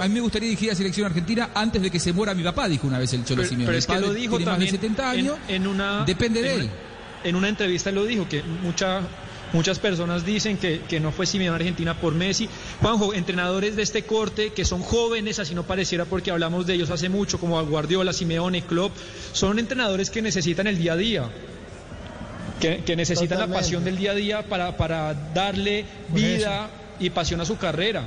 [0.00, 2.42] A mí me gustaría dirigir a la selección argentina antes de que se muera mi
[2.42, 3.66] papá, dijo una vez el Cholo Pero, Simeone.
[3.66, 5.36] pero es que lo dijo tiene más también de 70 años.
[5.48, 6.64] en, en una depende de en él.
[6.66, 6.72] una-
[7.24, 9.00] en una entrevista lo dijo que mucha,
[9.52, 12.48] muchas personas dicen que, que no fue Simeone Argentina por Messi.
[12.80, 16.90] Juanjo, entrenadores de este corte que son jóvenes, así no pareciera porque hablamos de ellos
[16.90, 18.92] hace mucho, como Guardiola, Simeone, Klopp,
[19.32, 21.30] son entrenadores que necesitan el día a día.
[22.60, 26.70] Que, que necesitan la pasión del día a día para, para darle vida
[27.00, 28.04] y pasión a su carrera.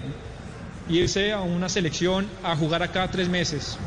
[0.90, 3.78] Irse a una selección a jugar acá tres meses.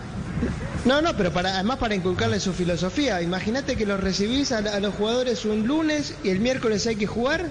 [0.84, 3.20] No, no, pero para, además para inculcarle su filosofía.
[3.22, 7.06] Imagínate que los recibís a, a los jugadores un lunes y el miércoles hay que
[7.06, 7.46] jugar.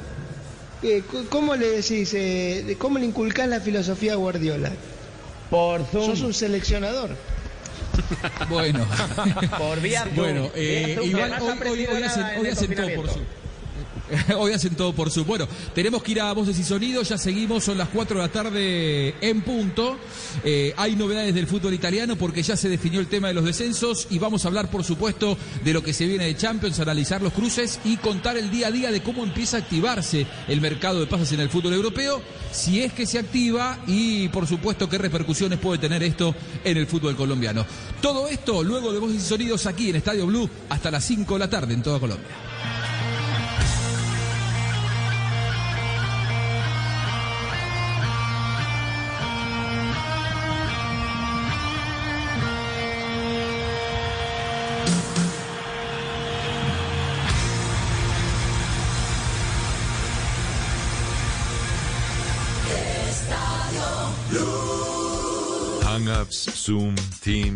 [0.84, 4.72] Eh, ¿Cómo le decís, eh, cómo le inculcás la filosofía a Guardiola?
[5.50, 6.28] Por Sos Zoom.
[6.28, 7.12] un seleccionador.
[8.50, 8.86] Bueno.
[9.58, 10.16] Por vía Zoom.
[10.16, 13.20] Bueno, eh, Vía Zoom, igual no has hoy, hoy- hoy todo por su.
[14.38, 15.26] Hoy hacen todo por su.
[15.26, 18.32] Bueno, tenemos que ir a Voces y Sonidos, ya seguimos, son las 4 de la
[18.32, 19.98] tarde en punto.
[20.44, 24.08] Eh, hay novedades del fútbol italiano porque ya se definió el tema de los descensos
[24.10, 27.34] y vamos a hablar, por supuesto, de lo que se viene de Champions, analizar los
[27.34, 31.08] cruces y contar el día a día de cómo empieza a activarse el mercado de
[31.08, 32.22] pases en el fútbol europeo,
[32.52, 36.34] si es que se activa y, por supuesto, qué repercusiones puede tener esto
[36.64, 37.66] en el fútbol colombiano.
[38.02, 41.40] Todo esto luego de Voces y Sonidos aquí en Estadio Blue hasta las 5 de
[41.40, 42.47] la tarde en toda Colombia.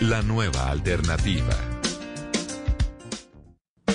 [0.00, 1.56] la nueva alternativa.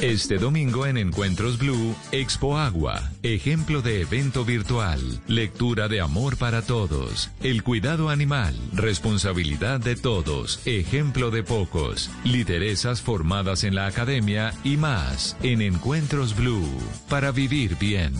[0.02, 6.62] Este domingo en Encuentros Blue, Expo Agua, ejemplo de evento virtual, lectura de amor para
[6.62, 14.54] todos, el cuidado animal, responsabilidad de todos, ejemplo de pocos, lideresas formadas en la academia
[14.64, 16.68] y más en Encuentros Blue,
[17.10, 18.14] para vivir bien,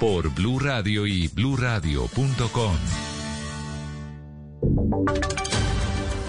[0.00, 2.76] por Blue Radio y bluradio.com.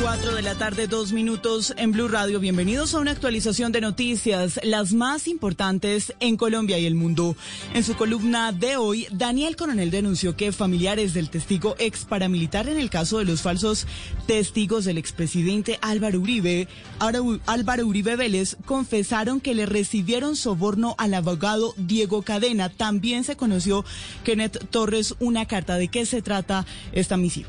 [0.00, 2.38] 4 de la tarde, dos minutos en Blue Radio.
[2.38, 7.36] Bienvenidos a una actualización de noticias, las más importantes en Colombia y el mundo.
[7.72, 12.78] En su columna de hoy, Daniel Coronel denunció que familiares del testigo ex paramilitar en
[12.78, 13.86] el caso de los falsos
[14.26, 16.68] testigos del expresidente Álvaro Uribe,
[16.98, 22.68] Álvaro Uribe Vélez, confesaron que le recibieron soborno al abogado Diego Cadena.
[22.68, 23.84] También se conoció
[24.24, 25.76] Kenneth Torres una carta.
[25.76, 27.48] ¿De qué se trata esta misiva?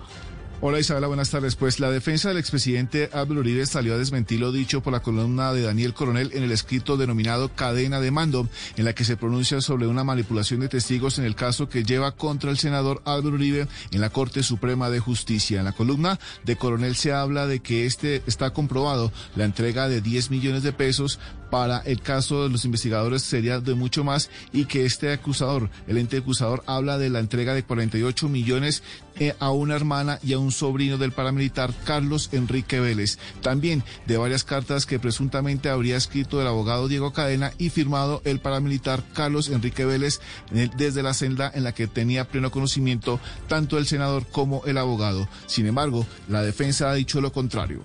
[0.59, 1.55] Hola Isabela, buenas tardes.
[1.55, 5.53] Pues la defensa del expresidente Álvaro Uribe salió a desmentir lo dicho por la columna
[5.53, 9.61] de Daniel Coronel en el escrito denominado Cadena de Mando, en la que se pronuncia
[9.61, 13.67] sobre una manipulación de testigos en el caso que lleva contra el senador Álvaro Uribe
[13.91, 15.59] en la Corte Suprema de Justicia.
[15.59, 20.01] En la columna de Coronel se habla de que este está comprobado la entrega de
[20.01, 21.19] 10 millones de pesos
[21.49, 25.97] para el caso de los investigadores sería de mucho más y que este acusador, el
[25.97, 28.83] ente acusador, habla de la entrega de 48 millones
[29.19, 33.17] eh, a una hermana y a un sobrino del paramilitar Carlos Enrique Vélez.
[33.41, 38.39] También de varias cartas que presuntamente habría escrito el abogado Diego Cadena y firmado el
[38.39, 40.19] paramilitar Carlos Enrique Vélez
[40.51, 45.27] desde la celda en la que tenía pleno conocimiento tanto el senador como el abogado.
[45.47, 47.83] Sin embargo, la defensa ha dicho lo contrario.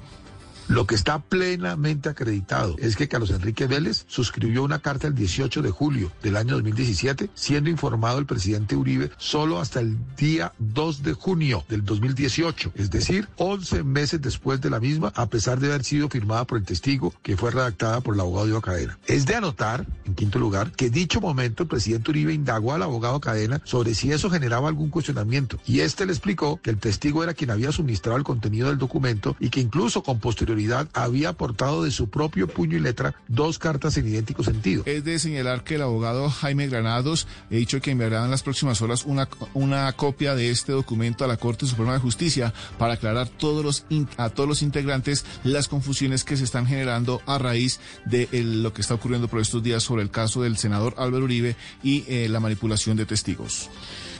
[0.73, 5.61] Lo que está plenamente acreditado es que Carlos Enrique Vélez suscribió una carta el 18
[5.61, 11.03] de julio del año 2017, siendo informado el presidente Uribe solo hasta el día 2
[11.03, 15.67] de junio del 2018, es decir, 11 meses después de la misma, a pesar de
[15.67, 18.99] haber sido firmada por el testigo que fue redactada por el abogado Diego Cadena.
[19.07, 23.21] Es de anotar, en quinto lugar, que dicho momento el presidente Uribe indagó al abogado
[23.21, 27.35] Cadena sobre si eso generaba algún cuestionamiento y este le explicó que el testigo era
[27.35, 30.62] quien había suministrado el contenido del documento y que incluso con posterioridad
[30.93, 34.83] había aportado de su propio puño y letra dos cartas en idéntico sentido.
[34.87, 38.83] Es de señalar que el abogado Jaime Granados ha dicho que enviará en las próximas
[38.83, 43.29] horas una, una copia de este documento a la Corte Suprema de Justicia para aclarar
[43.29, 43.87] todos los
[44.17, 48.81] a todos los integrantes las confusiones que se están generando a raíz de lo que
[48.81, 52.41] está ocurriendo por estos días sobre el caso del senador Álvaro Uribe y eh, la
[52.41, 53.71] manipulación de testigos.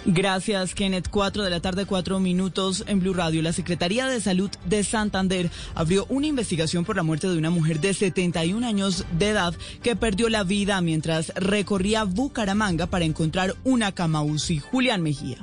[0.05, 1.09] Gracias, Kenneth.
[1.09, 3.41] Cuatro de la tarde, cuatro minutos en Blue Radio.
[3.41, 7.81] La Secretaría de Salud de Santander abrió una investigación por la muerte de una mujer
[7.81, 13.93] de 71 años de edad que perdió la vida mientras recorría Bucaramanga para encontrar una
[13.93, 14.59] cama UCI.
[14.59, 15.39] Julián Mejía.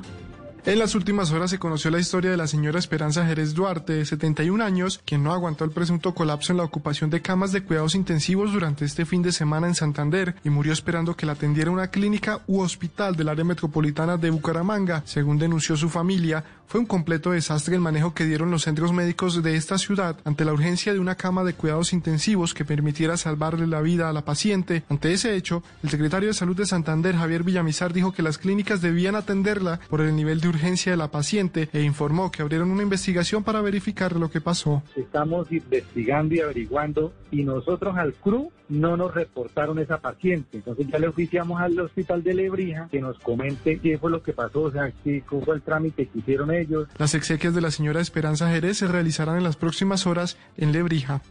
[0.70, 4.06] En las últimas horas se conoció la historia de la señora Esperanza Jerez Duarte, de
[4.06, 7.96] 71 años, quien no aguantó el presunto colapso en la ocupación de camas de cuidados
[7.96, 11.88] intensivos durante este fin de semana en Santander y murió esperando que la atendiera una
[11.88, 16.44] clínica u hospital del área metropolitana de Bucaramanga, según denunció su familia.
[16.70, 20.46] Fue un completo desastre el manejo que dieron los centros médicos de esta ciudad ante
[20.46, 24.24] la urgencia de una cama de cuidados intensivos que permitiera salvarle la vida a la
[24.24, 24.84] paciente.
[24.88, 28.82] Ante ese hecho, el secretario de Salud de Santander, Javier Villamizar, dijo que las clínicas
[28.82, 32.84] debían atenderla por el nivel de urgencia de la paciente e informó que abrieron una
[32.84, 34.84] investigación para verificar lo que pasó.
[34.96, 40.58] Estamos investigando y averiguando y nosotros al CRU no nos reportaron esa paciente.
[40.58, 44.34] Entonces ya le oficiamos al hospital de Lebrija que nos comente qué fue lo que
[44.34, 46.59] pasó, o sea, qué fue el trámite que hicieron ellos.
[46.98, 51.22] Las exequias de la señora Esperanza Jerez se realizarán en las próximas horas en Lebrija.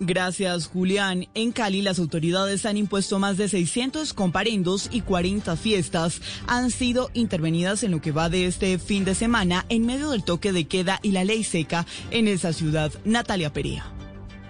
[0.00, 1.26] Gracias, Julián.
[1.34, 6.20] En Cali, las autoridades han impuesto más de 600 comparendos y 40 fiestas.
[6.46, 10.22] Han sido intervenidas en lo que va de este fin de semana en medio del
[10.22, 12.92] toque de queda y la ley seca en esa ciudad.
[13.04, 13.92] Natalia Perea.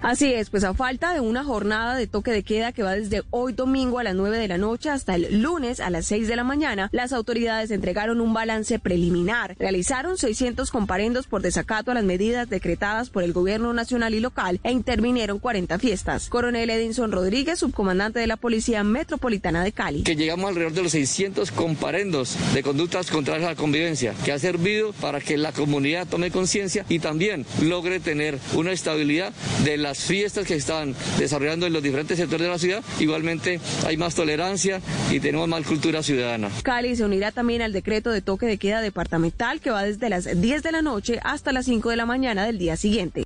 [0.01, 3.23] Así es, pues a falta de una jornada de toque de queda que va desde
[3.31, 6.37] hoy domingo a las 9 de la noche hasta el lunes a las 6 de
[6.37, 9.57] la mañana, las autoridades entregaron un balance preliminar.
[9.59, 14.61] Realizaron 600 comparendos por desacato a las medidas decretadas por el gobierno nacional y local
[14.63, 16.29] e intervinieron 40 fiestas.
[16.29, 20.05] Coronel Edinson Rodríguez, subcomandante de la Policía Metropolitana de Cali.
[20.05, 24.39] Que llegamos alrededor de los 600 comparendos de conductas contrarias a la convivencia, que ha
[24.39, 29.33] servido para que la comunidad tome conciencia y también logre tener una estabilidad
[29.65, 33.59] de la las fiestas que están desarrollando en los diferentes sectores de la ciudad, igualmente
[33.87, 36.51] hay más tolerancia y tenemos más cultura ciudadana.
[36.63, 40.41] Cali se unirá también al decreto de toque de queda departamental que va desde las
[40.41, 43.25] 10 de la noche hasta las 5 de la mañana del día siguiente.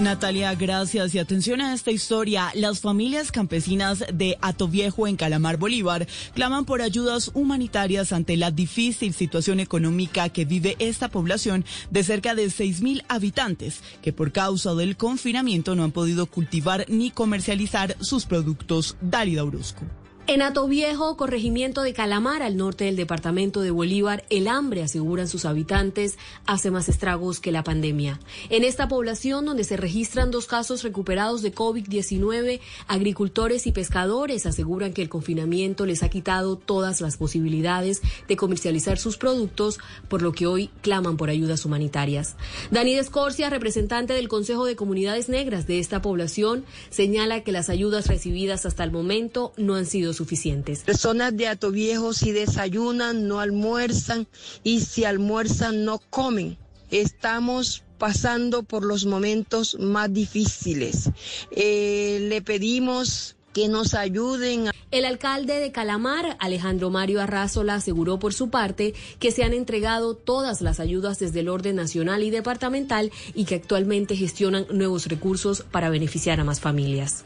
[0.00, 2.50] Natalia, gracias y atención a esta historia.
[2.54, 9.14] Las familias campesinas de Atoviejo en Calamar, Bolívar, claman por ayudas humanitarias ante la difícil
[9.14, 14.74] situación económica que vive esta población de cerca de seis mil habitantes, que por causa
[14.74, 18.96] del confinamiento no han podido cultivar ni comercializar sus productos.
[19.00, 19.84] Dálida Orozco.
[20.26, 25.44] En Atoviejo, corregimiento de Calamar, al norte del departamento de Bolívar, el hambre, aseguran sus
[25.44, 26.16] habitantes,
[26.46, 28.18] hace más estragos que la pandemia.
[28.48, 34.94] En esta población, donde se registran dos casos recuperados de COVID-19, agricultores y pescadores aseguran
[34.94, 39.78] que el confinamiento les ha quitado todas las posibilidades de comercializar sus productos,
[40.08, 42.34] por lo que hoy claman por ayudas humanitarias.
[42.70, 48.06] Dani Escorcia, representante del Consejo de Comunidades Negras de esta población, señala que las ayudas
[48.06, 50.80] recibidas hasta el momento no han sido suficientes.
[50.80, 54.26] Personas de Ato Viejo si desayunan, no almuerzan
[54.62, 56.56] y si almuerzan, no comen.
[56.90, 61.10] Estamos pasando por los momentos más difíciles.
[61.50, 64.70] Eh, le pedimos que nos ayuden.
[64.90, 70.14] El alcalde de Calamar, Alejandro Mario Arrazola, aseguró por su parte que se han entregado
[70.14, 75.64] todas las ayudas desde el orden nacional y departamental y que actualmente gestionan nuevos recursos
[75.70, 77.24] para beneficiar a más familias.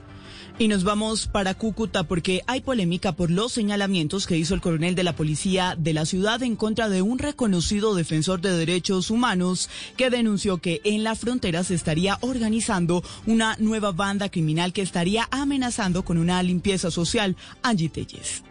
[0.60, 4.96] Y nos vamos para Cúcuta porque hay polémica por los señalamientos que hizo el coronel
[4.96, 9.70] de la policía de la ciudad en contra de un reconocido defensor de derechos humanos
[9.96, 15.28] que denunció que en la frontera se estaría organizando una nueva banda criminal que estaría
[15.30, 17.36] amenazando con una limpieza social.
[17.62, 18.42] Angie Telles.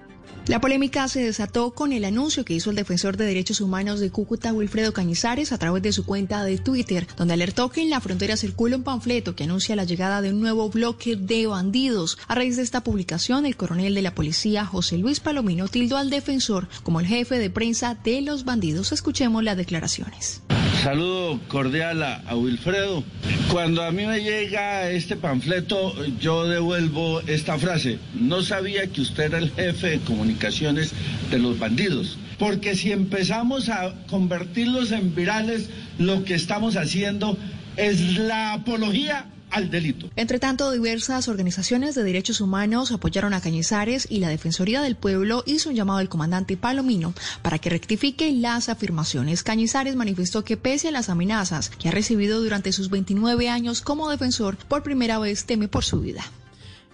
[0.47, 4.11] La polémica se desató con el anuncio que hizo el defensor de derechos humanos de
[4.11, 7.99] Cúcuta, Wilfredo Cañizares, a través de su cuenta de Twitter, donde alertó que en la
[7.99, 12.17] frontera circula un panfleto que anuncia la llegada de un nuevo bloque de bandidos.
[12.29, 16.09] A raíz de esta publicación, el coronel de la policía, José Luis Palomino, tildó al
[16.09, 18.93] defensor como el jefe de prensa de los bandidos.
[18.93, 20.43] Escuchemos las declaraciones.
[20.87, 23.03] Saludo cordial a, Wilfredo.
[23.51, 27.99] Cuando a mí me llega este panfleto, yo devuelvo esta frase.
[28.13, 30.93] No sabía que usted era el jefe de comunicaciones
[31.29, 32.17] de los bandidos.
[32.39, 37.37] Porque si empezamos a convertirlos en virales, lo que estamos haciendo
[37.75, 40.09] es la apología al delito.
[40.15, 45.43] Entre tanto, diversas organizaciones de derechos humanos apoyaron a Cañizares y la Defensoría del Pueblo
[45.45, 49.43] hizo un llamado al comandante Palomino para que rectifique las afirmaciones.
[49.43, 54.09] Cañizares manifestó que pese a las amenazas que ha recibido durante sus 29 años como
[54.09, 56.23] defensor, por primera vez teme por su vida.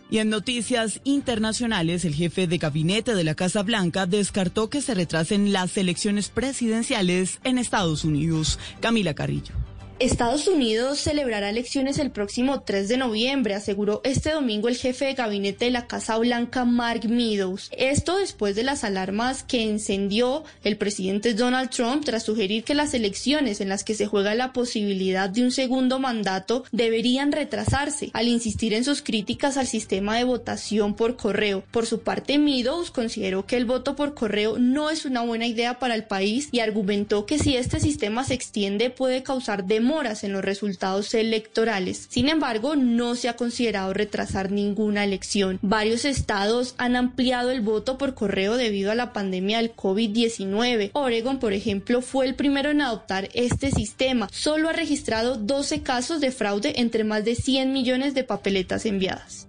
[0.10, 4.94] Y en noticias internacionales, el jefe de gabinete de la Casa Blanca descartó que se
[4.94, 8.60] retrasen las elecciones presidenciales en Estados Unidos.
[8.80, 9.56] Camila Carrillo.
[10.04, 15.14] Estados Unidos celebrará elecciones el próximo 3 de noviembre, aseguró este domingo el jefe de
[15.14, 17.70] gabinete de la Casa Blanca, Mark Meadows.
[17.72, 22.94] Esto después de las alarmas que encendió el presidente Donald Trump tras sugerir que las
[22.94, 28.28] elecciones en las que se juega la posibilidad de un segundo mandato deberían retrasarse, al
[28.28, 31.64] insistir en sus críticas al sistema de votación por correo.
[31.72, 35.80] Por su parte, Meadows consideró que el voto por correo no es una buena idea
[35.80, 40.44] para el país y argumentó que si este sistema se extiende puede causar en los
[40.44, 42.08] resultados electorales.
[42.10, 45.60] Sin embargo, no se ha considerado retrasar ninguna elección.
[45.62, 50.90] Varios estados han ampliado el voto por correo debido a la pandemia del COVID-19.
[50.94, 54.28] Oregon, por ejemplo, fue el primero en adoptar este sistema.
[54.32, 59.48] Solo ha registrado 12 casos de fraude entre más de 100 millones de papeletas enviadas.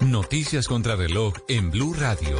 [0.00, 2.36] Noticias contra reloj en Blue Radio.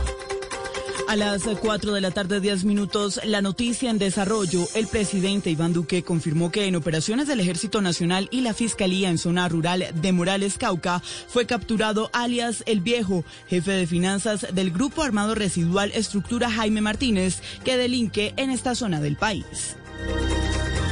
[1.13, 4.67] A las 4 de la tarde, 10 minutos, la noticia en desarrollo.
[4.75, 9.19] El presidente Iván Duque confirmó que en operaciones del Ejército Nacional y la Fiscalía en
[9.19, 15.03] zona rural de Morales, Cauca, fue capturado alias El Viejo, jefe de finanzas del Grupo
[15.03, 19.77] Armado Residual Estructura Jaime Martínez, que delinque en esta zona del país.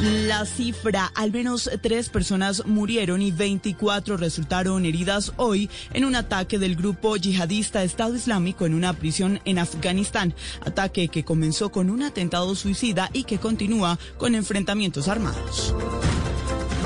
[0.03, 6.59] La cifra, al menos tres personas murieron y 24 resultaron heridas hoy en un ataque
[6.59, 10.35] del grupo yihadista Estado Islámico en una prisión en Afganistán.
[10.65, 15.75] Ataque que comenzó con un atentado suicida y que continúa con enfrentamientos armados.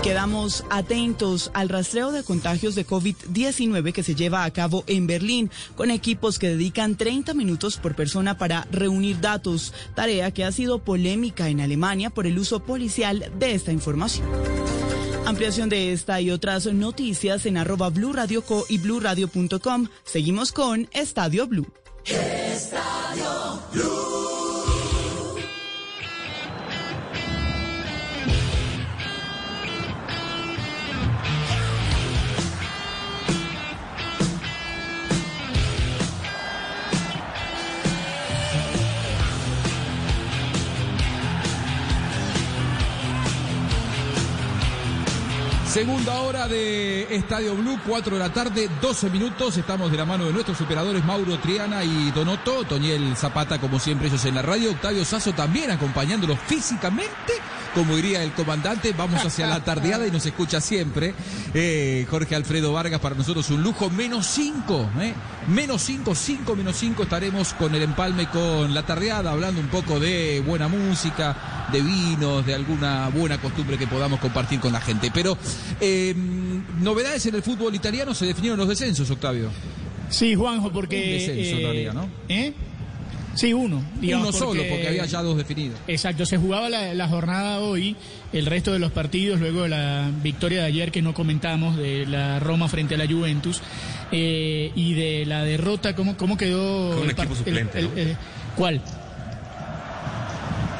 [0.05, 5.51] Quedamos atentos al rastreo de contagios de COVID-19 que se lleva a cabo en Berlín
[5.77, 10.81] con equipos que dedican 30 minutos por persona para reunir datos, tarea que ha sido
[10.81, 14.29] polémica en Alemania por el uso policial de esta información.
[15.25, 18.13] Ampliación de esta y otras noticias en arroba Blue
[18.69, 19.89] y bluradio.com.
[20.05, 21.67] Seguimos con Estadio Blue.
[22.05, 24.04] Estadio Blue.
[45.75, 49.57] Segunda hora de Estadio Blue, 4 de la tarde, 12 minutos.
[49.57, 52.63] Estamos de la mano de nuestros operadores Mauro Triana y Donoto.
[52.63, 54.71] Toniel Zapata, como siempre, ellos en la radio.
[54.71, 57.33] Octavio Sazo también acompañándolos físicamente,
[57.75, 58.95] como diría el comandante.
[58.97, 61.13] Vamos hacia la tardeada y nos escucha siempre.
[61.55, 63.91] Eh, Jorge Alfredo Vargas, para nosotros un lujo.
[63.91, 65.13] Menos 5, ¿eh?
[65.49, 67.03] menos 5, 5 menos 5.
[67.03, 72.47] Estaremos con el empalme con la tardeada, hablando un poco de buena música, de vinos,
[72.47, 75.11] de alguna buena costumbre que podamos compartir con la gente.
[75.13, 75.37] Pero.
[75.81, 76.15] Eh,
[76.81, 79.51] novedades en el fútbol italiano, se definieron los descensos, Octavio.
[80.09, 80.97] Sí, Juanjo, porque...
[80.97, 82.09] Un descenso, en realidad, ¿no?
[82.29, 82.53] ¿Eh?
[83.35, 83.83] Sí, uno.
[84.01, 85.79] Uno solo, porque había ya dos definidos.
[85.89, 87.97] Exacto, se jugaba la, la, jornada hoy,
[88.33, 92.07] el resto de los partidos, luego de la victoria de ayer que no comentamos, de
[92.07, 93.61] la Roma frente a la Juventus,
[94.13, 96.91] eh, y de la derrota, ¿cómo, cómo quedó?
[96.91, 97.81] Con un equipo suplente.
[97.81, 98.17] El, el,
[98.57, 98.81] ¿Cuál?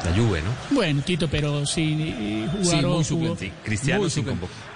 [0.05, 0.49] La Juve, ¿no?
[0.75, 3.03] Bueno, Tito, pero sí jugaron.
[3.03, 4.25] Sí, muy sí, Cristiano muy sin.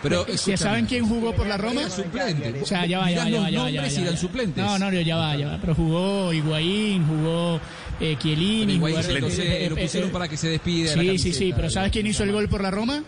[0.01, 1.81] Pero ¿Ya saben quién jugó por la Roma?
[1.81, 2.61] Era suplente.
[2.61, 4.07] O sea, ya va, ya va, ya va, ya va, ya va, ya va.
[4.07, 4.63] eran suplentes.
[4.63, 5.57] No, no, ya va, ya va.
[5.61, 7.59] Pero jugó Higuaín, jugó
[7.99, 8.73] eh, Chiellini.
[8.73, 11.01] Higuaín jugaron- se lo, eh, lo eh, pusieron eh, para que se despide de la
[11.03, 13.03] Sí, sí, sí, pero ¿sabes quién hizo el gol por la Roma?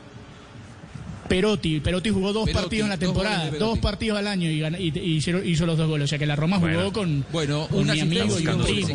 [1.35, 1.79] Perotti.
[1.79, 4.61] Perotti jugó dos Perotti, partidos en la temporada, dos partidos al año y,
[5.45, 6.05] hizo los dos goles.
[6.05, 6.91] O sea que la Roma jugó Bueno.
[6.93, 8.87] con, Bueno, con una mi amigo y con primo.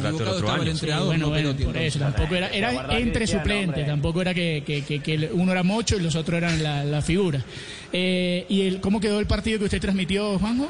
[1.07, 1.31] bueno,
[1.65, 5.63] por eso, tampoco era, era entre suplentes, tampoco era que, que- que- que uno era
[5.63, 7.43] mocho y los otros eran la, la figura.
[7.93, 10.69] Eh, ¿Y el, cómo quedó el partido que usted transmitió, Juanjo?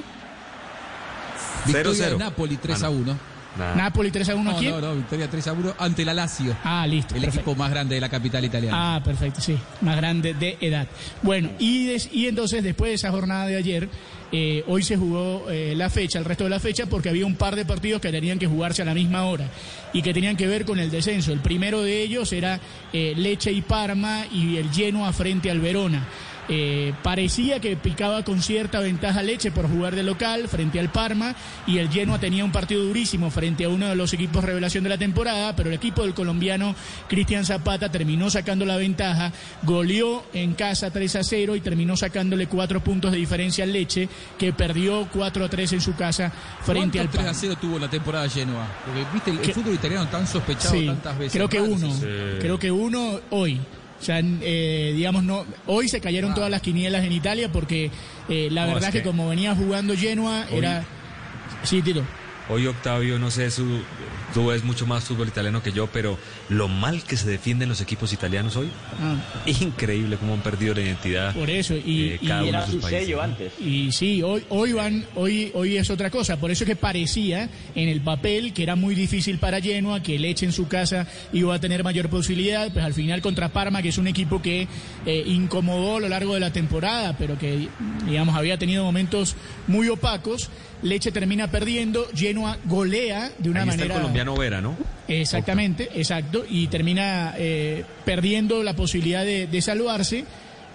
[1.66, 2.10] Victoria 0-0.
[2.10, 2.96] de Napoli 3 a Ah, no.
[2.96, 3.18] 1.
[3.58, 3.74] Nada.
[3.74, 4.66] Napoli 3 a 1 No, aquí.
[4.68, 6.56] no, no, victoria 3 a 1 ante la Lazio.
[6.64, 7.14] Ah, listo.
[7.14, 7.50] El perfecto.
[7.50, 8.96] equipo más grande de la capital italiana.
[8.96, 10.86] Ah, perfecto, sí, más grande de edad.
[11.22, 13.88] Bueno, y, des- y entonces después de esa jornada de ayer,
[14.32, 17.36] eh, hoy se jugó eh, la fecha, el resto de la fecha, porque había un
[17.36, 19.48] par de partidos que tenían que jugarse a la misma hora
[19.92, 21.32] y que tenían que ver con el descenso.
[21.32, 22.58] El primero de ellos era
[22.92, 26.06] eh, Leche y Parma y el Genoa frente al Verona.
[26.48, 31.34] Eh, parecía que picaba con cierta ventaja Leche por jugar de local frente al Parma
[31.66, 34.90] y el Genoa tenía un partido durísimo frente a uno de los equipos revelación de
[34.90, 36.74] la temporada, pero el equipo del colombiano
[37.08, 39.32] Cristian Zapata terminó sacando la ventaja,
[39.64, 44.08] goleó en casa 3 a 0 y terminó sacándole cuatro puntos de diferencia al Leche,
[44.38, 47.30] que perdió 4 a 3 en su casa frente al 3 Parma.
[47.30, 48.66] a 0 tuvo la temporada Genoa?
[48.84, 51.32] Porque viste el, el fútbol italiano tan sospechado Sí, tantas veces.
[51.32, 52.04] creo que Raro, uno, sí.
[52.40, 53.60] creo que uno hoy.
[54.06, 57.90] Sea, eh, digamos, no, hoy se cayeron todas las quinielas en Italia porque
[58.28, 60.84] eh, la No, verdad es que, que- como venía jugando Genoa Hoy- era...
[61.64, 62.04] Sí, Tito.
[62.48, 63.80] Hoy Octavio, no sé, su,
[64.32, 66.16] tú ves mucho más fútbol italiano que yo, pero
[66.48, 68.68] lo mal que se defienden los equipos italianos hoy,
[69.00, 69.16] Ah.
[69.46, 71.34] increíble cómo han perdido la identidad.
[71.34, 73.16] Por eso, y, eh, y cada uno de sus países.
[73.16, 73.66] ¿no?
[73.66, 76.36] Y sí, hoy, hoy van, hoy, hoy es otra cosa.
[76.38, 80.16] Por eso es que parecía en el papel que era muy difícil para Genoa, que
[80.18, 82.72] Leche en su casa iba a tener mayor posibilidad.
[82.72, 84.68] Pues al final contra Parma, que es un equipo que
[85.04, 87.68] eh, incomodó a lo largo de la temporada, pero que
[88.06, 89.34] digamos había tenido momentos
[89.66, 90.48] muy opacos.
[90.82, 93.94] Leche termina perdiendo, Genoa golea de una Ahí está manera.
[93.94, 94.76] el colombiano Vera, ¿no?
[95.08, 100.24] Exactamente, exacto, y termina eh, perdiendo la posibilidad de, de salvarse.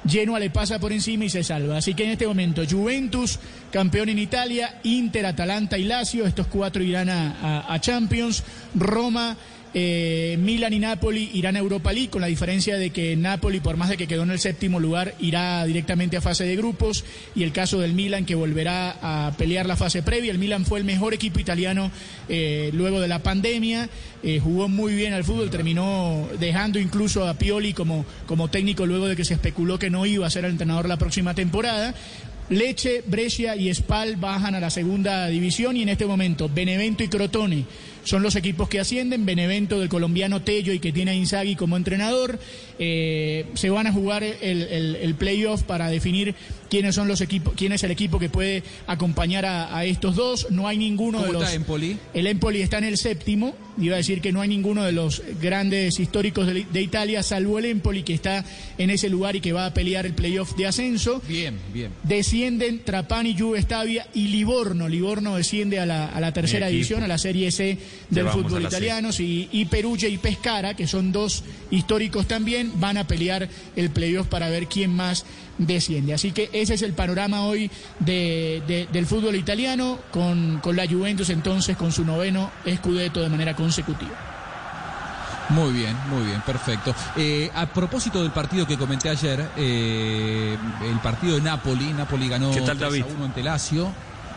[0.07, 1.77] Genoa le pasa por encima y se salva.
[1.77, 3.37] Así que en este momento, Juventus,
[3.71, 8.43] campeón en Italia, Inter, Atalanta y Lazio, estos cuatro irán a, a- a Champions,
[8.73, 9.37] Roma.
[9.73, 13.77] Eh, Milan y Napoli irán a Europa League con la diferencia de que Napoli por
[13.77, 17.05] más de que quedó en el séptimo lugar irá directamente a fase de grupos.
[17.35, 20.31] Y el caso del Milan que volverá a pelear la fase previa.
[20.31, 21.91] El Milan fue el mejor equipo italiano
[22.27, 23.89] eh, luego de la pandemia.
[24.23, 29.07] Eh, jugó muy bien al fútbol, terminó dejando incluso a Pioli como, como técnico luego
[29.07, 31.95] de que se especuló que no iba a ser el entrenador la próxima temporada.
[32.49, 37.07] Leche, Brescia y Spal bajan a la segunda división y en este momento Benevento y
[37.07, 37.65] Crotone
[38.03, 39.25] son los equipos que ascienden.
[39.25, 42.39] Benevento del colombiano Tello y que tiene a Inzaghi como entrenador.
[42.79, 46.33] Eh, se van a jugar el, el- el playoff para definir
[46.69, 50.47] quiénes son los equipos, quién es el equipo que puede acompañar a, a estos dos.
[50.51, 51.43] No hay ninguno de ¿Cómo los.
[51.43, 51.97] está Empoli?
[52.13, 53.55] El Empoli está en el séptimo.
[53.79, 57.57] Iba a decir que no hay ninguno de los grandes históricos de, de Italia, salvo
[57.59, 58.43] el Empoli, que está
[58.77, 61.21] en ese lugar y que va a pelear el playoff de ascenso.
[61.27, 61.91] Bien, bien.
[62.03, 64.87] Descienden Trapani, Juve Stabia y Livorno.
[64.89, 67.77] Livorno desciende a la, a la tercera división, a la Serie C
[68.09, 69.11] del fútbol italiano.
[69.11, 74.27] sí, y Perugia y Pescara, que son dos históricos también, van a pelear el playoff
[74.27, 75.25] para ver quién más
[75.57, 76.13] desciende.
[76.13, 77.69] Así que ese es el panorama hoy
[77.99, 83.29] de- de- del fútbol italiano, con, con la Juventus entonces con su noveno scudetto de
[83.29, 84.11] manera consecutiva.
[85.49, 86.95] Muy bien, muy bien, perfecto.
[87.17, 90.57] Eh, a propósito del partido que comenté ayer, eh,
[90.89, 93.05] el partido de Napoli, Napoli ganó ¿Qué tal, 3 a David?
[93.17, 93.91] 1 ante Lazio.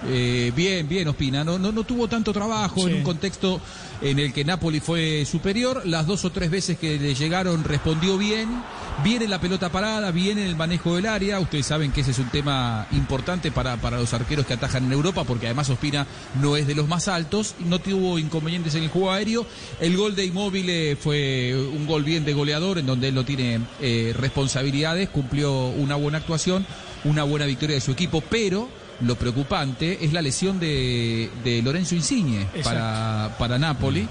[0.07, 1.45] Eh, bien, bien, Ospina.
[1.45, 2.91] No, no, no tuvo tanto trabajo Sí.
[2.91, 3.61] en un contexto
[4.03, 5.83] en el que Napoli fue superior.
[5.87, 8.49] Las dos o tres veces que le llegaron respondió bien.
[9.03, 11.41] Viene la pelota parada, viene el manejo del área.
[11.41, 14.93] Ustedes saben que ese es un tema importante para, para los arqueros que atajan en
[14.93, 16.07] Europa, porque además Ospina
[16.41, 17.55] no es de los más altos.
[17.61, 19.47] No tuvo inconvenientes en el juego aéreo.
[19.81, 23.61] El gol de Inmóvil fue un gol bien de goleador, en donde él no tiene
[23.81, 25.09] eh, responsabilidades.
[25.09, 26.67] Cumplió una buena actuación,
[27.05, 28.69] una buena victoria de su equipo, pero
[29.01, 34.09] lo preocupante es la lesión de, de Lorenzo Insigne para, para Napoli,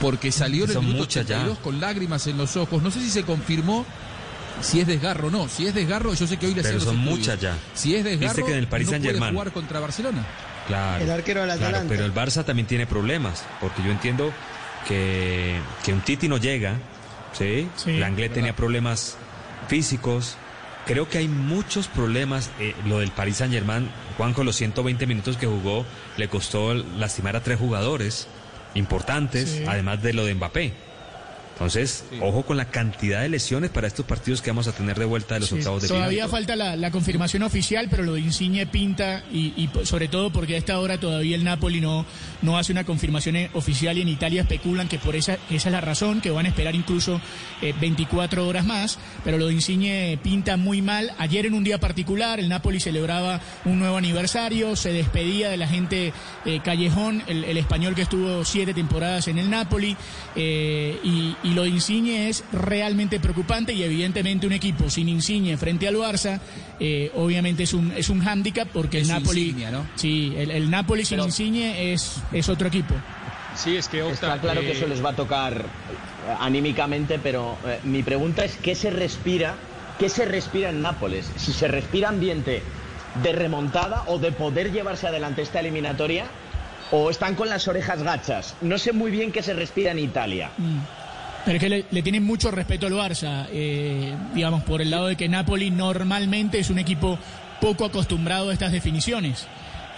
[0.00, 1.36] porque salió en el minuto muchas ya.
[1.36, 2.82] 82 con lágrimas en los ojos.
[2.82, 3.86] No sé si se confirmó
[4.60, 5.48] si es desgarro o no.
[5.48, 7.56] Si es desgarro, yo sé que hoy le Pero son muchas ya.
[7.74, 10.24] Si es desgarro, Viste que en el Paris no puede jugar contra Barcelona.
[10.66, 11.04] Claro.
[11.04, 11.88] El arquero del claro, Atalanta.
[11.88, 14.32] pero el Barça también tiene problemas, porque yo entiendo
[14.88, 16.74] que, que un Titi no llega,
[17.32, 17.68] ¿sí?
[17.76, 19.16] Sí, Langlais tenía problemas
[19.68, 20.36] físicos.
[20.86, 22.50] Creo que hay muchos problemas.
[22.60, 25.84] eh, lo del Paris Saint Germain, Juanjo, los 120 minutos que jugó,
[26.16, 28.28] le costó lastimar a tres jugadores
[28.74, 29.64] importantes, Sí.
[29.66, 30.72] además de lo de Mbappé.
[31.56, 35.06] Entonces, ojo con la cantidad de lesiones para estos partidos que vamos a tener de
[35.06, 36.30] vuelta de los Sí, octavos de todavía final.
[36.30, 40.54] falta la, la confirmación oficial, pero lo de Insigne pinta y, y sobre todo porque
[40.54, 42.04] a esta hora todavía el Napoli no,
[42.42, 45.72] no hace una confirmación eh, oficial y en Italia especulan que por esa, esa es
[45.72, 47.22] la razón, que van a esperar incluso
[47.62, 51.12] eh, 24 horas más, pero lo de Insigne pinta muy mal.
[51.16, 55.66] Ayer en un día particular el Napoli celebraba un nuevo aniversario, se despedía de la
[55.68, 56.12] gente
[56.44, 59.96] eh, Callejón, el, el español que estuvo siete temporadas en el Napoli,
[60.34, 65.56] eh, y, y lo de Insigne es realmente preocupante y evidentemente un equipo sin Insigne
[65.56, 66.40] frente al Barça,
[66.80, 69.86] eh, obviamente es un, es un hándicap porque Es el Napoli, insignia, ¿no?
[69.94, 72.94] sí, el, el Napoli sin Pero- Insigne es, es otro equipo.
[73.54, 77.18] Sí, es que Octa, Está claro que eh, eso les va a tocar eh, anímicamente,
[77.18, 79.54] pero eh, mi pregunta es ¿qué se respira?
[79.98, 81.30] ¿Qué se respira en Nápoles?
[81.36, 82.62] Si se respira ambiente
[83.22, 86.26] de remontada o de poder llevarse adelante esta eliminatoria
[86.90, 88.54] o están con las orejas gachas.
[88.60, 90.50] No sé muy bien qué se respira en Italia.
[91.46, 95.06] Pero es que le, le tienen mucho respeto al Barça, eh, digamos, por el lado
[95.06, 97.18] de que Napoli normalmente es un equipo
[97.60, 99.46] poco acostumbrado a estas definiciones.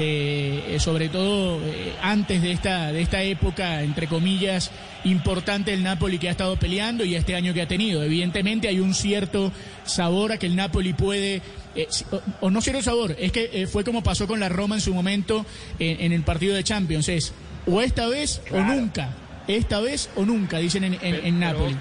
[0.00, 4.70] Eh, eh, sobre todo eh, antes de esta, de esta época, entre comillas,
[5.02, 8.04] importante del Napoli que ha estado peleando y este año que ha tenido.
[8.04, 9.50] Evidentemente hay un cierto
[9.82, 11.42] sabor a que el Napoli puede,
[11.74, 14.82] eh, o, o no cierto sabor, es que fue como pasó con la Roma en
[14.82, 15.44] su momento
[15.80, 17.32] en, en el partido de Champions, es
[17.66, 19.10] o esta vez o nunca,
[19.48, 21.76] esta vez o nunca, dicen en, en, Napoli.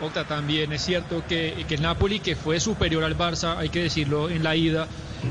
[0.00, 3.82] Octa, también es cierto que, que el Napoli, que fue superior al Barça, hay que
[3.82, 4.86] decirlo, en la ida,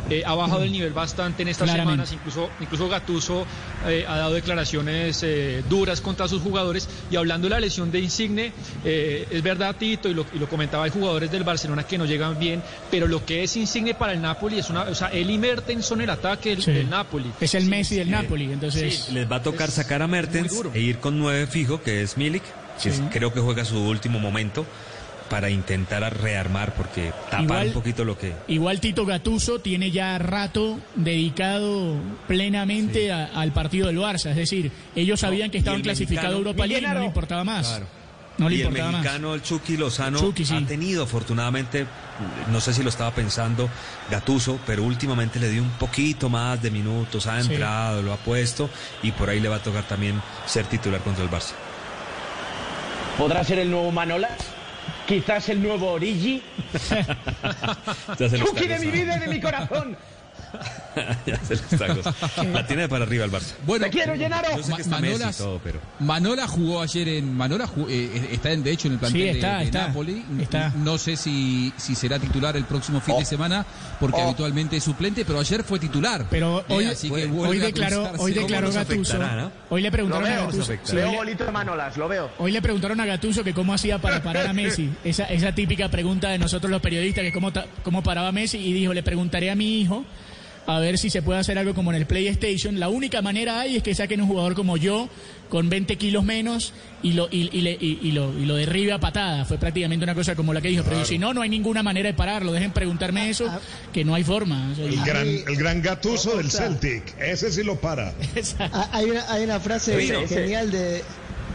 [0.09, 2.07] eh, ha bajado el nivel bastante en estas Claramente.
[2.07, 2.13] semanas.
[2.13, 3.45] Incluso, incluso Gattuso
[3.87, 6.89] eh, ha dado declaraciones eh, duras contra sus jugadores.
[7.11, 8.51] Y hablando de la lesión de Insigne,
[8.83, 12.05] eh, es verdad, Tito, y lo, y lo comentaba, hay jugadores del Barcelona que no
[12.05, 14.83] llegan bien, pero lo que es Insigne para el Napoli es una.
[14.83, 16.71] O sea, él y Mertens son el ataque del, Sí.
[16.71, 17.31] del Napoli.
[17.39, 18.11] Es el Sí, Messi del sí.
[18.11, 19.09] Napoli, entonces...
[19.11, 22.41] Les va a tocar sacar a Mertens e ir con nueve fijo, que es Milik,
[22.77, 22.89] Sí.
[23.11, 24.65] creo que juega su último momento
[25.29, 28.33] para intentar rearmar, porque tapar Igual- un poquito lo que...
[28.49, 31.95] Igual Tito Gatuso tiene ya rato dedicado
[32.27, 34.29] plenamente a- al partido del Barça.
[34.31, 37.67] Es decir, ellos sabían que estaban clasificados a Europa League no le importaba más.
[37.67, 37.85] Claro.
[38.37, 38.91] No le y el más.
[38.91, 40.55] mexicano, el Chucky Lozano, Chucky, sí.
[40.55, 41.85] ha tenido afortunadamente,
[42.51, 43.69] no sé si lo estaba pensando
[44.09, 47.51] Gatuso, pero últimamente le dio un poquito más de minutos, ha Sí.
[47.51, 48.69] entrado, lo ha puesto
[49.03, 51.53] y por ahí le va a tocar también ser titular contra el Barça.
[53.17, 54.31] ¿Podrá ser el nuevo Manolas?
[55.07, 56.41] Quizás el nuevo Origi.
[58.17, 59.95] Chucky de mi vida y de mi corazón.
[61.25, 62.51] ya se lo está gozando.
[62.53, 63.53] La tiene para arriba el Barça.
[63.65, 64.55] Bueno, Te quiero, Llenaro.
[64.57, 65.79] Yo sé Ma- que está Messi y Manolas- todo, pero...
[65.99, 67.35] Manola jugó ayer en.
[67.35, 69.87] Manola jugó- eh, está en, de hecho en el plantel Sí, está, de, de está,
[69.87, 70.25] Napoli.
[70.39, 70.69] está.
[70.77, 73.19] No sé si, si será titular el próximo fin Oh.
[73.19, 73.65] de semana,
[73.99, 74.25] porque Oh.
[74.25, 76.25] habitualmente es suplente, pero ayer fue titular.
[76.29, 79.17] Pero Eh, hoy, así que hoy a declaró, hoy ¿Cómo declaró Gatuso.
[79.17, 79.51] no?
[79.69, 80.45] Hoy le preguntaron a veo.
[80.47, 80.73] Gatuso.
[80.83, 82.29] sí, Veo bolito de Manolas, lo veo.
[82.37, 84.89] hoy le preguntaron a Gatuso que cómo hacía para parar a Messi.
[85.03, 88.57] Esa, esa típica pregunta de nosotros los periodistas, que cómo, ta- cómo paraba Messi.
[88.59, 90.05] Y dijo, le preguntaré a mi hijo
[90.65, 92.79] a ver si se puede hacer algo como en el PlayStation.
[92.79, 95.09] La única manera hay es que saquen un jugador como yo,
[95.49, 96.73] con 20 kilos menos,
[97.03, 99.43] y lo, y, y le- y- y lo, y lo derribe a patada.
[99.45, 100.83] Fue prácticamente una cosa como la que dijo.
[100.87, 102.51] Pero si no, no hay ninguna manera de pararlo.
[102.53, 103.45] Dejen preguntarme eso,
[103.91, 104.71] que no hay forma.
[104.71, 106.49] O sea, El gran, el gran gatuso del.
[106.49, 107.13] Celtic.
[107.19, 108.13] Ese sí lo para.
[108.59, 110.27] Ah, Hay una, hay una frase ese.
[110.27, 111.03] genial de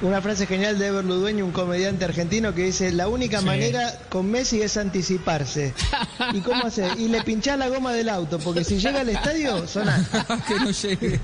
[0.03, 3.47] una frase genial de Ever Ludueño, un comediante argentino que dice la única Sí.
[3.47, 5.75] manera con Messi es anticiparse.
[6.35, 6.89] ¿Y cómo hace?
[6.99, 10.07] Y le pinchás la goma del auto, porque si llega al estadio, sonás.
[10.49, 11.21] que no llegue.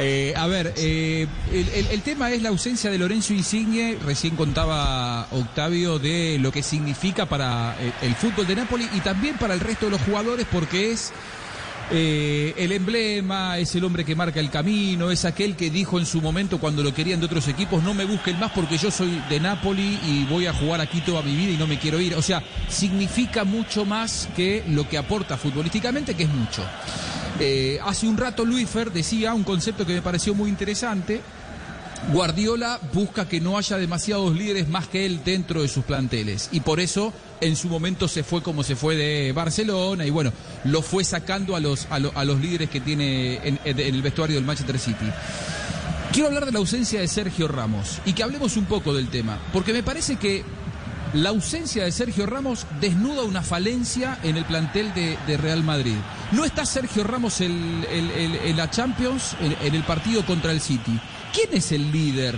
[0.00, 3.98] Eh, a ver, eh, el, el- el tema es la ausencia de Lorenzo Insigne.
[4.04, 9.36] Recién contaba Octavio de lo que significa para eh, el fútbol de Napoli y también
[9.38, 11.12] para el resto de los jugadores, porque es
[11.90, 16.04] eh, el emblema, es el hombre que marca el camino, es aquel que dijo en
[16.04, 19.22] su momento cuando lo querían de otros equipos, no me busquen más porque yo soy
[19.30, 22.14] de Napoli y voy a jugar aquí toda mi vida y no me quiero ir.
[22.14, 26.62] O sea, significa mucho más que lo que aporta futbolísticamente, que es mucho.
[27.40, 31.22] Eh, hace un rato Luis Fer decía un concepto que me pareció muy interesante.
[32.12, 36.60] Guardiola busca que no haya demasiados líderes más que él dentro de sus planteles y
[36.60, 40.32] por eso en su momento se fue como se fue de Barcelona y bueno,
[40.64, 44.36] lo fue sacando a los, a, lo- a los líderes que tiene en, el vestuario
[44.36, 45.04] del Manchester City.
[46.12, 49.38] Quiero hablar de la ausencia de Sergio Ramos y que hablemos un poco del tema,
[49.52, 50.42] porque me parece que
[51.14, 55.96] la ausencia de Sergio Ramos desnuda una falencia en el plantel de, Real Madrid.
[56.32, 60.98] No está Sergio Ramos en la Champions, en el partido contra el City.
[61.32, 62.36] ¿Quién es el líder,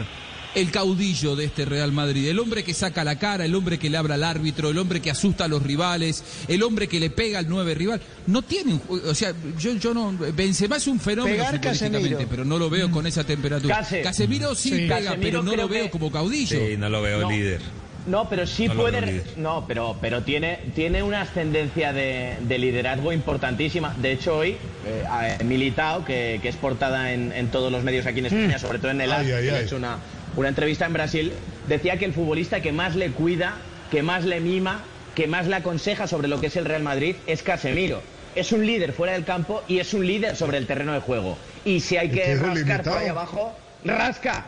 [0.55, 2.27] el caudillo de este Real Madrid?
[2.29, 5.01] El hombre que saca la cara, el hombre que le habla al árbitro, el hombre
[5.01, 8.01] que asusta a los rivales, el hombre que le pega al nueve rival.
[8.27, 12.69] No tiene, o sea, yo, yo no, Benzema es un fenómeno futbolísticamente, pero no lo
[12.69, 13.79] veo con esa temperatura.
[13.79, 14.03] Case.
[14.03, 14.77] Casemiro sí, Sí.
[14.81, 16.59] pega, Casemiro pero no lo veo que- como caudillo.
[16.59, 17.31] Sí, no lo veo No.
[17.31, 17.61] líder.
[18.07, 19.23] No, pero sí No puede.
[19.37, 23.95] No, pero, pero tiene, tiene una ascendencia de, de liderazgo importantísima.
[23.99, 28.07] De hecho, hoy, eh, a- Militao, que, que es portada en, en todos los medios
[28.07, 29.65] aquí en España, sobre todo en el Ay, AS, ay, ay.
[29.65, 29.99] hecho una,
[30.37, 31.33] una entrevista en Brasil,
[31.69, 33.57] decía que el futbolista que más le cuida,
[33.91, 34.83] que más le mima,
[35.15, 38.03] que más le aconseja sobre lo que es el Real Madrid es Casemiro.
[38.35, 41.37] Es un líder fuera del campo y es un líder sobre el terreno de juego.
[41.65, 42.91] Y si hay ¿Y que rascar limitado?
[42.93, 44.47] por ahí abajo, rasca.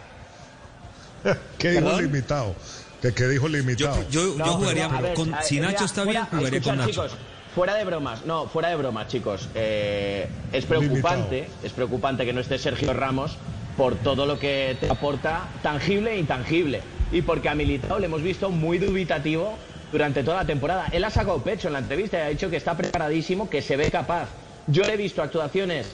[1.58, 2.54] ¿Qué limitado?
[3.02, 4.04] ¿De qué dijo Yo, limitado?
[4.10, 6.76] yo, No, yo jugaría, pero, ver, con, a- si Nacho está fuera- bien, jugaría con
[6.78, 6.90] Nacho.
[6.90, 7.12] chicos,
[7.54, 9.48] fuera de bromas, no, fuera de bromas, chicos.
[9.54, 13.36] eh, es preocupante, es preocupante que no esté Sergio Ramos
[13.76, 16.80] por todo lo que te aporta tangible e intangible.
[17.10, 19.58] Y porque a Militao le hemos visto muy dubitativo
[19.90, 20.86] durante toda la temporada.
[20.92, 23.76] Él ha sacado pecho en la entrevista y ha dicho que está preparadísimo, que se
[23.76, 24.28] ve capaz.
[24.68, 25.88] Yo le he visto actuaciones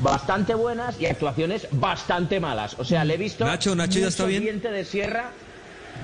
[0.00, 2.76] bastante buenas y actuaciones bastante malas.
[2.78, 4.42] O sea, le he visto Nacho, Nacho ya está bien.
[4.42, 5.30] diente de sierra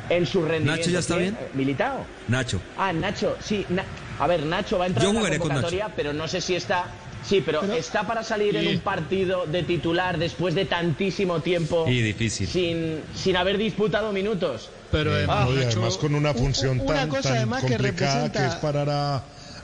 [0.09, 0.81] en su rendimiento.
[0.83, 1.37] ¿Nacho ya está bien?
[1.41, 2.07] Eh, ¿Militao?
[2.29, 2.61] Nacho.
[2.77, 3.65] Ah, Nacho, sí.
[3.69, 3.85] Na-
[4.19, 6.55] a ver, Nacho va a entrar Yo en la con convocatoria, pero no sé si
[6.55, 6.87] está...
[7.23, 12.01] Sí, pero, está para salir en un partido de titular después de tantísimo tiempo Y
[12.01, 12.49] difícil.
[12.49, 14.71] sin, sin haber disputado minutos.
[14.91, 18.39] Pero Ah, y además con una función una tan, cosa tan además que complicada que,
[18.39, 19.17] representa- es parar a,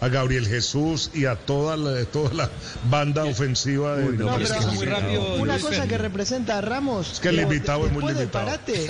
[0.02, 2.50] a Gabriel Jesús y a toda la, toda la
[2.90, 5.18] banda ofensiva de, No, de pero Brasil.
[5.40, 7.10] una cosa que representa a Ramos.
[7.14, 8.44] Es que el digo, limitado es muy del limitado.
[8.44, 8.86] parate,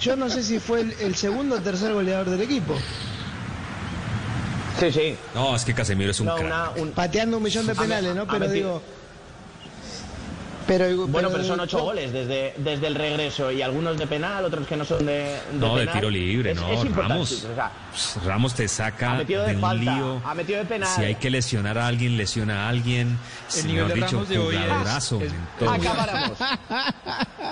[0.00, 2.76] yo no sé si fue el, el segundo o tercer goleador del equipo.
[4.80, 5.16] Sí, sí.
[5.34, 6.46] No, es que Casemiro es un No, crack.
[6.46, 8.26] una- un- Pateando un millón de penales, ¿no?
[8.26, 8.82] Pero digo.
[10.66, 14.66] Pero, Bueno, pero son ocho goles desde, desde el regreso y algunos de penal, otros
[14.66, 17.32] que no son de, de No, de tiro libre, Es- no, es Ramos.
[17.32, 17.70] o sea,
[18.24, 20.22] Ramos te saca Ha de, metido de un falta, lío.
[20.24, 20.88] ha metido de penal.
[20.94, 23.18] Si hay que lesionar a alguien, lesiona a alguien.
[23.56, 25.68] El nivel de dicho, Ramos de hoy es- jugadorazo es-.
[25.68, 26.38] Acabáramos.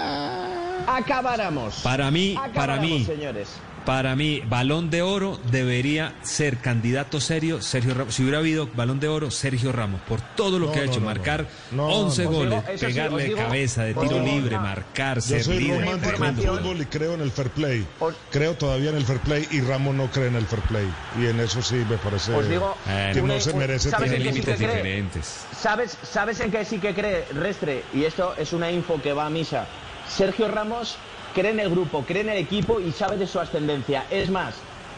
[0.86, 1.74] Acabáramos.
[1.82, 3.48] Para mí, para mí, señores.
[3.90, 8.14] Para mí, balón de oro debería ser candidato serio Sergio Ramos.
[8.14, 10.90] Si hubiera habido balón de oro, Sergio Ramos, por todo lo No, que ha no,
[10.92, 11.88] hecho, no, marcar no.
[11.88, 12.30] No, 11 no.
[12.30, 15.80] Os goles, sí, pegarle de cabeza, de tiro digo libre, marcar, Yo ser soy líder.
[15.80, 16.58] romántico en el Información.
[16.60, 17.86] fútbol y creo en el fair play.
[18.30, 20.86] Creo todavía en el fair play y Ramos no cree en el fair play.
[21.20, 22.76] Y en eso sí me parece Os digo,
[23.12, 24.68] que una- no se merece ¿sabes tener sí límites cree?
[24.68, 25.46] diferentes.
[25.60, 27.82] ¿Sabes, ¿Sabes en qué sí que cree Restre?
[27.92, 29.66] Y esto es una info que va a misa.
[30.08, 30.96] Sergio Ramos
[31.34, 34.04] cree en el grupo, cree en el equipo y sabe de su ascendencia.
[34.10, 34.54] Es más,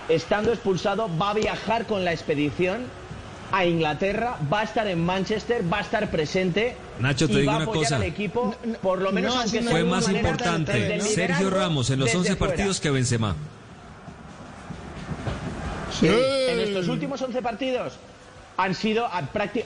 [0.09, 2.83] estando expulsado, va a viajar con la expedición
[3.53, 6.75] a Inglaterra, va a estar en Manchester, va a estar presente.
[6.99, 7.97] Nacho, te y digo va una apoyar cosa.
[7.97, 12.07] al equipo, por lo menos no, aunque Fue más manera importante Sergio Ramos en los
[12.07, 12.55] desde 11 fuera.
[12.55, 13.37] partidos que Benzema.
[16.03, 17.93] Eh, En estos últimos 11 partidos
[18.57, 19.07] han sido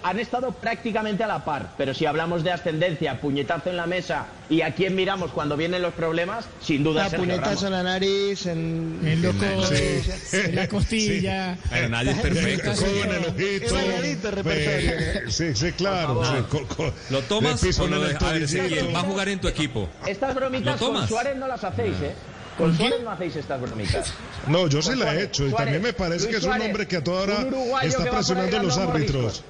[0.03, 4.27] han estado prácticamente a la par, pero si hablamos de ascendencia, puñetazo en la mesa
[4.49, 7.63] y a quién miramos cuando vienen los problemas, sin duda Sergio puñetazo Ramos.
[7.65, 10.37] en la nariz, en, En los codos, Sí.
[10.37, 11.59] en la costilla.
[11.71, 12.73] Pero nadie es perfecto.
[12.87, 13.65] En el ojito.
[13.67, 15.31] Es variadito el repertorio.
[15.31, 16.23] Sí, sí, claro.
[16.25, 17.97] sí, ¿Lo tomas o no?
[17.97, 18.45] en el A ver, tobillo.
[18.45, 19.89] Ezequiel, va a jugar en tu equipo.
[20.07, 21.07] Estas ¿Lo bromitas con?
[21.09, 22.15] Suárez no las hacéis, ¿eh?
[22.57, 24.13] Con Suárez no hacéis estas bromitas.
[24.47, 26.43] No, yo sí la he Suárez, hecho y Suárez, también me parece Luis que es
[26.45, 27.47] un Suárez, hombre que a toda hora
[27.83, 29.43] está presionando a los árbitros.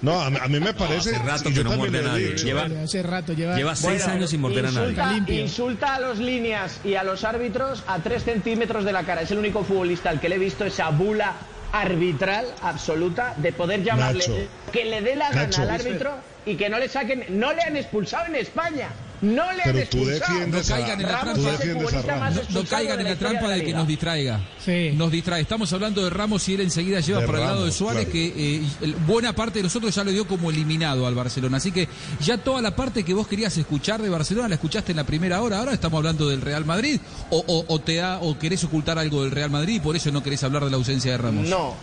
[0.00, 1.10] No, a, mí- a mí me parece.
[1.14, 2.34] hace rato que yo no muerde a nadie.
[2.36, 3.54] Lleva- Hace rato lleva.
[3.56, 4.88] Lleva seis Bueno, años sin morder a nadie.
[4.88, 5.40] insulta, Limpio.
[5.40, 9.20] insulta a los líneas y a los árbitros a 3 centímetros de la cara.
[9.22, 11.34] Es el único futbolista al que le he visto esa bula
[11.72, 14.36] arbitral absoluta de poder llamarle Nacho.
[14.72, 15.60] que le dé la Nacho.
[15.62, 16.12] gana al árbitro
[16.46, 17.24] y que no le saquen.
[17.28, 18.88] No le han expulsado en España.
[19.22, 21.58] No le Pero tú defiendes No caigan en la Ramos
[22.04, 22.30] trampa.
[22.50, 24.40] No, caigan de en la trampa de la de que nos distraiga.
[24.64, 24.92] Sí.
[24.94, 25.42] Nos distrae.
[25.42, 28.12] Estamos hablando de Ramos y él enseguida lleva De para el lado de Suárez, claro.
[28.12, 31.58] que eh, buena parte de nosotros ya lo dio como eliminado al Barcelona.
[31.58, 31.88] Así que
[32.20, 35.42] ya toda la parte que vos querías escuchar de Barcelona la escuchaste en la primera
[35.42, 35.58] hora.
[35.58, 37.00] Ahora estamos hablando del Real Madrid.
[37.30, 40.10] O, o, o te da, o querés ocultar algo del Real Madrid y por eso
[40.10, 41.48] no querés hablar de la ausencia de Ramos.
[41.48, 41.74] No.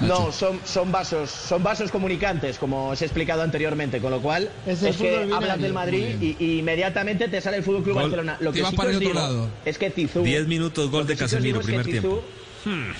[0.00, 4.50] No, son, son vasos, son vasos comunicantes, como os he explicado anteriormente, con lo cual
[4.66, 5.36] Es que binario.
[5.36, 8.02] hablas del Madrid y, y inmediatamente te sale el Fútbol Club Gol.
[8.04, 8.36] Barcelona.
[8.40, 9.48] Lo que sí para que el otro digo lado.
[9.64, 12.22] es que Tizú 10 minutos, gol de Casemiro, digo es que primer tiempo.
[12.64, 12.94] Tizú-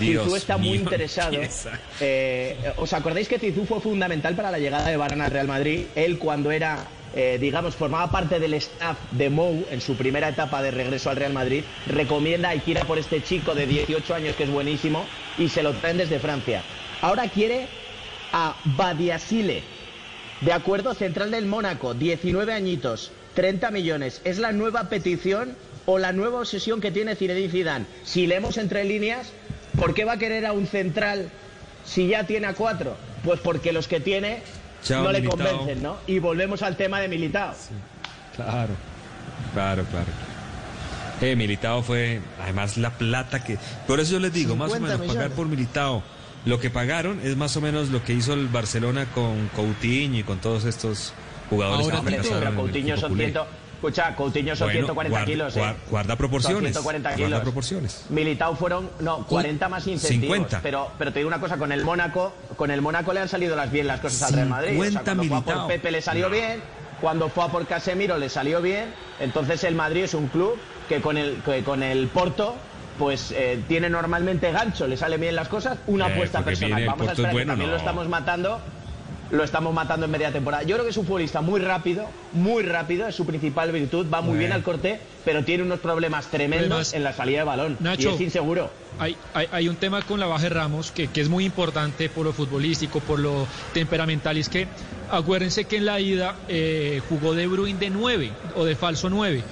[0.00, 1.32] Dios Tizú está muy interesado.
[1.40, 5.46] esa- Eh, ¿Os acordáis que Tizú fue fundamental para la llegada de Varane al Real
[5.46, 5.84] Madrid?
[5.94, 10.62] Él cuando era, eh, digamos, formaba parte del staff de Mou en su primera etapa
[10.62, 14.44] de regreso al Real Madrid, recomienda y quiera por este chico de 18 años que
[14.44, 15.06] es buenísimo
[15.38, 16.62] y se lo traen desde Francia.
[17.00, 17.68] Ahora quiere
[18.32, 19.62] a Badiasile,
[20.40, 24.20] de acuerdo, central del Mónaco, 19 añitos, 30 millones.
[24.24, 27.86] Es la nueva petición o la nueva obsesión que tiene Zinedine Zidane.
[28.04, 29.30] Si leemos entre líneas,
[29.78, 31.30] ¿por qué va a querer a un central
[31.84, 32.96] si ya tiene a cuatro?
[33.22, 34.42] Pues porque los que tiene
[34.84, 35.50] Chao, no le Militao.
[35.56, 35.96] convencen, ¿no?
[36.06, 37.54] Y volvemos al tema de Militao.
[38.36, 38.74] Claro,
[39.52, 40.06] claro, claro.
[41.20, 43.58] Eh, Militao fue, además la plata que...
[43.86, 46.02] Por eso yo les digo, más o 50 menos pagar por Militao,
[46.44, 50.22] lo que pagaron es más o menos lo que hizo el Barcelona con Coutinho y
[50.22, 51.14] con todos estos
[51.48, 53.30] jugadores Ahora, que Coutinho son culé.
[53.32, 53.63] 100...
[53.84, 55.60] Escucha, Coutinho son Bueno, 140 guarda- kilos, ¿eh?
[55.60, 57.40] guarda- guarda Son proporciones, 140 guarda kilos.
[57.42, 58.04] proporciones.
[58.08, 60.36] Militao fueron, no, 40 más incentivos.
[60.36, 60.60] 50.
[60.62, 63.54] Pero, pero te digo una cosa, con el Mónaco, con el Mónaco le han salido
[63.56, 64.78] las bien las cosas al Real Madrid.
[64.80, 66.62] O sea, 50 cuando fue a por Pepe le salió bien,
[67.02, 68.86] cuando fue a por Casemiro le salió bien.
[69.20, 70.56] Entonces el Madrid es un club
[70.88, 72.54] que con el, que con el Porto
[72.98, 76.86] pues eh, tiene normalmente gancho, le salen bien las cosas, una Eh, apuesta personal.
[76.86, 77.74] Vamos a esperar es bueno, que también no.
[77.74, 78.60] lo estamos matando.
[79.30, 80.62] Lo estamos matando en media temporada.
[80.62, 84.20] Yo creo que es un futbolista muy rápido, muy rápido, es su principal virtud, va
[84.20, 87.76] muy bien al corte, pero tiene unos problemas tremendos en la salida de balón.
[87.80, 88.10] Nacho.
[88.10, 88.70] y es inseguro.
[88.98, 92.08] Hay, hay, hay un tema con la baja de Ramos que, que es muy importante
[92.08, 94.68] por lo futbolístico, por lo temperamental, y es que
[95.10, 99.42] acuérdense que en la ida eh, jugó De Bruyne de 9 o de falso 9.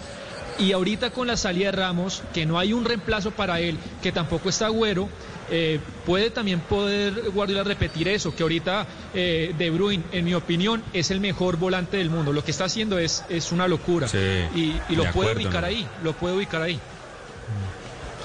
[0.58, 4.12] Y ahorita con la salida de Ramos, que no hay un reemplazo para él, que
[4.12, 5.08] tampoco está Agüero,
[5.50, 10.82] eh, puede también poder Guardiola repetir eso, que ahorita eh, De Bruyne, en mi opinión,
[10.92, 12.32] es el mejor volante del mundo.
[12.32, 14.08] Lo que está haciendo es, es una locura.
[14.08, 14.18] Sí,
[14.54, 15.66] y, y lo de puede acuerdo, ubicar ¿no?
[15.68, 16.78] ahí, lo puede ubicar ahí.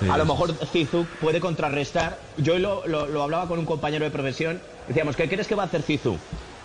[0.09, 2.19] a lo mejor Zizou puede contrarrestar.
[2.37, 4.61] Yo lo, lo- lo hablaba con un compañero de profesión.
[4.87, 6.17] Decíamos, ¿qué crees que va a hacer Zizou?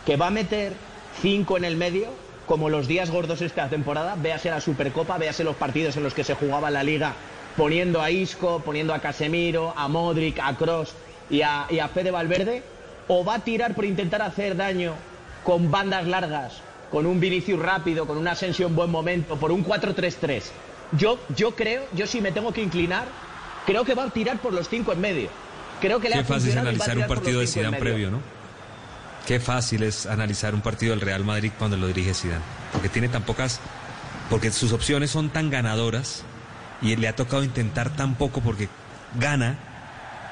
[0.06, 0.74] ¿Que va a meter
[1.22, 2.08] cinco en el medio?
[2.46, 6.24] Como los días gordos esta temporada, véase la Supercopa, véase los partidos en los que
[6.24, 7.14] se jugaba la Liga,
[7.56, 10.94] poniendo a Isco, poniendo a Casemiro, a Modric, a Cross
[11.30, 12.62] y a, y a Fede Valverde,
[13.08, 14.94] o va a tirar por intentar hacer daño
[15.44, 16.54] con bandas largas,
[16.90, 20.42] con un Vinicius rápido, con una Asensio en buen momento, por un 4-3-3.
[20.92, 23.06] Yo, yo creo, yo sí me tengo que inclinar,
[23.66, 25.28] creo que va a tirar por los cinco en medio.
[25.80, 28.20] Creo que le Qué ha fácil es analizar un partido de Zidane previo, ¿no?
[29.26, 33.08] Qué fácil es analizar un partido del Real Madrid cuando lo dirige Zidane, porque tiene
[33.08, 33.60] tan pocas,
[34.30, 36.24] porque sus opciones son tan ganadoras
[36.82, 38.68] y le ha tocado intentar tan poco porque
[39.18, 39.56] gana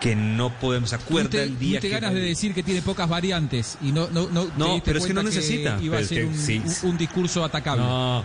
[0.01, 3.77] que no podemos acuerda el día te que ganas de decir que tiene pocas variantes
[3.83, 5.79] y no no no, No, pero es que no necesita.
[5.81, 6.63] iba a ser que un, sí.
[6.83, 7.85] un- un discurso atacable.
[7.85, 8.25] No,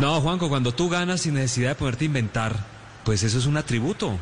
[0.00, 2.56] no, Juanco, cuando tú ganas sin necesidad de ponerte a inventar,
[3.04, 4.18] pues eso es un atributo.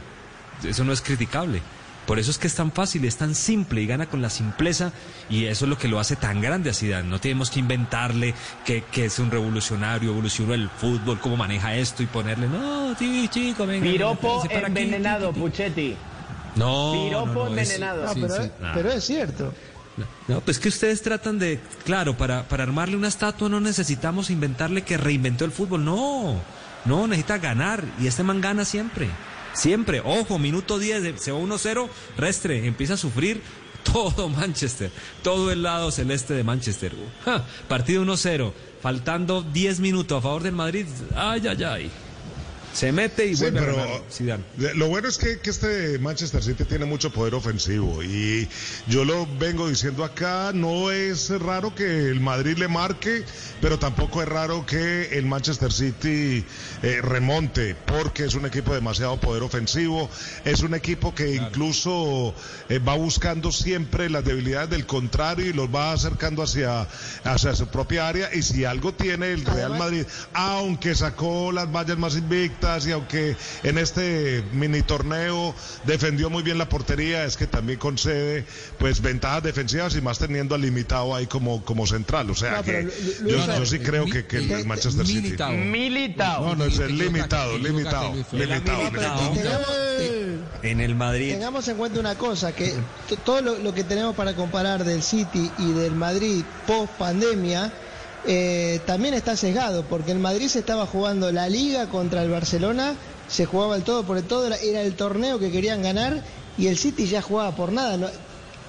[0.62, 1.62] Eso no es criticable.
[2.06, 4.92] Por eso es que es tan fácil, es tan simple y gana con la simpleza
[5.30, 7.08] y eso es lo que lo hace tan grande a Zidane.
[7.08, 8.34] No tenemos que inventarle
[8.66, 13.28] que, que es un revolucionario, evolucionó el fútbol, cómo maneja esto y ponerle, no, sí,
[13.32, 13.84] chico, venga.
[13.90, 15.96] Piropo para aquí, envenenado, Puchetti.
[16.56, 18.04] No, Piropo no, no, es- envenenado.
[18.04, 18.72] No, pero, es- Ah.
[18.74, 19.54] pero es cierto.
[20.26, 24.82] No, pues que ustedes tratan de, claro, para, para armarle una estatua no necesitamos inventarle
[24.82, 26.40] que reinventó el fútbol, no,
[26.84, 29.08] no, necesita ganar y este man gana siempre,
[29.54, 33.40] siempre, ojo, minuto 10, de- se va 1-0, restre, empieza a sufrir
[33.92, 34.90] todo Manchester,
[35.22, 36.92] todo el lado celeste de Manchester,
[37.24, 40.86] Ja, partido 1-0, faltando 10 minutos a favor del Madrid,
[41.16, 41.90] ay, ay, ay,
[42.74, 44.44] se mete y Sí, vuelve pero a ganar Zidane.
[44.56, 48.48] de- lo bueno es que, que este Manchester City tiene mucho poder ofensivo y
[48.88, 53.24] yo lo vengo diciendo acá, no es raro que el Madrid le marque,
[53.60, 56.44] pero tampoco es raro que el Manchester City
[56.82, 60.10] eh, remonte, porque es un equipo de demasiado poder ofensivo,
[60.44, 62.34] es un equipo que incluso
[62.68, 66.88] eh, va buscando siempre las debilidades del contrario y los va acercando hacia,
[67.22, 71.98] hacia su propia área y si algo tiene el Real Madrid, aunque sacó las vallas
[71.98, 77.46] más invictas y aunque en este mini torneo defendió muy bien la portería, es que
[77.46, 78.46] también concede
[78.78, 82.30] pues ventajas defensivas y más teniendo al limitado ahí como, como central.
[82.30, 85.20] O sea No, que yo, Luis- yo sí creo que, que el Manchester City.
[85.20, 85.52] Militao.
[85.52, 86.46] Militao.
[86.46, 88.92] No, no, es el limitado, limitado, limitado,
[90.62, 92.72] En el Madrid, tengamos en cuenta una cosa, que
[93.26, 97.70] todo lo, lo que tenemos para comparar del City y del Madrid post pandemia
[98.26, 102.94] eh, también está sesgado, porque el Madrid se estaba jugando la liga contra el Barcelona,
[103.28, 106.22] se jugaba el todo por el todo, era, el torneo que querían ganar
[106.58, 107.96] y el City ya jugaba por nada.
[107.96, 108.08] no-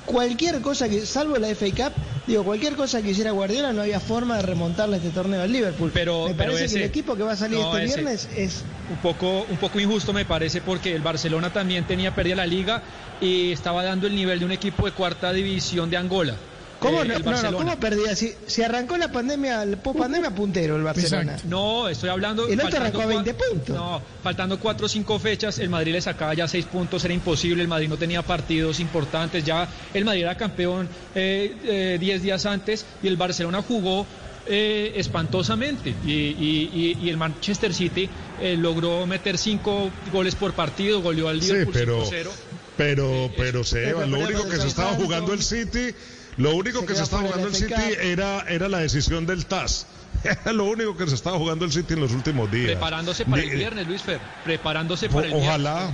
[0.05, 1.93] cualquier cosa que, salvo la FA Cup,
[2.27, 5.89] digo, cualquier cosa que hiciera Guardiola no había forma de remontarle este torneo al Liverpool.
[5.93, 8.29] Pero- Me pero parece ese- que el equipo que va a salir no, este viernes
[8.35, 12.45] es un poco, un poco injusto me parece porque el Barcelona también tenía perdida la
[12.45, 12.83] liga
[13.19, 16.35] y estaba dando el nivel de un equipo de cuarta división de Angola.
[16.79, 17.57] ¿Cómo, Eh, no, el no, no.
[17.57, 18.15] ¿cómo perdía?
[18.15, 21.38] Si, si arrancó la pandemia, el post pandemia puntero el Barcelona.
[21.45, 22.47] No, estoy hablando.
[22.47, 23.75] El otro faltando arrancó a cua- 20 puntos.
[23.75, 27.61] No, faltando cuatro o cinco fechas, el Madrid le sacaba ya seis puntos, era imposible.
[27.63, 29.43] El Madrid no tenía partidos importantes.
[29.43, 34.05] Ya el Madrid era campeón eh, eh, diez días antes y el Barcelona jugó
[34.47, 35.95] eh, espantosamente.
[36.05, 36.69] Y, y-
[37.01, 38.09] y- y el Manchester City
[38.41, 42.29] eh, logró meter cinco goles por partido, goleó al Sí, Liverpool pero, 5-0.
[42.77, 45.95] pero, pero Seba, lo único que se estaba jugando el City,
[46.38, 49.88] lo único Se que se estaba jugando el City era, era la decisión del TAS.
[50.24, 52.71] Era lo único que se estaba jugando el City en los últimos días.
[52.71, 54.19] Preparándose para el viernes, Luis Fer.
[54.43, 55.50] Preparándose O- para el viernes.
[55.50, 55.89] ojalá,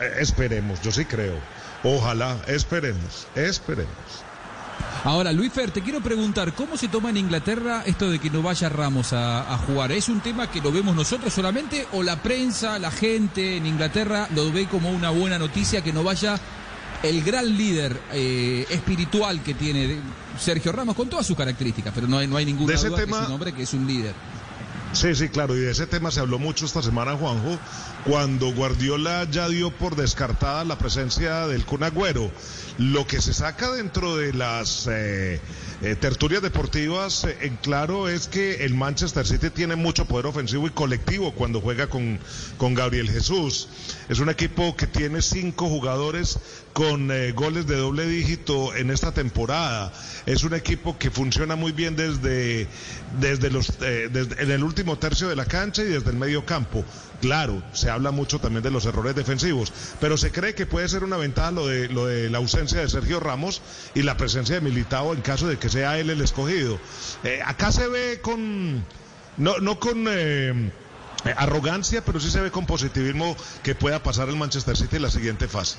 [0.00, 1.34] eh, esperemos, yo sí creo.
[1.82, 3.92] Ojalá, esperemos, esperemos.
[5.04, 8.42] Ahora, Luis Fer, te quiero preguntar, ¿cómo se toma en Inglaterra esto de que no
[8.42, 9.92] vaya Ramos a, a jugar?
[9.92, 14.28] ¿Es un tema que lo vemos nosotros solamente o la prensa, la gente en Inglaterra
[14.34, 16.38] lo ve como una buena noticia que no vaya
[17.02, 19.98] el gran líder eh, espiritual que tiene
[20.38, 22.98] Sergio Ramos con todas sus características, pero no hay, no hay ninguna De ese duda
[22.98, 24.14] que tema- es un hombre que es un líder.
[24.94, 27.58] Sí, sí, claro, y de ese tema se habló mucho esta semana, Juanjo,
[28.06, 32.30] cuando Guardiola ya dio por descartada la presencia del Kun Agüero.
[32.78, 35.42] Lo que se saca dentro de las eh,
[35.82, 40.66] eh, tertulias deportivas, eh, en claro es que el Manchester City tiene mucho poder ofensivo
[40.66, 42.18] y colectivo cuando juega con,
[42.56, 43.68] con Gabriel Jesús.
[44.08, 46.38] Es un equipo que tiene cinco jugadores
[46.72, 49.92] con eh, goles de doble dígito en esta temporada.
[50.26, 52.68] Es un equipo que funciona muy bien desde,
[53.20, 56.84] desde los, desde, en el último tercio de la cancha y desde el medio campo.
[57.20, 61.02] Claro, se habla mucho también de los errores defensivos, pero se cree que puede ser
[61.02, 63.60] una ventaja lo de, lo de la ausencia de Sergio Ramos
[63.94, 66.78] y la presencia de Militao en caso de que sea él el escogido.
[67.24, 68.84] Eh, acá se ve con,
[69.36, 70.70] no, no con eh,
[71.36, 75.10] arrogancia, pero sí se ve con positivismo que pueda pasar el Manchester City en la
[75.10, 75.78] siguiente fase.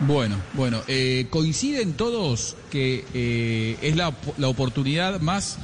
[0.00, 5.58] Bueno, bueno, eh, coinciden todos que eh, es la, la, oportunidad más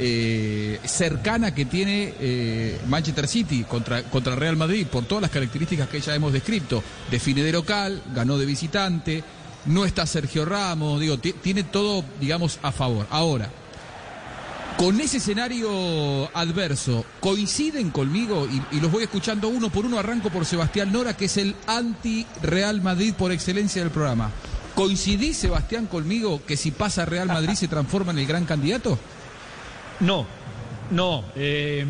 [0.00, 5.88] eh, cercana que tiene eh, Manchester City contra, contra Real Madrid por todas las características
[5.88, 6.82] que ya hemos descrito.
[7.10, 9.24] Define de local, ganó de visitante,
[9.66, 13.06] no está Sergio Ramos, digo, tiene todo, digamos, a favor.
[13.10, 13.50] Ahora,
[14.78, 19.98] con ese escenario adverso, coinciden conmigo y, los voy escuchando uno por uno.
[19.98, 24.30] Arranco por Sebastián Nora, que es el anti-Real Madrid por excelencia del programa.
[24.76, 28.96] ¿Coincidís, Sebastián, conmigo que si pasa Real Madrid se transforma en el gran candidato?
[29.98, 30.24] No,
[30.92, 31.24] no.
[31.34, 31.84] Eh,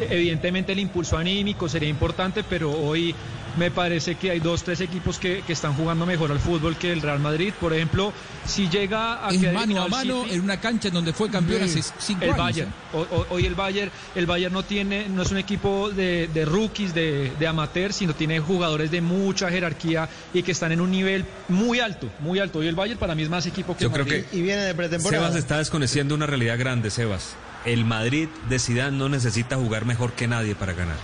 [0.00, 3.14] evidentemente el impulso anímico sería importante, pero hoy
[3.56, 6.92] me parece que hay dos, tres equipos que, que, están jugando mejor al fútbol que
[6.92, 7.52] el Real Madrid.
[7.58, 8.12] Por ejemplo,
[8.44, 11.62] si llega a es mano a mano City, en una cancha en donde fue campeón
[11.62, 12.38] hace cinco el años.
[12.38, 12.74] Bayern.
[12.92, 16.44] O, o, hoy el Bayern, el Bayern no tiene, no es un equipo de, de
[16.44, 20.90] rookies, de, de amateur, sino tiene jugadores de mucha jerarquía y que están en un
[20.90, 22.62] nivel muy alto, muy alto.
[22.62, 24.06] Y el Bayern para mí es más equipo que Yo el Madrid.
[24.06, 25.24] creo que y viene de pretemporada.
[25.24, 27.36] Sebas está desconociendo una realidad grande, Sebas.
[27.66, 30.96] El Madrid de Zidane no necesita jugar mejor que nadie para ganar.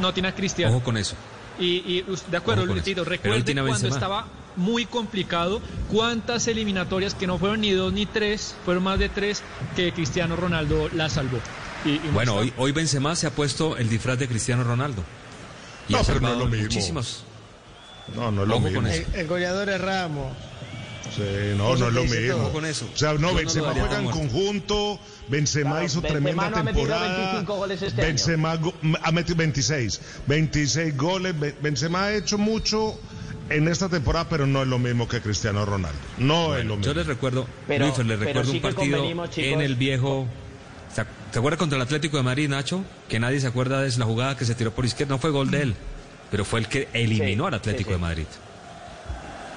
[0.00, 0.74] No tiene a Cristiano.
[0.76, 1.16] Ojo con eso.
[1.58, 4.26] Y, y, de acuerdo, Luisito, recuerde cuando estaba
[4.56, 9.42] muy complicado, cuántas eliminatorias que no fueron ni dos ni tres, fueron más de tres,
[9.74, 11.38] que Cristiano Ronaldo la salvó.
[11.84, 15.02] Y, y bueno, hoy, hoy Benzema se ha puesto el disfraz de Cristiano Ronaldo.
[15.88, 16.62] Y no, pero no es lo mismo.
[16.64, 17.24] Muchísimos.
[18.14, 18.82] No, no es lo Ojo mismo.
[18.82, 19.08] con eso.
[19.12, 20.32] El, el goleador es Ramos.
[21.14, 21.22] Sí,
[21.56, 22.50] no, no es lo mismo.
[22.52, 22.86] Con eso.
[22.92, 26.56] O sea, no, Yo Benzema no juega en conjunto, Benzema Claro, hizo Benzema tremenda no
[26.56, 27.16] ha temporada.
[27.18, 31.38] 25 goles este Benzema go- ha metido 26, 26 goles.
[31.38, 32.98] Be- Benzema ha hecho mucho
[33.48, 35.98] en esta temporada, pero no es lo mismo que Cristiano Ronaldo.
[36.18, 36.92] No es lo mismo.
[36.92, 39.52] Yo les recuerdo, Pero- Luis, les pero recuerdo sí un partido chicos.
[39.52, 40.26] en el viejo.
[40.94, 42.84] ¿Se ac- ¿Se acuerda contra el Atlético de Madrid, Nacho?
[43.08, 45.14] Que nadie se acuerda de la jugada que se tiró por izquierda.
[45.14, 45.74] No fue gol de él,
[46.30, 47.92] pero fue el que eliminó Sí, al Atlético sí, sí.
[47.92, 48.26] de Madrid.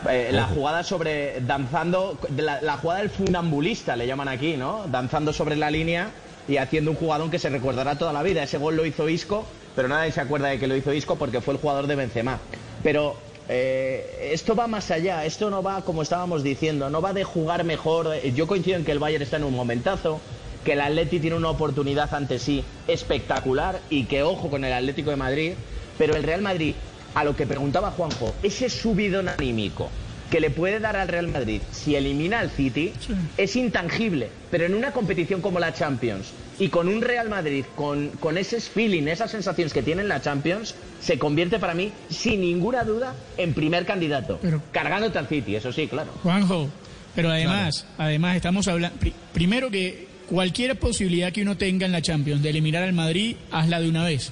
[0.09, 4.85] Eh, la jugada sobre danzando, la, la jugada del funambulista le llaman aquí, ¿no?
[4.87, 6.11] Danzando sobre la línea
[6.47, 8.43] y haciendo un jugador que se recordará toda la vida.
[8.43, 9.45] Ese gol lo hizo Isco,
[9.75, 12.39] pero nadie se acuerda de que lo hizo Isco porque fue el jugador de Benzema.
[12.81, 13.17] Pero
[13.49, 17.65] eh, esto va más allá, esto no va como estábamos diciendo, no va de jugar
[17.65, 18.15] mejor.
[18.15, 20.21] Eh, Yo coincido en que el Bayern está en un momentazo,
[20.63, 25.09] que el Atleti tiene una oportunidad ante sí espectacular y que ojo con el Atlético
[25.09, 25.53] de Madrid,
[25.97, 26.73] pero el Real Madrid,
[27.15, 29.89] a lo que preguntaba Juanjo, ese subidón anímico
[30.29, 32.93] que le puede dar al Real Madrid si elimina al City
[33.37, 36.27] es intangible, pero en una competición como la Champions
[36.59, 40.21] y con un Real Madrid con, con ese feeling, esas sensaciones que tiene en la
[40.21, 44.37] Champions, se convierte para mí, sin ninguna duda, en primer candidato.
[44.41, 46.11] Pero- Cargándote al City, eso sí, claro.
[46.21, 46.69] Juanjo,
[47.15, 48.99] pero además, además estamos hablando,
[49.33, 53.79] primero que cualquier posibilidad que uno tenga en la Champions de eliminar al Madrid, hazla
[53.79, 54.31] de una vez.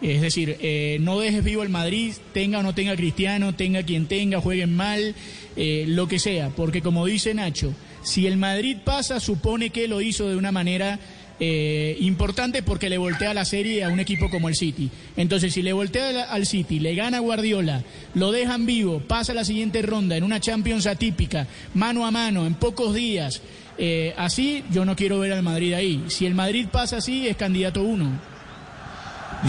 [0.00, 4.06] Es decir, eh, no dejes vivo al Madrid, tenga o no tenga Cristiano, tenga quien
[4.06, 5.14] tenga, jueguen mal,
[5.56, 7.74] eh, lo que sea, porque como dice Nacho,
[8.04, 11.00] si el Madrid pasa, supone que lo hizo de una manera
[11.40, 14.88] eh, importante porque le voltea la serie a un equipo como el City.
[15.16, 17.82] Entonces, si le voltea al City, le gana Guardiola,
[18.14, 22.54] lo dejan vivo, pasa la siguiente ronda en una Champions atípica, mano a mano, en
[22.54, 23.42] pocos días.
[23.80, 26.04] eh, así, yo no quiero ver al Madrid ahí.
[26.08, 28.37] Si el Madrid pasa así, es candidato uno.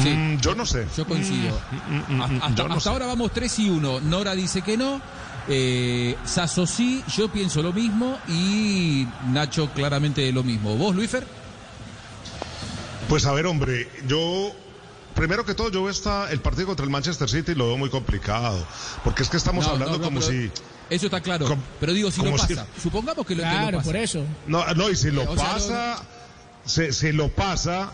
[0.01, 0.09] Sí.
[0.09, 0.85] Mm, yo no sé.
[0.95, 1.59] Yo coincido.
[1.89, 4.01] Mm, mm, mm, hasta yo no hasta ahora vamos 3 y 1.
[4.01, 5.01] Nora dice que no.
[5.47, 10.75] Eh, Sasso sí, yo pienso lo mismo y Nacho claramente lo mismo.
[10.75, 11.25] ¿Vos, Luífer?
[13.07, 14.51] Pues a ver, hombre, yo
[15.15, 17.89] primero que todo yo veo esta, el partido contra el Manchester City lo veo muy
[17.89, 18.63] complicado,
[19.03, 20.51] porque es que estamos No, hablando no, no, como si
[20.89, 21.47] Eso está claro.
[21.47, 22.67] Com- pero digo, si lo si- pasa.
[22.81, 23.85] Supongamos que lo, que lo Claro, pasa.
[23.87, 24.23] por eso.
[24.47, 26.03] no, no y si lo O sea, pasa,
[26.65, 27.91] si, si lo pasa,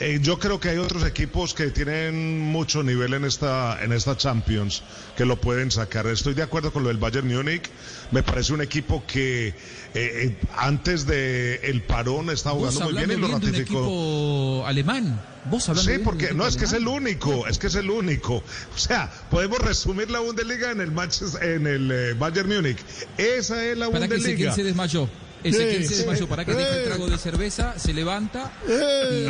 [0.00, 4.16] eh, yo creo que hay otros equipos que tienen mucho nivel en esta en esta
[4.16, 4.82] Champions
[5.16, 6.06] que lo pueden sacar.
[6.06, 7.68] Estoy de acuerdo con lo del Bayern Múnich.
[8.10, 9.54] Me parece un equipo que eh,
[9.94, 13.52] eh, antes de el parón está Vos jugando muy bien y lo bien de un
[13.52, 13.78] ratificó.
[13.78, 15.20] equipo alemán.
[15.50, 18.36] Vos Sí, porque no es que es el único, es que es el único.
[18.74, 22.78] O sea, podemos resumir la Bundesliga en el Manchester, en el eh, Bayern Múnich.
[23.16, 24.36] Esa es la Para que se, Bundesliga.
[24.36, 25.08] ¿quién se desmayó.
[25.42, 29.24] Ezequiel se desmayó para que deje el trago de cerveza, se levanta y.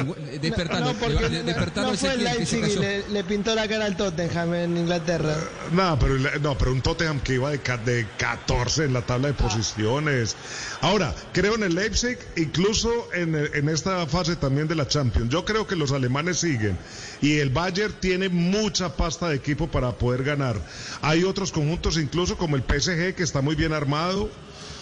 [0.93, 3.97] No, porque le- despertando no fue el Leipzig y le, le pintó la cara al
[3.97, 5.37] Tottenham en Inglaterra.
[5.73, 9.35] No, pero, no, pero un Tottenham que iba de, de 14 en la tabla de
[9.35, 10.37] posiciones.
[10.81, 15.31] Ahora, creo en el Leipzig, incluso en, en esta fase también de la Champions.
[15.31, 16.77] Yo creo que los alemanes siguen
[17.23, 20.57] y el Bayern tiene mucha pasta de equipo para poder ganar.
[21.03, 24.31] Hay otros conjuntos, incluso como el PSG, que está muy bien armado.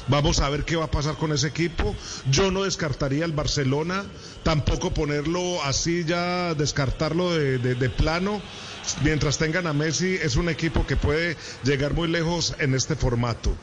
[0.08, 1.94] Vamos a ver qué va a pasar con ese equipo.
[2.30, 4.06] Yo no descartaría el Barcelona,
[4.42, 8.40] tampoco ponerlo así ya, descartarlo de, plano.
[9.04, 13.54] Mientras tengan a Messi, es un equipo que puede llegar muy lejos en este formato.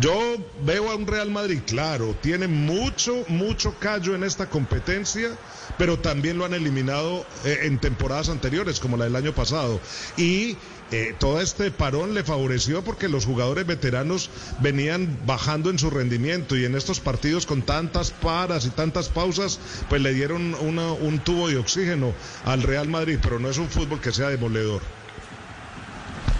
[0.00, 0.18] Yo
[0.64, 5.30] veo a un Real Madrid, claro, tiene mucho, mucho callo en esta competencia,
[5.78, 9.78] pero también lo han eliminado eh, en temporadas anteriores, como la del año pasado.
[10.16, 10.56] Y
[10.94, 14.30] eh, todo este parón le favoreció porque los jugadores veteranos
[14.60, 19.58] venían bajando en su rendimiento y en estos partidos con tantas paras y tantas pausas,
[19.88, 22.12] pues le dieron una- un tubo de oxígeno
[22.44, 24.82] al Real Madrid, pero no es un fútbol que sea demoledor.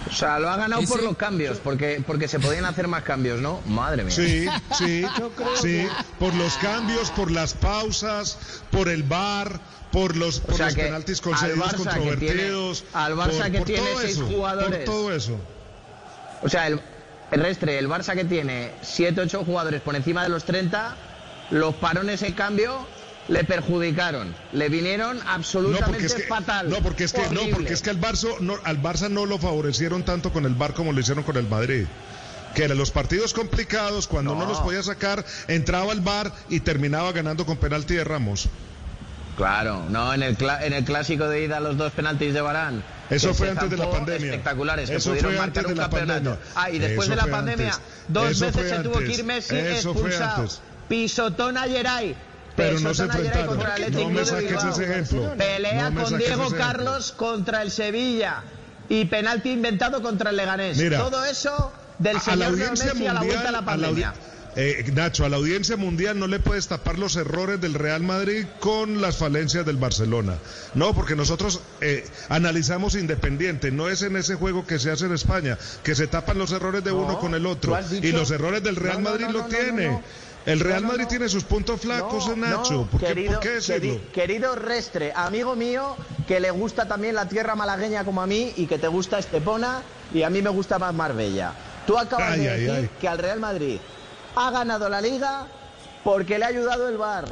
[0.07, 3.41] O sea, lo ha ganado por los cambios, porque, porque se podían hacer más cambios,
[3.41, 3.61] ¿no?
[3.65, 4.13] Madre mía.
[4.15, 4.45] Sí,
[4.77, 5.03] sí,
[5.61, 5.87] sí,
[6.19, 8.37] por los cambios, por las pausas,
[8.71, 9.59] por el bar,
[9.95, 12.81] por los, por penaltis al concedidos que controvertidos.
[12.83, 14.77] tiene- al Barça por- que por tiene seis eso, jugadores.
[14.79, 15.37] Por todo eso.
[16.43, 16.79] O sea, el,
[17.31, 20.95] el Restre, el Barça que tiene 7, 8 jugadores por encima de los 30,
[21.51, 22.85] los parones en cambio
[23.29, 24.35] le perjudicaron.
[24.51, 26.69] Le vinieron No, absolutamente porque es que, fatal.
[26.69, 29.39] no, porque es que, no, porque es que al Barça, no, al Barça no lo
[29.39, 31.85] favorecieron tanto con el bar como lo hicieron con el Madrid.
[32.53, 34.47] Que eran los partidos complicados, cuando no, No.
[34.49, 38.47] los podía sacar, entraba al bar y terminaba ganando con penalti de Ramos.
[39.37, 42.83] Claro, no, en el, en el clásico de ida los dos penaltis de Barán.
[43.09, 44.27] Eso fue antes de la pandemia.
[44.31, 46.37] Espectaculares, que Eso pudieron fue marcar antes un de la campeonato.
[46.55, 47.81] Ah, y después Eso de la pandemia, antes.
[48.07, 50.47] dos Eso veces se tuvo que ir Messi Eso expulsado.
[50.87, 52.15] Pisotón a Geray.
[52.55, 53.47] Pero no se a enfrentaron.
[53.47, 54.69] contra el No me de saques Bilbao.
[54.71, 55.33] ese ejemplo.
[55.37, 56.49] Pelea No con Diego.
[56.51, 58.43] Carlos contra el Sevilla.
[58.87, 60.77] Y penalti inventado contra el Leganés.
[60.77, 63.47] Mira, Todo eso del a la señor Leo audiencia Messi a la vuelta a la
[63.49, 64.13] a la pandemia.
[64.55, 68.45] Eh, Nacho, a la audiencia mundial no le puedes tapar los errores del Real Madrid
[68.59, 70.37] con las falencias del Barcelona.
[70.73, 73.71] No, porque nosotros eh, analizamos independiente.
[73.71, 76.83] No es en ese juego que se hace en España, que se tapan los errores
[76.83, 77.77] de uno con el otro.
[78.01, 80.01] Y los errores del Real No, Madrid no, lo tiene.
[80.45, 81.09] El Real No, no, Madrid no.
[81.09, 82.87] tiene sus puntos flacos, No, Nacho.
[82.91, 83.95] ¿Por, querido, por qué decirlo?
[83.95, 85.95] queri- querido Restre, amigo mío,
[86.27, 89.81] que le gusta también la tierra malagueña como a mí y que te gusta Estepona
[90.13, 91.51] y a mí me gusta más Marbella.
[91.87, 92.89] Tú acabas Ay, de ay, decir ay.
[93.01, 93.79] que al Real Madrid
[94.35, 95.47] ha ganado la liga
[96.03, 97.25] porque le ha ayudado el VAR.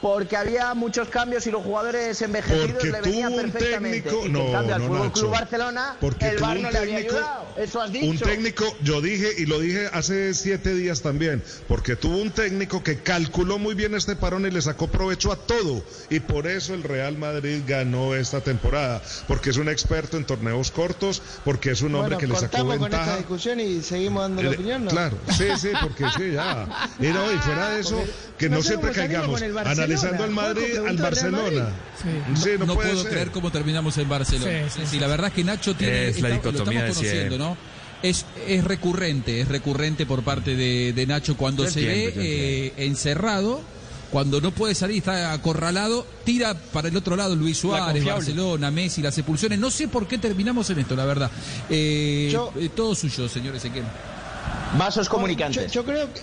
[0.00, 4.02] Porque había muchos cambios y los jugadores envejecidos Porque le venían tuvo un perfectamente.
[4.10, 5.12] técnico- y no, en cambio al no, Fútbol.
[5.12, 7.46] Club Barcelona Porque el un no le había técnico- ayudado.
[7.56, 8.06] Eso has dicho.
[8.06, 12.82] Un técnico, yo dije y lo dije hace siete días también, porque tuvo un técnico
[12.84, 15.82] que calculó muy bien este parón y le sacó provecho a todo.
[16.10, 20.70] Y por eso el Real Madrid ganó esta temporada, porque es un experto en torneos
[20.70, 23.16] cortos, porque es un hombre bueno, que le sacó cortamos con esta ventaja.
[23.16, 24.90] discusión y seguimos dando la opinión, ¿no?
[24.90, 26.66] Claro, sí, sí, porque sí, ya.
[27.00, 29.85] Y, no, y fuera de eso, Porque que no siempre caigamos con el.
[29.86, 31.68] Analizando al Madrid, al Barcelona.
[32.36, 33.10] Sí, no, puedo ser.
[33.10, 34.68] creer cómo terminamos en Barcelona.
[34.70, 36.08] Sí, Sí, sí, la verdad es que Nacho tiene.
[36.08, 37.38] Es la está- lo dicotomía de estamos conociendo, siempre.
[37.38, 37.56] ¿no?
[38.02, 42.20] Es, es recurrente, es recurrente por parte de, de Nacho cuando Yo se entiendo, yo
[42.20, 43.60] ve eh, encerrado,
[44.10, 48.04] cuando no puede salir, está acorralado, tira para el otro lado Luis Suárez.
[48.04, 49.58] Barcelona, Messi, las expulsiones.
[49.58, 51.30] No sé por qué terminamos en esto, la verdad.
[51.70, 53.84] Eh, Yo- eh, todo suyo, señor Ezequiel.
[54.78, 55.72] Vasos Yo, comunicantes.
[55.72, 56.20] yo creo que,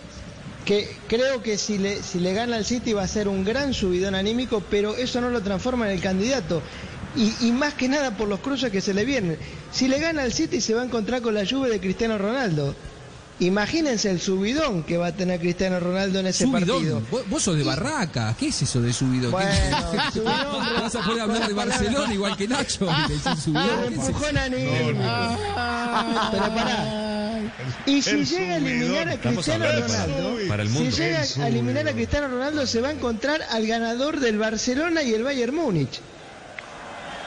[0.66, 3.74] que- creo que si le, si le gana al City va a ser un gran
[3.74, 6.62] subidón anímico, pero eso no lo transforma en el candidato.
[7.16, 9.38] Y, y más que nada por los cruces que se le vienen.
[9.72, 12.76] Si le gana al City se va a encontrar con la lluvia de Cristiano Ronaldo.
[13.40, 16.78] Imagínense el subidón que va a tener Cristiano Ronaldo en ese partido.
[16.80, 17.08] Subidón.
[17.10, 18.36] Vos, vos sos de Barraca.
[18.40, 19.32] ¿Qué es eso de subidón?
[19.32, 22.88] ¿Qué- Bueno, subidón, Vas a poder hablar de Barcelona igual que Nacho.
[23.08, 23.84] ¿Qué es un subidón?
[23.94, 25.00] Empujón anímico.
[26.32, 27.00] Pero pará.
[27.86, 30.92] Y si El llega a eliminar a Cristiano Ronaldo, para el mundo.
[30.92, 31.94] si llega El a eliminar a.
[31.94, 36.00] Cristiano Ronaldo, se va a encontrar al ganador del Barcelona y el Bayern Múnich.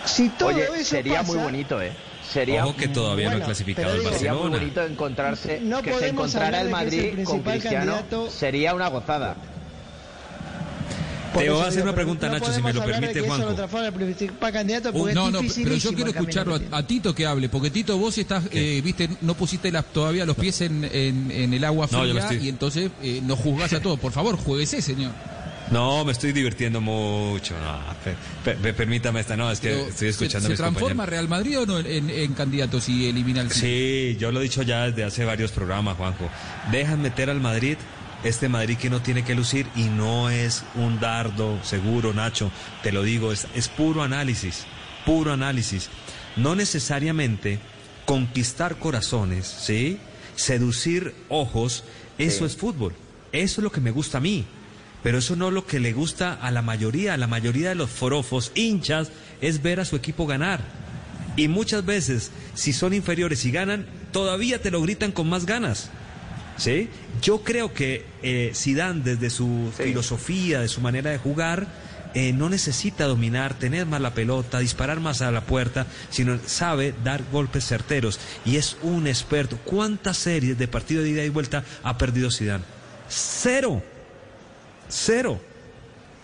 [0.05, 1.93] Si todo Oye, eso sería pasa, muy bonito, ¿eh?
[2.33, 4.59] Sería Ojo que todavía no bueno, ha clasificado el digo- Sería muy Barcelona.
[4.59, 7.77] bonito encontrarse, No que se encontrara el es el Madrid con Cristiano.
[7.93, 8.31] candidato.
[8.31, 9.37] Sería una gozada.
[11.37, 13.49] Te voy a hacer una pregunta, no Nacho, si me lo permite, Juanjo.
[14.95, 18.17] Uh, no, no, pero yo quiero escucharlo a, a Tito que hable, porque Tito, vos
[18.17, 22.01] estás, eh, viste, no pusiste las, todavía los pies en, en- en el agua No,
[22.01, 22.39] fría estoy.
[22.39, 24.01] y entonces eh, nos juzgás a todos.
[24.01, 25.13] Por favor, jueguese, señor.
[25.71, 27.55] No, me estoy divirtiendo mucho.
[27.59, 27.81] No,
[28.45, 31.11] pe- pe- permítame esta, no, es que Pero, estoy escuchando ¿Se, se transforma compañeros.
[31.11, 33.51] Real Madrid o no en, en- candidato si elimina el?
[33.51, 36.29] Sí, yo lo he dicho ya desde hace varios programas, Juanjo.
[36.71, 37.77] Dejan meter al Madrid
[38.25, 42.51] este Madrid que no tiene que lucir y no es un dardo seguro, Nacho,
[42.83, 44.65] te lo digo, es, es puro análisis,
[45.05, 45.91] puro análisis.
[46.37, 47.59] No necesariamente
[48.05, 49.99] conquistar corazones, ¿sí?
[50.37, 51.83] Seducir ojos,
[52.19, 52.45] eso Sí.
[52.45, 52.95] es fútbol.
[53.33, 54.45] Eso es lo que me gusta a mí.
[55.07, 57.77] Pero eso no es lo que le gusta a la mayoría, a la mayoría de
[57.77, 60.59] los forofos, hinchas, es ver a su equipo ganar.
[61.37, 65.91] Y muchas veces, si son inferiores y ganan, todavía te lo gritan con más ganas.
[66.57, 66.89] ¿Sí?
[67.23, 71.69] Yo creo que eh, Zidane, desde su filosofía, de su manera de jugar,
[72.15, 76.93] eh, no necesita dominar, tener más la pelota, disparar más a la puerta, sino sabe
[77.05, 78.19] dar golpes certeros.
[78.45, 79.57] Y es un experto.
[79.65, 82.65] ¿Cuántas series de partido de ida y vuelta ha perdido Zidane?
[83.09, 83.85] Cero.
[84.89, 85.41] Cero.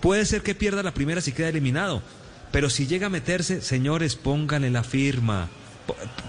[0.00, 2.02] Puede ser que pierda la primera si queda eliminado.
[2.50, 5.48] Pero si llega a meterse, señores, pónganle la firma.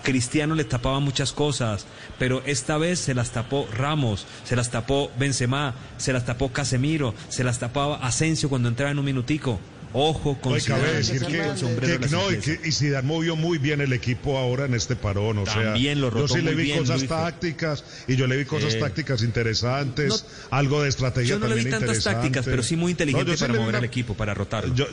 [0.04, 1.86] Cristiano le tapaba muchas cosas,
[2.18, 7.14] pero esta vez se las tapó Ramos, se las tapó Benzema, se las tapó Casemiro,
[7.30, 9.60] se las tapaba Asensio cuando entraba en un minutico.
[9.96, 13.60] Ojo con No, y cabe Zidane, decir que, no, y, que, y Zidane movió muy
[13.60, 15.38] bien el equipo ahora en este parón.
[15.38, 17.10] O También sea, lo yo rotó sí le vi bien, cosas Luis.
[17.10, 21.56] tácticas y yo le vi cosas Eh, tácticas interesantes, algo de estrategia Yo no le
[21.56, 23.72] también vi tantas tácticas, pero sí muy inteligente No, yo sí para le vi mover
[23.76, 24.74] una- al equipo, para rotarlo.
[24.74, 24.88] Yo,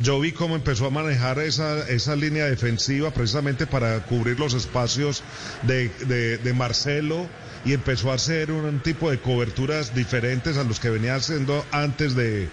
[0.00, 5.22] yo vi cómo empezó a manejar esa, esa línea defensiva precisamente para cubrir los espacios
[5.62, 7.26] de, de- de Marcelo
[7.64, 12.14] y empezó a hacer un tipo de coberturas diferentes a los que venía haciendo antes
[12.14, 12.48] de,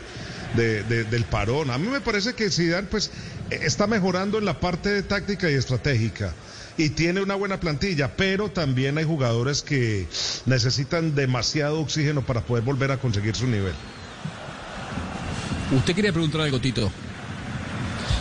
[0.55, 1.69] de- de- del parón.
[1.71, 3.11] A mí me parece que Zidane pues
[3.49, 6.33] eh, está mejorando en la parte táctica y estratégica
[6.77, 10.07] y tiene una buena plantilla, pero también hay jugadores que
[10.45, 13.73] necesitan demasiado oxígeno para poder volver a conseguir su nivel.
[15.71, 16.91] Usted quería preguntar algo, Tito.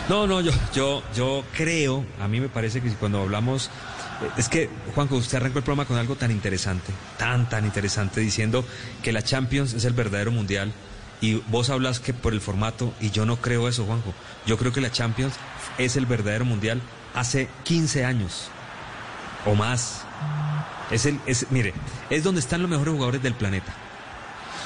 [0.09, 4.49] No, no, yo, yo, yo creo, a mí me parece que cuando hablamos, eh, es
[4.49, 8.65] que, Juanjo, usted arrancó el programa con algo tan interesante, tan, tan interesante, diciendo
[9.03, 10.73] que la Champions es el verdadero mundial.
[11.21, 14.13] Y vos hablas que por el formato, y yo no creo eso, Juanjo.
[14.47, 15.35] Yo creo que la Champions
[15.77, 16.81] es el verdadero mundial
[17.13, 18.49] hace 15 años
[19.45, 20.01] o más.
[20.89, 21.73] Es el, es, mire,
[22.09, 23.73] es donde están los mejores jugadores del planeta.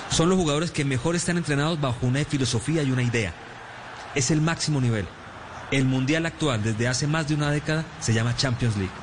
[0.09, 3.33] Son los jugadores que mejor están entrenados bajo una filosofía y una idea.
[4.15, 5.05] Es el máximo nivel.
[5.71, 8.93] El mundial actual, desde hace más de una década, se llama Champions League.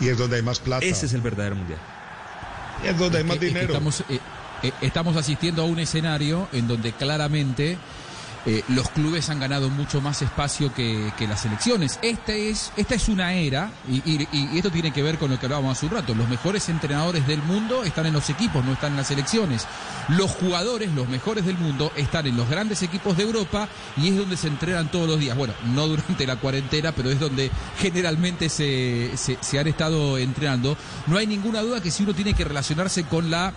[0.00, 0.84] Y es donde hay más plata.
[0.84, 1.78] Ese es el verdadero mundial.
[2.84, 3.68] Y es donde hay más dinero.
[3.68, 4.20] estamos, eh,
[4.62, 7.78] eh, estamos asistiendo a un escenario en donde claramente
[8.46, 11.98] eh, los clubes han ganado mucho más espacio que, que las selecciones.
[12.00, 15.76] Esta es, esta es una era, y, esto tiene que ver con lo que hablábamos
[15.76, 18.96] hace un rato, los mejores entrenadores del mundo están en los equipos, no están en
[18.96, 19.66] las selecciones.
[20.08, 24.16] Los jugadores, los mejores del mundo, están en los grandes equipos de Europa y es
[24.16, 25.36] donde se entrenan todos los días.
[25.36, 30.76] Bueno, no durante la cuarentena, pero es donde generalmente se, se han estado entrenando.
[31.06, 33.52] No hay ninguna duda que si uno tiene que relacionarse con la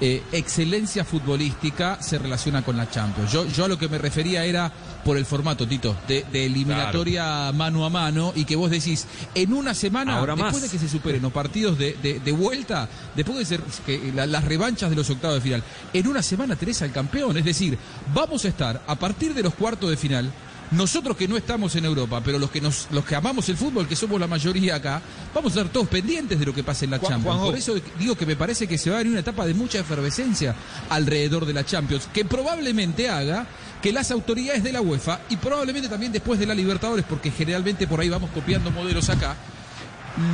[0.00, 3.30] eh, excelencia futbolística se relaciona con la Champions.
[3.32, 4.72] Yo, yo a lo que me refería era
[5.04, 9.52] por el formato, Tito, de, de eliminatoria mano a mano y que vos decís, en
[9.52, 10.62] una semana, Ahora después más.
[10.62, 14.26] de que se superen los partidos de, de- de vuelta, después de ser que la-
[14.26, 17.36] las revanchas de los octavos de final, en una semana tenés al campeón.
[17.36, 17.78] Es decir,
[18.14, 20.32] vamos a estar a partir de los cuartos de final.
[20.70, 23.88] Nosotros que no estamos en Europa, pero los que nos, los que amamos el fútbol,
[23.88, 25.00] que somos la mayoría acá,
[25.34, 27.36] vamos a estar todos pendientes de lo que pase en la Juan- Champions.
[27.46, 29.78] Por eso digo que me parece que se va a venir una etapa de mucha
[29.78, 30.54] efervescencia
[30.90, 33.46] alrededor de la Champions, que probablemente haga
[33.80, 37.86] que las autoridades de la UEFA y probablemente también después de la Libertadores, porque generalmente
[37.86, 39.36] por ahí vamos copiando modelos acá,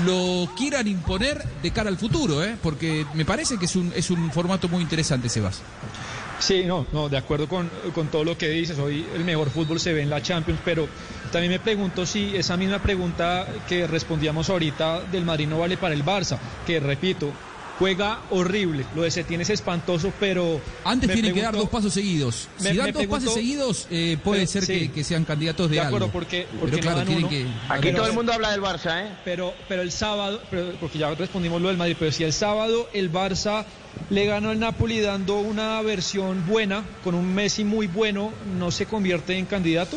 [0.06, 2.56] lo quieran imponer de cara al futuro, ¿eh?
[2.62, 5.60] porque me parece que es un, es un formato muy interesante, Sebas.
[6.44, 8.78] Sí, no, no, de acuerdo con, con todo lo que dices.
[8.78, 10.86] Hoy el mejor fútbol se ve en la Champions, pero
[11.32, 15.94] también me pregunto si esa misma pregunta que respondíamos ahorita del Madrid no vale para
[15.94, 17.32] el Barça, que repito,
[17.78, 18.84] juega horrible.
[18.94, 20.60] Lo de Setién es espantoso, pero.
[20.84, 22.46] Antes me tienen que dar dos pasos seguidos.
[22.60, 24.72] me- si dan me dos pregunto- pases seguidos, eh, puede Pero, ser sí.
[24.80, 26.12] que, que sean candidatos de, De acuerdo, algo.
[26.12, 27.30] porque, Pero porque claro, no tienen uno.
[27.30, 27.46] que...
[27.70, 29.16] Aquí Pero- todo el mundo habla del Barça, ¿eh?
[29.24, 32.88] Pero, pero el sábado, pero- porque ya respondimos lo del Madrid, pero si el sábado
[32.92, 33.64] el Barça
[34.10, 38.86] le ganó al Napoli dando una versión buena, con un Messi muy bueno, ¿no se
[38.86, 39.96] convierte en candidato?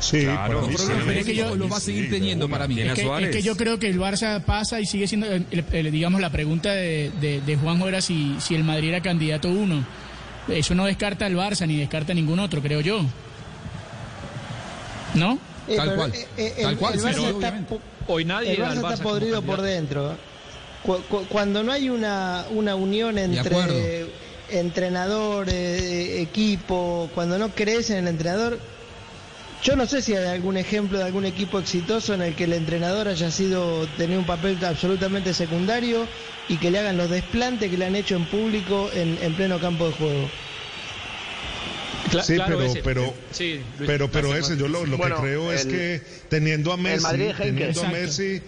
[0.00, 0.88] Sí, Claro, mí sí.
[0.88, 2.80] lo- Pero es que yo- lo va a seguir Sí, teniendo para mí.
[2.80, 3.28] Es a que, Suárez.
[3.30, 6.30] es que yo creo que el Barça pasa y sigue siendo, el- el- digamos, la
[6.30, 9.84] pregunta de, de, de Juanjo era si, si el Madrid era candidato uno.
[10.48, 13.04] Eso no descarta al Barça ni descarta ningún otro, creo yo.
[15.14, 15.38] ¿No?
[15.68, 16.14] Eh, Tal pero, cual.
[16.14, 17.54] eh, eh, Tal el, cual, el Barça sí, está
[18.08, 19.62] Hoy nadie el Barça Barça está podrido por candidato.
[19.62, 20.16] dentro.
[20.82, 24.06] Cu- cu- cuando no hay una, una unión entre
[24.50, 28.58] entrenador, eh, equipo, cuando no crees en el entrenador,
[29.62, 32.52] Yo no sé si hay algún ejemplo de algún equipo exitoso en el que el
[32.52, 36.08] entrenador haya sido tener un papel absolutamente secundario
[36.48, 39.60] y que le hagan los desplantes que le han hecho en público en, en pleno
[39.60, 40.28] campo de juego.
[42.10, 42.82] Cla sí, claro, pero, ese.
[42.82, 46.72] pero, sí, pero, pero ese, yo lo, lo bueno, que creo el, es que teniendo
[46.72, 47.06] a Messi,
[47.38, 48.42] teniendo a Messi,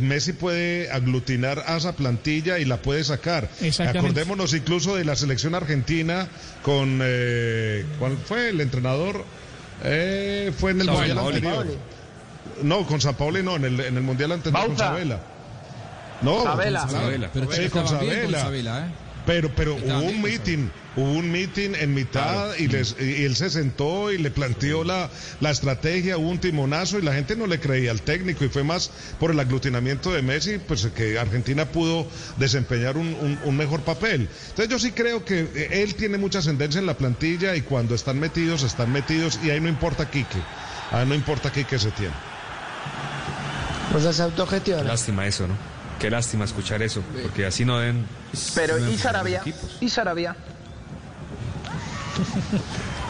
[0.00, 3.48] Messi puede aglutinar a esa plantilla y la puede sacar.
[3.88, 6.28] Acordémonos incluso de la selección argentina
[6.62, 9.24] con eh, ¿cuál fue el entrenador?
[9.84, 11.66] Eh, fue en el mundial anterior.
[12.62, 15.20] No, con San Paolo no, en el, en el mundial anterior con Sabela.
[16.20, 16.80] No, Sabela.
[16.82, 17.30] con Sabela.
[17.32, 18.22] Pero sí, con Sabela.
[18.22, 19.01] Con Sabela ¿eh?
[19.24, 22.54] Pero, pero hubo un meeting, hubo un meeting en mitad claro.
[22.58, 25.10] y, les, y, él se sentó y le planteó la,
[25.40, 28.64] la estrategia, hubo un timonazo y la gente no le creía al técnico y fue
[28.64, 32.06] más por el aglutinamiento de Messi, pues que Argentina pudo
[32.38, 34.28] desempeñar un, un, un mejor papel.
[34.48, 38.18] Entonces yo sí creo que él tiene mucha ascendencia en la plantilla y cuando están
[38.18, 40.38] metidos, están metidos y ahí no importa Quique,
[40.90, 42.14] ahí no importa Quique se tiene.
[43.92, 44.82] Pues se autogestiona.
[44.82, 45.54] Lástima eso, ¿no?
[46.00, 48.04] Qué lástima escuchar eso, porque así no den.
[48.54, 49.42] Pero, ¿y Sarabia?
[49.80, 50.36] ¿Y Sarabia?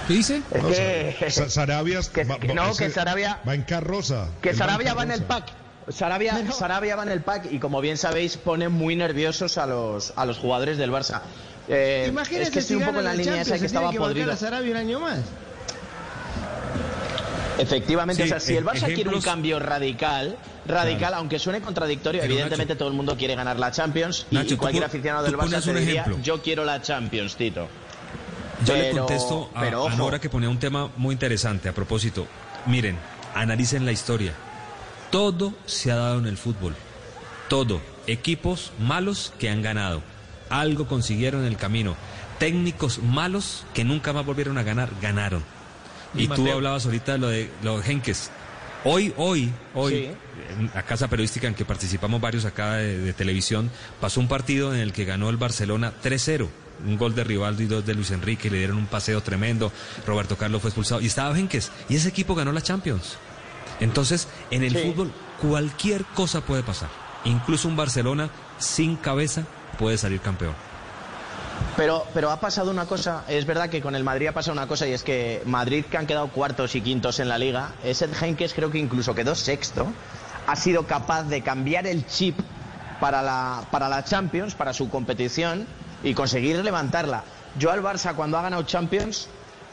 [0.07, 0.43] ¿Qué dice?
[0.51, 4.29] Es que, Sa Sarabia que, va, que no, que Sarabia va en carroza.
[4.41, 5.47] Que Sarabia va en el pack.
[5.89, 6.53] Sarabia, no.
[6.53, 10.25] Sarabia va en el pack y como bien sabéis pone muy nerviosos a los a
[10.27, 11.23] los jugadores del Barça.
[11.69, 13.99] Eh, Imagínese es que estoy si un poco en la línea esa que estaba que
[13.99, 14.33] podrido.
[14.33, 15.19] A Sarabia un año más.
[17.59, 20.37] Efectivamente, Sí, o sea, si el Barça ejemplos- quiere un cambio radical,
[20.67, 24.47] radical, aunque suene contradictorio, Pero, evidentemente todo el mundo quiere ganar la Champions y- Nacho,
[24.47, 27.69] y, tú cualquier aficionado del Barça te diría, yo quiero la Champions, Tito.
[28.65, 29.97] Yo le contesto a, pero a ojo.
[29.97, 32.27] Nora que ponía un tema muy interesante a propósito.
[32.67, 32.97] Miren,
[33.35, 34.35] analicen la historia.
[35.11, 36.75] Todo se ha dado en el fútbol.
[37.49, 37.81] Todo.
[38.07, 40.03] Equipos malos que han ganado.
[40.49, 41.97] Algo consiguieron en el camino.
[42.39, 45.43] Técnicos malos que nunca más volvieron a ganar, ganaron.
[46.15, 48.31] Y Y tú hablabas ahorita de lo de, lo de Henkes.
[48.85, 50.11] Hoy, hoy, hoy, Sí.
[50.59, 53.71] en la casa periodística en que participamos varios acá de, de televisión,
[54.01, 56.49] pasó un partido en el que ganó el Barcelona 3-0.
[56.85, 59.71] Un gol de Rivaldo y dos de Luis Enrique, le dieron un paseo tremendo.
[60.05, 61.71] Roberto Carlos fue expulsado y estaba Henkes.
[61.89, 63.19] Y ese equipo ganó la Champions.
[63.79, 64.83] Entonces, en el Sí.
[64.89, 66.89] fútbol, cualquier cosa puede pasar.
[67.25, 69.45] Incluso un Barcelona sin cabeza
[69.79, 70.55] puede salir campeón.
[71.77, 74.67] Pero, pero ha pasado una cosa, es verdad que con el Madrid ha pasado una
[74.67, 78.09] cosa y es que Madrid, que han quedado cuartos y quintos en la liga, ese
[78.21, 79.87] Henkes creo que incluso quedó sexto,
[80.47, 82.39] ha sido capaz de cambiar el chip
[83.01, 85.67] para la, para la Champions, para su competición
[86.03, 87.25] y conseguir levantarla.
[87.59, 89.29] Yo al Barça cuando ha ganado Champions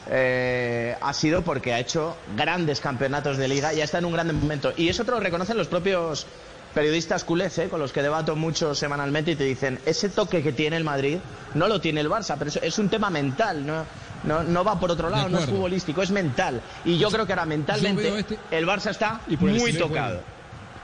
[0.08, 4.34] eh, ha sido porque ha hecho grandes campeonatos de liga y está en un gran
[4.34, 4.72] momento.
[4.76, 6.26] Y eso te lo reconocen los propios
[6.74, 7.68] periodistas culés, ¿eh?
[7.68, 11.18] con los que debato mucho semanalmente y te dicen, ese toque que tiene el Madrid
[11.54, 13.84] no lo tiene el Barça, pero eso es un tema mental, no,
[14.24, 16.60] no, no va por otro lado, no es futbolístico, es mental.
[16.84, 20.20] Y yo creo que ahora mentalmente este- el Barça está Y muy tocado.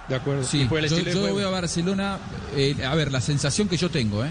[0.09, 0.45] De acuerdo.
[0.45, 2.19] Sí, Y por el yo, estilo de yo veo a Barcelona,
[2.55, 4.31] eh, a ver, la sensación que yo tengo eh,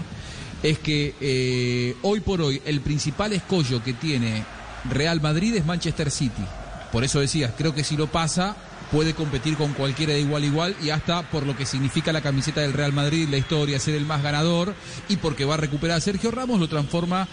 [0.62, 4.42] es que eh, hoy por hoy el principal escollo que tiene
[4.90, 6.44] Real Madrid es Manchester City.
[6.92, 8.56] Por eso decías, creo que si lo pasa
[8.90, 12.20] puede competir con cualquiera de igual a igual y hasta por lo que significa la
[12.20, 14.74] camiseta del Real Madrid, la historia, ser el más ganador
[15.08, 17.26] y porque va a recuperar a Sergio Ramos lo transforma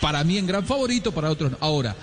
[0.00, 1.58] para mí en gran favorito, para otros no.
[1.60, 1.94] Ahora,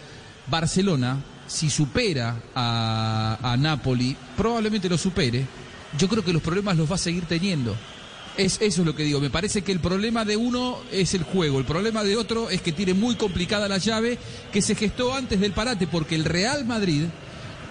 [0.47, 5.45] Barcelona, si supera a, a Napoli, probablemente lo supere.
[5.97, 7.75] Yo creo que los problemas los va a seguir teniendo.
[8.37, 9.21] Es, eso es lo que digo.
[9.21, 11.59] Me parece que el problema de uno es el juego.
[11.59, 14.17] El problema de otro es que tiene muy complicada la llave
[14.51, 17.05] que se gestó antes del parate, porque el Real Madrid,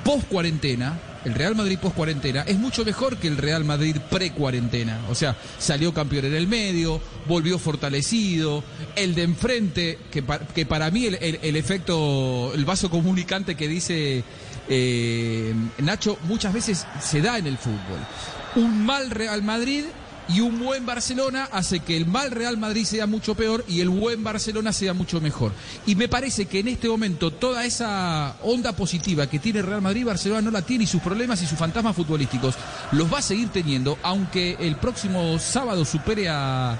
[0.04, 4.32] post cuarentena, el Real Madrid post cuarentena, es mucho mejor que el Real Madrid pre
[4.32, 5.00] cuarentena.
[5.08, 8.62] O sea, salió campeón en el medio, volvió fortalecido.
[8.96, 14.22] El de enfrente, que, pa- que para mí el efecto, el vaso comunicante que dice
[14.68, 18.00] eh, Nacho, muchas veces se da en el fútbol.
[18.56, 19.84] Un mal Real Madrid
[20.28, 23.88] y un buen Barcelona hace que el mal Real Madrid sea mucho peor y el
[23.90, 25.52] buen Barcelona sea mucho mejor.
[25.86, 30.04] Y me parece que en este momento toda esa onda positiva que tiene Real Madrid,
[30.06, 32.54] Barcelona no la tiene y sus problemas y sus fantasmas futbolísticos
[32.92, 36.76] los va a seguir teniendo, aunque el próximo sábado supere a, a-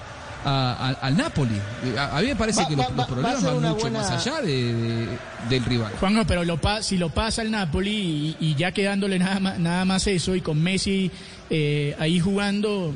[0.47, 1.59] a- al Napoli.
[1.99, 3.55] A, a mí me parece Va- que los, va- los va- va a problemas van
[3.62, 5.09] mucho buena- más allá de- de-
[5.49, 5.92] del rival.
[6.01, 9.59] Juanjo, pero lo pa- si lo pasa el Napoli y, y ya quedándole nada más,
[9.59, 11.11] nada más eso y con Messi
[11.51, 12.92] eh, ahí jugando.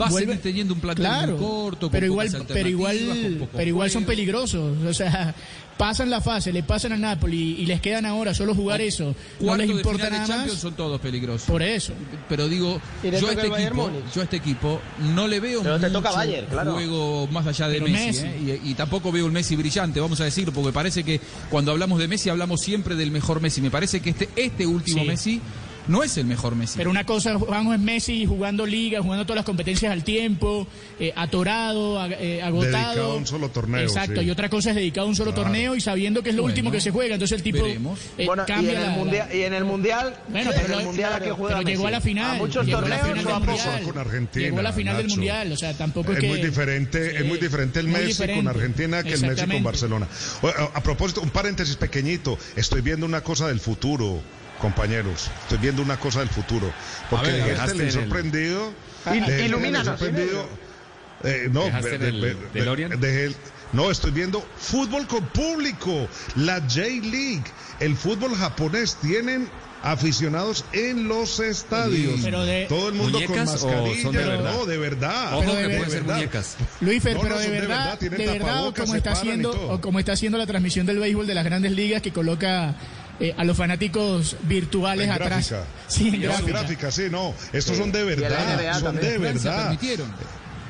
[0.00, 3.48] Va a vuelve- seguir teniendo un plantel claro, muy corto, con pero igual, pero igual,
[3.52, 4.78] pero igual son peligrosos.
[4.84, 5.34] O sea,
[5.76, 9.14] pasan la fase, le pasan a Napoli y les quedan ahora solo jugar eso.
[9.40, 10.60] No les de importa de nada Champions más.
[10.60, 11.42] son todos peligrosos.
[11.48, 11.92] Por eso.
[12.28, 14.80] Pero digo, yo a, este equipo, yo a este equipo
[15.14, 16.72] no le veo Pero te toca Bayern, claro.
[16.74, 18.26] juego más allá de Pero Messi, Messi.
[18.50, 18.60] ¿eh?
[18.64, 21.20] y, y tampoco veo un Messi brillante, vamos a decirlo, porque parece que
[21.50, 23.60] cuando hablamos de Messi hablamos siempre del mejor Messi.
[23.60, 25.06] Me parece que este, este último Sí.
[25.08, 25.40] Messi
[25.88, 26.76] no es el mejor Messi.
[26.76, 30.66] Pero una cosa, Juanjo, es Messi jugando liga, jugando todas las competencias al tiempo,
[31.00, 32.68] eh, atorado, ag- eh, agotado.
[32.88, 34.26] Dedicado a un solo torneo, Exacto, sí.
[34.26, 35.44] y otra cosa es dedicado a un solo Claro.
[35.50, 37.14] torneo y sabiendo que es lo Bueno, último que se juega.
[37.14, 37.98] Entonces el tipo veremos.
[38.18, 40.60] eh, Bueno, y cambia en, la- el la- mundial, y en el mundial, Bueno, en
[40.62, 42.30] pero, el mundial a que juega pero llegó a la final.
[42.36, 43.46] A muchos llegó a la torneos final del pocos.
[43.66, 43.82] mundial.
[43.82, 46.28] Con Argentina, Llegó a la final del mundial, o sea, tampoco es, Es que...
[46.28, 48.44] muy diferente, es muy diferente el muy Messi diferente.
[48.44, 49.62] con Argentina que el Messi con.
[49.62, 50.08] Barcelona.
[50.42, 54.20] O- A, a propósito, un paréntesis pequeñito, estoy viendo una cosa del futuro,
[54.58, 55.30] compañeros.
[55.42, 56.72] Estoy viendo una cosa del futuro.
[57.10, 58.72] Porque ver, dejaste este el- sorprendido.
[59.44, 59.86] Ilumínanos.
[59.98, 60.46] sorprendido.
[61.24, 61.64] Eh, no,
[63.72, 67.44] no, estoy viendo fútbol con público, la J-League,
[67.80, 68.96] el fútbol japonés.
[68.96, 69.48] Tienen
[69.82, 72.20] aficionados en los estadios.
[72.24, 74.02] Pero de- Todo el mundo con ¿Muñecas o mascarilla.
[74.02, 74.52] son de verdad?
[74.52, 75.32] No, de verdad.
[75.34, 75.92] Ojo Pero que de pueden verdad.
[75.92, 76.56] ser muñecas.
[76.80, 79.50] Luis Fer, No, pero no, de verdad, de verdad, o tapabocas, como se está haciendo,
[79.50, 82.74] o como está haciendo la transmisión del béisbol de las Grandes Ligas que coloca
[83.20, 85.50] eh, a los fanáticos virtuales En atrás.
[85.50, 85.62] gráfica.
[85.88, 86.48] Sí, en gráfica.
[86.48, 87.34] gráfica, sí, no.
[87.52, 88.78] Estos son de verdad.
[88.80, 89.62] Son de verdad.
[89.64, 90.12] permitieron.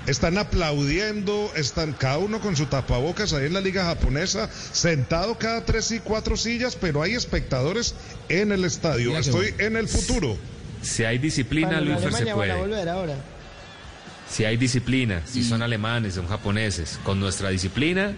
[0.07, 5.67] Están aplaudiendo, están cada uno con su tapabocas ahí en la liga japonesa, sentado cada
[5.67, 7.95] tres y cuatro sillas, pero hay espectadores
[8.31, 9.09] en el estadio.
[9.09, 10.39] Mira Estoy en el futuro.
[10.81, 12.61] Si hay disciplina, Luis se Alemania van a puede.
[12.69, 13.15] volver ahora.
[14.31, 18.13] Si hay disciplina, si son alemanes, son japoneses, con nuestra disciplina,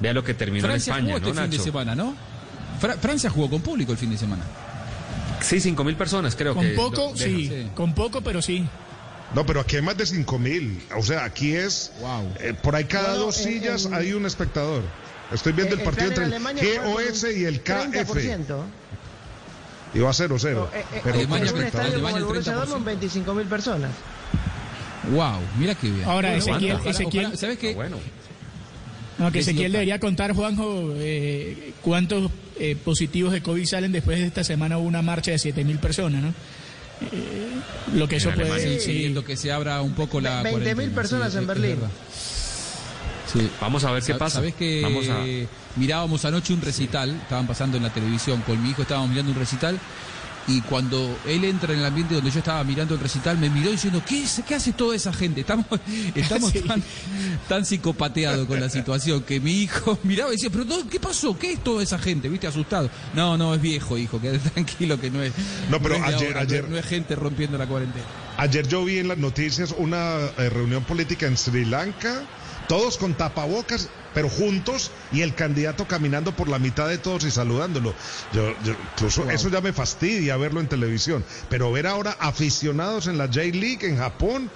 [0.00, 1.64] vea lo que terminó Francia en España, jugó este ¿no, fin de Nacho?
[1.64, 2.16] semana, ¿no?
[2.80, 4.42] Fra- Francia jugó con público el fin de semana.
[5.40, 6.72] Sí, cinco mil personas, creo Con que.
[6.74, 7.70] poco, lo- sí, sí.
[7.74, 8.66] con poco, pero sí.
[9.34, 10.82] No, pero aquí hay más de cinco mil.
[10.96, 11.92] O sea, aquí es.
[12.00, 12.32] Wow.
[12.40, 14.82] eh, por ahí cada No, dos en- sillas en- hay un espectador.
[15.32, 17.90] Estoy viendo el, El partido entre el con GOS y el KF.
[17.90, 18.64] 30%.
[19.94, 20.54] Y va 0-0.
[20.54, 22.52] No, eh, eh, pero Alemania con un frente a estadio como Alemania el el Borussia
[22.52, 22.56] 30%.
[22.56, 23.90] Dortmund, 25 mil personas.
[25.12, 26.04] Wow, mira qué bien.
[26.04, 27.36] Ahora, Bueno, Ezequiel- ojalá, Ezequiel- ojalá.
[27.36, 27.70] ¿sabes qué?
[27.70, 27.96] Ah, bueno.
[29.18, 34.26] No, que Ezequiel debería contar, Juanjo, eh, cuántos eh, positivos de COVID salen después de
[34.26, 36.28] esta semana hubo una marcha de 7 mil personas, ¿no?
[37.12, 37.48] Eh,
[37.94, 38.80] lo que eso puede.
[38.80, 41.76] Sí, pidiendo que se abra un poco la 20.000 cuarentena, personas sí, en Berlín.
[43.32, 43.50] Sí.
[43.60, 44.36] Vamos a ver qué Sa- pasa.
[44.36, 45.18] Sabés que Vamos a...
[45.78, 49.38] mirábamos anoche un recital, estaban pasando en la televisión con mi hijo, estábamos mirando un
[49.38, 49.78] recital
[50.48, 53.70] y cuando él entra en el ambiente donde yo estaba mirando el recital, me miró
[53.70, 55.40] diciendo, ¿qué, qué hace toda esa gente?
[55.40, 55.66] Estamos,
[56.14, 56.60] estamos Sí.
[56.60, 56.82] tan,
[57.48, 61.36] tan psicopateados con la situación que mi hijo miraba y decía, pero ¿qué pasó?
[61.38, 62.28] ¿Qué es toda esa gente?
[62.28, 62.46] ¿Viste?
[62.46, 62.88] Asustado.
[63.14, 65.32] No, no, es viejo, hijo, quédate tranquilo que no es.
[65.70, 68.04] No, pero es ayer- ahora, no- ayer- no es gente rompiendo la cuarentena.
[68.38, 72.22] Ayer yo vi en las noticias una eh, reunión política en Sri Lanka,
[72.68, 77.30] todos con tapabocas, pero juntos, y el candidato caminando por la mitad de todos y
[77.30, 77.94] saludándolo.
[78.32, 83.18] Yo, yo- incluso eso ya me fastidia verlo en televisión, pero ver ahora aficionados en
[83.18, 84.50] la J-League en Japón,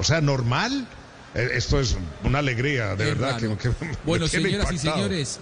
[0.00, 0.88] o sea, normal.
[1.36, 3.38] eh, Esto es una alegría, de verdad.
[3.38, 3.70] Que, que
[4.04, 5.38] Bueno, señoras y señores,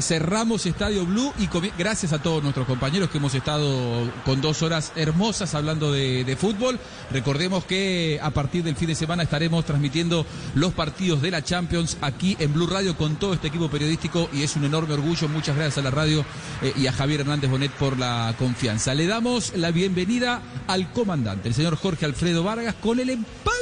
[0.00, 4.92] cerramos Estadio Blue y gracias a todos nuestros compañeros que hemos estado con dos horas
[4.96, 6.78] hermosas hablando de, de fútbol.
[7.10, 10.24] Recordemos que a partir del fin de semana estaremos transmitiendo
[10.54, 14.42] los partidos de la Champions aquí en Blue Radio con todo este equipo periodístico y
[14.42, 15.28] es un enorme orgullo.
[15.28, 16.24] Muchas gracias a la radio
[16.62, 18.94] eh, y a Javier Hernández Bonet por la confianza.
[18.94, 23.58] Le damos la bienvenida al comandante, el señor Jorge Alfredo Vargas, con el empalme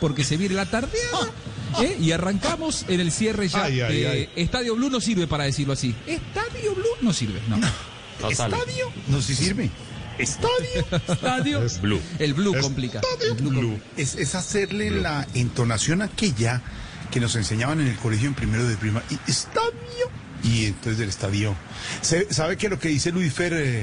[0.00, 1.30] porque se viene la tardeada.
[1.82, 1.96] ¿Eh?
[2.00, 3.64] Y arrancamos en el cierre ya.
[3.64, 4.28] Ay, ay, de ay.
[4.36, 5.94] Estadio Blue no sirve para decirlo así.
[6.06, 7.40] Estadio Blue no sirve.
[7.48, 7.58] No.
[8.28, 8.90] Estadio.
[9.08, 9.70] No, si sirve.
[10.18, 10.50] Estadio.
[11.08, 11.62] Estadio.
[11.64, 12.00] Es Blue.
[12.18, 13.00] El Blue complica.
[13.22, 13.84] El Blue complica.
[13.96, 16.60] Es, es hacerle la entonación aquella
[17.10, 19.02] que nos enseñaban en el colegio en primero de prima.
[19.10, 19.72] Y estadio.
[20.44, 21.54] Y entonces del estadio.
[22.02, 23.82] Se- ¿Sabe que lo que dice Luis Fer, eh,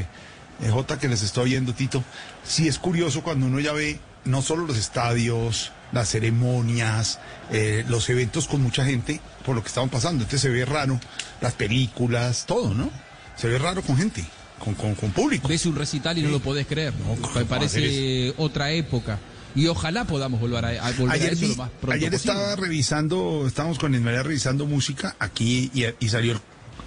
[0.61, 2.03] eh, J, que les estoy oyendo, Tito?
[2.45, 7.19] Sí es curioso cuando uno ya ve no solo los estadios, las ceremonias,
[7.51, 10.23] eh, los eventos con mucha gente, por lo que estaban pasando.
[10.23, 10.99] Entonces se ve raro,
[11.41, 12.89] las películas, todo, ¿no?
[13.35, 14.25] Se ve raro con gente,
[14.59, 15.47] con, con, con público.
[15.47, 16.93] Ves un recital y no lo podés creer.
[16.95, 19.19] No, ¿cómo Me parece otra época.
[19.55, 22.33] Y ojalá podamos volver a, a volver a eso vi- lo más pronto ayer posible.
[22.33, 26.39] estaba revisando, estábamos con Ismael revisando música aquí y, y salió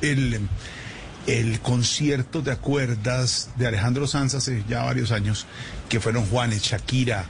[0.03, 0.41] el,
[1.27, 5.47] el concierto de acuerdas de Alejandro Sanz hace ya varios años,
[5.89, 7.25] que fueron Juanes, Shakira,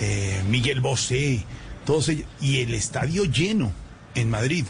[0.00, 1.44] eh, Miguel Bosé,
[1.84, 3.72] todos ellos, y el estadio lleno
[4.14, 4.64] en Madrid.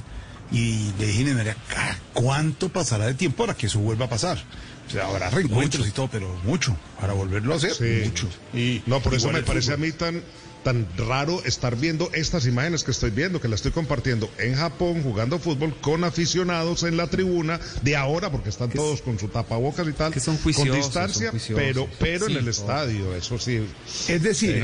[0.53, 4.09] Y le dije a María, "Ca- ¿cuánto pasará de tiempo para que eso vuelva a
[4.09, 4.39] pasar?
[4.87, 6.77] O sea, habrá reencuentros y todo, pero mucho.
[7.01, 8.03] Para volverlo a hacer, Sí.
[8.09, 8.29] mucho.
[8.53, 10.23] Y No, por eso me parece a mí tan,
[10.65, 15.03] tan raro estar viendo estas imágenes que estoy viendo, que la estoy compartiendo en Japón,
[15.03, 19.87] jugando fútbol con aficionados en la tribuna de ahora, porque están todos con su tapabocas
[19.87, 21.63] y tal, que son con distancia, son juiciosos.
[21.65, 22.51] pero, pero Sí, en el todo.
[22.51, 23.65] estadio, eso sí.
[24.09, 24.61] Es decir, Eh,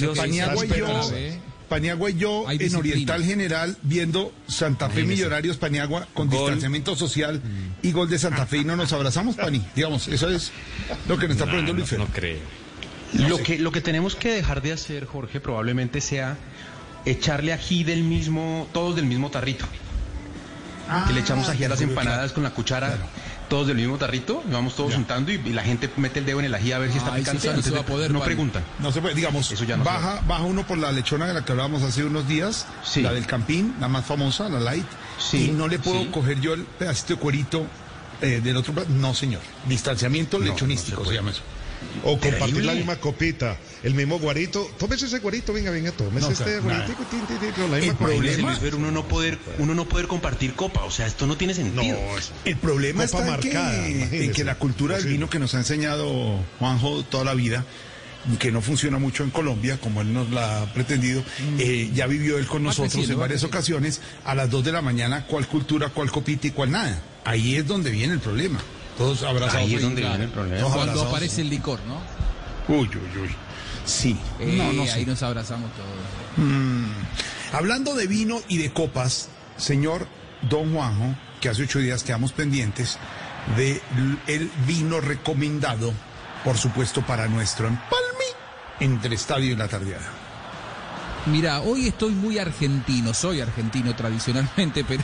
[0.00, 1.00] no Paniagua y yo.
[1.68, 2.74] Paniagua y yo en.
[2.76, 5.04] Oriental General viendo Santa Fe.
[5.04, 6.40] Millonarios Paniagua con Gol.
[6.40, 7.40] distanciamiento social
[7.82, 9.64] y gol de Santa Fe y no nos abrazamos, Pani.
[9.74, 10.52] Digamos, eso es
[11.08, 11.98] lo que nos está poniendo no, Luis Fer.
[12.00, 12.63] no creo.
[13.14, 16.36] Lo que, lo que tenemos que dejar de hacer, Jorge, probablemente sea
[17.04, 19.66] echarle ají del mismo, todos del mismo tarrito.
[21.06, 22.96] que le echamos ají a las empanadas con la cuchara,
[23.48, 26.40] todos del mismo tarrito, y vamos todos juntando y, y la gente mete el dedo
[26.40, 27.46] en el ají a ver si está Ah, picante.
[27.46, 28.62] ya no va a poder, no preguntan.
[28.80, 31.44] No se puede, digamos, Eso ya no baja, baja uno por la lechona de la
[31.44, 33.02] que hablábamos hace unos días, Sí.
[33.02, 34.86] la del Campín, la más famosa, la light,
[35.18, 36.08] Sí, y no le puedo sí.
[36.10, 37.66] coger yo el pedacito de cuerito
[38.20, 38.88] eh, del otro plato.
[38.90, 39.40] No, señor.
[39.68, 41.42] Distanciamiento lechonístico se, llama eso.
[42.02, 42.62] O compartir Terrible.
[42.66, 44.68] la misma copita, el mismo guarito.
[44.78, 48.74] Tómese ese guarito, venga, venga, tómese No, este con la El misma problema- Luis Fer,
[48.74, 51.96] uno no poder, uno no poder compartir copa, o sea, esto no tiene No, sentido.
[52.18, 55.58] es- El problema Copa está en que- en, la cultura del vino que nos ha
[55.58, 57.64] enseñado Juanjo toda la vida,
[58.38, 61.22] que no funciona mucho en Colombia, como él nos la ha pretendido,
[61.58, 64.64] eh, ya vivió él con Va nosotros creciendo, en va varias ocasiones, a las 2
[64.64, 67.02] de la mañana, cuál cultura, cuál copita y cuál nada.
[67.24, 68.60] Ahí es donde viene el problema.
[68.96, 69.66] Todos abrazados.
[69.66, 70.68] Ahí es donde viene el problema.
[70.68, 72.00] Cuando aparece el licor, ¿no?
[72.68, 73.36] Uy, uy, uy.
[73.84, 74.16] Sí.
[74.38, 74.92] Eh, no, no sé.
[74.92, 76.48] Ahí nos abrazamos todos.
[76.48, 76.86] Mm.
[77.52, 80.06] Hablando de vino y de copas, señor
[80.42, 82.98] Don Juanjo, que hace ocho días quedamos pendientes
[83.56, 83.80] de
[84.26, 85.92] el vino recomendado,
[86.44, 88.24] por supuesto, para nuestro empalme
[88.80, 90.23] entre estadio y la tardeada.
[91.26, 95.02] Mira, hoy estoy muy argentino, soy argentino tradicionalmente, pero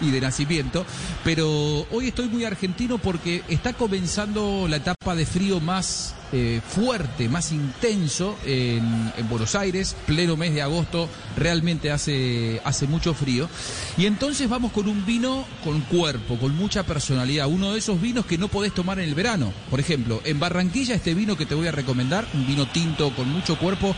[0.00, 0.84] y de nacimiento,
[1.22, 1.48] pero
[1.92, 7.52] hoy estoy muy argentino porque está comenzando la etapa de frío más eh, fuerte, más
[7.52, 13.48] intenso en, en Buenos Aires, pleno mes de agosto, realmente hace, hace mucho frío.
[13.96, 18.26] Y entonces vamos con un vino con cuerpo, con mucha personalidad, uno de esos vinos
[18.26, 19.52] que no podés tomar en el verano.
[19.70, 23.28] Por ejemplo, en Barranquilla este vino que te voy a recomendar, un vino tinto con
[23.28, 23.94] mucho cuerpo,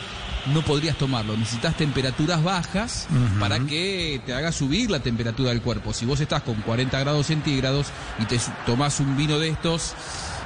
[0.46, 1.36] no podrías tomarlo.
[1.36, 3.06] Necesitas temperaturas bajas
[3.38, 5.92] para que te haga subir la temperatura del cuerpo.
[5.92, 9.94] Si vos estás con 40 grados centígrados y te tomás un vino de estos,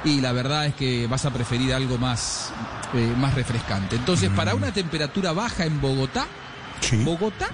[0.07, 2.51] y la verdad es que vas a preferir algo más,
[2.93, 3.95] eh, más refrescante.
[3.95, 6.27] Entonces, para una temperatura baja en Bogotá,
[7.03, 7.49] Bogotá,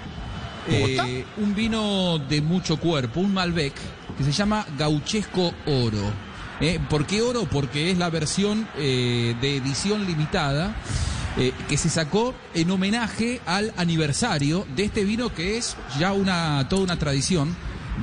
[0.67, 3.73] eh, un vino de mucho cuerpo, un Malbec,
[4.17, 6.11] que se llama Gauchesco Oro.
[6.59, 7.45] Eh, ¿Por qué oro?
[7.45, 10.75] Porque es la versión de edición limitada
[11.67, 16.83] que se sacó en homenaje al aniversario de este vino que es ya una toda
[16.83, 17.55] una tradición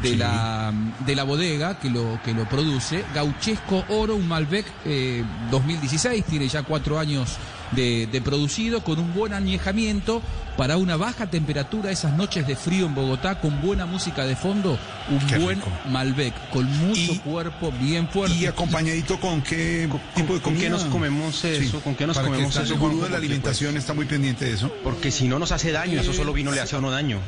[0.03, 0.73] de la
[1.05, 6.49] de la bodega que lo que lo produce Gauchesco Oro un Malbec eh, 2016 tiene
[6.49, 7.37] ya cuatro años
[7.73, 10.23] de, de producido con un buen añejamiento
[10.57, 14.79] para una baja temperatura esas noches de frío en Bogotá con buena música de fondo
[15.09, 15.61] un buen
[15.91, 20.63] Malbec con mucho cuerpo bien fuerte ¿Y acompañadito con qué tipo de ¿Con comida?
[20.65, 21.81] qué nos comemos eso?
[21.81, 24.07] ¿Con qué nos para que comemos eso, El gurú de la Porque, alimentación está muy
[24.07, 24.73] pendiente de eso.
[24.85, 27.19] Porque si no nos hace daño, eso solo vino le hace a uno daño.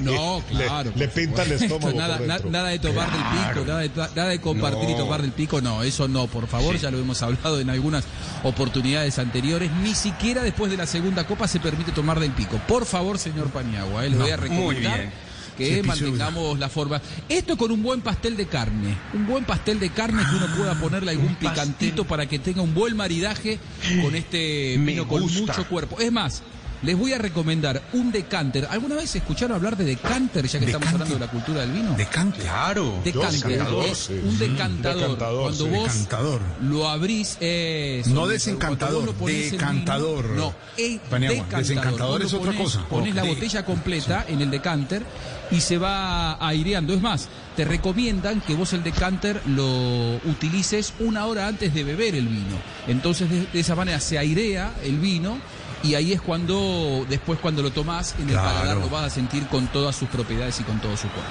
[0.00, 0.90] No, claro.
[0.94, 1.96] Le, le por pinta el estómago.
[1.98, 2.50] Nada, por na- dentro.
[2.50, 3.22] nada de tomar del
[3.54, 6.76] pico, nada de, nada de compartir y tomar del pico, no, eso no, por favor,
[6.76, 8.04] ya lo hemos hablado en algunas
[8.42, 12.58] oportunidades anteriores, ni siquiera después de la segunda copa se permite tomar del pico.
[12.68, 15.12] Por favor, señor Paniagua, eh, le No, voy a recomendar
[15.56, 17.00] que Sí, mantengamos la forma.
[17.28, 20.74] Esto con un buen pastel de carne, un buen pastel de carne que uno pueda
[20.74, 23.58] ponerle algún picantito para que tenga un buen maridaje
[24.02, 25.40] con este Me vino con gusta.
[25.40, 26.00] mucho cuerpo.
[26.00, 26.42] Es más,
[26.84, 28.66] les voy a recomendar un decanter.
[28.70, 31.94] ¿Alguna vez escucharon hablar de decanter, ya que estamos hablando de la cultura del vino?
[31.96, 32.42] Decanter.
[32.42, 33.00] Claro.
[33.04, 34.12] Decanter, decantador, es sí.
[34.22, 35.00] un Mm, decantador.
[35.02, 35.70] decantador, Cuando sí.
[35.70, 36.40] vos Decantador.
[36.62, 40.28] lo abrís, eso, No desencantador, decantador.
[40.28, 41.62] vino- no, eh, Paniagua, decantador.
[41.66, 42.88] desencantador Vos es otra ponés- cosa.
[42.88, 45.02] Ponés la botella completa en el decanter
[45.50, 46.94] y se va aireando.
[46.94, 52.14] Es más, te recomiendan que vos el decanter lo utilices una hora antes de beber
[52.14, 52.56] el vino.
[52.88, 55.38] Entonces, de, de esa manera se airea el vino.
[55.84, 58.48] Y ahí es cuando, después cuando lo tomás, en el Claro.
[58.48, 61.30] paladar lo vas a sentir con todas sus propiedades y con todo su cuerpo.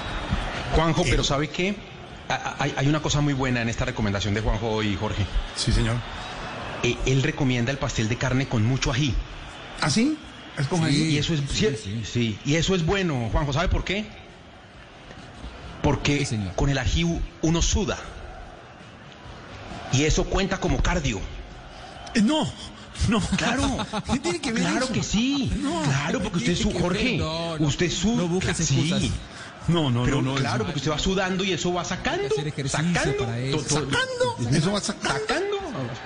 [0.74, 1.74] Juanjo, pero ¿sabe qué?
[2.58, 5.26] Hay, hay una cosa muy buena en esta recomendación de Juanjo y Jorge.
[5.56, 5.96] Sí, señor.
[6.82, 9.14] Eh, él recomienda el pastel de carne con mucho ají.
[9.80, 10.16] ¿Ah, sí?
[10.56, 10.96] Es Sí, ahí.
[11.14, 14.06] y eso es sí, sí, y eso es bueno, Juanjo, ¿sabe por qué?
[15.82, 16.26] Porque
[16.56, 17.04] con el ají
[17.42, 17.98] uno suda.
[19.92, 21.20] Y eso cuenta como cardio.
[22.14, 22.50] Eh, No,
[23.08, 23.20] no.
[23.20, 23.86] Claro.
[24.12, 24.92] ¿Qué tiene que ver Claro eso?
[24.92, 25.50] que sí.
[25.60, 25.82] No.
[25.82, 26.70] claro, porque usted es su?
[26.72, 27.16] Jorge.
[27.18, 27.66] No, no.
[27.66, 29.12] usted es su No busques sí.
[29.68, 32.28] No, no, Pero no, no, claro, porque usted va sudando y eso va sacando.
[32.68, 33.16] Sacando.
[33.18, 33.56] para eso.
[33.58, 34.56] to- to- ¿Sacando?
[34.58, 35.18] Eso va sacando.
[35.26, 35.54] Sacando.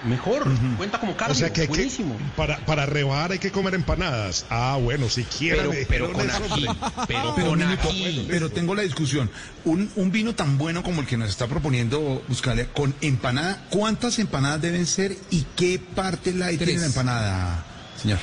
[0.07, 0.45] Mejor.
[0.77, 1.33] Cuenta como cardio.
[1.33, 1.91] O sea que hay que,
[2.37, 4.47] para, para rebajar hay que comer empanadas.
[4.49, 5.71] Ah, bueno, si quieren.
[5.71, 6.67] Pero- pero con ají,
[7.09, 8.27] pero Pero, con ají.
[8.29, 9.31] pero tengo la discusión.
[9.65, 14.19] Un, un vino tan bueno como el que nos está proponiendo Buscalia, con empanada, ¿cuántas
[14.19, 17.65] empanadas deben ser y qué parte la tiene la empanada,
[18.01, 18.19] señor?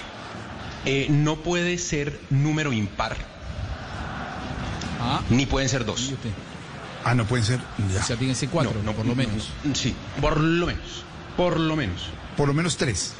[0.85, 3.34] Eh, no puede ser número impar.
[5.07, 6.11] Ah, Ni pueden ser dos.
[7.03, 7.59] Ah, no pueden ser.
[7.93, 8.01] ya.
[8.01, 9.49] O sea, tiene que ser cuatro, No, no, por lo no, menos.
[9.73, 11.03] Sí, por lo menos.
[11.37, 12.07] Por lo menos.
[12.35, 13.13] Por lo menos tres.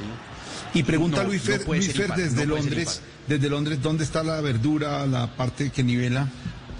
[0.74, 4.40] Y pregunta No, Luis Fer, Luis Fer impar, desde Londres, desde Londres, ¿dónde está la
[4.40, 6.28] verdura, la parte que nivela?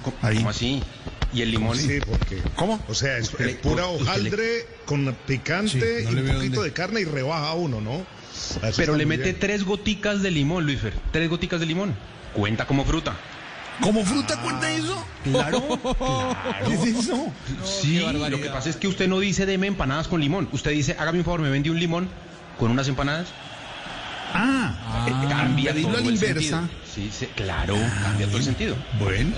[0.02, 0.36] ¿Cómo, Ahí.
[0.38, 0.82] cómo así?
[1.32, 1.76] ¿Y el limón?
[1.78, 2.42] Sí, porque.
[2.56, 2.82] ¿Cómo?
[2.88, 6.26] O sea, es, Usted le- es pura le- hojaldre con picante Sí, no y un
[6.26, 6.62] poquito dónde.
[6.64, 8.04] de carne y rebaja uno, ¿no?
[8.62, 9.38] Así Pero le mete bien.
[9.40, 10.92] tres goticas de limón, Luisfer.
[11.12, 11.94] Tres goticas de limón.
[12.34, 13.16] Cuenta como fruta.
[13.80, 15.04] ¿Como fruta cuenta eso?
[15.24, 15.62] Claro.
[16.66, 17.32] ¿Qué es eso?
[17.64, 20.48] sí, lo que pasa es que usted no dice deme empanadas con limón.
[20.52, 22.08] Usted dice, hágame un favor, me vende un limón
[22.58, 23.28] con unas empanadas.
[24.34, 25.12] Ah, Eh,
[25.46, 26.60] cambia pedirlo todo a la el inversa.
[26.60, 26.86] sentido.
[26.94, 28.76] Sí, sí, claro, cambia todo el sentido.
[28.98, 29.34] Bueno,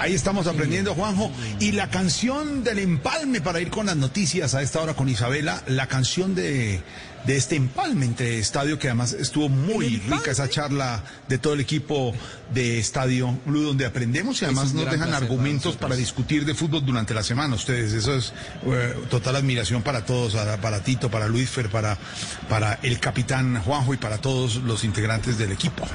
[0.00, 1.30] ahí estamos aprendiendo, Juanjo.
[1.60, 5.62] Y la canción del empalme para ir con las noticias a esta hora con Isabela,
[5.66, 6.82] la canción de,
[7.26, 11.60] de este empalme entre estadio, que además estuvo muy rica esa charla de todo el
[11.60, 12.14] equipo
[12.52, 17.12] de Estadio Blue, donde aprendemos y además nos dejan argumentos para discutir de fútbol durante
[17.14, 17.54] la semana.
[17.54, 18.32] Ustedes, eso es
[18.66, 21.98] eh, total admiración para todos, para Tito, para Luisfer, para,
[22.48, 25.86] para el capitán Juanjo y para todos los integrantes del equipo.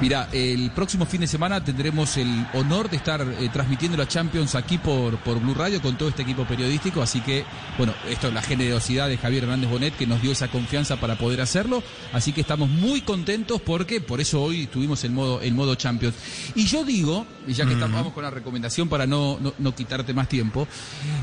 [0.00, 4.56] Mira, el próximo fin de semana tendremos el honor de estar eh, transmitiendo la Champions
[4.56, 7.44] aquí por, por Blue Radio con todo este equipo periodístico, así que,
[7.78, 11.16] bueno, esto es la generosidad de Javier Hernández Bonet que nos dio esa confianza para
[11.16, 15.54] poder hacerlo, así que estamos muy contentos porque por eso hoy tuvimos el modo, el
[15.54, 16.16] modo Champions.
[16.56, 20.12] Y yo digo, y ya que estamos con la recomendación para no, no, no quitarte
[20.12, 20.66] más tiempo,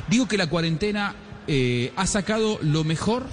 [0.07, 1.15] digo que la cuarentena
[1.47, 3.25] eh, ha sacado lo mejor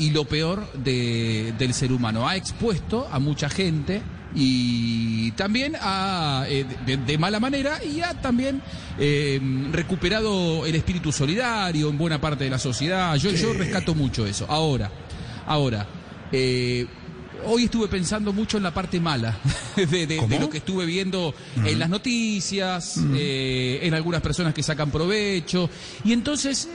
[0.00, 2.28] y lo peor de- del ser humano.
[2.28, 4.02] Ha expuesto a mucha gente
[4.34, 8.62] y también ha, eh, de, de mala manera y ha también
[8.98, 9.40] eh,
[9.72, 13.14] recuperado el espíritu solidario en buena parte de la sociedad.
[13.16, 14.46] Yo, yo rescato mucho eso.
[14.48, 14.90] Ahora,
[15.46, 15.86] ahora,
[16.32, 16.86] eh,
[17.44, 19.36] hoy estuve pensando mucho en la parte mala
[19.76, 20.38] de, de- de ¿Cómo?
[20.38, 21.34] lo que estuve viendo
[21.64, 25.68] en las noticias, eh, en algunas personas que sacan provecho.
[26.04, 26.68] Y entonces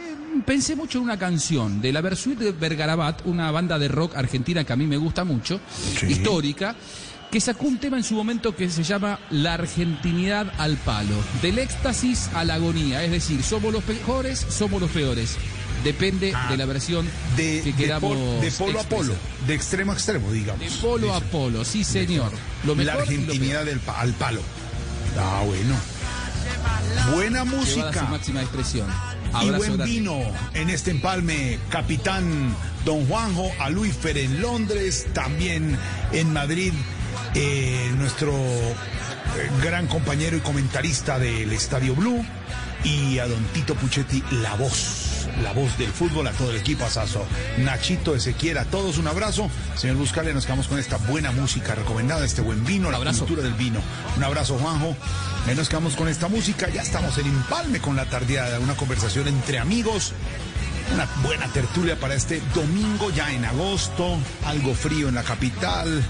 [0.44, 4.64] pensé mucho en una canción de la Versuit de Vergarabat, una banda de rock argentina
[4.64, 5.60] que a mí me gusta mucho,
[6.00, 6.08] Sí.
[6.08, 6.76] histórica,
[7.32, 11.58] que sacó un tema en su momento que se llama La Argentinidad al palo, del
[11.60, 15.36] éxtasis a la agonía, es decir, somos los mejores, somos los peores.
[15.84, 17.06] Depende de la versión
[17.38, 19.14] de, que de queramos pol- de polo a polo,
[19.46, 20.60] de extremo a extremo, digamos.
[20.62, 22.32] De polo a polo, sí señor.
[22.66, 24.42] Lo mejor la argentinidad del al palo.
[25.20, 25.76] Ah, bueno.
[27.14, 28.88] Buena música máxima expresión.
[29.44, 29.86] Y buen grande.
[29.86, 30.20] vino
[30.54, 31.60] en este empalme.
[31.70, 32.56] Capitán
[32.86, 35.78] Don Juanjo, a Luisfer en Londres, también
[36.12, 36.74] en Madrid,
[37.34, 38.74] eh, nuestro eh,
[39.62, 42.24] gran compañero y comentarista del Estadio Blue,
[42.84, 45.05] y a Don Tito Puchetti, la voz,
[45.42, 47.26] la voz del fútbol, a todo el equipo Asazo.
[47.58, 49.50] Nachito, Ezequiel, a todos un abrazo.
[49.76, 53.54] Señor Buscale, nos quedamos con esta buena música recomendada, este buen vino, la cultura del
[53.54, 53.80] vino.
[54.18, 54.96] Un abrazo, Juanjo.
[55.48, 56.70] Ahí nos quedamos con esta música.
[56.70, 60.14] Ya estamos en Empalme con la tardeada, una conversación entre amigos.
[60.94, 66.04] Una buena tertulia para este domingo ya en agosto, algo frío en la capital,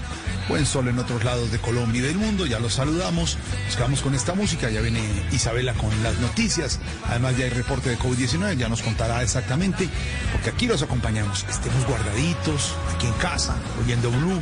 [0.48, 4.00] buen sol en otros lados de Colombia y del mundo, ya los saludamos, nos quedamos
[4.00, 5.00] con esta música, ya viene
[5.32, 9.88] Isabela con las noticias, además ya hay reporte de COVID-19, ya nos contará exactamente,
[10.32, 14.40] porque aquí los acompañamos, estemos guardaditos, aquí en casa, oyendo Blue,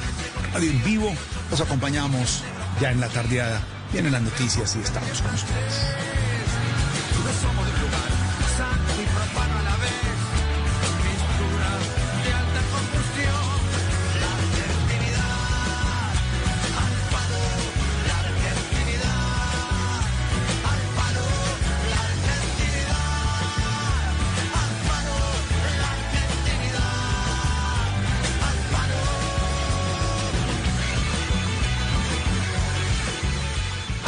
[0.52, 1.14] radio en vivo,
[1.50, 2.42] los acompañamos
[2.80, 3.60] ya en la tardeada,
[3.92, 6.14] vienen las noticias y estamos con ustedes.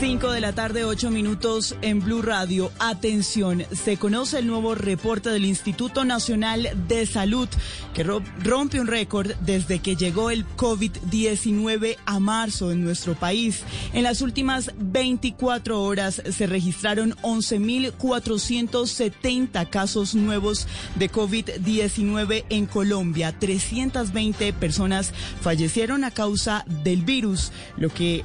[0.00, 2.70] 5 de la tarde, 8 minutos en Blue Radio.
[2.78, 7.48] Atención, se conoce el nuevo reporte del Instituto Nacional de Salud
[7.94, 13.64] que rompe un récord desde que llegó el COVID-19 a marzo en nuestro país.
[13.92, 23.36] En las últimas 24 horas se registraron 11.470 casos nuevos de COVID-19 en Colombia.
[23.36, 28.22] 320 personas fallecieron a causa del virus, lo que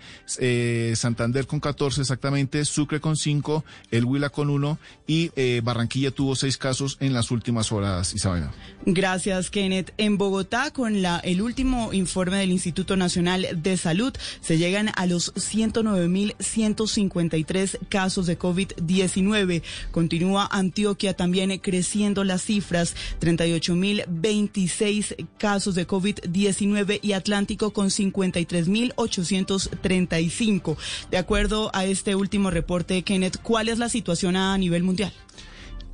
[0.96, 5.30] Santander con 14 exactamente, Sucre con 5, el Huila con 1 y
[5.62, 8.52] Barranquilla tuvo 6 casos en las últimas horas, Isabela.
[8.84, 9.94] Gracias, Kenneth.
[9.96, 14.12] En Bogotá, con la, el último informe del Instituto Nacional de Salud,
[14.42, 19.62] se llegan a los 190 9.153 casos de COVID-19.
[19.90, 30.76] Continúa Antioquia también creciendo las cifras, 38.026 casos de COVID-19 y Atlántico con 53.835.
[31.10, 35.12] De acuerdo a este último reporte, Kenneth, ¿cuál es la situación a nivel mundial?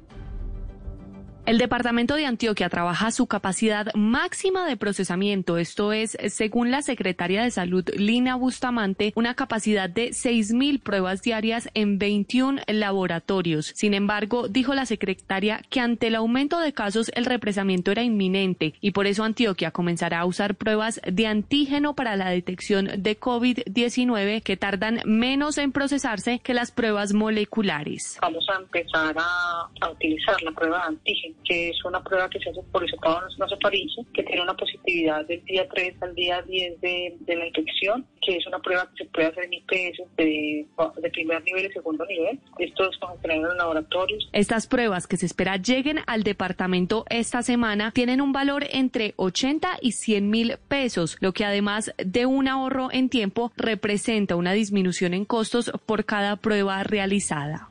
[1.46, 7.44] El departamento de Antioquia trabaja su capacidad máxima de procesamiento, esto es, según la secretaria
[7.44, 13.74] de Salud Lina Bustamante, una capacidad de 6.000 pruebas diarias en 21 laboratorios.
[13.76, 18.74] Sin embargo, dijo la secretaria que ante el aumento de casos el represamiento era inminente
[18.82, 24.42] y por eso Antioquia comenzará a usar pruebas de antígeno para la detección de COVID-19
[24.42, 28.18] que tardan menos en procesarse que las pruebas moleculares.
[28.20, 32.40] Vamos a empezar a, a utilizar la prueba de antígeno que es una prueba que
[32.40, 36.82] se hace por hisopado nasofaringe, que tiene una positividad del día 3 al día 10
[36.82, 40.66] de, de, la infección, que es una prueba que se puede hacer en IPS de,
[41.02, 42.40] de primer nivel y segundo nivel.
[42.60, 44.28] Esto es como en los laboratorios.
[44.34, 49.78] Estas pruebas que se espera lleguen al departamento esta semana tienen un valor entre 80
[49.82, 55.14] y 100 mil pesos, lo que además de un ahorro en tiempo representa una disminución
[55.14, 57.70] en costos por cada prueba realizada.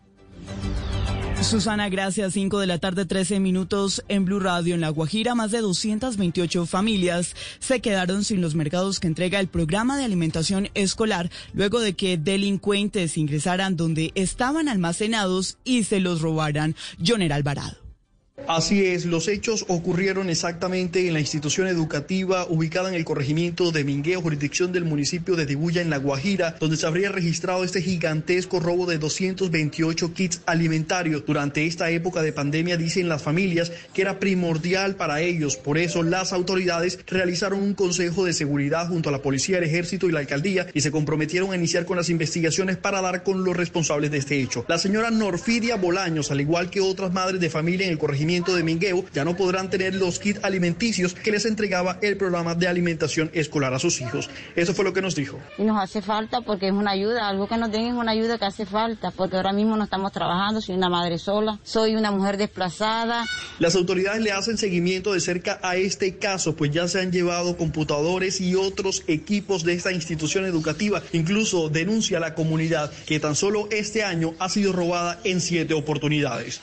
[1.44, 2.32] Susana, gracias.
[2.32, 4.74] 5 de la tarde, 13 minutos en Blue Radio.
[4.74, 9.48] En La Guajira, más de 228 familias se quedaron sin los mercados que entrega el
[9.48, 16.22] programa de alimentación escolar luego de que delincuentes ingresaran donde estaban almacenados y se los
[16.22, 16.74] robaran.
[17.04, 17.83] Joner Alvarado.
[18.48, 23.84] Así es, los hechos ocurrieron exactamente en la institución educativa ubicada en el corregimiento de
[23.84, 28.58] Mingueo, jurisdicción del municipio de Dibuya, en La Guajira, donde se habría registrado este gigantesco
[28.58, 31.24] robo de 228 kits alimentarios.
[31.24, 35.56] Durante esta época de pandemia, dicen las familias que era primordial para ellos.
[35.56, 40.08] Por eso, las autoridades realizaron un consejo de seguridad junto a la policía, el ejército
[40.08, 43.56] y la alcaldía y se comprometieron a iniciar con las investigaciones para dar con los
[43.56, 44.64] responsables de este hecho.
[44.66, 48.62] La señora Norfidia Bolaños, al igual que otras madres de familia en el corregimiento, de
[48.62, 53.30] Mingueo ya no podrán tener los kits alimenticios que les entregaba el programa de alimentación
[53.34, 54.30] escolar a sus hijos.
[54.56, 55.38] Eso fue lo que nos dijo.
[55.58, 58.38] Y nos hace falta porque es una ayuda, algo que nos den es una ayuda
[58.38, 62.10] que hace falta, porque ahora mismo no estamos trabajando, soy una madre sola, soy una
[62.10, 63.26] mujer desplazada.
[63.58, 67.56] Las autoridades le hacen seguimiento de cerca a este caso, pues ya se han llevado
[67.58, 71.02] computadores y otros equipos de esta institución educativa.
[71.12, 75.74] Incluso denuncia a la comunidad que tan solo este año ha sido robada en siete
[75.74, 76.60] oportunidades.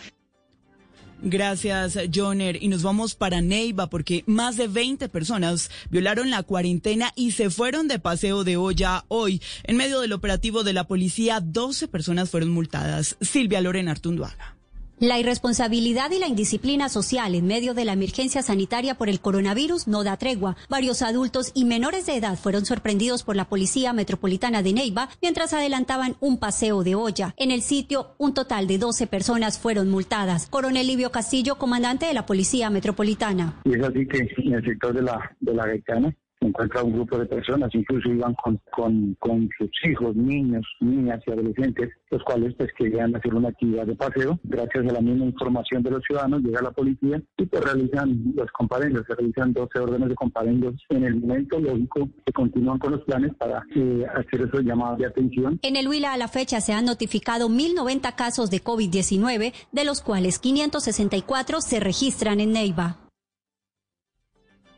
[1.24, 2.62] Gracias, Joner.
[2.62, 7.50] Y nos vamos para Neiva porque más de 20 personas violaron la cuarentena y se
[7.50, 9.42] fueron de paseo de olla hoy.
[9.64, 13.18] En medio del operativo de la policía, 12 personas fueron multadas.
[13.22, 14.61] Silvia Lorena Artunduaga.
[15.02, 19.88] La irresponsabilidad y la indisciplina social en medio de la emergencia sanitaria por el coronavirus
[19.88, 20.58] no da tregua.
[20.70, 25.54] Varios adultos y menores de edad fueron sorprendidos por la Policía Metropolitana de Neiva mientras
[25.54, 27.34] adelantaban un paseo de olla.
[27.38, 30.46] En el sitio, un total de 12 personas fueron multadas.
[30.52, 33.60] Coronel Livio Castillo, comandante de la Policía Metropolitana.
[33.66, 37.70] Y es así que en el sector de la, Gaitana encuentra un grupo de personas,
[37.74, 43.16] incluso iban con, con, con, sus hijos, niños, niñas y adolescentes, los cuales pues querían
[43.16, 44.40] hacer una actividad de paseo.
[44.44, 48.52] Gracias a la misma información de los ciudadanos llega la policía y pues realizan los
[48.52, 50.76] comparendos, se realizan 12 órdenes de comparendos.
[50.90, 55.06] En el momento lógico se continúan con los planes para eh, hacer esos llamados de
[55.06, 55.60] atención.
[55.62, 60.02] En el Huila a la fecha se han notificado 1.090 casos de COVID-19, de los
[60.02, 63.11] cuales 564 se registran en Neiva.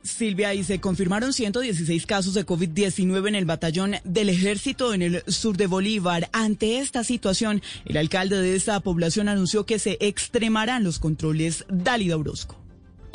[0.03, 5.23] Silvia, y se confirmaron 116 casos de COVID-19 en el batallón del ejército en el
[5.27, 6.29] sur de Bolívar.
[6.33, 11.65] Ante esta situación, el alcalde de esta población anunció que se extremarán los controles.
[11.69, 12.62] Dálida Orozco.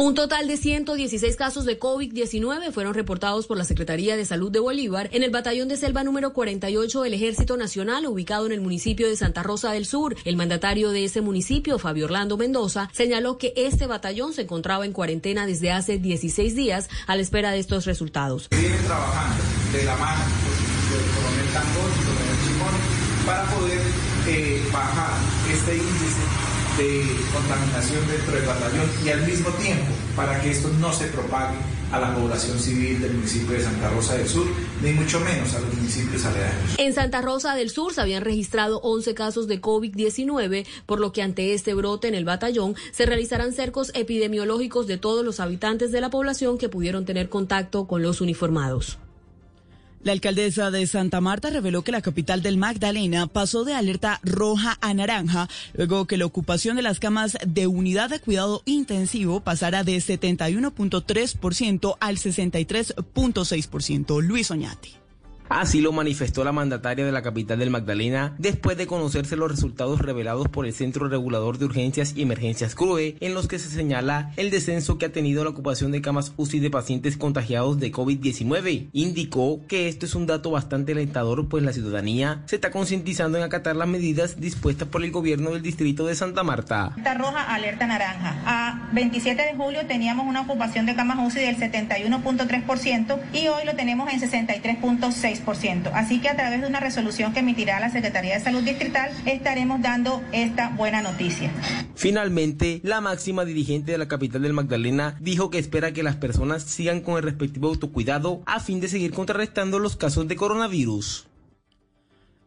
[0.01, 4.61] Un total de 116 casos de COVID-19 fueron reportados por la Secretaría de Salud de
[4.61, 9.09] Bolívar en el batallón de selva número 48 del Ejército Nacional ubicado en el municipio
[9.09, 10.15] de Santa Rosa del Sur.
[10.25, 14.93] El mandatario de ese municipio, Fabio Orlando Mendoza, señaló que este batallón se encontraba en
[14.93, 18.49] cuarentena desde hace 16 días a la espera de estos resultados.
[18.51, 19.43] Vienen trabajando
[19.73, 20.23] de la mano
[20.87, 23.81] con el coronel Tangón y coronel Chimón para poder
[24.29, 25.19] eh, bajar
[25.53, 27.03] este índice de
[27.35, 31.57] contaminación dentro del batallón y al mismo tiempo para que esto no se propague
[31.91, 34.47] a la población civil del municipio de Santa Rosa del Sur,
[34.83, 36.75] ni mucho menos a los municipios aledaños.
[36.77, 41.23] En Santa Rosa del Sur se habían registrado 11 casos de COVID-19, por lo que
[41.23, 46.01] ante este brote en el batallón se realizarán cercos epidemiológicos de todos los habitantes de
[46.01, 48.99] la población que pudieron tener contacto con los uniformados.
[50.03, 54.79] La alcaldesa de Santa Marta reveló que la capital del Magdalena pasó de alerta roja
[54.81, 59.83] a naranja, luego que la ocupación de las camas de unidad de cuidado intensivo pasara
[59.83, 64.23] de 71.3% al 63.6%.
[64.23, 65.08] Luis Oñati.
[65.49, 70.01] Así lo manifestó la mandataria de la capital del Magdalena después de conocerse los resultados
[70.01, 74.33] revelados por el Centro Regulador de Urgencias y Emergencias CRUE, en los que se señala
[74.37, 78.91] el descenso que ha tenido la ocupación de camas UCI de pacientes contagiados de COVID-19.
[78.93, 83.45] Indicó que esto es un dato bastante alentador, pues la ciudadanía se está concientizando en
[83.45, 86.87] acatar las medidas dispuestas por el gobierno del distrito de Santa Marta.
[86.87, 88.37] Alerta roja, alerta naranja.
[88.45, 93.75] A 27 de julio teníamos una ocupación de camas UCI del 71.3% y hoy lo
[93.75, 95.38] tenemos en 63.6%.
[95.95, 99.81] Así que a través de una resolución que emitirá la Secretaría de Salud Distrital estaremos
[99.81, 101.51] dando esta buena noticia.
[101.95, 106.63] Finalmente, la máxima dirigente de la capital del Magdalena dijo que espera que las personas
[106.63, 111.28] sigan con el respectivo autocuidado a fin de seguir contrarrestando los casos de coronavirus.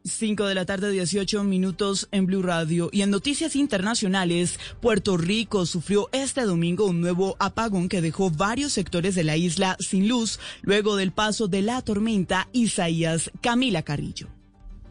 [0.03, 2.89] 5 de la tarde, 18 minutos en Blue Radio.
[2.91, 8.73] Y en noticias internacionales, Puerto Rico sufrió este domingo un nuevo apagón que dejó varios
[8.73, 14.40] sectores de la isla sin luz luego del paso de la tormenta Isaías Camila Carrillo.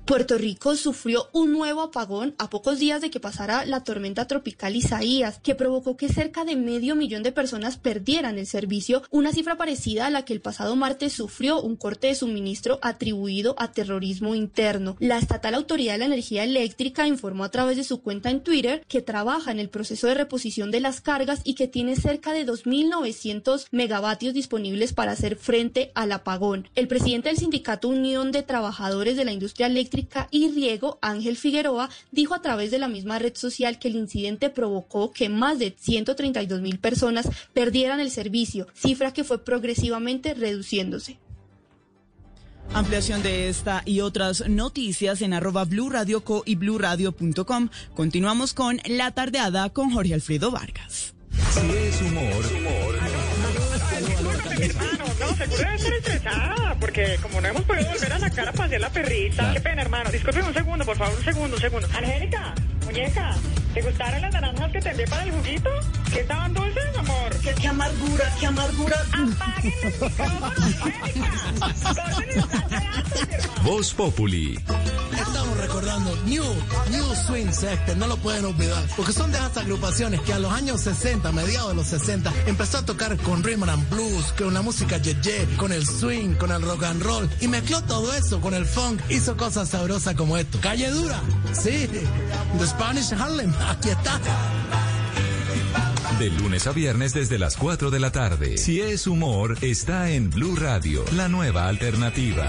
[0.04, 4.74] Puerto Rico sufrió un nuevo apagón a pocos días de que pasara la tormenta tropical
[4.74, 9.56] Isaías, que provocó que cerca de medio millón de personas perdieran el servicio, una cifra
[9.56, 14.34] parecida a la que el pasado martes sufrió un corte de suministro atribuido a terrorismo
[14.34, 14.96] interno.
[14.98, 18.84] La estatal Autoridad de la Energía Eléctrica informó a través de su cuenta en Twitter
[18.88, 22.44] que trabaja en el proceso de reposición de las cargas y que tiene cerca de
[22.46, 26.68] 2.900 megavatios disponibles para hacer frente al apagón.
[26.74, 29.89] El presidente del sindicato Unión de Trabajadores de la Industria Eléctrica
[30.30, 34.50] y Riego, Ángel Figueroa, dijo a través de la misma red social que el incidente
[34.50, 41.18] provocó que más de 132 mil personas perdieran el servicio, cifra que fue progresivamente reduciéndose.
[42.72, 47.68] Ampliación de esta y otras noticias en arroba Blue Radio Co y bluradio.com.
[47.94, 51.14] Continuamos con La Tardeada con Jorge Alfredo Vargas.
[51.52, 53.18] Si es humor, hermano,
[54.98, 54.99] no,
[55.40, 58.80] seguro debe estar estresada, porque como no hemos podido volver a la cara para hacer
[58.80, 59.52] la perrita.
[59.52, 60.10] Qué pena, hermano.
[60.10, 61.88] Disculpe un segundo, por favor, un segundo, un segundo.
[61.96, 62.54] Angélica,
[62.84, 63.34] muñeca,
[63.74, 65.70] ¿te gustaron las naranjas que te envié para el juguito?
[66.12, 67.36] ¿Qué estaban dulces, amor?
[67.42, 68.96] ¿Qué, qué amargura, qué amargura?
[69.12, 72.60] Apaguen los micrófonos, Angélica.
[73.62, 74.58] Voz Populi.
[75.12, 76.44] Estamos recordando New,
[76.90, 80.50] New Swing Sector, no lo pueden olvidar, porque son de esas agrupaciones que a los
[80.52, 84.62] años 60, mediados de los 60, empezó a tocar con rhythm and blues, con la
[84.62, 88.54] música yeye, con el swing, con el rock and roll, y mezcló todo eso con
[88.54, 90.58] el funk, hizo cosas sabrosas como esto.
[90.60, 91.20] Calle Dura,
[91.52, 91.88] sí,
[92.58, 93.52] The Spanish Harlem,
[96.18, 98.58] De lunes a viernes desde las 4 de la tarde.
[98.58, 102.48] Si es humor, está en Blue Radio, la nueva alternativa.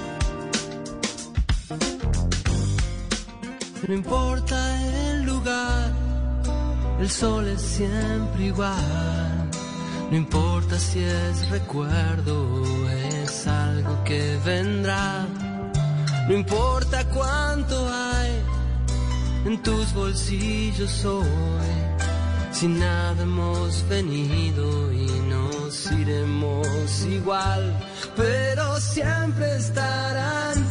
[3.87, 4.57] No importa
[5.09, 5.91] el lugar,
[6.99, 9.49] el sol es siempre igual.
[10.11, 12.89] No importa si es recuerdo
[13.23, 15.25] es algo que vendrá.
[16.27, 18.41] No importa cuánto hay
[19.45, 21.81] en tus bolsillos hoy.
[22.51, 27.79] Si nada hemos venido y nos iremos igual,
[28.15, 30.70] pero siempre estarán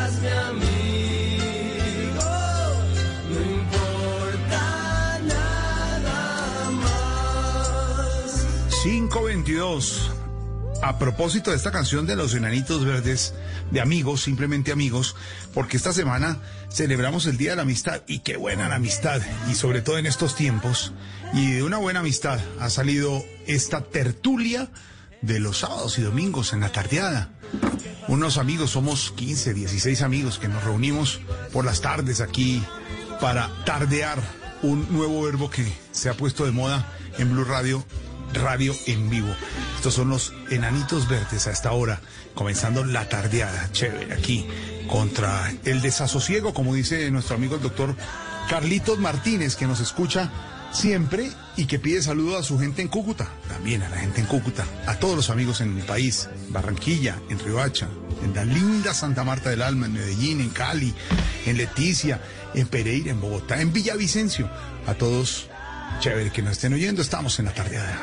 [9.51, 10.11] 522.
[10.81, 13.33] A propósito de esta canción de los enanitos verdes,
[13.69, 15.15] de amigos, simplemente amigos,
[15.53, 16.39] porque esta semana
[16.71, 20.05] celebramos el Día de la Amistad y qué buena la amistad, y sobre todo en
[20.05, 20.93] estos tiempos,
[21.33, 24.69] y de una buena amistad ha salido esta tertulia
[25.21, 27.29] de los sábados y domingos en la tardeada.
[28.07, 31.19] Unos amigos, somos 15, 16 amigos que nos reunimos
[31.51, 32.63] por las tardes aquí
[33.19, 34.17] para tardear
[34.63, 36.87] un nuevo verbo que se ha puesto de moda
[37.19, 37.85] en Blue Radio
[38.33, 39.33] radio en vivo.
[39.75, 42.01] Estos son los enanitos verdes a esta hora,
[42.33, 44.47] comenzando la tardeada, chévere, aquí,
[44.87, 47.95] contra el desasosiego, como dice nuestro amigo el doctor
[48.49, 50.29] Carlitos Martínez, que nos escucha
[50.71, 54.27] siempre y que pide saludo a su gente en Cúcuta, también a la gente en
[54.27, 57.87] Cúcuta, a todos los amigos en mi país, Barranquilla, en Riohacha,
[58.23, 60.93] en la linda Santa Marta del Alma, en Medellín, en Cali,
[61.45, 62.21] en Leticia,
[62.53, 64.49] en Pereira, en Bogotá, en Villavicencio,
[64.87, 65.47] a todos,
[65.99, 68.01] chévere que nos estén oyendo, estamos en la tardeada.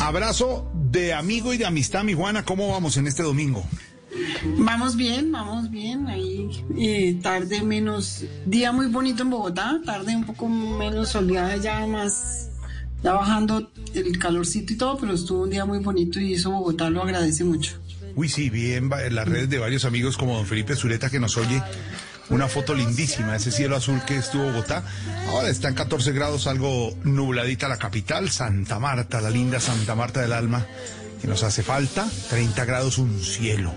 [0.00, 2.44] Abrazo de amigo y de amistad, mi Juana.
[2.44, 3.66] ¿Cómo vamos en este domingo?
[4.58, 6.06] Vamos bien, vamos bien.
[6.06, 6.48] Ahí
[6.78, 12.50] eh, tarde menos, día muy bonito en Bogotá, tarde un poco menos soleada ya más
[13.02, 16.90] ya bajando el calorcito y todo, pero estuvo un día muy bonito y eso Bogotá
[16.90, 17.78] lo agradece mucho.
[18.14, 21.36] Uy, sí, vi en, las redes de varios amigos como don Felipe Zuleta que nos
[21.36, 21.62] oye
[22.30, 24.82] una foto lindísima, ese cielo azul que estuvo Bogotá.
[25.28, 30.22] Ahora está en 14 grados, algo nubladita la capital, Santa Marta, la linda Santa Marta
[30.22, 30.66] del Alma,
[31.20, 33.72] que nos hace falta, 30 grados, un cielo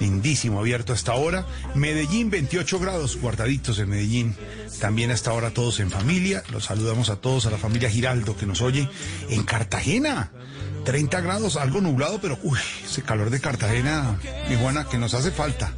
[0.00, 1.46] lindísimo, abierto hasta ahora.
[1.74, 4.36] Medellín, 28 grados, guardaditos en Medellín.
[4.80, 6.42] También hasta ahora todos en familia.
[6.50, 8.88] Los saludamos a todos, a la familia Giraldo que nos oye.
[9.28, 10.30] En Cartagena,
[10.84, 14.18] 30 grados, algo nublado, pero uy, ese calor de Cartagena,
[14.50, 15.72] iguana, que nos hace falta.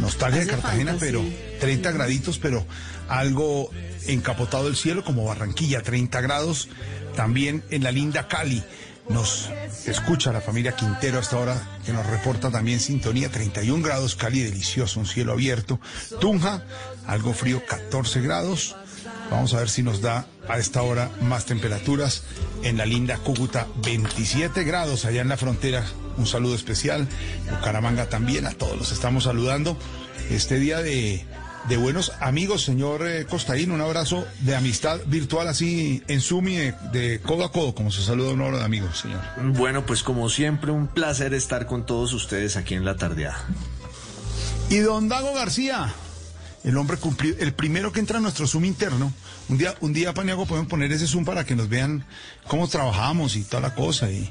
[0.00, 1.24] Nostalgia de Cartagena, pero
[1.60, 2.66] 30 graditos, pero
[3.08, 3.70] algo
[4.06, 6.68] encapotado el cielo como Barranquilla, 30 grados.
[7.16, 8.62] También en la linda Cali,
[9.08, 9.50] nos
[9.86, 15.00] escucha la familia Quintero hasta ahora, que nos reporta también sintonía, 31 grados, Cali delicioso,
[15.00, 15.80] un cielo abierto.
[16.20, 16.62] Tunja,
[17.06, 18.76] algo frío, 14 grados.
[19.30, 22.24] Vamos a ver si nos da a esta hora más temperaturas.
[22.62, 25.84] En la linda Cúcuta, 27 grados allá en la frontera.
[26.16, 27.06] Un saludo especial.
[27.50, 29.76] Bucaramanga también, a todos los estamos saludando.
[30.30, 31.24] Este día de
[31.68, 33.70] de buenos amigos, señor eh, Costaín.
[33.70, 38.32] Un abrazo de amistad virtual así en Zoom de, codo a codo, como se saluda
[38.32, 39.20] un hora de amigos, señor.
[39.56, 43.38] Bueno, pues como siempre, un placer estar con todos ustedes aquí en la tardeada.
[44.70, 45.92] Y don Dago García,
[46.64, 49.12] el hombre cumplido, el primero que entra a nuestro Zoom interno.
[49.48, 52.04] Un día, un día, Paniago, podemos poner ese Zoom para que nos vean
[52.46, 54.10] cómo trabajamos y toda la cosa.
[54.10, 54.30] Y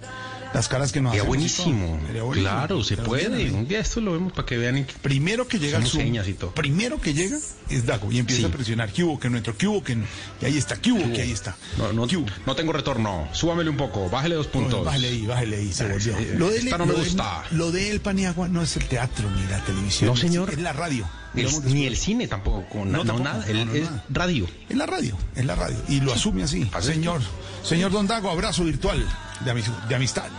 [0.57, 1.99] las caras que nos Sería buenísimo.
[2.33, 3.51] Claro, se puede.
[3.51, 4.87] Un día esto lo vemos para que vean.
[5.03, 6.51] Primero que llega el Zoom, y todo.
[6.51, 7.37] primero que llega
[7.69, 8.91] es Dago y empieza a presionar.
[8.91, 9.19] ¿Qué hubo?
[9.19, 9.55] Que no entró.
[9.55, 9.83] ¿Qué hubo?
[9.83, 9.97] Que
[10.41, 10.77] Y ahí está.
[10.77, 11.13] ¿Qué hubo?
[11.13, 11.55] Que ahí está.
[11.77, 12.07] No, no,
[12.45, 13.27] no tengo retorno.
[13.33, 14.09] Súbamele un poco.
[14.09, 14.83] Bájele dos puntos.
[14.83, 15.71] bájele ahí, bájele ahí.
[15.71, 16.15] Se ah, volvió.
[16.37, 17.43] lo de no me gusta.
[17.51, 20.09] lo de El Paniagua no es el teatro ni la televisión.
[20.09, 20.49] No, señor.
[20.49, 21.07] Es la radio.
[21.33, 22.65] Ni el cine tampoco.
[22.69, 23.45] Con, no, nada.
[23.47, 24.47] es radio.
[24.69, 25.17] Es la radio.
[25.35, 25.77] Es la radio.
[25.87, 26.69] Y lo asume así.
[26.81, 27.21] Señor.
[27.63, 29.05] Señor Don Dago, abrazo virtual
[29.41, 30.29] de, de amistad.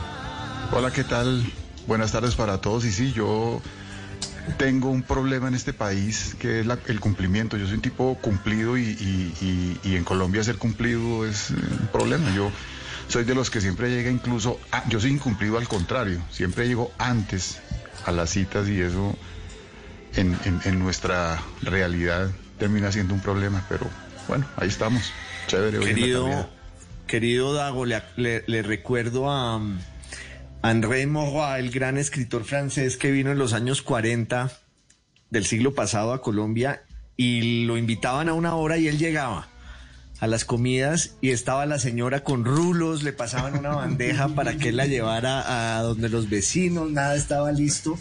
[0.73, 1.45] Hola, ¿qué tal?
[1.87, 2.85] Buenas tardes para todos.
[2.85, 3.61] Y sí, yo
[4.57, 7.57] tengo un problema en este país que es el cumplimiento.
[7.57, 12.35] Yo soy un tipo cumplido y, en Colombia ser cumplido es un problema.
[12.35, 12.51] Yo
[13.09, 14.59] soy de los que siempre llega incluso,
[14.89, 17.59] yo soy incumplido al contrario, siempre llego antes
[18.05, 19.17] a las citas y eso
[20.17, 23.89] en, nuestra realidad termina siendo un problema, pero
[24.27, 25.13] bueno, ahí estamos.
[25.47, 25.81] Chévere.
[25.81, 26.49] Querido,
[27.07, 29.61] querido Dago, le recuerdo a
[30.63, 34.51] André Mauroy, el gran escritor francés que vino en los años 40
[35.31, 36.83] del siglo pasado a Colombia
[37.17, 39.49] y lo invitaban a una hora y él llegaba
[40.21, 44.71] a las comidas y estaba la señora con rulos, le pasaban una bandeja para que
[44.71, 47.99] él la llevara a donde los vecinos, nada estaba listo.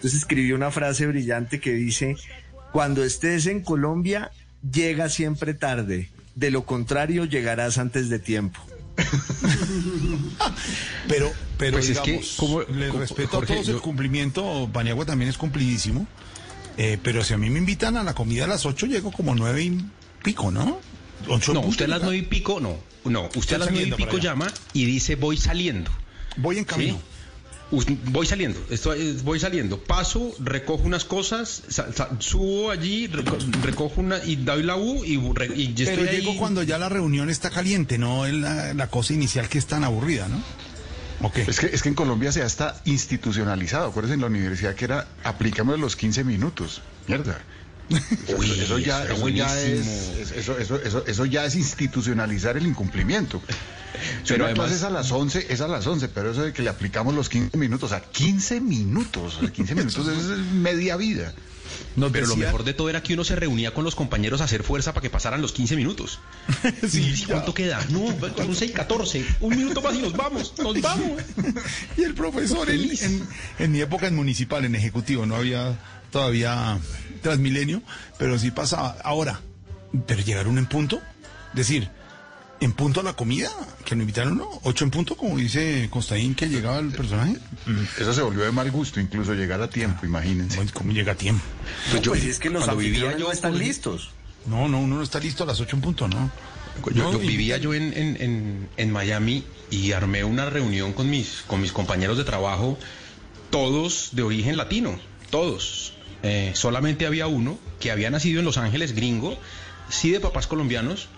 [0.00, 2.16] Entonces escribió una frase brillante que dice,
[2.72, 4.30] cuando estés en Colombia,
[4.72, 8.58] llega siempre tarde, de lo contrario llegarás antes de tiempo.
[11.06, 15.36] pero, pero pues es que, como, le respeto a todos el cumplimiento, Paniagua también es
[15.36, 16.06] cumplidísimo.
[16.78, 19.34] Eh, pero si a mí me invitan a la comida a las 8, llego como
[19.34, 19.84] nueve y
[20.22, 20.80] pico, ¿no?
[21.26, 22.78] no, usted a las nueve y pico, no.
[23.04, 25.90] No, usted a las nueve y pico llama y dice voy saliendo.
[26.38, 26.98] Voy en camino.
[27.70, 31.62] Voy saliendo, estoy, voy saliendo, paso, recojo unas cosas,
[32.18, 33.06] subo allí,
[33.62, 35.14] recojo una y doy la U y,
[35.54, 39.48] y ya Pero llego cuando ya la reunión está caliente, no la, la cosa inicial
[39.48, 40.42] que es tan aburrida, ¿no?
[41.22, 41.44] Okay.
[41.46, 43.88] Es, que, es que en Colombia se ha está institucionalizado.
[43.88, 46.80] Acuérdense en la universidad que era aplicamos los 15 minutos.
[47.06, 47.38] Mierda.
[47.90, 53.42] Eso, ya, eso, ya es, eso, eso, eso, ya es institucionalizar el incumplimiento.
[54.26, 56.70] pero además es a las 11, es a las 11, pero eso de que le
[56.70, 61.34] aplicamos los 15 minutos, a 15 minutos, 15 minutos es media vida.
[61.96, 64.44] No, pero lo mejor de todo era que uno se reunía con los compañeros a
[64.44, 66.20] hacer fuerza para que pasaran los 15 minutos.
[66.88, 67.84] sí, ¿Cuánto queda?
[67.90, 69.24] No, con 6, 14.
[69.40, 71.22] Un minuto más y nos vamos, nos vamos.
[71.96, 73.26] y el profesor, en,
[73.58, 75.78] en, mi época en municipal, en ejecutivo, no había
[76.10, 76.78] todavía
[77.20, 77.82] Transmilenio,
[78.18, 78.96] pero sí pasaba.
[79.04, 79.40] Ahora,
[80.06, 81.00] pero llegaron en punto,
[81.52, 81.88] decir,
[82.60, 83.50] en punto a la comida,
[83.84, 84.48] que lo invitaron, ¿no?
[84.64, 87.36] Ocho en punto, como dice Constaín, que llegaba el personaje.
[87.98, 90.60] Eso se volvió de mal gusto, incluso llegar a tiempo, imagínense.
[90.72, 91.42] ¿Cómo llega a tiempo?
[91.90, 94.10] Pues, pues es que los anfitriones no están listos.
[94.46, 96.30] No, no, uno no está listo a las ocho en punto, ¿no?
[96.94, 101.72] Yo, vivía yo en, en, en, Miami y armé una reunión con mis, con mis
[101.72, 102.78] compañeros de trabajo,
[103.50, 104.98] todos de origen latino,
[105.30, 105.92] todos.
[106.22, 109.38] Eh, solamente había uno que había nacido en Los Ángeles, gringo,
[109.88, 111.08] sí de papás colombianos,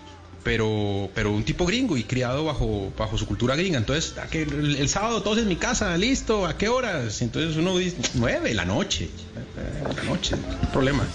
[0.43, 3.77] pero, pero un tipo gringo y criado bajo, bajo su cultura gringa.
[3.77, 7.21] Entonces, el, sábado todos en mi casa, listo, ¿a qué horas?
[7.21, 9.09] Entonces uno dice, nueve, la noche,
[9.95, 11.05] la noche, no problema.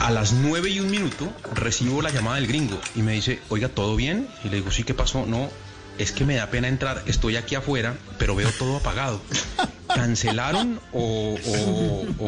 [0.00, 3.68] A las nueve y un minuto recibo la llamada del gringo y me dice, oiga,
[3.68, 4.28] ¿todo bien?
[4.44, 5.24] Y le digo, sí, ¿qué pasó?
[5.26, 5.48] No,
[5.98, 9.20] es que me da pena entrar, estoy aquí afuera, pero veo todo apagado.
[9.94, 11.36] ¿Cancelaron o,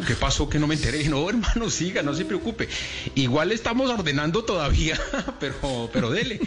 [0.06, 1.08] qué pasó que no me enteré?
[1.08, 2.68] No, hermano, siga, no se preocupe.
[3.14, 5.00] Igual estamos ordenando todavía,
[5.40, 6.40] pero, pero dele.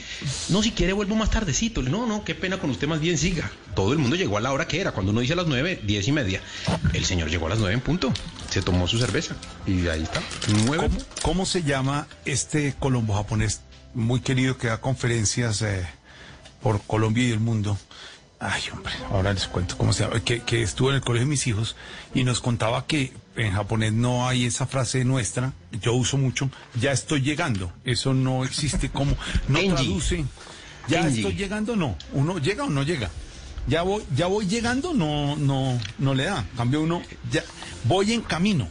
[0.49, 1.81] No, si quiere vuelvo más tardecito.
[1.81, 3.51] No, no, qué pena con usted, más bien siga.
[3.75, 4.91] Todo el mundo llegó a la hora que era.
[4.91, 6.41] Cuando uno dice a las nueve, diez y media.
[6.93, 8.13] El señor llegó a las nueve en punto.
[8.49, 9.35] Se tomó su cerveza
[9.65, 10.21] y ahí está.
[10.65, 10.89] Nueve.
[11.21, 13.61] ¿Cómo, se llama este colombo japonés
[13.93, 15.61] muy querido que da conferencias?
[15.61, 15.85] Eh,
[16.61, 17.77] por Colombia y el mundo.
[18.39, 20.21] Ay, hombre, ahora les cuento cómo se llama.
[20.21, 21.75] Que, que estuvo en el colegio de mis hijos
[22.13, 26.49] y nos contaba que en japonés no hay esa frase nuestra, yo uso mucho,
[26.79, 27.71] ya estoy llegando.
[27.83, 29.15] Eso no existe como,
[29.47, 30.25] no traduce.
[30.87, 31.95] Ya estoy llegando, no.
[32.13, 33.09] Uno llega o no llega.
[33.67, 36.45] Ya voy, ya voy llegando, no, no, no le da.
[36.57, 37.43] Cambio uno, ya
[37.83, 38.67] voy en camino.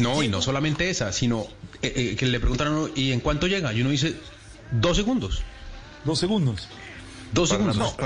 [0.00, 1.46] no, y no solamente esa, sino
[1.82, 3.72] eh, eh, que le preguntaron, ¿y en cuánto llega?
[3.72, 4.16] Y uno dice,
[4.72, 5.42] dos segundos.
[6.04, 6.68] Dos segundos.
[7.34, 7.96] Dos segundos.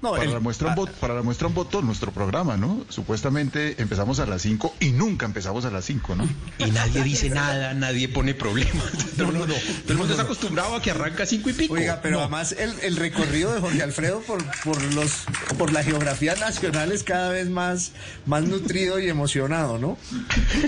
[0.00, 2.84] No, para, la muestra un para la muestra un botón, nuestro programa, ¿no?
[2.88, 6.28] Supuestamente empezamos a las 5 y nunca empezamos a las 5, ¿no?
[6.58, 8.84] Y nadie dice nada, nadie pone problemas.
[9.18, 9.54] No, no, no.
[9.54, 11.74] Todo el mundo está acostumbrado a que arranca 5 y pico.
[11.74, 15.24] Oiga, pero además el, el, recorrido de Jorge Alfredo por, por, los,
[15.58, 17.90] por la geografía nacional es cada vez más,
[18.26, 19.98] más nutrido y emocionado, ¿no?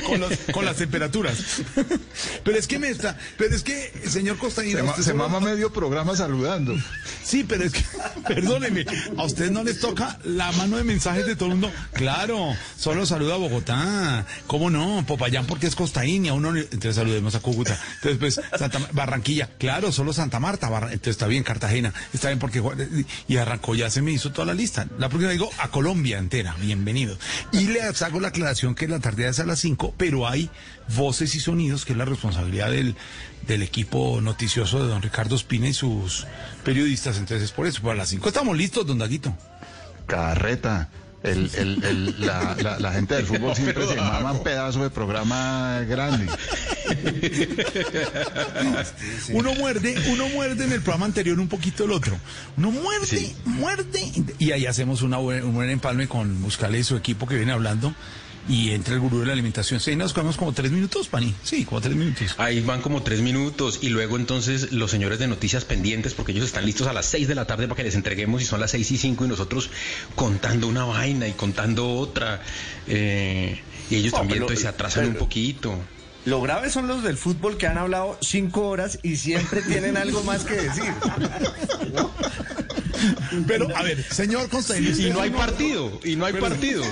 [0.05, 1.63] Con, los, con las temperaturas.
[2.43, 4.97] Pero es que me está, pero es que, señor Costañino...
[4.97, 6.75] Se, se mama medio programa saludando.
[7.23, 7.85] Sí, pero es que,
[8.27, 8.85] perdóneme,
[9.21, 11.71] a ustedes no les toca la mano de mensajes de todo el mundo.
[11.93, 14.27] Claro, solo saluda a Bogotá.
[14.47, 15.05] ¿Cómo no?
[15.07, 16.33] Popayán porque es costaína.
[16.33, 17.79] Uno, entonces saludemos a Cúcuta.
[17.97, 19.51] Entonces, pues, Santa, Barranquilla.
[19.59, 20.69] Claro, solo Santa Marta.
[20.69, 21.93] entonces está bien, Cartagena.
[22.15, 22.63] Está bien porque...
[23.29, 24.87] Y arrancó, ya se me hizo toda la lista.
[24.99, 26.57] La próxima digo a Colombia entera.
[26.59, 27.19] Bienvenido.
[27.53, 30.51] Y les hago la aclaración que la tarde es a las 5, pero hay
[30.97, 32.97] voces y sonidos que es la responsabilidad del
[33.47, 36.27] del equipo noticioso de don Ricardo Espina y sus
[36.65, 37.19] periodistas.
[37.19, 39.35] Entonces, por eso, para las 5 estamos listos, don Daguito.
[40.07, 40.89] Carreta.
[41.23, 46.27] El, el, la, la, gente del fútbol siempre se mama un pedazo de programa grande.
[49.35, 52.17] uno muerde, uno muerde en el programa anterior un poquito el otro.
[52.57, 54.11] Uno muerde, muerde.
[54.39, 57.95] Y ahí hacemos una un buen empalme con Muscale y su equipo que viene hablando
[58.49, 59.81] y entra el gurú de la alimentación.
[59.81, 61.35] Sí, nos comemos como tres minutos, Pani.
[61.43, 62.35] Sí, como tres minutos.
[62.39, 66.45] Ahí van como tres minutos y luego entonces los señores de noticias pendientes, porque ellos
[66.45, 68.71] están listos a las seis de la tarde para que les entreguemos y son las
[68.71, 69.71] seis y cinco y nosotros
[70.15, 72.43] contando una vaina y contando otra.
[72.87, 73.61] Eh,
[73.91, 75.79] y ellos también se atrasan un poquito.
[76.25, 80.23] Lo grave son los del fútbol que han hablado cinco horas y siempre tienen algo
[80.23, 80.93] más que decir.
[83.47, 85.09] Pero, a ver, señor Constantino.
[85.09, 86.85] Y no hay partido, y no hay partido.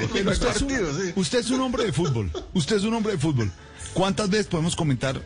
[1.16, 2.30] usted, es un, hombre de fútbol.
[2.54, 3.50] Usted es un hombre de fútbol.
[3.92, 5.20] ¿Cuántas veces podemos comentar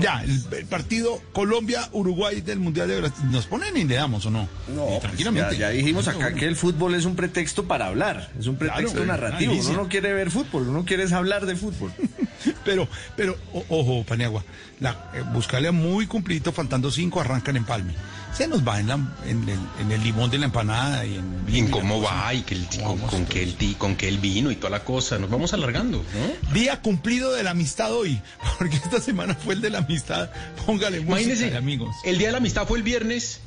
[0.00, 3.24] ya, el, partido Colombia-Uruguay del Mundial de Brasil.
[3.30, 4.48] ¿Nos ponen y le damos o no?
[4.74, 5.56] No, pues tranquilamente.
[5.56, 9.52] Ya, dijimos acá que el fútbol es un pretexto para hablar, es un pretexto narrativo.
[9.52, 11.92] Uno no quiere ver fútbol, uno quiere hablar de fútbol.
[12.64, 12.86] Pero,
[13.16, 14.44] pero, o- ojo, Paniagua,
[14.78, 17.94] la, eh, buscarle muy cumplidito, faltando cinco, arrancan en Palme.
[18.34, 18.94] Se nos va en, la,
[19.26, 21.44] en, el, en el limón de la empanada y en...
[21.48, 22.32] ¿Y en cómo va?
[22.34, 24.84] Y que el, con, con que el, ti- con que el vino y toda la
[24.84, 25.18] cosa.
[25.18, 26.52] Nos vamos alargando, ¿no?
[26.52, 28.20] Día cumplido de la amistad hoy,
[28.58, 30.30] porque esta semana fue el de la amistad.
[30.66, 31.96] Póngale música, Imagínense, amigos.
[32.04, 33.40] el Día de la Amistad fue el viernes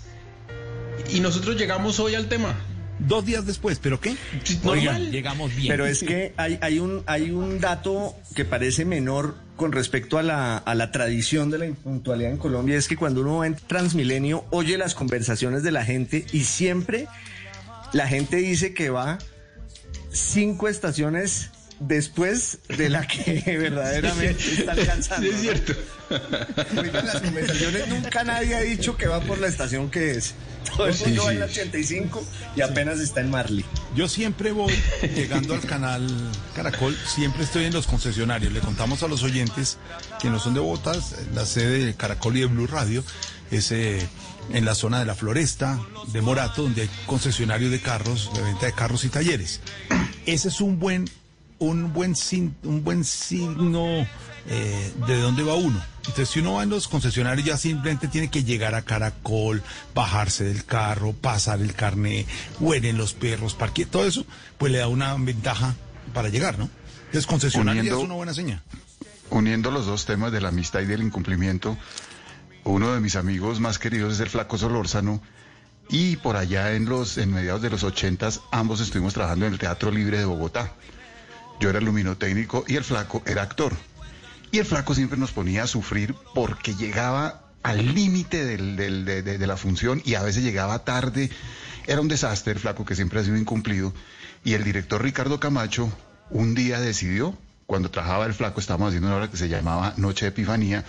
[1.14, 2.56] y nosotros llegamos hoy al tema.
[3.00, 4.16] Dos días después, ¿pero qué?
[4.64, 5.10] Normal.
[5.12, 5.70] llegamos bien.
[5.70, 10.24] Pero es que hay, hay, un, hay un dato que parece menor con respecto a
[10.24, 14.78] la, tradición de la impuntualidad en Colombia, es que cuando uno va en Transmilenio oye
[14.78, 17.08] las conversaciones de la gente y siempre
[17.94, 19.18] la gente dice que va
[20.12, 21.52] cinco estaciones
[21.82, 25.28] después de la que verdaderamente está alcanzando.
[25.28, 25.74] Sí, es cierto.
[26.78, 30.36] Oigan, las conversaciones nunca nadie ha dicho que va por la estación que es.
[30.78, 31.34] Todo el Sí, mundo va sí.
[31.34, 32.24] en la 85
[32.56, 33.66] y apenas está en Marley.
[33.96, 34.74] Yo siempre voy,
[35.16, 36.08] llegando al canal
[36.56, 38.54] Caracol, siempre estoy en los concesionarios.
[38.54, 39.80] Le contamos a los oyentes
[40.22, 43.04] que no son de Botas, la sede de Caracol y de Blue Radio
[43.50, 44.08] es eh,
[44.54, 45.80] en la zona de la Floresta,
[46.14, 49.62] de Morato, donde hay concesionarios de carros, de venta de carros y talleres.
[50.26, 51.10] Ese es un buen,
[51.62, 53.86] un buen, sin- un buen signo
[54.48, 55.80] eh, de dónde va uno.
[56.00, 59.62] Entonces, si uno va en los concesionarios, ya simplemente tiene que llegar a Caracol,
[59.94, 62.26] bajarse del carro, pasar el carné,
[62.60, 64.26] huelen los perros, parque, todo eso,
[64.58, 65.76] pues le da una ventaja
[66.14, 66.70] para llegar, ¿no?
[67.06, 68.62] Entonces, concesionario Uniendo- es una buena señal.
[69.30, 71.78] Uniendo los dos temas de la amistad y del incumplimiento,
[72.64, 75.22] uno de mis amigos más queridos es el Flaco Solórzano
[75.90, 79.60] y por allá en los en mediados de los ochentas ambos estuvimos trabajando en el
[79.60, 80.74] Teatro Libre de Bogotá.
[81.62, 83.74] Yo era luminotécnico y el Flaco era actor.
[84.52, 89.22] Y el Flaco siempre nos ponía a sufrir porque llegaba al límite del- del- de,
[89.22, 91.30] de- de la función y a veces llegaba tarde.
[91.88, 93.94] Era un desastre el Flaco que siempre ha sido incumplido.
[94.44, 95.90] Y el director Ricardo Camacho
[96.32, 100.26] un día decidió, cuando trabajaba el Flaco, estábamos haciendo una obra que se llamaba Noche
[100.26, 100.84] de Epifanía,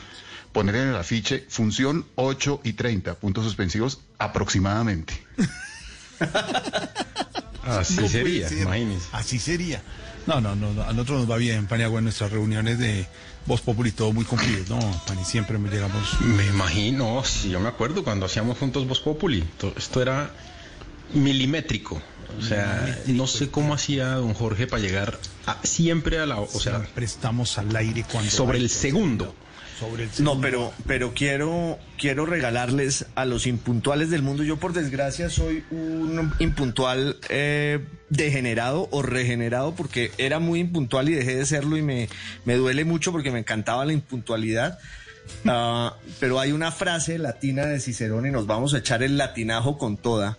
[0.53, 5.23] poner en el afiche función 8 y 30, puntos suspensivos aproximadamente.
[7.65, 8.59] Así No sería, ser.
[8.63, 9.07] imagínense.
[9.13, 9.83] Así sería.
[10.27, 13.07] No, no, no, a nosotros nos va bien, Paniagua, en nuestras reuniones de
[13.47, 14.65] Voz Populi, todo muy cumplido.
[14.69, 16.21] No, Pani, siempre me llegamos.
[16.21, 19.43] Me imagino, sí, yo me acuerdo cuando hacíamos juntos Voz Populi.
[19.59, 20.31] To- Esto era
[21.15, 22.01] milimétrico.
[22.39, 26.41] O sea, no sé cómo hacía don Jorge para llegar a- siempre a la.
[26.41, 28.31] O sea, Siempre estamos al aire cuando.
[28.31, 29.35] sobre el segundo.
[29.83, 34.45] Sobre el No, pero, pero quiero, quiero regalarles a los impuntuales del mundo.
[34.45, 41.15] Yo, por desgracia, soy un impuntual eh, degenerado o regenerado porque era muy impuntual y
[41.15, 42.09] dejé de serlo y me,
[42.45, 44.79] me duele mucho porque me encantaba la impuntualidad.
[45.47, 49.79] Ah, pero hay una frase latina de Cicerón y nos vamos a echar el latinajo
[49.79, 50.39] con toda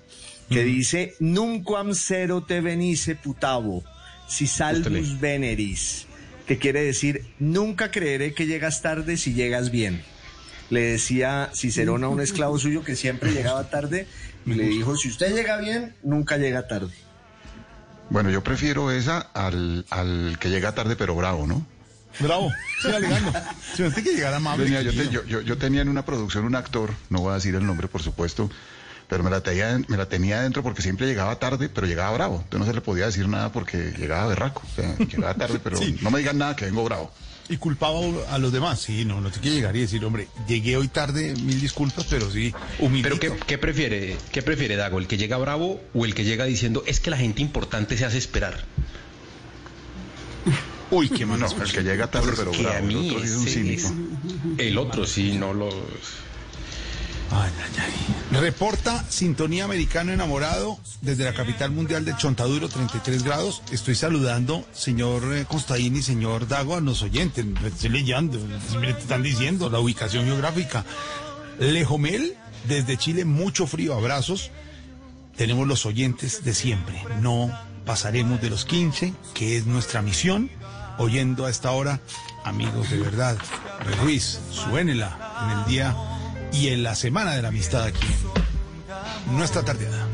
[0.49, 3.83] que dice Nunquam cero te venice putavo
[4.27, 6.05] si salvus veneris
[6.47, 10.03] que quiere decir nunca creeré que llegas tarde si llegas bien
[10.69, 14.07] le decía Cicerón a un esclavo suyo que siempre llegaba tarde
[14.45, 16.91] y le dijo si usted llega bien nunca llega tarde
[18.09, 21.65] Bueno, yo prefiero esa al, al que llega tarde pero bravo, ¿no?
[22.19, 22.51] Bravo,
[22.85, 23.33] alegando.
[23.75, 24.65] Si usted que llegar amable.
[24.65, 25.11] Venía, yo, te- querido.
[25.23, 27.87] yo- yo- yo tenía en una producción un actor, no voy a decir el nombre
[27.87, 28.51] por supuesto,
[29.13, 32.37] pero me la, tenía, me la tenía adentro porque siempre llegaba tarde, pero llegaba bravo.
[32.37, 34.63] Entonces no se le podía decir nada porque llegaba berraco.
[34.65, 35.99] O sea, llegaba tarde, pero Sí.
[36.01, 37.11] no me digan nada que vengo bravo.
[37.47, 37.99] Y culpaba
[38.31, 38.79] a los demás.
[38.79, 42.31] Sí, no, no te quiere llegar y decir, hombre, llegué hoy tarde, mil disculpas, pero
[42.31, 43.17] sí, humildito.
[43.19, 44.97] Pero ¿qué, qué prefiere, qué prefiere Dago?
[44.97, 48.05] ¿El que llega bravo o el que llega diciendo es que la gente importante se
[48.05, 48.63] hace esperar?
[50.89, 52.75] Uy, qué No, el que llega tarde pero Que bravo.
[52.77, 53.87] a El otro sí es un cínico.
[53.87, 55.69] es- El otro sí no lo.
[58.31, 63.61] Reporta Sintonía Americano Enamorado desde la capital mundial de Chontaduro, 33 grados.
[63.71, 67.45] Estoy saludando, señor eh, Costaín y señor Dago, a los oyentes.
[67.45, 68.39] Me Estoy leyendo,
[68.79, 70.83] me están diciendo la ubicación geográfica.
[71.59, 72.35] Lejomel,
[72.67, 74.51] desde Chile, mucho frío, abrazos.
[75.37, 77.01] Tenemos los oyentes de siempre.
[77.21, 77.51] No
[77.85, 80.49] pasaremos de los 15, que es nuestra misión.
[80.97, 82.01] Oyendo a esta hora,
[82.43, 83.37] amigos de verdad.
[84.01, 85.95] Ruiz, suénela en el día
[86.53, 88.07] y en la semana de la amistad aquí.
[89.27, 90.07] Nuestra tardeada.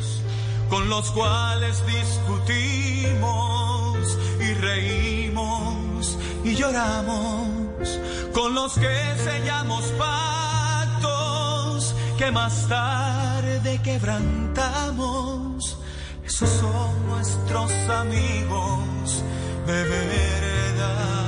[0.70, 3.18] con los cuales discutimos
[4.40, 7.99] y reímos y lloramos,
[8.34, 15.78] con los que sellamos pactos que más tarde quebrantamos.
[16.24, 19.24] Esos son nuestros amigos
[19.66, 21.19] de verdad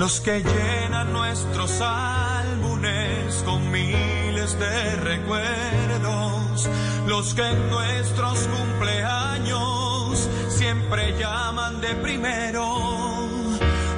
[0.00, 6.70] los que llenan nuestros álbumes con miles de recuerdos,
[7.06, 13.28] los que en nuestros cumpleaños siempre llaman de primero,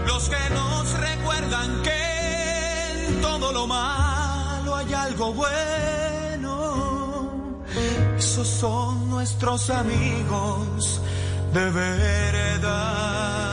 [0.04, 6.50] los que nos recuerdan que en todo lo malo hay algo bueno,
[8.18, 11.00] esos son nuestros amigos
[11.54, 13.51] de verdad.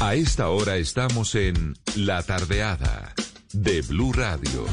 [0.00, 3.14] A esta hora estamos en La Tardeada
[3.52, 4.66] de Blue Radio.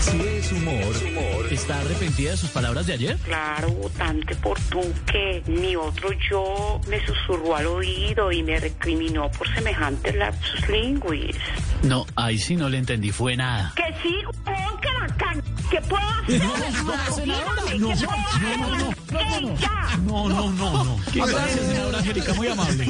[0.00, 0.94] Si es humor,
[1.50, 3.16] ¿está arrepentida de sus palabras de ayer?
[3.24, 9.30] Claro, votante por tú que mi otro yo me susurró al oído y me recriminó
[9.30, 11.36] por semejantes lapsus linguis.
[11.82, 13.72] No, ahí sí no le entendí, fue nada.
[13.76, 14.14] Que sí,
[14.46, 15.42] huevón, que la can...
[15.70, 16.38] ¿Qué puedo hacer?
[16.44, 19.54] No, no, no, ¿qué no, no, no, no.
[20.04, 21.00] No, no, no, no.
[21.12, 22.86] Qué gracias, senadora Angélica, muy amable.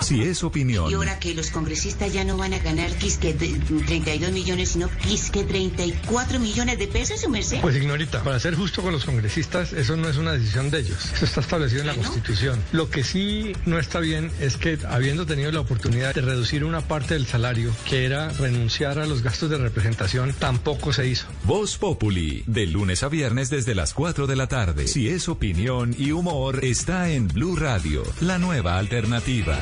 [0.00, 3.58] Si es opinión, Y ahora que los congresistas ya no van a ganar quisque de
[3.86, 7.60] 32 millones, sino quisque 34 millones de pesos, su merced.
[7.60, 11.12] Pues ignorita, para ser justo con los congresistas, eso no es una decisión de ellos.
[11.14, 12.62] Eso está establecido en la Constitución.
[12.72, 16.82] Lo que sí no está bien es que, habiendo tenido la oportunidad de reducir una
[16.82, 21.26] parte del salario, que era renunciar a los gastos de representación, tampoco se hizo.
[21.44, 24.88] Voz Populi, de lunes a viernes desde las 4 de la tarde.
[24.88, 29.58] Si es opinión y humor, está en Blue Radio, la nueva alternativa.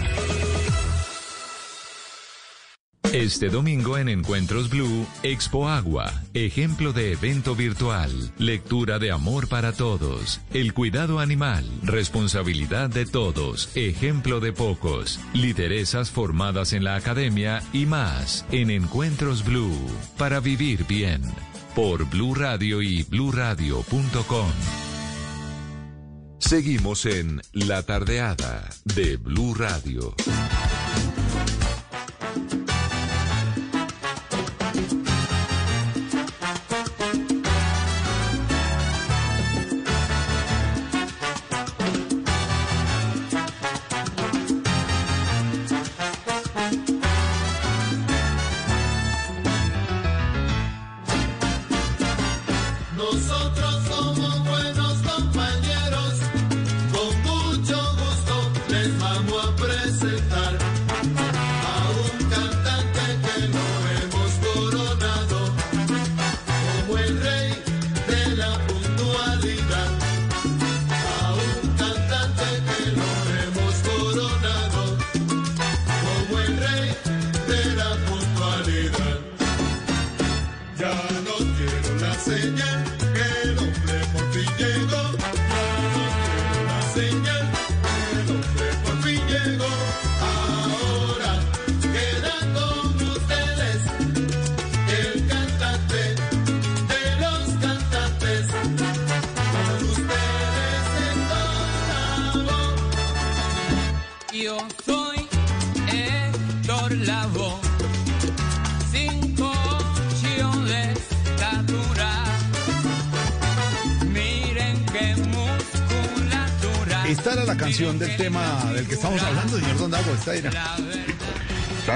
[3.17, 9.73] Este domingo en Encuentros Blue, Expo Agua, ejemplo de evento virtual, lectura de amor para
[9.73, 17.63] todos, el cuidado animal, responsabilidad de todos, ejemplo de pocos, lideresas formadas en la academia
[17.73, 19.73] y más en Encuentros Blue,
[20.19, 21.23] para vivir bien,
[21.75, 24.51] por Blue Radio y bluradio.com.
[26.39, 30.15] Seguimos en La Tardeada de Blue Radio.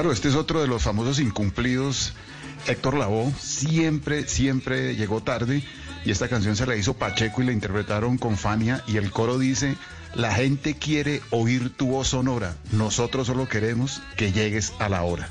[0.01, 2.15] Claro, este es otro de los famosos incumplidos.
[2.67, 5.63] Héctor Lavoe siempre, siempre llegó tarde
[6.07, 9.39] y esta canción se la hizo Pacheco y la interpretaron con Fania y el coro
[9.39, 9.77] dice,
[10.15, 15.29] la gente quiere oír tu voz sonora, nosotros solo queremos que llegues a la hora.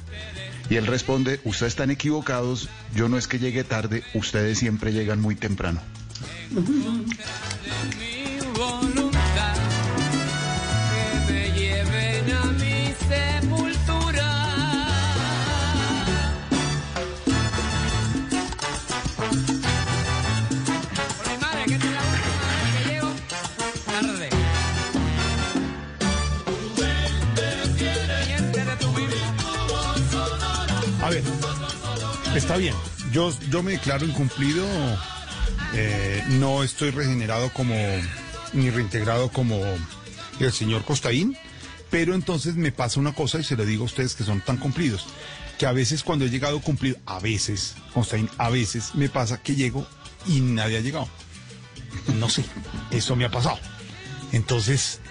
[0.69, 5.19] Y él responde, ustedes están equivocados, yo no es que llegue tarde, ustedes siempre llegan
[5.19, 5.81] muy temprano.
[32.49, 32.73] Está bien.
[33.11, 34.65] Yo, yo me declaro incumplido.
[35.75, 37.75] eh, no estoy regenerado como
[38.53, 39.61] ni reintegrado como
[40.39, 41.37] el señor Costaín.
[41.91, 44.57] Pero entonces me pasa una cosa y se lo digo a ustedes que son tan
[44.57, 45.05] cumplidos.
[45.59, 49.53] Que a veces cuando he llegado cumplido, a veces, Costaín, a veces me pasa que
[49.53, 49.85] llego
[50.25, 51.07] y nadie ha llegado.
[52.15, 52.43] No sé,
[52.89, 53.59] eso me ha pasado.
[54.31, 55.01] Entonces,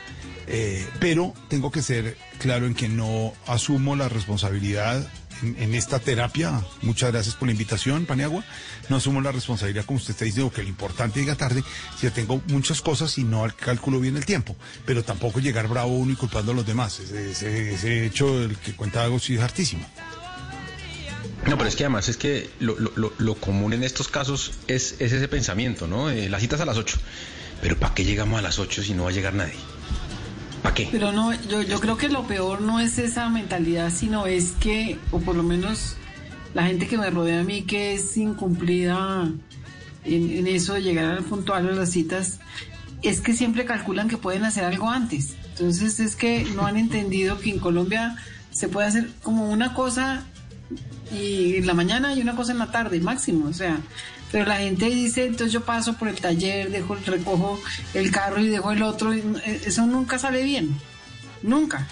[0.49, 5.09] eh, pero tengo que ser claro en que no asumo la responsabilidad
[5.43, 6.63] en, esta terapia.
[6.83, 8.45] Muchas gracias por la invitación, Paniagua.
[8.89, 11.63] No asumo la responsabilidad, como usted está diciendo, que lo importante llega tarde.
[12.01, 14.57] Si tengo muchas cosas y no al- calculo bien el tiempo,
[14.87, 16.99] pero tampoco llegar bravo uno y culpando a los demás.
[17.01, 19.87] Ese, hecho, el que cuenta algo, sí es hartísimo.
[21.47, 25.29] No, pero es que además es que lo, común en estos casos es, es ese
[25.29, 26.11] pensamiento, ¿no?
[26.11, 26.99] Eh, las citas a las 8.
[27.63, 29.55] Pero ¿para qué llegamos a las 8 si no va a llegar nadie?
[30.63, 30.89] ¿Para qué?
[30.91, 34.99] Pero no, yo, yo creo que lo peor no es esa mentalidad, sino es que,
[35.11, 35.97] o por lo menos
[36.55, 39.31] la gente que me rodea a mí que es incumplida
[40.05, 42.41] en, eso de llegar al puntual a las citas,
[43.03, 45.37] es que siempre calculan que pueden hacer algo antes.
[45.51, 48.17] Entonces es que no han entendido que en Colombia
[48.51, 50.25] se puede hacer como una cosa
[51.13, 53.79] y en la mañana y una cosa en la tarde, máximo, o sea,
[54.33, 57.59] pero la gente dice, entonces yo paso por el taller, dejo, recojo
[57.95, 60.79] el carro y dejo el otro, y eh, eso nunca sale bien,
[61.43, 61.87] nunca.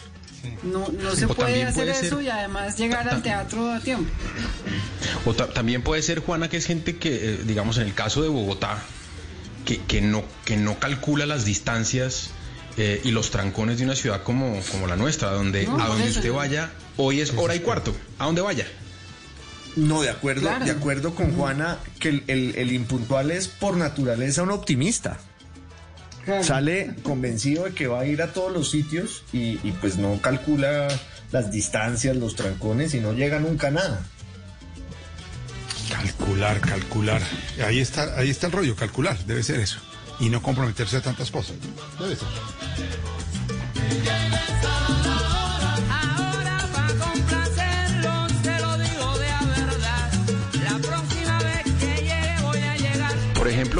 [0.62, 4.08] No, no se puede hacer ser- eso y además llegar al teatro a tiempo.
[5.24, 8.22] O ta- también puede ser, Juana, que es gente que, eh, digamos, en el caso
[8.22, 8.78] de Bogotá,
[9.64, 12.30] que, que no, que no calcula las distancias
[12.76, 16.06] eh, y los trancones de una ciudad como, como la nuestra, donde No, a donde
[16.08, 18.66] eso usted vaya, hoy es hora y cuarto, a donde vaya.
[19.76, 20.64] No, de acuerdo, Claro.
[20.64, 25.18] de acuerdo con Juana, que el, el- el impuntual es por naturaleza un optimista.
[26.42, 30.20] Sale convencido de que va a ir a todos los sitios y, y pues no
[30.20, 30.88] calcula
[31.30, 34.00] las distancias, los trancones y no llega nunca a nada.
[35.88, 37.22] Calcular, calcular.
[37.64, 39.78] Ahí está, ahí está el rollo, calcular, debe ser eso.
[40.18, 41.54] Y no comprometerse a tantas cosas.
[42.00, 42.26] Debe ser.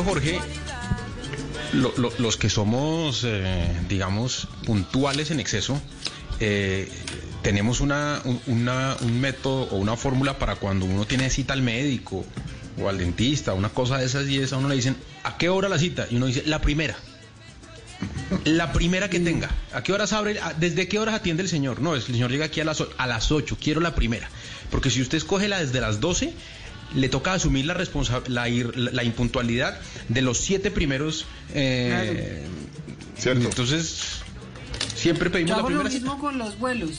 [0.05, 0.39] Jorge,
[1.73, 5.81] lo- lo- los que somos, eh, digamos, puntuales en exceso,
[6.40, 6.90] eh,
[7.43, 11.62] tenemos una, un, una- un método o una fórmula para cuando uno tiene cita al
[11.62, 12.24] médico
[12.81, 15.68] o al dentista, una cosa de esas y esa, uno le dicen, ¿a qué hora
[15.68, 16.06] la cita?
[16.10, 16.97] Y uno dice, la primera.
[18.44, 19.48] La primera que tenga.
[19.73, 20.39] ¿A qué horas abre?
[20.59, 21.81] ¿Desde qué horas atiende el señor?
[21.81, 23.56] No, el señor llega aquí a las, a las 8.
[23.60, 24.28] Quiero la primera.
[24.70, 26.35] Porque si usted escoge la desde las 12,
[26.95, 31.27] le toca asumir la, responsa- la, ir- la impuntualidad de los siete primeros.
[31.55, 32.47] eh,
[33.25, 34.21] Entonces,
[34.95, 35.93] siempre pedimos Yo la hago lo cita.
[36.01, 36.91] mismo con los vuelos.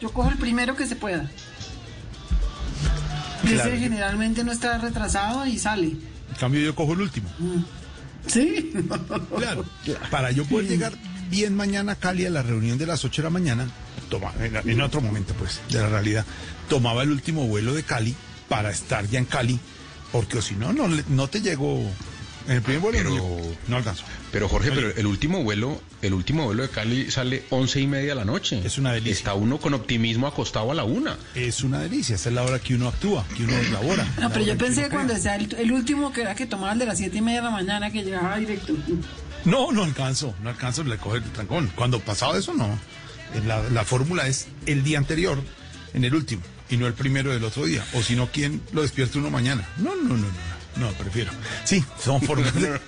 [0.00, 1.30] Yo cojo el primero que se pueda.
[3.42, 3.70] Claro.
[3.70, 5.86] Ese generalmente no está retrasado y sale.
[5.88, 7.28] En cambio, yo cojo el último.
[8.26, 8.72] ¿Sí?
[9.36, 9.64] Claro.
[10.10, 10.94] Para yo poder llegar
[11.30, 13.66] bien mañana a Cali a la reunión de las 8 de la mañana,
[14.08, 16.24] toma, en, en otro momento, pues, de la realidad,
[16.68, 18.14] tomaba el último vuelo de Cali
[18.48, 19.58] para estar ya en Cali,
[20.12, 21.80] porque o si no, no, le- no te llego.
[22.46, 24.04] En el primer vuelo no, llego, no alcanzo.
[24.30, 28.10] Pero Jorge, pero el último vuelo, el último vuelo de Cali sale once y media
[28.10, 28.60] de la noche.
[28.62, 29.14] Es una delicia.
[29.14, 31.16] Está uno con optimismo acostado a la una.
[31.34, 34.04] Es una delicia, esa es la hora que uno actúa, que uno labora.
[34.20, 36.44] No, pero yo La hora pensé que cuando sea el, el último que era que
[36.44, 38.74] tomaba el de las siete y media de la mañana que llegaba directo.
[39.46, 41.70] No, no alcanzo, no alcanzo le coger el trancón.
[41.74, 42.78] Cuando pasaba eso, no.
[43.46, 45.42] La, la fórmula es el día anterior,
[45.94, 47.84] en el último, y no el primero del otro día.
[47.94, 49.66] O si no, ¿quién lo despierta uno mañana?
[49.78, 50.54] No, no, no, no.
[50.76, 51.30] No, prefiero.
[51.64, 52.52] Sí, son fórmulas.
[52.54, 52.80] de-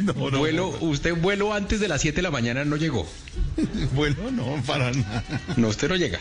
[0.00, 3.08] no, no, vuelo, usted vuelo antes de las 7 de la mañana no llegó.
[3.94, 5.24] Vuelo no, para nada.
[5.56, 6.18] No, usted no llega.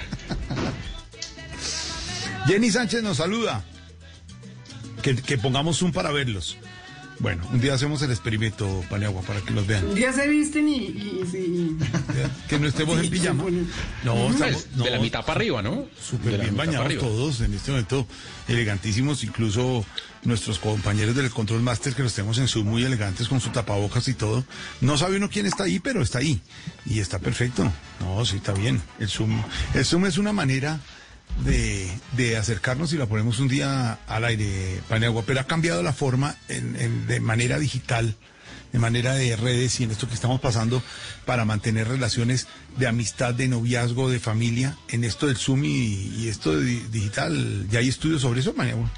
[2.47, 3.63] Jenny Sánchez nos saluda.
[5.01, 6.57] Que, que pongamos un para verlos.
[7.19, 9.85] Bueno, un día hacemos el experimento, Paniagua, para que los vean.
[9.85, 10.75] Un día se visten y...
[10.77, 11.77] y- y-
[12.49, 13.43] Que no estemos en pijama.
[14.03, 15.85] No, Pues, estamos, no, de la mitad para arriba, ¿no?
[16.01, 18.05] Súper bien bañados todos en este momento,
[18.47, 19.85] elegantísimos, incluso
[20.23, 24.07] nuestros compañeros del Control Master que los tenemos en Zoom muy elegantes con su tapabocas
[24.07, 24.43] y todo.
[24.81, 26.41] No sabe uno quién está ahí, pero está ahí.
[26.85, 27.71] Y está perfecto.
[28.01, 28.81] No, sí, está bien.
[28.99, 29.41] El Zoom,
[29.73, 30.79] el Zoom es una manera
[31.45, 35.93] de, de acercarnos y la ponemos un día al aire, Paniagua, pero ha cambiado la
[35.93, 38.15] forma en- de manera digital,
[38.71, 40.81] de manera de redes y en esto que estamos pasando
[41.25, 42.47] para mantener relaciones
[42.77, 47.67] de amistad, de noviazgo, de familia, en esto del Zoom y, esto de di- digital.
[47.69, 48.89] ¿Ya hay estudios sobre eso, Paniagua?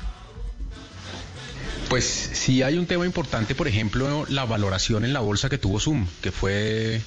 [1.90, 5.80] Pues sí hay un tema importante, por ejemplo, la valoración en la bolsa que tuvo
[5.80, 7.02] Zoom, que fue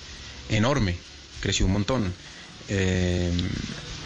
[0.49, 0.97] enorme,
[1.41, 2.13] creció un montón.
[2.69, 3.33] Eh,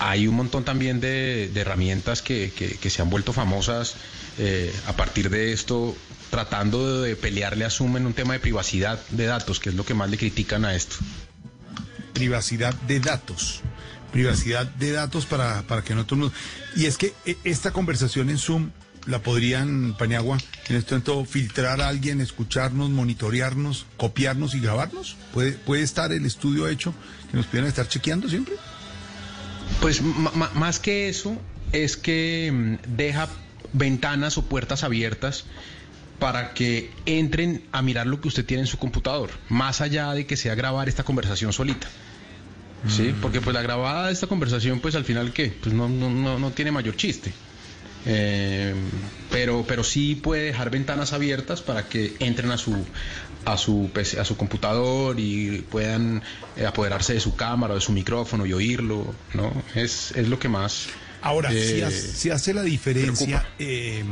[0.08, 2.50] hay un montón también de, herramientas que,
[2.82, 3.94] se han vuelto famosas
[4.38, 5.96] eh, a partir de esto,
[6.30, 9.84] tratando de pelearle a Zoom en un tema de privacidad de datos, que es lo
[9.84, 10.96] que más le critican a esto.
[12.14, 13.60] privacidad de datos.
[14.12, 16.36] Privacidad de datos para, para que no todo el mundo...
[16.76, 18.70] Y es que eh, esta conversación en Zoom
[19.06, 20.38] la podrían, Paniagua,
[20.68, 25.16] en este momento filtrar a alguien, escucharnos, monitorearnos, copiarnos y grabarnos.
[25.32, 26.92] ¿Puede, puede estar el estudio hecho
[27.30, 28.54] que nos pudieran estar chequeando siempre?
[29.80, 31.36] Pues más que eso,
[31.72, 33.28] es que mm, deja
[33.72, 35.44] ventanas o puertas abiertas
[36.18, 40.24] para que entren a mirar lo que usted tiene en su computador, más allá de
[40.24, 41.88] que sea grabar esta conversación solita.
[42.88, 45.54] Sí, porque pues la grabada de esta conversación, pues al final, ¿qué?
[45.62, 47.32] Pues no, no, no, no tiene mayor chiste.
[48.04, 48.74] Eh,
[49.30, 52.84] pero, pero sí puede dejar ventanas abiertas para que entren a su
[53.44, 56.22] a su PC a su computador y puedan
[56.56, 59.52] eh, apoderarse de su cámara o de su micrófono y oírlo, ¿no?
[59.74, 60.88] Es, es lo que más
[61.22, 64.02] Ahora, si, eh, hace, si hace la diferencia, eh,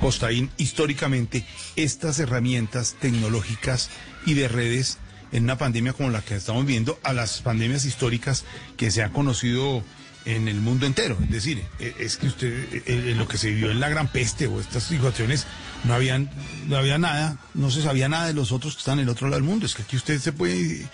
[0.00, 1.44] Costaín, históricamente,
[1.76, 3.90] estas herramientas tecnológicas
[4.24, 4.98] y de redes
[5.32, 8.44] en una pandemia como la que estamos viendo, a las pandemias históricas
[8.76, 9.82] que se han conocido
[10.26, 11.16] en el mundo entero.
[11.22, 14.08] Es decir, eh, es que usted, eh, eh, lo que se vivió en la gran
[14.08, 15.46] peste o estas situaciones,
[15.84, 16.28] no habían,
[16.66, 19.28] no había nada, no se sabía nada de los otros que están en el otro
[19.28, 19.64] lado del mundo.
[19.66, 20.86] Es que aquí usted se puede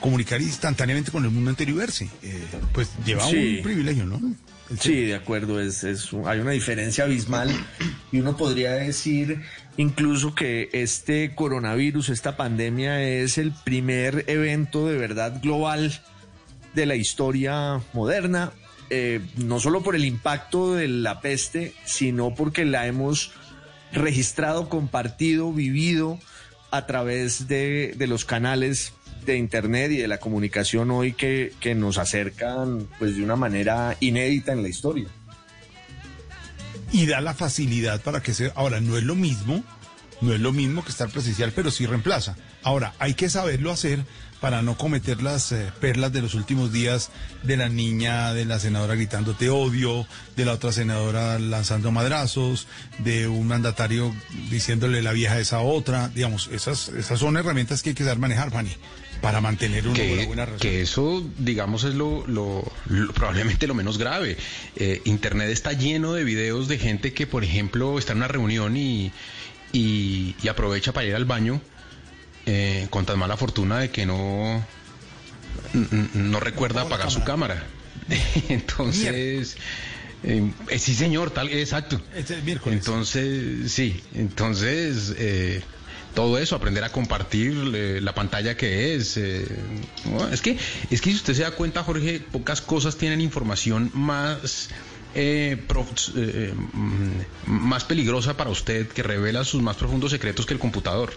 [0.00, 2.08] comunicar instantáneamente con el mundo entero y verse.
[2.22, 2.42] Eh,
[2.72, 3.56] pues lleva Sí.
[3.58, 4.20] un privilegio, ¿no?
[4.80, 7.48] Sí, de acuerdo, es, es, hay una diferencia abismal
[8.12, 9.40] y uno podría decir
[9.78, 15.98] incluso que este coronavirus, esta pandemia es el primer evento de verdad global
[16.74, 18.52] de la historia moderna,
[18.90, 23.32] eh, no solo por el impacto de la peste, sino porque la hemos
[23.92, 26.18] registrado, compartido, vivido
[26.70, 28.92] a través de, los canales
[29.24, 33.96] de internet y de la comunicación hoy que, que nos acercan pues de una manera
[34.00, 35.08] inédita en la historia.
[36.92, 38.52] y da la facilidad para que se...
[38.54, 39.62] Ahora, no es lo mismo,
[40.20, 42.36] no es lo mismo que estar presencial, pero sí reemplaza.
[42.62, 44.04] Ahora, hay que saberlo hacer
[44.40, 47.10] para no cometer las eh, perlas de los últimos días
[47.42, 50.06] de la niña, de la senadora gritando te odio,
[50.36, 52.66] de la otra senadora lanzando madrazos,
[52.98, 54.14] de un mandatario
[54.50, 56.08] diciéndole la vieja a esa otra.
[56.08, 58.70] Digamos, esas, esas son herramientas que hay que saber manejar, Fanny,
[59.20, 60.58] para mantener una que, buena relación.
[60.72, 64.36] que eso, digamos, es lo, lo- lo- probablemente lo menos grave.
[64.76, 68.76] Eh, Internet está lleno de videos de gente que, por ejemplo, está en una reunión
[68.76, 69.10] y,
[69.72, 71.60] y- y aprovecha para ir al baño
[72.50, 74.64] eh, con tan mala fortuna de que no,
[76.14, 77.62] no recuerda apagar su cámara.
[78.48, 79.56] Entonces,
[80.22, 82.00] eh, eh, sí señor, tal, exacto.
[82.14, 82.78] Este miércoles.
[82.78, 85.62] Entonces, sí, entonces eh,
[86.14, 89.16] todo eso, aprender a compartir eh, la pantalla que es.
[89.18, 89.46] eh,
[90.32, 90.56] es que,
[90.90, 94.70] es que si usted se da cuenta, Jorge, pocas cosas tienen información más
[95.66, 101.12] prof- mm, más peligrosa para usted que revela sus más profundos secretos que el computador.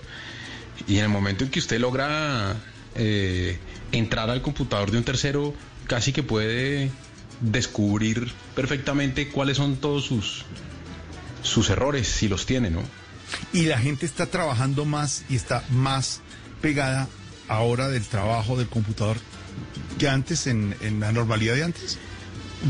[0.87, 2.55] Y en el momento en que usted logra
[2.95, 3.59] eh,
[3.91, 5.53] entrar al computador de un tercero,
[5.87, 6.91] casi que puede
[7.39, 10.45] descubrir perfectamente cuáles son todos sus,
[11.43, 12.83] sus errores, si los tiene, ¿no?
[13.53, 16.21] y la gente está trabajando más y está más
[16.61, 17.07] pegada
[17.47, 19.17] ahora del trabajo del computador
[19.97, 21.97] que antes en, en la normalidad de antes.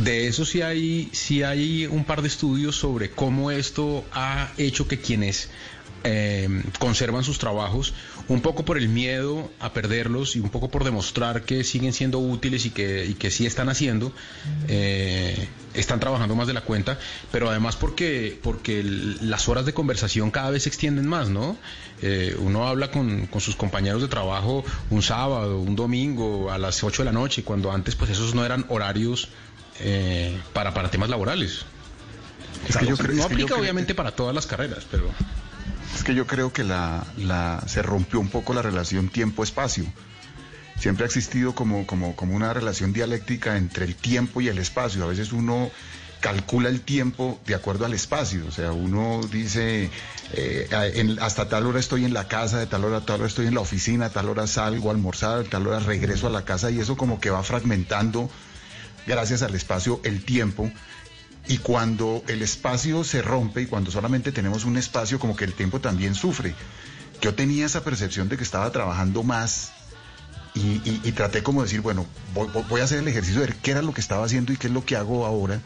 [0.04, 4.88] De eso sí hay, sí hay un par de estudios sobre cómo esto ha hecho
[4.88, 5.50] que quienes
[6.04, 7.94] eh, conservan sus trabajos,
[8.28, 12.20] un poco por el miedo a perderlos y un poco por demostrar que siguen siendo
[12.20, 14.12] útiles y que, y que sí están haciendo,
[14.68, 16.98] eh, están trabajando más de la cuenta,
[17.32, 21.58] pero además porque, porque las horas de conversación cada vez se extienden más, ¿no?
[22.02, 26.84] Eh, uno habla con, con sus compañeros de trabajo un sábado, un domingo, a las
[26.84, 29.30] 8 de la noche, cuando antes pues esos no eran horarios
[29.80, 31.66] eh, para, para temas laborales.
[32.68, 35.10] Es que yo creo- no aplica obviamente para todas las carreras, pero...
[35.96, 39.86] Es que yo creo que la, la- se rompió un poco la relación tiempo-espacio.
[40.80, 45.04] Siempre ha existido como, como, como una relación dialéctica entre el tiempo y el espacio.
[45.04, 45.70] A veces uno
[46.22, 48.46] calcula el tiempo de acuerdo al espacio.
[48.48, 49.92] O sea, uno dice,
[50.34, 53.46] eh, hasta tal hora estoy en la casa, de tal hora a tal hora estoy
[53.48, 56.80] en la oficina, tal hora salgo a almorzar, tal hora regreso a la casa y
[56.80, 58.30] eso como que va fragmentando,
[59.06, 60.72] gracias al espacio, el tiempo.
[61.52, 65.54] Y cuando el espacio se rompe y cuando solamente tenemos un espacio, como que el
[65.54, 66.56] tiempo también sufre.
[67.22, 69.72] Yo tenía esa percepción de que estaba trabajando más
[70.56, 70.60] y,
[70.90, 73.72] y- y traté como de decir, bueno, voy, a hacer el ejercicio de ver qué
[73.72, 75.60] era lo que estaba haciendo y qué es lo que hago ahora.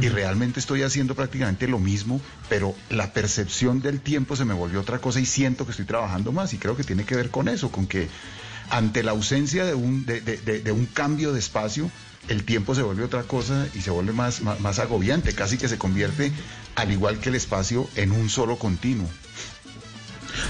[0.00, 4.80] Y realmente estoy haciendo prácticamente lo mismo, pero la percepción del tiempo se me volvió
[4.80, 6.52] otra cosa y siento que estoy trabajando más.
[6.52, 8.08] Y creo que tiene que ver con eso, con que
[8.70, 11.90] ante la ausencia de un, de, de- de- de un cambio de espacio,
[12.28, 15.78] el tiempo se vuelve otra cosa y se vuelve más, más, agobiante, casi que se
[15.78, 16.32] convierte,
[16.74, 19.08] al igual que el espacio, en un solo continuo.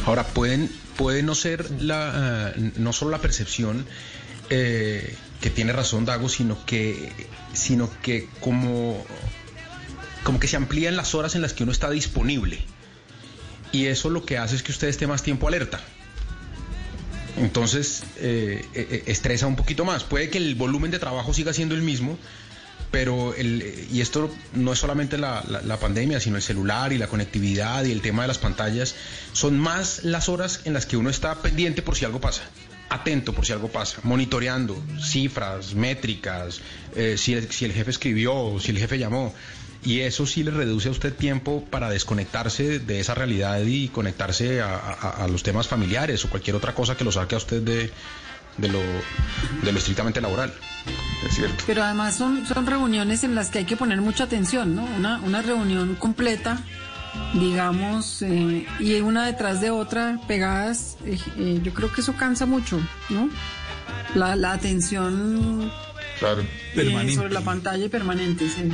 [0.06, 3.86] Ahora, pueden, puede no ser la, eh, no solo la percepción
[4.51, 7.12] eh, que tiene razón Dago, sino que,
[7.52, 9.05] sino que como,
[10.22, 12.64] como que se amplían las horas en las que uno está disponible.
[13.72, 15.80] Y eso lo que hace es que usted esté más tiempo alerta.
[17.36, 20.05] Entonces, eh, eh, estresa un poquito más.
[20.05, 22.16] Puede que el volumen de trabajo siga siendo el mismo,
[22.90, 26.98] pero el, y esto no es solamente la, la- la pandemia, sino el celular y
[26.98, 28.94] la conectividad y el tema de las pantallas,
[29.32, 32.43] son más las horas en las que uno está pendiente por si algo pasa,
[32.90, 36.61] atento por si algo pasa, monitoreando cifras, métricas,
[36.94, 39.35] eh, si, el, si el jefe escribió, si el jefe llamó.
[39.85, 44.61] Y eso sí le reduce a usted tiempo para desconectarse de esa realidad y conectarse
[44.62, 47.62] a, a- a los temas familiares o cualquier otra cosa que lo saque a usted
[47.62, 47.90] de,
[48.59, 48.81] de, lo,
[49.62, 50.52] de lo estrictamente laboral.
[51.28, 51.65] Es cierto.
[51.66, 54.85] Pero además son, son reuniones en las que hay que poner mucha atención, ¿no?
[54.85, 56.61] Una, una reunión completa,
[57.35, 62.47] digamos, eh, y una detrás de otra, pegadas, eh, eh, yo creo que eso cansa
[62.47, 63.28] mucho, ¿no?
[64.15, 65.70] La, la atención
[66.19, 66.43] Claro.
[66.77, 68.69] eh, sobre la pantalla y permanente, sí.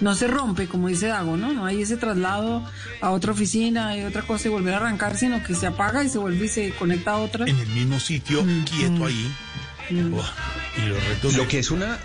[0.00, 1.52] No se rompe, como dice Dago, ¿no?
[1.52, 2.64] No hay ese traslado
[3.00, 6.08] a otra oficina y otra cosa y volver a arrancar, sino que se apaga y
[6.08, 7.46] se vuelve y se conecta a otra.
[7.46, 9.32] En el mismo sitio, quieto ahí.
[9.90, 10.30] Buah,
[10.78, 11.98] y los retos Lo de- que es una,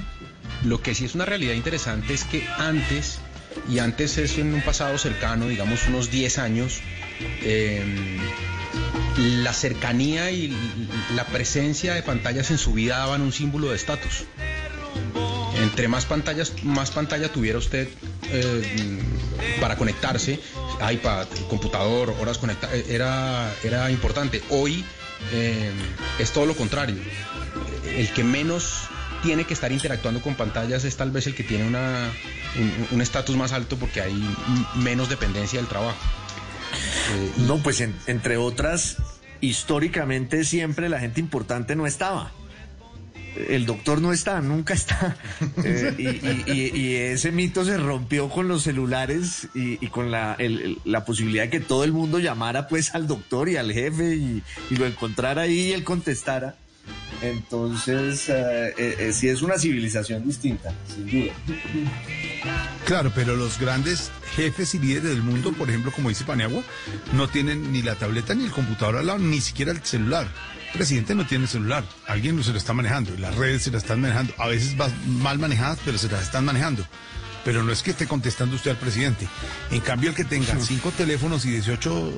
[0.64, 3.20] lo que sí es una realidad interesante es que antes,
[3.70, 6.80] y antes es en un pasado cercano, digamos unos 10 años,
[7.41, 7.84] eh,
[9.18, 10.56] la cercanía y
[11.16, 14.26] la presencia de pantallas en su vida daban un símbolo de estatus.
[15.61, 17.88] Entre más pantallas, más pantalla tuviera usted
[18.31, 18.99] eh,
[19.59, 20.39] para conectarse,
[20.91, 24.43] iPad, computador, horas conectadas, era, era importante.
[24.49, 24.85] Hoy
[25.34, 25.72] eh,
[26.19, 26.97] es todo lo contrario.
[27.95, 28.84] El que menos
[29.23, 32.11] tiene que estar interactuando con pantallas es tal vez el que tiene una,
[32.91, 34.14] un- estatus más alto porque hay
[34.76, 35.97] menos dependencia del trabajo.
[37.38, 38.97] No, pues en- entre otras,
[39.41, 42.31] históricamente siempre la gente importante no estaba.
[43.49, 45.15] El doctor no está, nunca está.
[45.64, 50.11] Eh, y, y- y- y ese mito se rompió con los celulares y, y con
[50.11, 53.72] la, el- la posibilidad de que todo el mundo llamara pues al doctor y al
[53.73, 56.55] jefe y, y lo encontrara ahí y él contestara.
[57.22, 61.34] Entonces, eh, eh, eh, sí es una civilización distinta, sin duda.
[62.85, 66.64] Claro, pero los grandes jefes y líderes del mundo, por ejemplo, como dice Paniagua,
[67.14, 70.27] no tienen ni la tableta ni el computador al lado, ni siquiera el celular.
[70.78, 74.34] Presidente no tiene celular, alguien se lo está manejando, las redes se las están manejando,
[74.38, 76.86] a veces va- mal manejadas, pero se las están manejando.
[77.45, 79.26] Pero no es que esté contestando usted al presidente.
[79.72, 82.14] En cambio, el que tenga cinco teléfonos y 18 eh,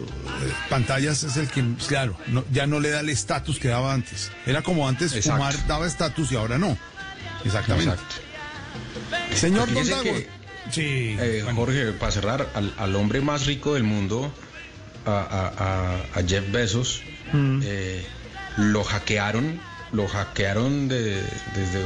[0.69, 4.31] pantallas es el que, claro, no- ya no le da el estatus que daba antes.
[4.47, 5.37] Era como antes, Exacto.
[5.37, 6.75] fumar daba estatus y ahora no.
[7.45, 7.91] Exactamente.
[7.93, 9.35] Exacto.
[9.35, 10.03] Señor Don Dago.
[10.03, 10.27] que,
[10.71, 14.31] Sí, eh, Jorge, para cerrar, al, al hombre más rico del mundo,
[15.05, 15.47] a, a-
[16.15, 17.01] a- a Jeff Bezos,
[17.33, 17.61] Mm.
[17.63, 18.05] eh,
[18.59, 19.59] lo hackearon,
[19.91, 21.23] lo hackearon de-
[21.55, 21.79] desde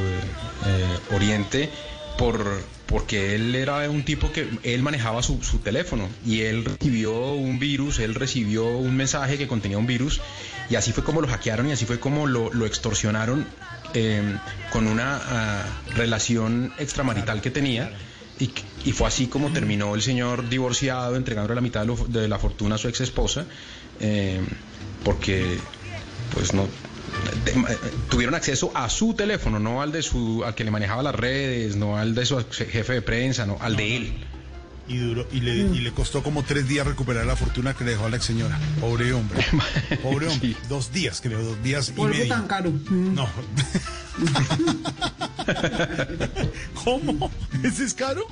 [0.66, 1.70] eh, Oriente
[2.18, 7.34] por porque él era un tipo que él manejaba su, su teléfono y él recibió
[7.34, 10.22] un virus, él recibió un mensaje que contenía un virus
[10.70, 13.48] y así fue como lo hackearon y así fue como lo, lo extorsionaron
[13.96, 14.22] eh,
[14.72, 15.64] con una ah,
[15.96, 17.92] relación extramarital que tenía.
[18.40, 18.52] Y,
[18.84, 22.78] y fue así como terminó el señor divorciado, entregándole la mitad de, la fortuna a
[22.78, 23.46] su ex esposa,
[25.04, 25.58] porque
[26.34, 26.68] pues no
[27.46, 27.78] de- eh,
[28.10, 31.76] tuvieron acceso a su teléfono, no al de su, al que le manejaba las redes,
[31.76, 34.14] no al de su jefe de prensa, no, al de él.
[34.88, 37.92] Y, duró, y, le, y le costó como tres días recuperar la fortuna que le
[37.92, 38.60] dejó a la ex señora.
[38.82, 39.44] Pobre hombre.
[40.04, 40.58] Pobre hombre.
[40.68, 42.28] Dos días, creo, dos días y Por medio.
[42.28, 42.72] tan caro.
[42.90, 43.28] No.
[46.84, 47.32] ¿Cómo?
[47.64, 48.28] ¿Ese es caro?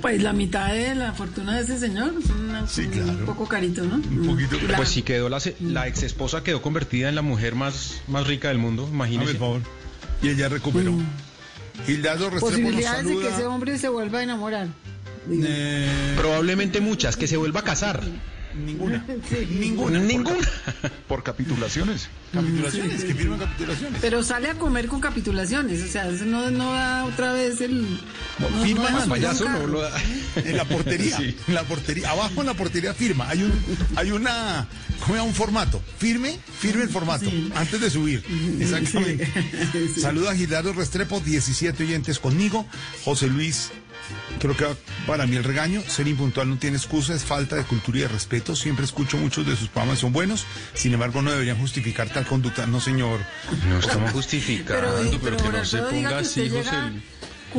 [0.00, 3.24] Pues la mitad de la fortuna de ese señor es una- Sí, un claro.
[3.26, 3.96] poco carito, ¿no?
[3.96, 4.56] Un poquito.
[4.68, 8.00] La- Pues sí quedó la, se- la ex esposa quedó convertida en la mujer más,
[8.08, 9.32] más rica del mundo, imagínese.
[9.32, 9.60] el favor.
[10.22, 10.94] Y ella recuperó.
[11.84, 13.36] Gildardo Restrepo nos Posibilidades de que saluda.
[13.36, 14.68] ese hombre se vuelva a enamorar.
[15.30, 18.02] Eh, Probablemente muchas, que se vuelva a casar.
[18.54, 19.04] ninguna.
[19.28, 19.46] Sí.
[19.58, 19.98] Ninguna.
[19.98, 20.38] Ninguna.
[21.08, 22.08] Por capitulaciones.
[22.32, 23.98] Capitulaciones, que firman capitulaciones.
[24.00, 27.82] Pero sale a comer con capitulaciones, o sea, no, no da otra vez el...
[28.38, 29.68] No, no- firma no payaso un no carro.
[29.72, 29.92] lo da.
[30.36, 31.34] En la portería, Sí.
[31.48, 33.28] en la portería, abajo en la portería firma.
[33.30, 33.52] Hay un,
[33.94, 34.66] hay una,
[35.00, 35.22] ¿cómo se llama?
[35.28, 35.82] un formato.
[35.98, 38.22] Firme, firme el formato, antes de subir.
[38.60, 39.30] Exactamente.
[39.98, 42.66] Saluda a Gilardo Restrepo, 17 oyentes conmigo.
[43.04, 43.70] José Luis,
[44.38, 44.66] creo que
[45.06, 48.08] para mí el regaño, ser impuntual no tiene excusa, es falta de cultura y de
[48.08, 48.54] respeto.
[48.56, 50.44] Siempre escucho muchos de sus programas, son buenos.
[50.74, 52.66] Sin embargo, no deberían justificar tal conducta.
[52.66, 53.20] No, señor.
[53.68, 56.70] No estamos justificando, Pero, pero, pero, que no se ponga así, José.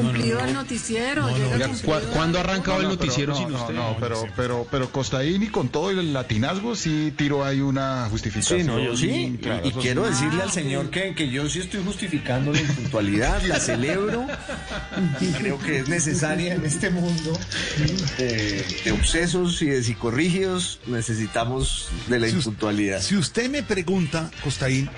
[0.01, 1.27] Cumplido al noticiero.
[1.35, 3.61] llega Oiga, cumplido ¿cu- ¿Cuándo ha arrancado el No, no, pero- noticiero no, sin no,
[3.61, 3.73] usted?
[3.73, 8.61] No, pero, pero, pero Costaín y con todo el latinazgo sí tiró ahí una justificación.
[8.61, 9.37] Sí, no, yo sí.
[9.41, 10.09] Claro, y quiero sí.
[10.11, 14.25] decirle al señor que, que yo sí estoy justificando la impuntualidad, la celebro.
[15.21, 17.37] y Creo que es necesaria en este mundo
[18.17, 20.79] de, de obsesos y de psicorrígidos.
[20.87, 23.01] Necesitamos de la impuntualidad.
[23.01, 24.89] Si usted me pregunta, Costaín,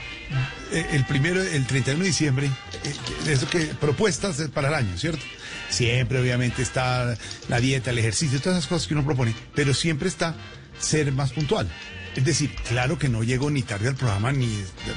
[0.72, 2.48] el primero, el 31 de diciembre,
[2.84, 5.24] eh, eso que propuestas para el año, ¿cierto?
[5.70, 7.16] Siempre, obviamente, está
[7.48, 10.36] la dieta, el ejercicio, todas esas cosas que uno propone, pero siempre está
[10.80, 11.70] ser más puntual.
[12.16, 14.50] Es decir, claro que no llego ni tarde al programa, ni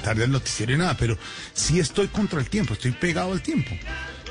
[0.03, 1.19] tarde al noticiero, ni nada, pero
[1.53, 3.71] sí estoy contra el tiempo, estoy pegado al tiempo.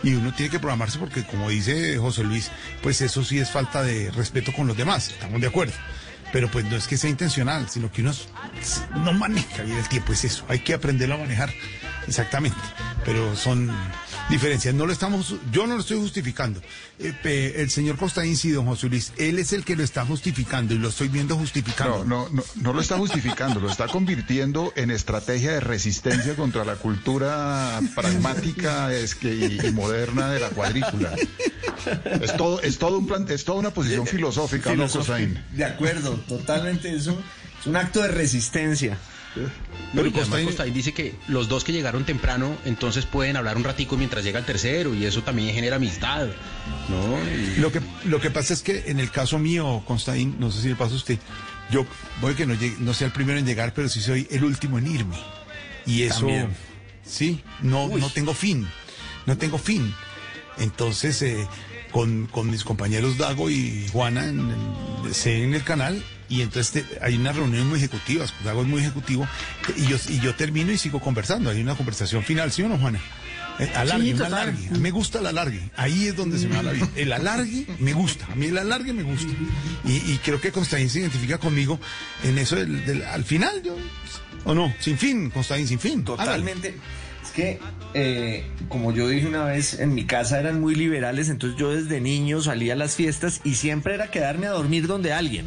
[0.03, 2.49] Y uno tiene que programarse porque, como dice José Luis,
[2.81, 5.73] pues eso sí es falta de respeto con los demás, estamos de acuerdo.
[6.31, 8.11] Pero pues no es que sea intencional, sino que uno
[9.03, 11.49] no maneja bien el tiempo, es eso, hay que aprenderlo a manejar,
[12.07, 12.57] exactamente.
[13.05, 13.69] Pero son
[14.31, 16.59] diferencias, no lo estamos, yo no lo estoy justificando.
[16.99, 20.05] Eh, pe- el señor Costaín sí, don José Luis, él es el que lo está
[20.05, 22.03] justificando y lo estoy viendo justificando.
[22.05, 26.63] No, no, no, no lo está justificando, lo está convirtiendo en estrategia de resistencia contra
[26.65, 31.13] la cultura pragmática es que, y, y moderna de la cuadrícula.
[32.21, 34.87] Es todo, es todo un plan, es toda una posición filosófica, ¿no.
[34.87, 35.43] Cosaín?
[35.51, 36.95] De acuerdo, totalmente.
[36.95, 37.17] Es un,
[37.59, 38.97] es un acto de resistencia.
[39.33, 43.63] Pero y además Costaín dice que los dos que llegaron temprano, entonces pueden hablar un
[43.63, 46.27] ratico mientras llega el tercero y eso también genera amistad,
[46.89, 47.17] ¿no?
[47.29, 50.61] Y- Lo que, lo que pasa es que en el caso mío, Constaín, no sé
[50.61, 51.17] si le pasa a usted,
[51.71, 51.85] yo
[52.21, 54.77] voy que no, llegue- no sea el primero en llegar, pero sí soy el último
[54.79, 55.15] en irme.
[55.85, 56.49] Y eso, También.
[57.05, 58.67] sí, no, no tengo fin,
[59.25, 59.93] no tengo fin.
[60.57, 61.47] Entonces, eh,
[61.91, 66.99] con, con mis compañeros Dago y Juana en, el- en el canal, y entonces te-
[67.03, 69.27] hay unas reuniones muy ejecutivas, Dago es muy ejecutivo,
[69.77, 72.77] y yo, y yo termino y sigo conversando, hay una conversación final, ¿sí o no,
[72.77, 72.99] Juana?
[73.59, 74.69] Eh, alargue, Sí, alargue.
[74.79, 75.69] Me gusta el alargue.
[75.75, 76.87] Ahí es donde se me va la vida.
[76.95, 78.25] El alargue me gusta.
[78.31, 79.31] A mí el alargue me gusta.
[79.85, 81.77] Y, y creo que Constaín se identifica conmigo
[82.23, 83.75] en eso del, del- al final, yo.
[84.45, 84.73] ¿O no?
[84.79, 86.03] Sin fin, Constaín, sin fin.
[86.03, 86.75] Totalmente.
[87.23, 87.59] Es que,
[87.93, 92.01] eh, como yo dije una vez, en mi casa eran muy liberales, entonces yo desde
[92.01, 95.45] niño salía a las fiestas y siempre era quedarme a dormir donde alguien.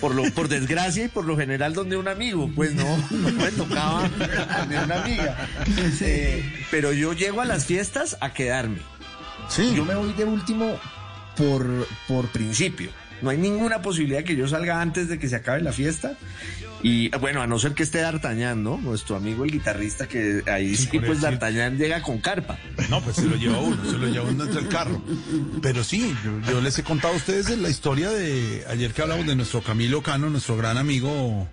[0.00, 3.50] Por, lo, por desgracia y por lo general donde un amigo, pues no, no me
[3.50, 4.08] tocaba
[4.58, 5.48] donde una amiga.
[6.00, 8.78] Eh, pero yo llego a las fiestas a quedarme.
[9.74, 10.78] Yo me voy de último
[11.36, 12.90] por, por principio.
[13.22, 16.16] No hay ninguna posibilidad que yo salga antes de que se acabe la fiesta.
[16.82, 18.78] Y bueno, a no ser que esté D'Artagnan, ¿no?
[18.78, 21.20] Nuestro amigo el guitarrista, que ahí sí, pues.
[21.20, 22.56] D'Artagnan llega con carpa.
[22.88, 25.02] No, pues se lo lleva uno, se lo lleva uno entre el carro.
[25.60, 29.26] Pero sí, yo, yo les he contado a ustedes la historia de ayer que hablamos
[29.26, 31.48] de nuestro Camilo Cano, nuestro gran amigo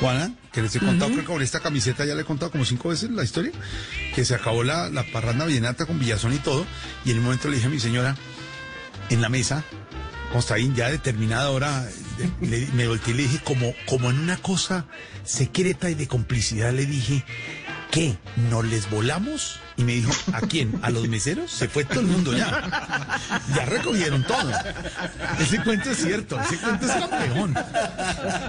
[0.00, 2.64] Juana, que les he contado, creo que con esta camiseta ya le he contado como
[2.64, 3.50] cinco veces la historia,
[4.14, 6.64] que se acabó la, la parranda vallenata con Villazón y todo,
[7.04, 8.16] y en un momento le dije a mi señora,
[9.10, 9.64] en la mesa,
[10.32, 11.86] Constaín, ya a determinada hora,
[12.40, 14.84] le- me volteé y le dije, como, como en una cosa
[15.24, 17.24] secreta y de complicidad, le dije,
[17.90, 18.16] ¿qué?
[18.50, 19.58] ¿No les volamos?
[19.78, 20.78] Y me dijo, ¿a quién?
[20.82, 21.50] ¿A los meseros?
[21.52, 23.08] Se fue todo el mundo ya.
[23.54, 24.50] Ya recogieron todo.
[25.38, 27.54] Ese cuento es cierto, ese cuento es campeón.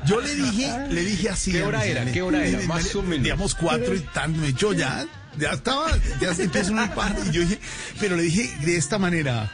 [0.05, 1.51] Yo le dije, le dije así.
[1.51, 2.05] ¿Qué hora era?
[2.11, 2.61] ¿Qué hora era?
[2.61, 3.23] eh, Más o menos.
[3.23, 4.43] Digamos cuatro y tanto.
[4.57, 5.05] Yo ya,
[5.37, 7.15] ya estaba, ya se empezó un par.
[7.27, 7.59] Y yo dije,
[7.99, 9.51] pero le dije de esta manera,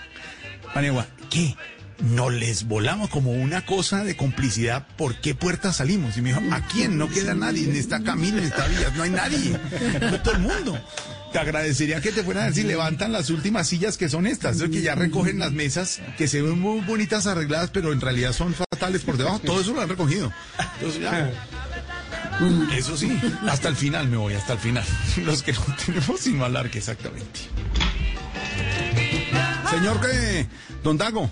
[0.74, 1.56] Manegua, ¿qué?
[2.00, 4.86] No les volamos como una cosa de complicidad.
[4.98, 6.18] ¿Por qué puerta salimos?
[6.18, 6.98] Y me dijo, ¿a quién?
[6.98, 8.92] No queda nadie en esta camino, en esta vía.
[8.96, 9.58] No hay nadie.
[10.02, 10.80] No todo el mundo.
[11.32, 14.62] Te agradecería que te fueran a ver si levantan las últimas sillas que son estas,
[14.62, 18.32] es que ya recogen las mesas que se ven muy bonitas arregladas, pero en realidad
[18.32, 19.40] son fatales por debajo.
[19.40, 20.32] Todo eso lo han recogido.
[20.76, 21.30] Entonces ya.
[22.74, 23.18] Eso sí,
[23.48, 24.86] hasta el final me voy, hasta el final.
[25.26, 27.42] Los que no tenemos sino alargue, exactamente.
[29.70, 30.48] Señor que,
[30.84, 31.30] don Dago,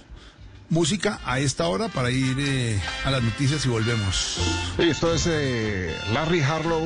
[0.73, 4.37] música a esta hora para ir eh, a las noticias y volvemos.
[4.77, 6.83] Esto es eh, Larry Harlow,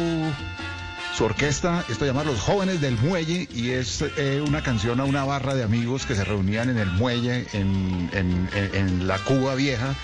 [1.16, 5.06] su orquesta, esto se llama Los Jóvenes del Muelle y es eh, una canción a
[5.06, 9.96] una barra de amigos que se reunían en el muelle, en- en la Cuba vieja.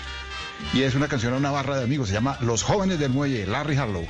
[0.72, 3.46] Y es una canción a una barra de amigos, se llama Los Jóvenes del Muelle,
[3.46, 4.06] Larry Harlow.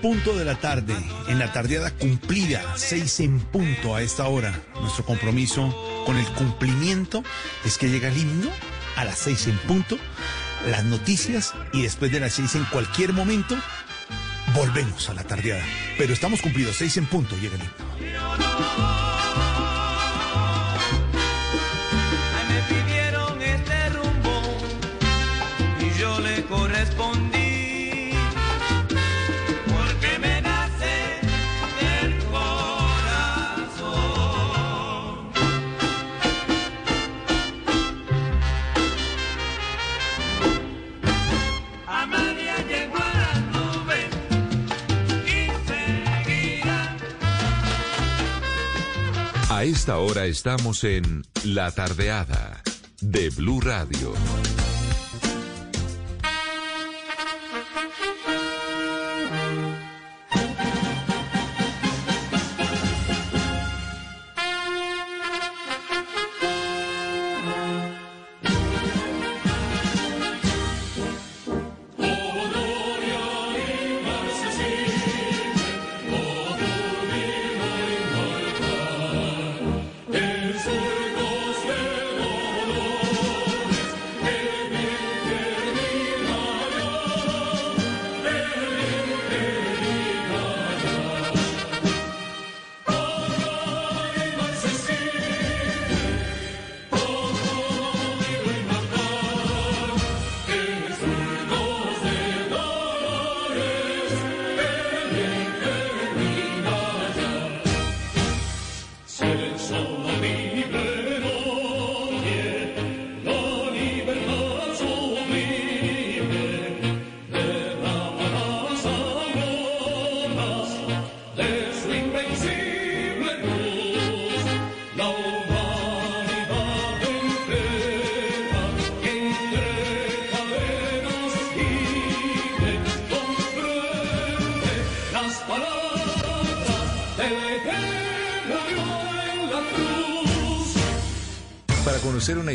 [0.00, 0.94] Punto de la tarde,
[1.28, 4.60] en la tardeada cumplida, seis en punto a esta hora.
[4.80, 5.74] Nuestro compromiso
[6.06, 7.22] con el cumplimiento
[7.64, 8.50] es que llega el himno
[8.96, 9.98] a las seis en punto,
[10.70, 13.56] las noticias y después de las seis en cualquier momento
[14.54, 15.64] volvemos a la tardeada.
[15.96, 19.47] Pero estamos cumplidos, seis en punto llega el himno.
[49.88, 52.62] Esta hora estamos en La Tardeada
[53.00, 54.12] de Blue Radio.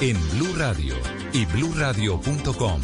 [0.00, 0.94] en Blue Radio
[1.32, 2.80] y bluradio.com,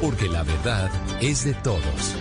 [0.00, 0.90] porque la verdad
[1.20, 2.14] es de todos.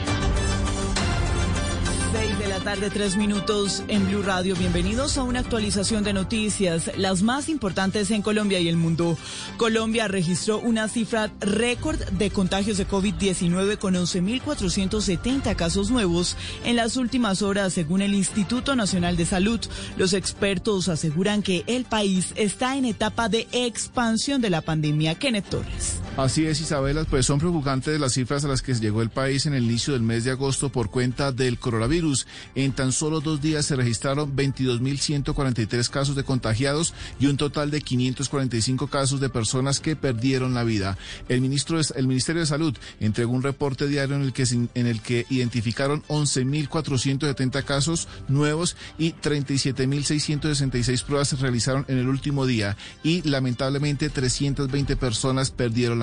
[2.13, 4.55] 6 de la tarde, tres minutos en Blue Radio.
[4.55, 9.17] Bienvenidos a una actualización de noticias, las más importantes en Colombia y el mundo.
[9.57, 16.35] Colombia registró una cifra récord de contagios de COVID-19 con 11.470 casos nuevos
[16.65, 19.59] en las últimas horas, según el Instituto Nacional de Salud.
[19.97, 25.15] Los expertos aseguran que el país está en etapa de expansión de la pandemia.
[25.15, 26.02] Kenneth Torres.
[26.15, 29.55] Así es, Isabela, pues son preocupantes las cifras a las que llegó el país en
[29.55, 32.27] el inicio del mes de agosto por cuenta del coronavirus.
[32.53, 37.81] En tan solo dos días se registraron 22.143 casos de contagiados y un total de
[37.81, 40.99] 545 casos de personas que perdieron la vida.
[41.29, 45.01] El, ministro el Ministerio de Salud entregó un reporte diario en el que, en el
[45.01, 53.27] que identificaron 11.470 casos nuevos y 37.666 pruebas se realizaron en el último día y
[53.27, 56.02] lamentablemente 320 personas perdieron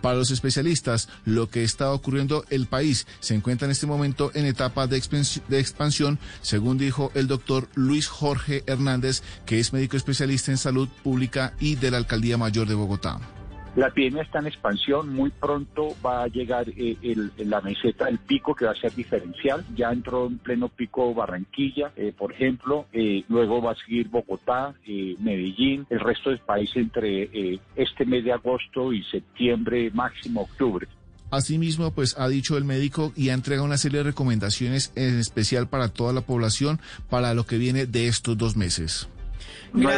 [0.00, 4.46] Para los especialistas, lo que está ocurriendo el país se encuentra en este momento en
[4.46, 4.94] etapa de
[5.48, 10.88] de expansión, según dijo el doctor Luis Jorge Hernández, que es médico especialista en salud
[11.02, 13.20] pública y de la Alcaldía Mayor de Bogotá.
[13.76, 18.18] La epidemia está en expansión, muy pronto va a llegar eh, el, la meseta del
[18.18, 22.86] pico que va a ser diferencial, ya entró en pleno pico Barranquilla, eh, por ejemplo,
[22.92, 28.04] eh, luego va a seguir Bogotá, eh, Medellín, el resto del país entre eh, este
[28.04, 30.86] mes de agosto y septiembre, máximo octubre.
[31.32, 35.66] Asimismo, pues ha dicho el médico y ha entregado una serie de recomendaciones en especial
[35.66, 36.78] para toda la población
[37.10, 39.08] para lo que viene de estos dos meses.
[39.72, 39.90] No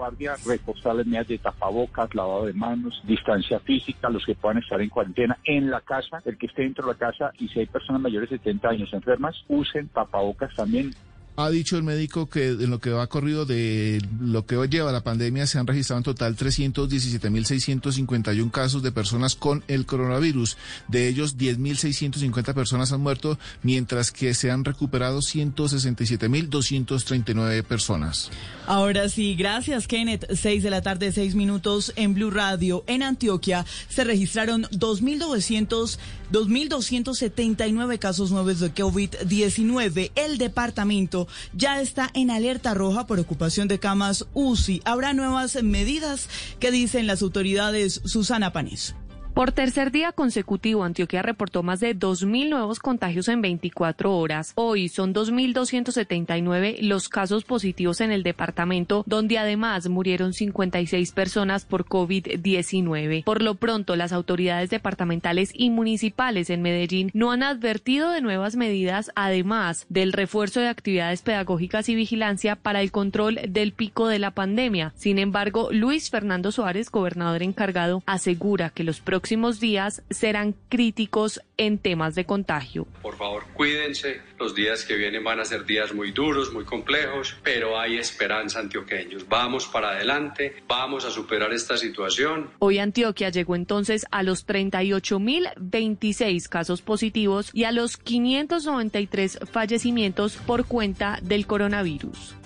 [0.00, 4.80] guardia, reforzar las medidas de tapabocas, lavado de manos, distancia física, los que puedan estar
[4.80, 7.66] en cuarentena en la casa, el que esté dentro de la casa y si hay
[7.66, 10.90] personas mayores de 70 años enfermas, usen tapabocas también.
[11.36, 15.02] Ha dicho el médico que en lo que va corrido de lo que lleva la
[15.02, 20.58] pandemia se han registrado en total 317.651 casos de personas con el coronavirus.
[20.88, 28.30] De ellos, 10.650 personas han muerto, mientras que se han recuperado 167.239 personas.
[28.66, 30.26] Ahora sí, gracias Kenneth.
[30.32, 32.84] 6 de la tarde, 6 minutos en Blue Radio.
[32.86, 35.98] En Antioquia se registraron 2.900
[36.30, 40.12] 2.279 casos nuevos de COVID-19.
[40.14, 41.19] El departamento
[41.52, 44.82] ya está en alerta roja por ocupación de camas UCI.
[44.84, 46.28] Habrá nuevas medidas
[46.58, 48.00] que dicen las autoridades.
[48.04, 48.94] Susana Panés.
[49.40, 54.52] Por tercer día consecutivo, Antioquia reportó más de 2.000 nuevos contagios en 24 horas.
[54.54, 61.86] Hoy son 2.279 los casos positivos en el departamento, donde además murieron 56 personas por
[61.86, 63.24] COVID-19.
[63.24, 68.56] Por lo pronto, las autoridades departamentales y municipales en Medellín no han advertido de nuevas
[68.56, 74.18] medidas, además del refuerzo de actividades pedagógicas y vigilancia para el control del pico de
[74.18, 74.92] la pandemia.
[74.96, 79.29] Sin embargo, Luis Fernando Suárez, gobernador encargado, asegura que los próximos
[79.60, 82.86] días serán críticos en temas de contagio.
[83.02, 84.20] Por favor, cuídense.
[84.38, 88.60] Los días que vienen van a ser días muy duros, muy complejos, pero hay esperanza
[88.60, 89.28] antioqueños.
[89.28, 92.50] Vamos para adelante, vamos a superar esta situación.
[92.58, 100.66] Hoy Antioquia llegó entonces a los 38.026 casos positivos y a los 593 fallecimientos por
[100.66, 102.39] cuenta del coronavirus.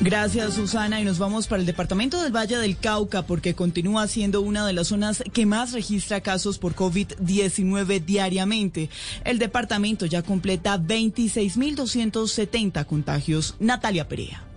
[0.00, 1.00] Gracias, Susana.
[1.00, 4.72] Y nos vamos para el departamento del Valle del Cauca porque continúa siendo una de
[4.72, 8.90] las zonas que más registra casos por COVID-19 diariamente.
[9.24, 13.56] El departamento ya completa 26.270 contagios.
[13.58, 14.47] Natalia Perea.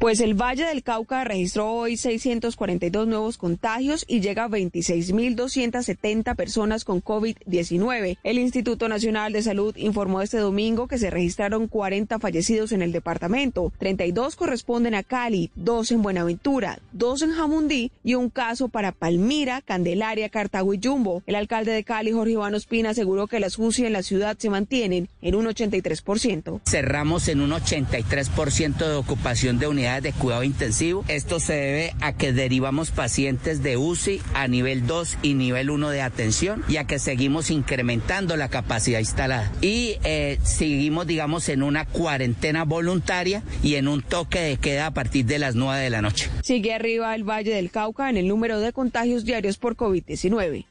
[0.00, 6.86] Pues el Valle del Cauca registró hoy 642 nuevos contagios y llega a 26.270 personas
[6.86, 8.16] con COVID-19.
[8.24, 12.92] El Instituto Nacional de Salud informó este domingo que se registraron 40 fallecidos en el
[12.92, 13.74] departamento.
[13.78, 19.60] 32 corresponden a Cali, 2 en Buenaventura, 2 en Jamundí y un caso para Palmira,
[19.60, 21.22] Candelaria, Cartago y Jumbo.
[21.26, 24.48] El alcalde de Cali, Jorge Iván Ospina, aseguró que las UCI en la ciudad se
[24.48, 26.62] mantienen en un 83%.
[26.64, 31.04] Cerramos en un 83% de ocupación de unidades de cuidado intensivo.
[31.08, 35.90] Esto se debe a que derivamos pacientes de UCI a nivel 2 y nivel 1
[35.90, 39.50] de atención y a que seguimos incrementando la capacidad instalada.
[39.60, 44.90] Y eh, seguimos, digamos, en una cuarentena voluntaria y en un toque de queda a
[44.92, 46.30] partir de las 9 de la noche.
[46.42, 50.66] Sigue arriba el Valle del Cauca en el número de contagios diarios por COVID-19.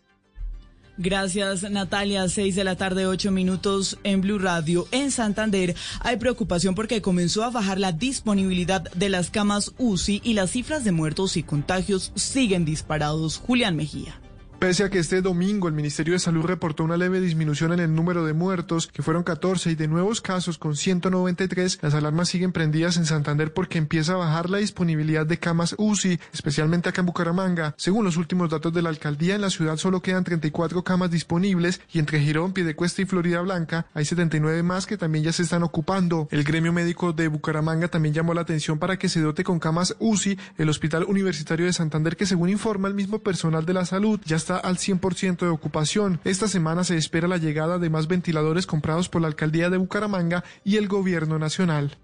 [1.01, 2.27] Gracias, Natalia.
[2.27, 4.85] Seis de la tarde, ocho minutos en Blue Radio.
[4.91, 10.33] En Santander hay preocupación porque comenzó a bajar la disponibilidad de las camas UCI y
[10.33, 13.37] las cifras de muertos y contagios siguen disparados.
[13.37, 14.19] Julián Mejía.
[14.59, 17.95] Pese a que este domingo el Ministerio de Salud reportó una leve disminución en el
[17.95, 22.51] número de muertos, que fueron 14, y de nuevos casos con 193, las alarmas siguen
[22.51, 27.05] prendidas en Santander porque empieza a bajar la disponibilidad de camas UCI, especialmente acá en
[27.05, 27.73] Bucaramanga.
[27.77, 31.79] Según los últimos datos de la alcaldía, en la ciudad solo quedan 34 camas disponibles
[31.93, 35.63] y entre Girón, Piedecuesta y Florida Blanca hay 79 más que también ya se están
[35.63, 36.27] ocupando.
[36.31, 39.95] El gremio médico de Bucaramanga también llamó la atención para que se dote con camas
[39.99, 44.19] UCI el Hospital Universitario de Santander, que según informa el mismo personal de la salud,
[44.25, 46.19] ya al 100% de ocupación.
[46.23, 50.43] Esta semana se espera la llegada de más ventiladores comprados por la alcaldía de Bucaramanga
[50.63, 51.97] y el gobierno nacional.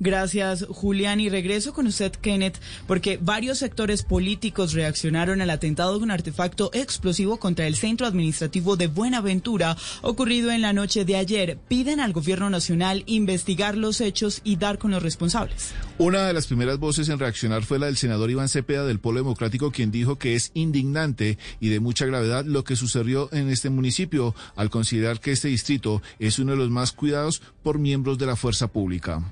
[0.00, 1.20] Gracias, Julián.
[1.20, 6.70] Y regreso con usted, Kenneth, porque varios sectores políticos reaccionaron al atentado de un artefacto
[6.72, 11.58] explosivo contra el centro administrativo de Buenaventura ocurrido en la noche de ayer.
[11.68, 15.72] Piden al gobierno nacional investigar los hechos y dar con los responsables.
[15.98, 19.18] Una de las primeras voces en reaccionar fue la del senador Iván Cepeda del Polo
[19.18, 23.70] Democrático, quien dijo que es indignante y de mucha gravedad lo que sucedió en este
[23.70, 28.26] municipio, al considerar que este distrito es uno de los más cuidados por miembros de
[28.26, 29.22] la fuerza pública.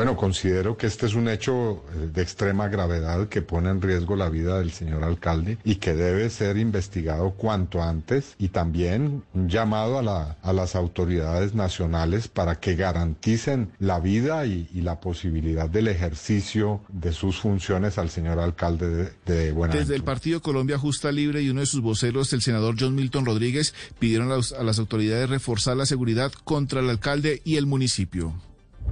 [0.00, 4.16] Bueno, considero que este es un hecho eh, de extrema gravedad que pone en riesgo
[4.16, 9.50] la vida del señor alcalde y que debe ser investigado cuanto antes y también un
[9.50, 15.68] llamado a, la, a las autoridades nacionales para que garanticen la vida y, la posibilidad
[15.68, 19.80] del ejercicio de sus funciones al señor alcalde de, de Buenaventura.
[19.80, 23.26] Desde el Partido Colombia Justa Libre y uno de sus voceros, el senador John Milton
[23.26, 27.66] Rodríguez, pidieron a, los, a las autoridades reforzar la seguridad contra el alcalde y el
[27.66, 28.34] municipio.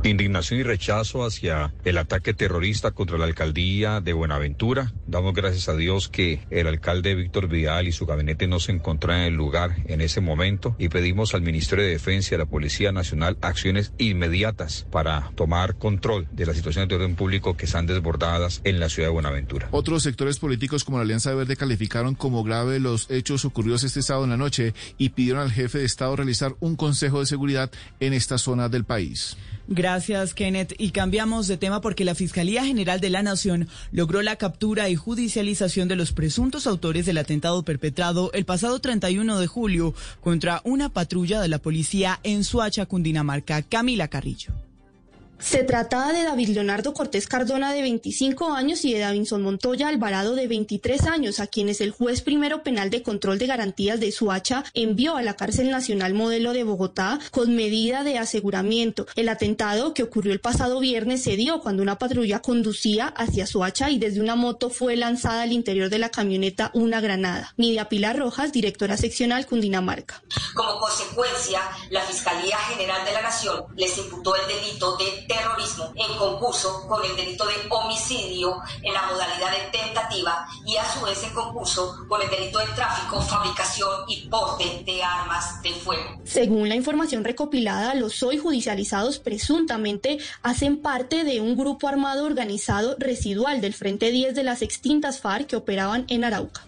[0.05, 4.93] Indignación y rechazo hacia el ataque terrorista contra la alcaldía de Buenaventura.
[5.07, 9.23] Damos gracias a Dios que el alcalde Víctor Vidal y su gabinete no se encontraban
[9.23, 12.47] en el lugar en ese momento y pedimos al Ministerio de Defensa y a la
[12.47, 17.87] Policía Nacional acciones inmediatas para tomar control de las situaciones de orden público que están
[17.87, 19.69] desbordadas en la ciudad de Buenaventura.
[19.73, 24.25] Otros sectores políticos como la Alianza Verde calificaron como grave los hechos ocurridos este sábado
[24.25, 27.71] en la noche y pidieron al jefe de Estado realizar un consejo de seguridad
[28.01, 29.37] en esta zona del país.
[29.71, 30.75] Gracias, Kenneth.
[30.79, 34.97] Y cambiamos de tema porque la Fiscalía General de la Nación logró la captura y
[34.97, 40.89] judicialización de los presuntos autores del atentado perpetrado el pasado 31 de julio contra una
[40.89, 43.61] patrulla de la policía en Suacha, Cundinamarca.
[43.61, 44.68] Camila Carrillo.
[45.41, 50.35] Se trata de David Leonardo Cortés Cardona de 25 años y de Davinson Montoya Alvarado
[50.35, 54.65] de 23 años, a quienes el juez primero penal de control de garantías de Suacha
[54.75, 59.07] envió a la cárcel nacional modelo de Bogotá con medida de aseguramiento.
[59.15, 63.91] El atentado que ocurrió el pasado viernes se dio cuando una patrulla conducía hacia Suacha
[63.91, 67.55] y desde una moto fue lanzada al interior de la camioneta una granada.
[67.57, 70.21] Nidia Pilar Rojas, directora seccional Cundinamarca.
[70.55, 71.61] Como consecuencia,
[71.91, 77.05] la Fiscalía General de la Nación les imputó el delito de terrorismo en concurso con
[77.05, 82.07] el delito de homicidio en la modalidad de tentativa y a su vez en concurso
[82.09, 86.21] con el delito de tráfico, fabricación y porte de armas de fuego.
[86.25, 92.97] Según la información recopilada, los hoy judicializados presuntamente hacen parte de un grupo armado organizado
[92.99, 96.68] residual del Frente 10 de las extintas FARC que operaban en Arauca.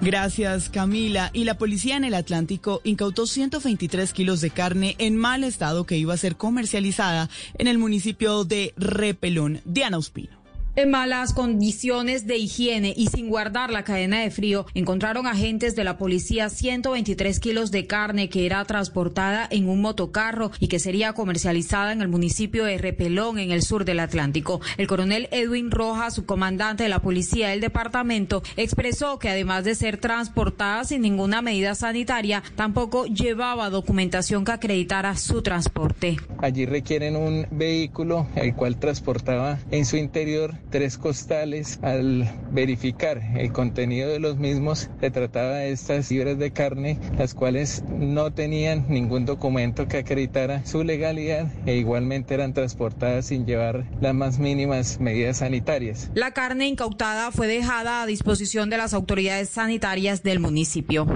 [0.00, 1.30] Gracias, Camila.
[1.32, 5.98] Y la policía en el Atlántico incautó 123 kilos de carne en mal estado que
[5.98, 9.60] iba a ser comercializada en el municipio de Repelón.
[9.64, 10.37] Diana Ospino.
[10.78, 15.82] En malas condiciones de higiene y sin guardar la cadena de frío, encontraron agentes de
[15.82, 21.14] la policía 123 kilos de carne que era transportada en un motocarro y que sería
[21.14, 24.60] comercializada en el municipio de Repelón, en el sur del Atlántico.
[24.76, 29.96] El coronel Edwin Rojas, subcomandante de la policía del departamento, expresó que además de ser
[29.96, 36.18] transportada sin ninguna medida sanitaria, tampoco llevaba documentación que acreditara su transporte.
[36.38, 41.78] Allí requieren un vehículo el cual transportaba en su interior tres costales.
[41.82, 47.34] Al verificar el contenido de los mismos, se trataba de estas libras de carne, las
[47.34, 53.84] cuales no tenían ningún documento que acreditara su legalidad e igualmente eran transportadas sin llevar
[54.00, 56.10] las más mínimas medidas sanitarias.
[56.14, 61.06] La carne incautada fue dejada a disposición de las autoridades sanitarias del municipio.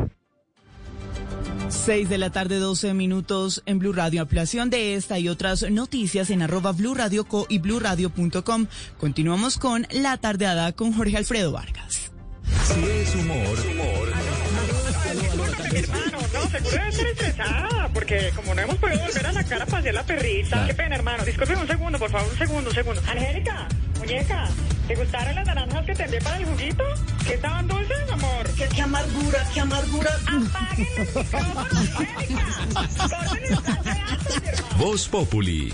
[1.73, 4.23] 6 de la tarde, 12 minutos en Blue Radio.
[4.23, 8.67] Ampliación de esta y otras noticias en arroba Blue Radio Co y BlueRadio.com.
[8.99, 12.13] Continuamos con La Tardeada con Jorge Alfredo Vargas.
[12.65, 14.13] Si es humor, humor.
[15.75, 19.67] Hermano, no, seguro debe estar estresada, porque como no hemos podido volver a sacar a
[19.67, 20.67] pasear la perrita.
[20.67, 21.25] Qué pena, hermano.
[21.25, 23.03] Disculpe un segundo, por favor, un segundo, un segundo.
[23.09, 23.69] Angélica,
[23.99, 24.49] muñeca,
[24.87, 26.85] ¿te gustaron las naranjas que te envié para el juguito?
[27.27, 28.12] ¿Qué estaban dulces?
[28.57, 30.11] ¿Qué, qué amargura, qué amargura.
[30.27, 30.93] Apaguen.
[34.79, 35.73] Voz Populi.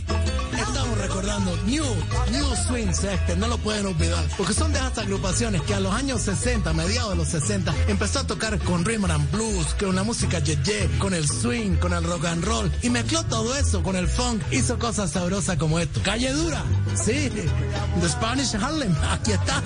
[0.53, 1.85] Estamos recordando New,
[2.31, 5.95] New Swing Sector, no lo pueden olvidar, porque son de esas agrupaciones que a los
[5.95, 10.03] años 60, mediados de los 60, empezó a tocar con rhythm and blues, con la
[10.03, 13.97] música yeye, con el swing, con el rock and roll, y mezcló todo eso con
[13.97, 16.01] el funk, hizo cosas sabrosas como esto.
[16.03, 16.63] Calle Dura,
[16.95, 17.31] sí,
[18.01, 19.63] The Spanish Harlem, aquí está.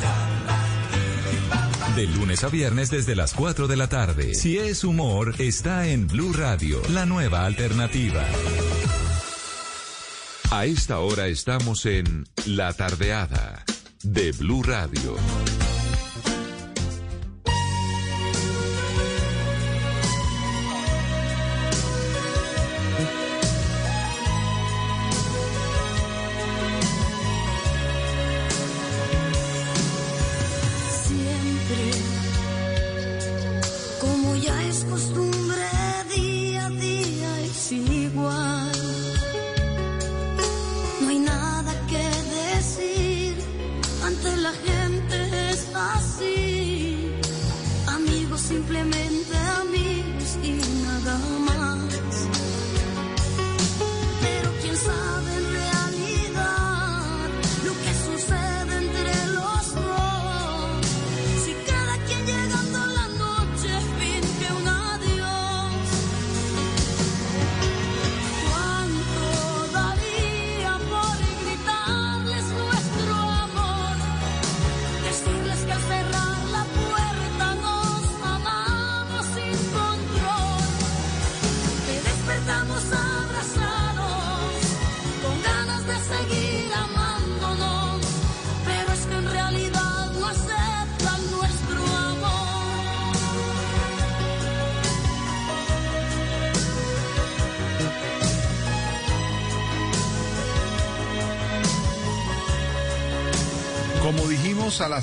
[1.97, 4.35] De lunes a viernes desde las 4 de la tarde.
[4.35, 8.25] Si es humor, está en Blue Radio, la nueva alternativa.
[10.51, 13.65] A esta hora estamos en La Tardeada
[14.03, 15.17] de Blue Radio.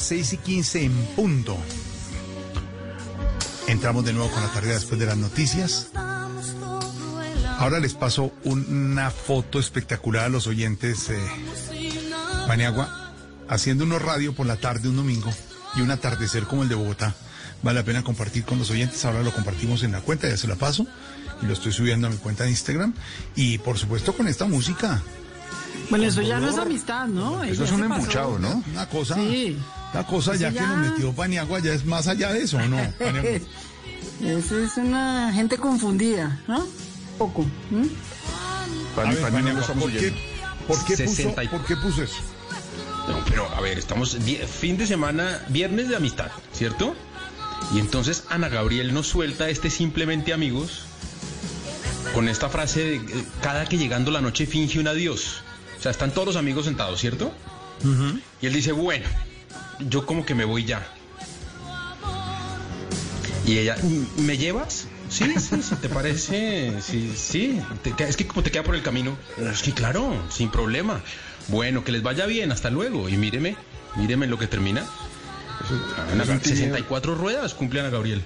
[0.10, 1.56] 6 y 15 en punto.
[3.68, 5.90] Entramos de nuevo con la tarea después de las noticias.
[7.60, 11.12] Ahora les paso una foto espectacular a los oyentes
[12.48, 13.14] Maniagua,
[13.50, 15.32] haciendo unos radio por la tarde un domingo
[15.76, 17.14] y un atardecer como el de Bogotá.
[17.62, 19.06] Vale la pena compartir con los oyentes.
[19.06, 20.88] Ahora lo compartimos en la cuenta, ya se la paso.
[21.44, 22.96] Y lo estoy subiendo a mi cuenta de Instagram.
[23.36, 25.04] Y por supuesto con esta música
[25.92, 27.44] Bueno, eso ya no es amistad, ¿no?
[27.44, 28.64] Eso Ya es un embuchado, ¿no?
[28.74, 29.56] Una cosa, Sí.
[29.94, 32.62] Una cosa ya, Eso que nos metió Paniagua ya es más allá de eso, ¿o
[32.68, 32.78] ¿no?
[34.24, 36.66] Esa es una gente confundida, ¿no?
[37.18, 37.46] Poco.
[38.96, 40.14] Paniagua, ¿por qué,
[40.68, 42.16] por qué puso, 60 y- por qué puso eso?
[43.08, 46.96] No, pero a ver, estamos die- fin de semana, viernes de amistad, ¿cierto?
[47.74, 50.84] Y entonces Ana Gabriel nos suelta este simplemente amigos
[52.14, 55.42] con esta frase de eh, cada que llegando la noche finge un adiós.
[55.78, 57.32] O sea, están todos los amigos sentados, ¿cierto?
[58.42, 59.06] Y él dice, bueno,
[59.80, 60.86] yo como que me voy ya.
[63.46, 64.86] Y ella, "¿Mm, ¿me llevas?
[65.10, 66.74] Sí, sí, sí, ¿te parece?
[66.82, 67.60] Sí, sí.
[67.82, 69.18] Te es que como te queda por el camino.
[69.52, 71.02] Es que claro, sin problema.
[71.48, 73.10] Bueno, que les vaya bien, hasta luego.
[73.10, 73.56] Y míreme,
[73.96, 74.86] míreme lo que termina.
[76.26, 78.22] Gab- 64 ruedas cumple Ana Gabriel.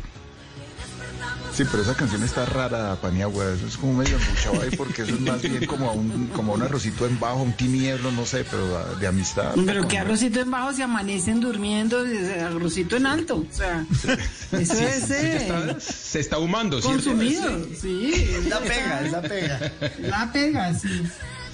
[1.53, 3.45] Sí, pero esa canción está rara, Paniagua.
[3.53, 6.53] Eso es como medio embuchado ahí porque eso es más bien como a un, como
[6.53, 9.53] a un arrocito en bajo, un tinieblo, no sé, pero a- de amistad.
[9.63, 12.03] Pero que Como- arrocito en bajo se amanecen durmiendo,
[12.43, 13.45] arrocito en alto.
[13.51, 13.85] O sea,
[14.51, 17.03] eso Sí, es sí, eh, está- se está ahumando, ¿cierto?
[17.11, 17.67] consumido.
[17.79, 18.35] Sí.
[18.49, 19.71] La pega, es la pega.
[19.99, 21.03] La pega, sí.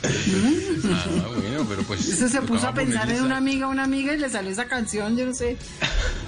[0.04, 2.08] Ah, bueno, pero pues.
[2.08, 5.18] Eso se puso a pensar en una amiga, una amiga y le salió esa canción,
[5.18, 5.58] yo no sé.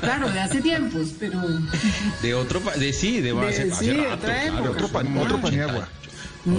[0.01, 1.39] Claro, de hace tiempos, pero.
[2.21, 4.69] De otro, de sí, de, hace, De- hace sí, rato, otra claro, época.
[4.71, 5.87] otro, pa- Otro otro Paniagua.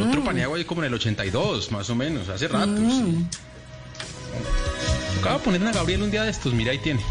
[0.09, 2.69] Otro Paniagua ahí como en el 82, más o menos, hace rato.
[2.69, 3.27] Mm.
[5.21, 7.05] Acaba de poner a Gabriel un día de estos, mira, ahí tiene.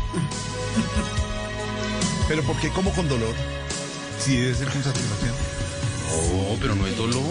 [2.28, 3.36] Pero ¿por qué como con dolor?
[4.20, 5.34] Si debe ser con satisfacción.
[6.14, 7.24] Oh, pero no es dolor,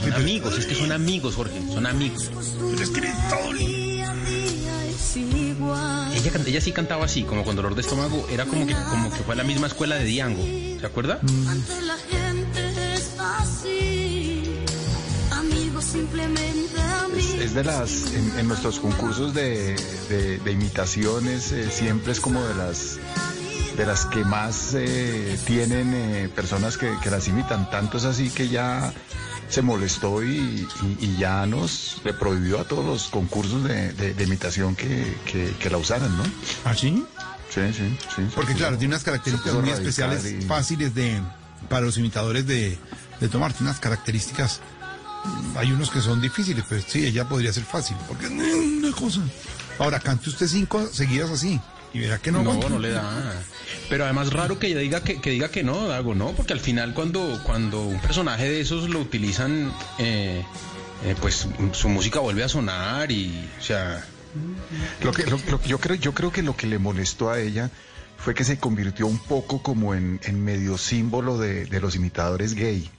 [0.00, 2.30] son amigos, es que son amigos, Jorge, son amigos.
[2.70, 3.14] Pero es que eres.
[6.46, 9.34] Ella, sí cantaba así, como con dolor de estómago, era como que, como que fue
[9.34, 10.42] a la misma escuela de Diango,
[10.80, 11.18] ¿se acuerda?
[11.48, 14.42] Ante la gente es así.
[15.32, 17.34] Amigos, simplemente amigos.
[17.40, 19.76] Es de las, en, en nuestros concursos de,
[20.08, 22.98] de- de imitaciones, eh, siempre es como de las
[23.76, 27.70] de las que más eh, tienen eh, personas que, que las imitan.
[27.70, 28.92] Tanto es así que ya
[29.48, 34.14] se molestó y, y- y ya nos le prohibió a todos los concursos de, de-
[34.14, 36.24] de imitación que, que- que la usaran, ¿no?
[36.64, 37.04] ¿Ah, sí?
[37.54, 38.22] Sí, sí, sí.
[38.34, 41.20] Porque claro, tiene unas características muy especiales, y- fáciles de
[41.68, 42.76] para los imitadores de,
[43.20, 43.52] de tomar.
[43.52, 44.60] Tiene unas características.
[45.56, 47.96] Hay unos que son difíciles, pero sí, ella podría ser fácil.
[48.08, 49.20] Porque es una cosa.
[49.78, 51.60] Ahora, cante usted cinco seguidas así.
[51.96, 52.42] Y verá que no.
[52.42, 52.68] No, aguanta.
[52.68, 53.42] no le da.
[53.88, 56.32] Pero además raro que ella diga que, que diga que no, Dago, ¿no?
[56.32, 60.44] Porque al final cuando, cuando un personaje de esos lo utilizan, eh,
[61.04, 64.04] eh, pues su música vuelve a sonar y, o sea...
[65.02, 67.40] Lo que, lo- lo que yo, creo, yo creo que lo que le molestó a
[67.40, 67.70] ella
[68.18, 72.54] fue que se convirtió un poco como en, en medio símbolo de, de los imitadores
[72.54, 72.90] gay.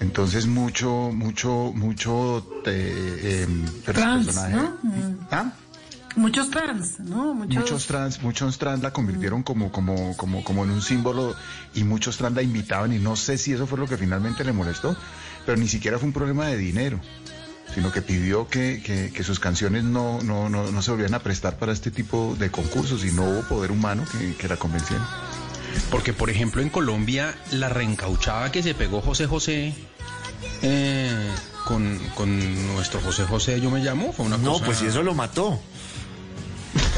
[0.00, 4.78] Entonces mucho, mucho, mucho eh, em, Trans, personaje- ¿no?
[5.30, 5.52] ¿Ah?
[6.16, 7.34] Muchos trans, ¿no?
[7.34, 7.54] Muchos.
[7.56, 11.34] Muchos trans, muchos trans la convirtieron como, como, como, como en un símbolo
[11.74, 14.52] y muchos trans la invitaban y no sé si eso fue lo que finalmente le
[14.52, 14.96] molestó,
[15.46, 17.00] pero ni siquiera fue un problema de dinero,
[17.74, 21.20] sino que pidió que, que- que sus canciones no, no, no, no se volvieran a
[21.20, 25.06] prestar para este tipo de concursos y no hubo poder humano que, que la convenciera.
[25.90, 29.72] Porque, por ejemplo, en Colombia, la reencauchada que se pegó José José
[30.62, 31.30] eh,
[31.64, 34.64] con, con nuestro José José, yo me llamo, fue una No, cosa...
[34.66, 35.60] pues si eso lo mató.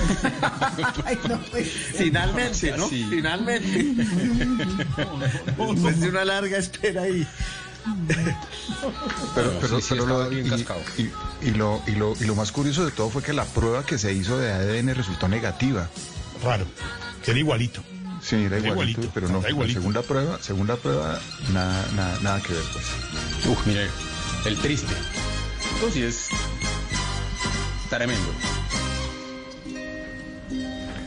[1.97, 2.89] Finalmente, ¿no?
[2.89, 3.07] Sí.
[3.11, 3.95] Finalmente.
[5.59, 7.27] Después de una larga espera ahí.
[9.35, 10.81] Pero, pero, sí, sí, pero lo, bien y, cascado.
[10.97, 11.11] y-
[11.49, 13.99] y lo, y, lo, y lo más curioso de todo fue que la prueba que
[13.99, 15.89] se hizo de ADN resultó negativa.
[16.45, 16.65] Raro.
[17.27, 17.83] Era igualito.
[18.21, 19.81] Sí, era Era igualito, igualito, pero no, era igualito.
[19.81, 21.19] según la prueba, según la prueba,
[21.53, 22.85] nada, nada, nada que ver, pues.
[23.47, 23.89] Uf, mire,
[24.45, 24.93] el triste.
[25.93, 26.29] Sí es
[27.91, 28.29] tremendo.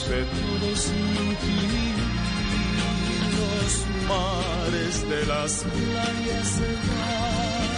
[0.00, 1.94] luce todo sin ti.
[3.38, 3.72] Los
[4.08, 7.68] mares de las playas se van,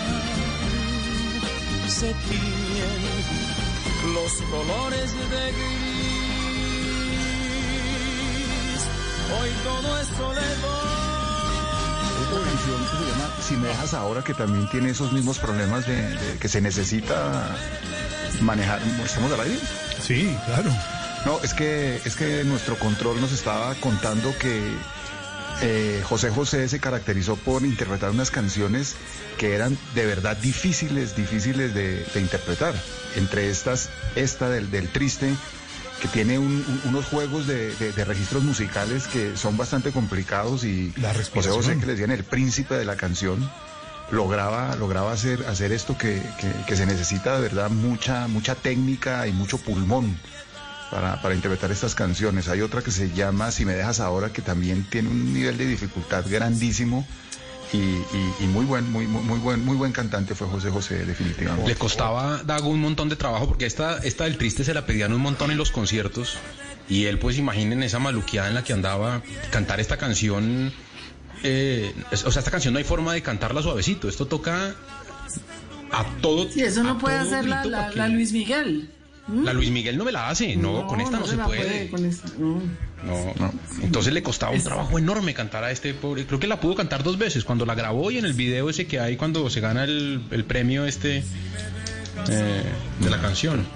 [1.88, 3.02] se tiñen
[4.14, 6.02] los colores de gris.
[9.40, 10.92] Hoy todo es soledad.
[12.28, 15.86] otra canción que se llama Si me dejas ahora, que también tiene esos mismos problemas
[15.86, 17.56] de, de que se necesita
[18.40, 18.80] manejar.
[19.04, 19.58] ¿Estamos al aire?
[20.00, 20.70] Sí, claro.
[21.24, 24.72] No, es que, es que nuestro control nos estaba contando que
[25.60, 28.96] eh, José José se caracterizó por interpretar unas canciones
[29.38, 32.74] que eran de verdad difíciles, difíciles de, de interpretar.
[33.14, 35.32] Entre estas, esta del, del triste,
[36.00, 40.64] que tiene un- un- unos juegos de, de- de registros musicales que son bastante complicados
[40.64, 41.50] y La José.
[41.50, 43.48] José, que le decían el príncipe de la canción,
[44.10, 49.28] lograba, lograba hacer, hacer esto que, que- que se necesita de verdad mucha, mucha técnica
[49.28, 50.18] y mucho pulmón
[50.92, 52.48] para, para interpretar estas canciones.
[52.48, 55.66] Hay otra que se llama Si me dejas ahora, que también tiene un nivel de
[55.66, 57.04] dificultad grandísimo.
[57.72, 61.06] Y, y- y muy buen, muy, muy, muy buen, muy buen cantante fue José José,
[61.06, 61.66] definitivamente.
[61.70, 65.14] Le costaba Dago un montón de trabajo porque esta, esta del triste se la pedían
[65.14, 66.36] un montón en los conciertos.
[66.90, 70.70] Y él, pues imaginen esa maluqueada en la que andaba, cantar esta canción.
[71.42, 74.06] eh, o sea, esta canción no hay forma de cantarla suavecito.
[74.10, 74.74] Esto toca
[75.90, 76.46] a todo.
[76.54, 78.90] Y eso no puede todo hacer la, grito la, para que- la Luis Miguel.
[79.28, 80.56] La Luis Miguel no me la hace.
[80.56, 81.88] No, con esta no, se, la puede.
[81.88, 82.60] con esta, no.
[83.04, 83.52] No,
[83.82, 86.26] Entonces le costaba un trabajo enorme cantar a este pobre.
[86.26, 88.86] Creo que la pudo cantar dos veces, cuando la grabó y en el video ese
[88.86, 91.24] que hay cuando se gana el, el premio este
[92.28, 92.62] eh,
[93.00, 93.66] de la canción.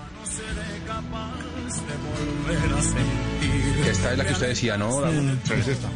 [3.89, 5.01] Esta es la que usted decía, ¿no?
[5.01, 5.21] Dago?
[5.55, 5.89] Es esta.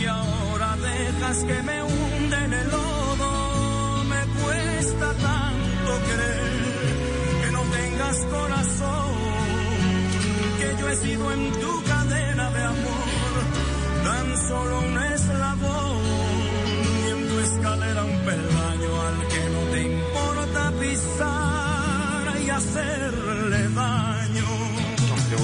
[0.00, 4.04] Y ahora dejas que me hunde en el lodo.
[4.04, 6.35] Me cuesta tanto creer
[8.06, 9.14] tengas corazón.
[10.58, 13.32] Que yo he sido en tu cadena de amor
[14.04, 16.02] tan solo un eslabón.
[17.04, 24.46] Y en tu escalera un peldaño al que no te importa pisar y hacerle daño.
[25.28, 25.36] Qué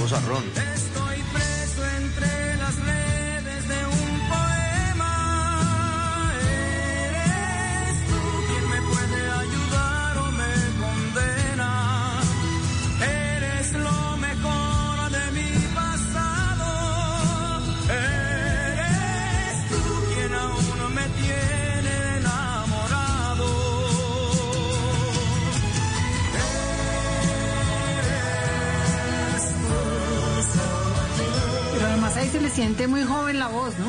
[32.33, 33.85] se le siente muy joven la voz, ¿no?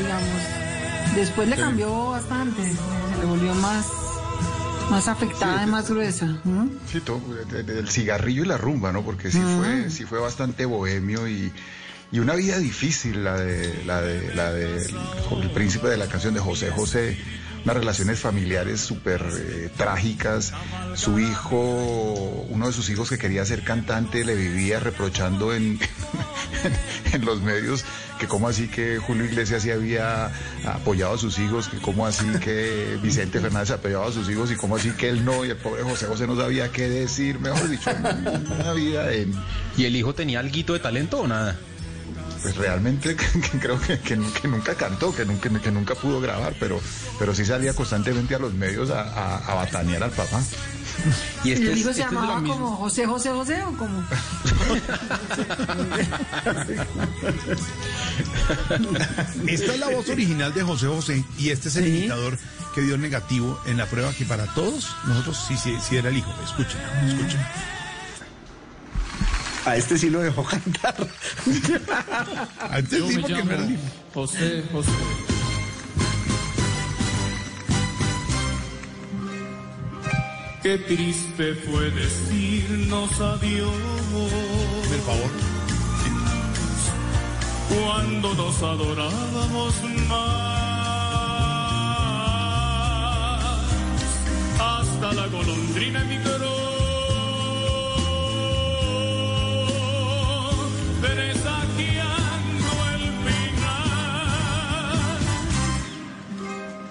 [0.00, 1.16] Digamos.
[1.16, 1.62] Después le Sí.
[1.62, 2.62] cambió bastante.
[2.62, 3.86] Se le volvió más,
[4.90, 6.26] más afectada y más gruesa.
[6.44, 6.68] ¿no?
[6.90, 7.20] Sí, todo,
[7.50, 9.02] del cigarrillo y la rumba, ¿no?
[9.02, 11.52] Porque sí fue, sí fue bastante bohemio y,
[12.12, 14.76] y una vida difícil la de la de la de
[15.42, 17.18] el príncipe de la canción de José José.
[17.64, 20.52] Unas relaciones familiares súper eh, trágicas.
[20.94, 25.78] Su hijo, uno de sus hijos que quería ser cantante, le vivía reprochando en,
[27.12, 27.84] en los medios
[28.22, 30.30] que cómo así que Julio Iglesias sí había
[30.64, 34.54] apoyado a sus hijos, que cómo así que Vicente Fernández apoyaba a sus hijos y
[34.54, 37.68] cómo así que él no, y el pobre José José no sabía qué decir, mejor
[37.68, 37.90] dicho,
[38.60, 39.34] una vida en...
[39.76, 41.58] ¿Y el hijo tenía algo de talento o nada?
[42.42, 43.16] Pues realmente
[43.60, 46.80] creo que, que nu- que nunca cantó, que nunca, que nunca pudo grabar, pero,
[47.18, 50.42] pero sí salía constantemente a los medios a, a, a batanear al papá.
[51.44, 53.06] Y ¿Y este el es- hijo este se es de la llamaba misma- como José
[53.06, 54.02] José José o como?
[59.46, 62.38] Esta es la voz original de José José y este es el imitador
[62.74, 66.16] que dio negativo en la prueba que para todos nosotros sí, sí, sí era el
[66.18, 66.32] hijo.
[66.44, 67.40] Escuchen, escuchen.
[69.64, 70.94] A este sí lo dejó cantar.
[72.70, 73.76] Antes Yo sí, me porque llamo.
[74.12, 74.90] José José.
[80.62, 83.72] Qué triste fue decirnos adiós.
[84.88, 85.30] Por favor.
[87.68, 89.74] Cuando nos adorábamos
[90.08, 90.62] más.
[94.60, 96.31] Hasta la golondrina emigró.
[96.31, 96.31] Presagiando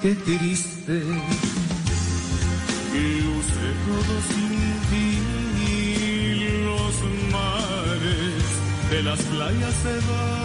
[0.02, 0.94] Qué triste
[2.94, 4.54] luce todo sin
[4.90, 5.10] ti.
[6.66, 6.96] Los
[7.32, 8.46] mares
[8.90, 10.42] de las playas se van,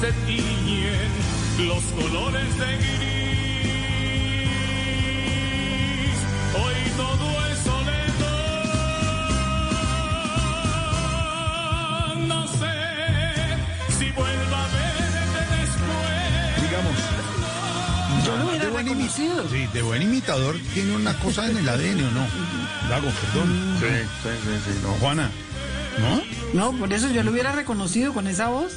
[0.00, 1.12] se tiñen
[1.68, 3.13] los colores de gris.
[18.74, 19.48] Buen imi- reconocido.
[19.50, 22.26] Sí, de buen imitador tiene una cosa en el ADN o no.
[22.88, 23.76] Dago, perdón.
[23.80, 23.86] Sí,
[24.22, 24.88] sí, sí, sí, no.
[24.94, 25.30] Juana.
[25.98, 26.22] ¿No?
[26.72, 28.72] No, por eso yo lo hubiera reconocido con esa voz.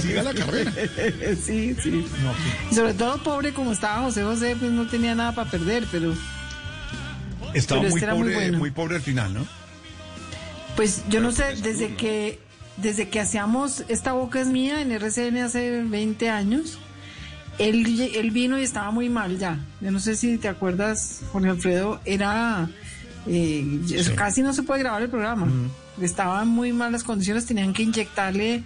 [0.00, 0.72] Siga la carrera.
[1.44, 2.06] sí, sí.
[2.22, 6.14] No, sobre todo, pobre como estaba José José, pues no tenía nada para perder, pero
[7.54, 8.58] Estaba Pero muy este era muy pobre, bueno.
[8.58, 9.46] muy pobre al final, ¿no?
[10.76, 12.38] pues yo no sé, desde que
[12.78, 16.78] desde que hacíamos Esta Boca es Mía en RCN hace 20 años,
[17.60, 19.58] él, él vino y estaba muy mal ya.
[19.80, 22.68] Yo no sé si te acuerdas, Jorge Alfredo, era...
[23.26, 23.80] eh,
[24.16, 25.46] Casi no se puede grabar el programa.
[26.00, 28.62] Estaba en muy malas condiciones, tenían que inyectarle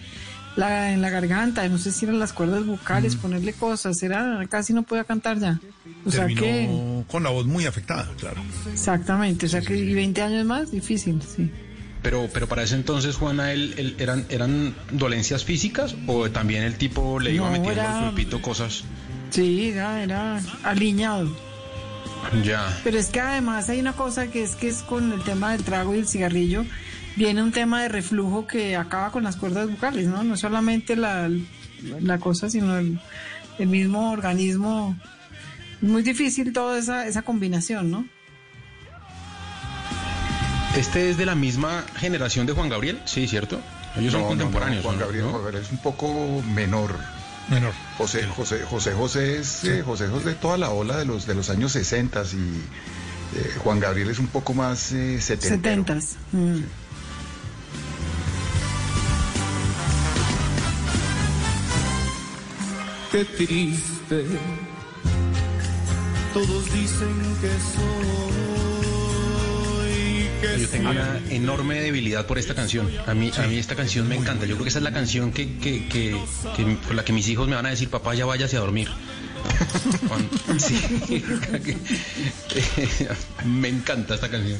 [0.56, 4.72] la, en la garganta, no sé si eran las cuerdas vocales, ponerle cosas, era casi
[4.72, 5.60] no podía cantar ya.
[6.06, 6.68] O sea que...
[7.10, 8.40] con la voz muy afectada, claro.
[8.72, 11.50] Exactamente, o sea que y 20 años más, difícil, sí.
[12.04, 16.76] Pero, pero para ese entonces, Juana, él, él- eran, ¿eran dolencias físicas o también el
[16.76, 18.84] tipo le iba No, metiendo era- al pulpito cosas?
[19.30, 21.34] Sí, era, era alineado.
[22.44, 22.78] Ya.
[22.84, 25.64] Pero es que además hay una cosa que es que es con el tema del
[25.64, 26.64] trago y el cigarrillo,
[27.16, 30.22] viene un tema de reflujo que acaba con las cuerdas vocales, ¿no?
[30.24, 31.28] No solamente la,
[32.00, 32.98] la cosa, sino el,
[33.58, 34.96] el mismo organismo.
[35.80, 38.06] Muy difícil toda esa, esa combinación, ¿no?
[40.76, 43.00] ¿Este es de la misma generación de Juan Gabriel?
[43.04, 43.60] Sí, ¿cierto?
[43.96, 44.84] Ellos son No, no, no, contemporáneos.
[44.84, 45.04] Juan ¿no?
[45.04, 45.30] Gabriel, ¿No?
[45.30, 46.96] Juan Gabriel es un poco menor.
[47.48, 47.72] Menor.
[47.98, 51.34] José José José José es eh, José José de toda la ola de los de
[51.34, 55.56] los años 60 y eh, Juan Gabriel es un poco más eh, setentero.
[55.56, 56.16] Setentas.
[56.32, 56.58] Mm.
[63.12, 64.24] Qué triste.
[66.32, 68.53] Todos dicen que soy.
[70.60, 72.88] Yo tengo una enorme debilidad por esta canción.
[73.06, 74.46] A mí, a mí esta canción me encanta.
[74.46, 76.16] Yo creo que esa es la canción que, que, que,
[76.56, 78.88] que- con la que mis hijos me van a decir, papá, ya váyase a dormir.
[80.58, 81.22] Sí,
[83.44, 84.58] me encanta esta canción.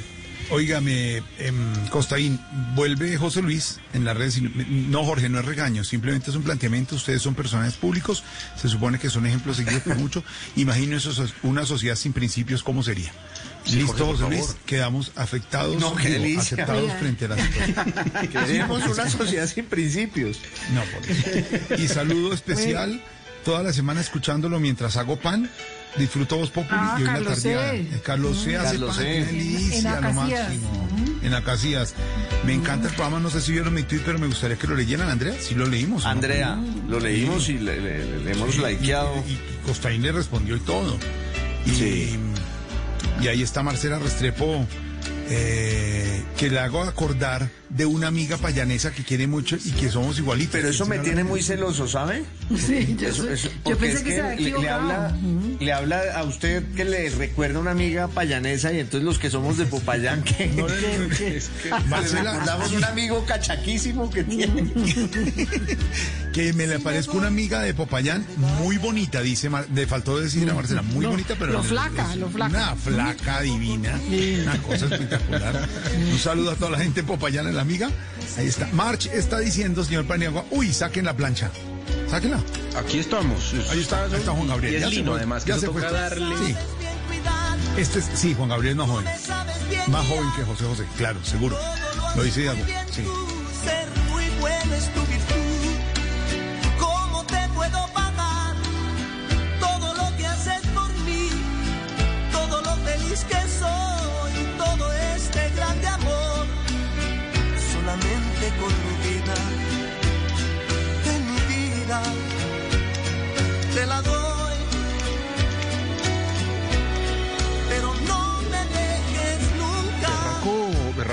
[0.51, 2.39] Óigame, em, Costaín,
[2.75, 4.43] vuelve José Luis en las redes.
[4.43, 6.97] No, Jorge, no es regaño, simplemente es un planteamiento.
[6.97, 8.23] Ustedes son personajes públicos,
[8.61, 10.23] se supone que son ejemplos seguidos por mucho.
[10.57, 11.13] Imagino eso,
[11.45, 13.11] una sociedad sin principios, ¿cómo sería?
[13.65, 16.41] Sí, Listo, Jorge, Luis, quedamos afectados, No, qué digo, delicia.
[16.43, 18.31] aceptados frente a la situación.
[18.31, 20.39] Queremos una sociedad sin principios.
[20.75, 21.75] No, por eso.
[21.83, 23.03] Y saludo especial
[23.45, 25.51] toda la semana escuchándolo mientras hago pan.
[25.97, 27.53] Disfruto Voz Populi Ah, y hoy la Carlos C.
[27.55, 27.75] tardeada.
[27.75, 28.57] Eh, Carlos C.
[28.57, 29.13] hace Carlos pan, C.
[29.13, 30.89] qué delicia, En lo máximo.
[31.23, 31.95] En Acacias.
[32.45, 34.75] Me encanta el programa, no sé si vieron mi tweet, pero me gustaría que lo
[34.75, 35.35] leyeran, Andrea.
[35.41, 36.03] Sí lo leímos.
[36.05, 36.11] ¿no?
[36.11, 39.25] Andrea, lo leímos y le, le- le hemos Sí, likeado.
[39.27, 40.99] Y, y Costaín le respondió y todo.
[41.65, 42.19] Y,
[43.21, 44.67] y ahí está Marcela Restrepo,
[45.29, 50.19] eh, que le hago acordar de una amiga payanesa que quiere mucho y que somos
[50.19, 50.53] igualitos.
[50.53, 52.23] Pero eso me tiene muy celoso, ¿sabe?
[52.57, 55.17] Sí, yo, Eso- eso- yo porque pensé es que, se había le, habla,
[55.61, 59.29] le habla a usted que le recuerda a una amiga payanesa y entonces los que
[59.31, 63.25] somos de Popayán que, No, no, no, no, que- es que Marcela- recordamos un amigo
[63.27, 64.73] cachaquísimo que tiene.
[66.33, 68.25] que me le parezco una amiga de Popayán
[68.61, 72.13] muy bonita, dice, Mar- le faltó decir a Marcela, muy bonita, pero lo es- flaca,
[72.13, 72.51] es lo flaca.
[72.57, 73.99] Una flaca divina,
[74.43, 75.69] una cosa espectacular.
[76.13, 77.91] Un saludo a toda la gente de Popayán, la amiga.
[78.39, 78.67] Ahí está.
[78.73, 81.51] March está diciendo, señor Paniagua, uy, saquen la plancha.
[82.09, 82.41] Sáquenla.
[82.77, 83.53] Aquí estamos.
[83.71, 84.75] Ahí está, ahí está Juan Gabriel.
[84.75, 85.83] Y es Ya se fue, además, que ya se fue.
[85.83, 86.37] toca darle...
[86.37, 86.55] Sí.
[87.77, 89.05] Este es, sí, Juan Gabriel es más joven.
[89.89, 91.59] Más joven que José José, claro, seguro.
[92.15, 92.57] Lo dice Diego.
[92.93, 93.03] Sí.
[93.65, 93.95] ser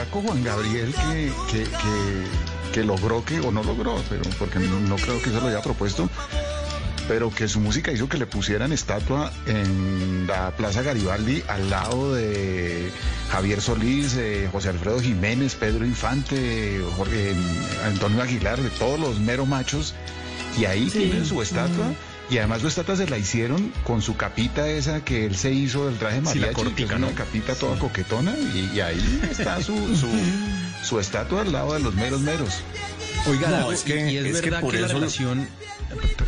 [0.02, 4.80] Berraco, Juan Gabriel que, que, que, que logró que, o no logró, pero porque no,
[4.80, 6.10] no creo que se lo haya propuesto,
[7.08, 12.16] pero que su música hizo que le pusieran estatua en la Plaza Garibaldi al lado
[12.16, 12.90] de
[13.30, 17.36] Javier Solís, eh, José Alfredo Jiménez, Pedro Infante, Jorge,
[17.86, 19.94] Antonio Aguilar, de todos los mero machos,
[20.60, 21.94] y ahí tienen su estatua.
[22.32, 25.88] Y además su estatua se la hicieron con su capita esa que él se hizo
[25.88, 29.22] del traje Sí, mariachi, la que cortica, es una capita toda coquetona, y, y ahí
[29.30, 30.08] está su, su,
[30.82, 32.62] su estatua al lado de los meros meros.
[33.28, 35.48] Oiga, No, es que- y, es, verdad que, por la eso relación,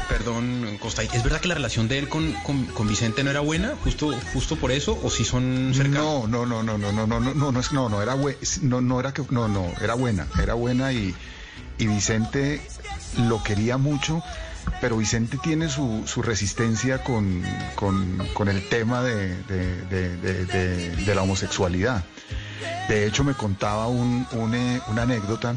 [0.09, 3.40] perdón, Costa, ¿es verdad que la relación de él con, con, con Vicente no era
[3.40, 6.27] buena, justo, justo por eso, o si son cercanos?
[6.30, 8.15] No, no, no, no, no, no, no, no, no, no, es, no, no era
[8.61, 11.15] no, no era que, no, no, era buena, era buena y,
[11.77, 12.61] y Vicente
[13.17, 14.22] lo quería mucho,
[14.82, 17.43] pero Vicente tiene su, su resistencia con,
[17.75, 22.03] con, con el tema de, de, la homosexualidad.
[22.90, 25.56] De hecho, me contaba un- eh, una anécdota.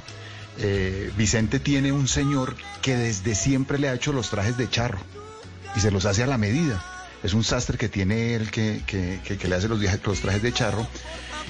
[0.59, 4.99] Eh, Vicente tiene un señor que desde siempre le ha hecho los trajes de charro
[5.77, 6.83] y se los hace a la medida.
[7.23, 10.53] Es un sastre que tiene él que, que- que- le hace los, los trajes de
[10.53, 10.87] charro.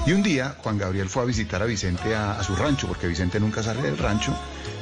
[0.05, 3.41] Y un día Juan Gabriel fue a visitar a Vicente a, su rancho, porque Vicente
[3.41, 4.36] nunca sale del rancho,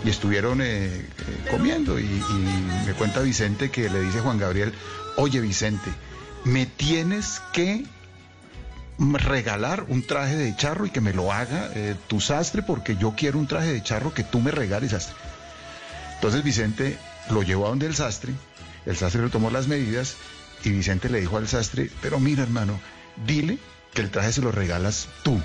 [0.05, 1.07] y estuvieron eh, eh,
[1.51, 1.99] comiendo.
[1.99, 4.75] Y, y me cuenta Vicente que le dice Juan Gabriel,
[5.17, 5.91] oye Vicente,
[6.45, 7.85] me tienes que
[8.99, 13.15] regalar un traje de charro y que me lo haga eh, tu sastre, porque yo
[13.17, 15.15] quiero un traje de charro que tú me regales, sastre.
[16.15, 16.99] Entonces Vicente
[17.31, 18.33] lo llevó a donde el sastre,
[18.87, 20.17] el sastre le tomó las medidas
[20.63, 22.79] y Vicente le dijo al sastre, pero mira hermano,
[23.27, 23.59] dile
[23.95, 25.41] que el traje se lo regalas tú.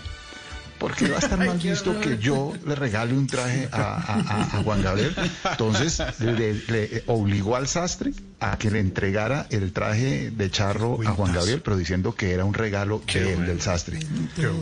[0.80, 4.58] Porque va a estar qué visto que yo le regale un traje a, a- a-
[4.60, 5.14] a Juan Gabriel.
[5.52, 11.11] Entonces le, le obligó al sastre a que le entregara el traje de charro a
[11.11, 14.00] Juan Gabriel, pero diciendo que era un regalo de él, del sastre.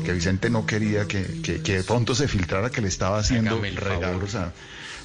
[0.04, 3.52] Que Vicente no quería que, que, que de pronto se filtrara que le estaba haciendo
[3.52, 4.02] Hágame el regalo.
[4.08, 4.24] favor.
[4.24, 4.54] o sea,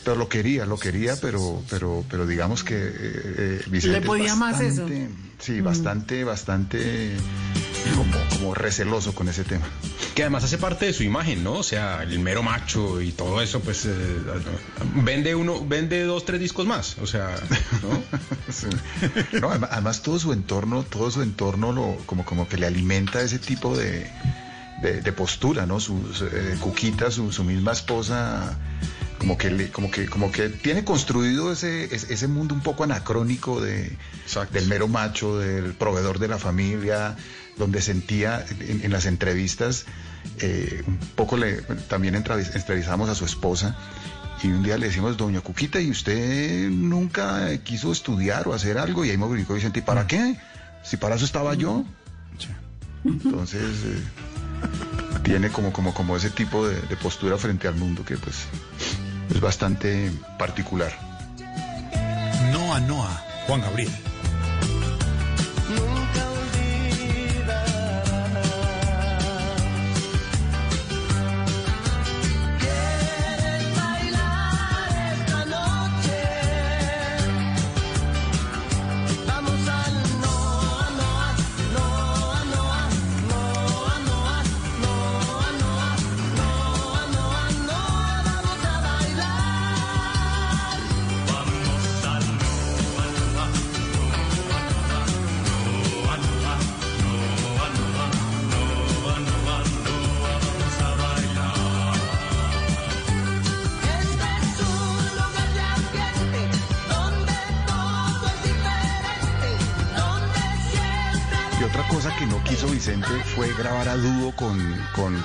[0.05, 4.33] pero lo quería, lo quería, pero, pero, pero digamos que eh, eh, Vicente ¿Le podía
[4.33, 4.83] es más eso?
[4.85, 7.11] bastante- Sí, bastante, bastante
[7.91, 9.67] como, como receloso con ese tema.
[10.15, 11.55] Que además hace parte de su imagen, ¿no?
[11.55, 13.91] O sea, el mero macho y todo eso, pues eh,
[14.97, 16.97] vende uno, vende dos, tres discos más.
[16.99, 17.35] O sea,
[17.83, 18.03] ¿no?
[18.53, 18.67] Sí.
[19.41, 23.23] No, además, además todo su entorno, todo su entorno lo, como, como que le alimenta
[23.23, 24.11] ese tipo de,
[24.83, 25.81] de, de postura, ¿no?
[25.81, 28.59] Su, su, eh, Cuquita, su, su misma esposa,
[29.19, 32.85] como que, le- como que, como que tiene construido ese, ese ese mundo un poco
[32.85, 33.97] anacrónico de,
[34.51, 37.17] del mero macho, del proveedor de la familia,
[37.59, 39.85] donde sentía en, en las entrevistas,
[40.41, 43.77] eh, un poco le, también entrevis- entrevistamos a su esposa.
[44.43, 49.05] Y un día le decimos, doña Cuquita, ¿y usted nunca quiso estudiar o hacer algo?
[49.05, 50.37] Y ahí me brincó Vicente, ¿y para qué?
[50.83, 51.85] Si para eso estaba yo.
[53.05, 58.17] Entonces, eh, tiene como, como, como ese tipo de, de postura frente al mundo que
[58.17, 58.47] pues
[59.33, 60.93] es bastante particular.
[62.53, 63.91] Noa Noa, Juan Gabriel.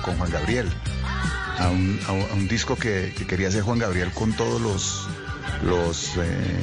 [0.08, 0.68] Con, Juan Gabriel.
[1.58, 5.06] A un, a un- disco que, que quería hacer Juan Gabriel con todos los
[5.64, 6.60] los eh,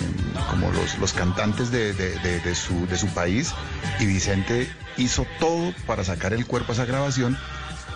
[0.49, 3.53] como los, los cantantes de su, de su país
[3.99, 7.37] y Vicente hizo todo para sacar el cuerpo a esa grabación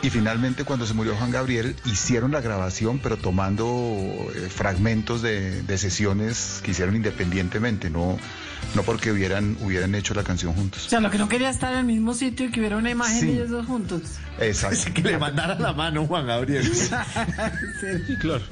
[0.02, 3.66] y finalmente cuando se murió Juan Gabriel hicieron la grabación pero tomando
[4.34, 8.18] eh, fragmentos de, de sesiones que hicieron independientemente no
[8.76, 11.74] no porque hubieran hubieran hecho la canción juntos O sea, lo que no quería estar
[11.74, 13.26] en el mismo sitio y que hubiera una imagen Sí.
[13.28, 14.02] de ellos dos juntos.
[14.40, 14.94] Exacto.
[14.94, 16.66] que le mandara la mano Juan Gabriel.
[16.74, 18.44] sí, claro.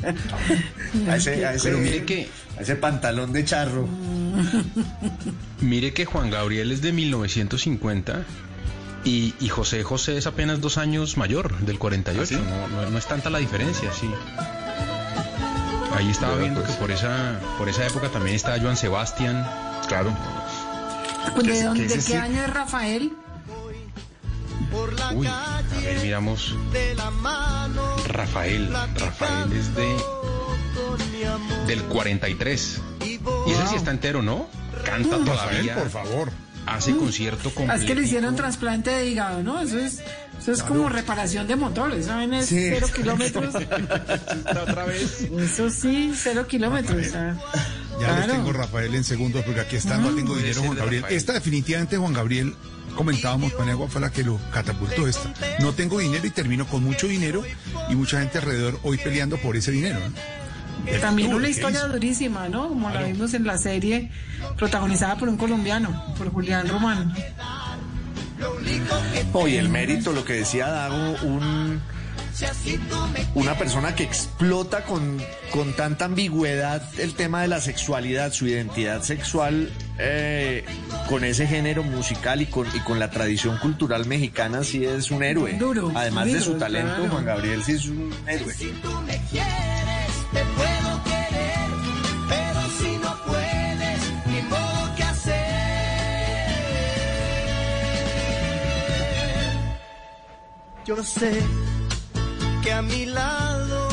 [1.09, 2.27] A ese, a ese- Pero mire que-
[2.57, 3.87] a ese pantalón de charro.
[5.61, 8.23] Mire que Juan Gabriel es de 1950
[9.03, 12.39] y, y José José es apenas dos años mayor, del 48.
[12.39, 14.09] no, no- no es tanta la diferencia, sí.
[15.95, 16.73] Ahí estaba viendo pues.
[16.73, 19.47] que por esa, por esa época también estaba Joan Sebastián.
[19.87, 20.11] Claro.
[21.35, 23.13] Pues, ¿De, dónde- de qué sí- año es Rafael?
[25.15, 26.55] Uy, a ver, miramos.
[28.07, 28.71] Rafael.
[28.95, 29.95] Rafael es de.
[31.65, 32.81] del 43.
[33.47, 34.47] Y ese sí está entero, ¿no?
[34.85, 35.75] Canta todavía.
[35.75, 36.31] Rafael, por favor.
[36.67, 37.81] Hace concierto Ah, completo.
[37.81, 39.61] Es que le hicieron trasplante de hígado, ¿no?
[39.61, 39.99] Eso es,
[40.39, 42.33] eso es como reparación de motores, ¿saben?
[42.33, 42.57] Es Sí.
[42.69, 43.55] cero kilómetros.
[44.61, 45.21] Otra vez.
[45.37, 47.07] Eso sí, cero kilómetros.
[47.15, 47.35] ah.
[47.99, 48.27] Ya Claro.
[48.27, 51.05] los tengo, Rafael, en segundos, porque aquí está, no tengo dinero, Juan Gabriel.
[51.09, 52.53] Esta definitivamente, Juan Gabriel,
[52.95, 55.33] comentábamos, Paniagua fue la que lo catapultó esta.
[55.59, 57.43] No tengo dinero y termino con mucho dinero
[57.89, 59.99] y mucha gente alrededor hoy peleando por ese dinero.
[59.99, 60.13] ¿no?
[61.01, 62.69] También Tú, una ¿qué historia durísima, ¿no?
[62.69, 64.11] Como la vimos en la serie
[64.57, 67.13] protagonizada por un colombiano, por Julián Román.
[69.33, 71.81] Oye, el mérito, lo que decía Dago, un
[73.33, 75.19] una persona que explota con,
[75.51, 80.63] con tanta ambigüedad el tema de la sexualidad, su identidad sexual eh,
[81.09, 85.23] con ese género musical y con, y con la tradición cultural mexicana, sí es un
[85.23, 85.53] héroe.
[85.53, 87.09] Duro, Además de su talento, claro.
[87.11, 88.53] Juan Gabriel sí es un héroe.
[89.05, 90.76] me quieres, te
[100.87, 101.41] Yo sé
[102.63, 103.89] que a mi lado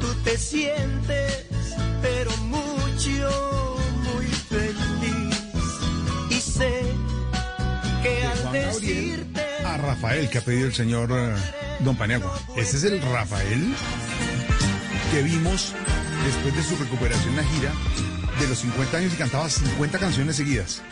[0.00, 1.44] tú te sientes,
[2.00, 5.36] pero mucho, muy feliz.
[6.30, 6.80] Y sé
[8.02, 11.34] que al decirte a Rafael que ha pedido el señor eh,
[11.80, 12.32] Don Paniagua.
[12.56, 13.74] Ese es el Rafael
[15.12, 15.74] que vimos
[16.24, 17.72] después de su recuperación en la gira
[18.44, 20.82] de los 50 años y cantaba 50 canciones seguidas.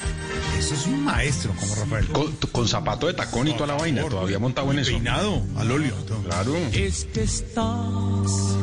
[0.58, 2.08] Eso es un maestro como Rafael.
[2.08, 4.90] Con, con zapato de tacón y toda la vaina, todavía montado en eso.
[4.92, 5.94] Peinado, al óleo.
[6.06, 6.22] todo.
[6.22, 6.56] Claro.
[6.72, 8.56] Es que estás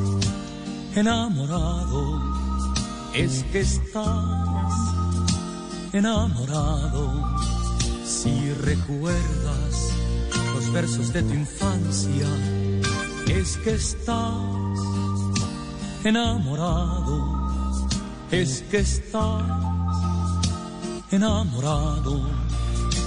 [0.96, 2.22] enamorado,
[3.14, 4.74] es que estás
[5.94, 7.38] enamorado.
[8.06, 9.92] Si recuerdas
[10.56, 12.28] los versos de tu infancia,
[13.28, 14.34] es que estás
[16.04, 17.39] enamorado,
[18.32, 19.44] es que estás
[21.12, 22.30] enamorado.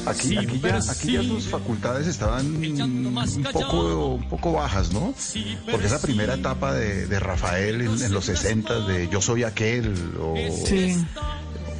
[0.04, 5.14] Aquí, aquí, ya, aquí ya sus facultades estaban un poco, un poco bajas, ¿no?
[5.70, 9.94] Porque esa primera etapa de, de Rafael en, en los 60 de Yo soy aquel
[10.20, 10.34] o,
[10.66, 10.96] Sí.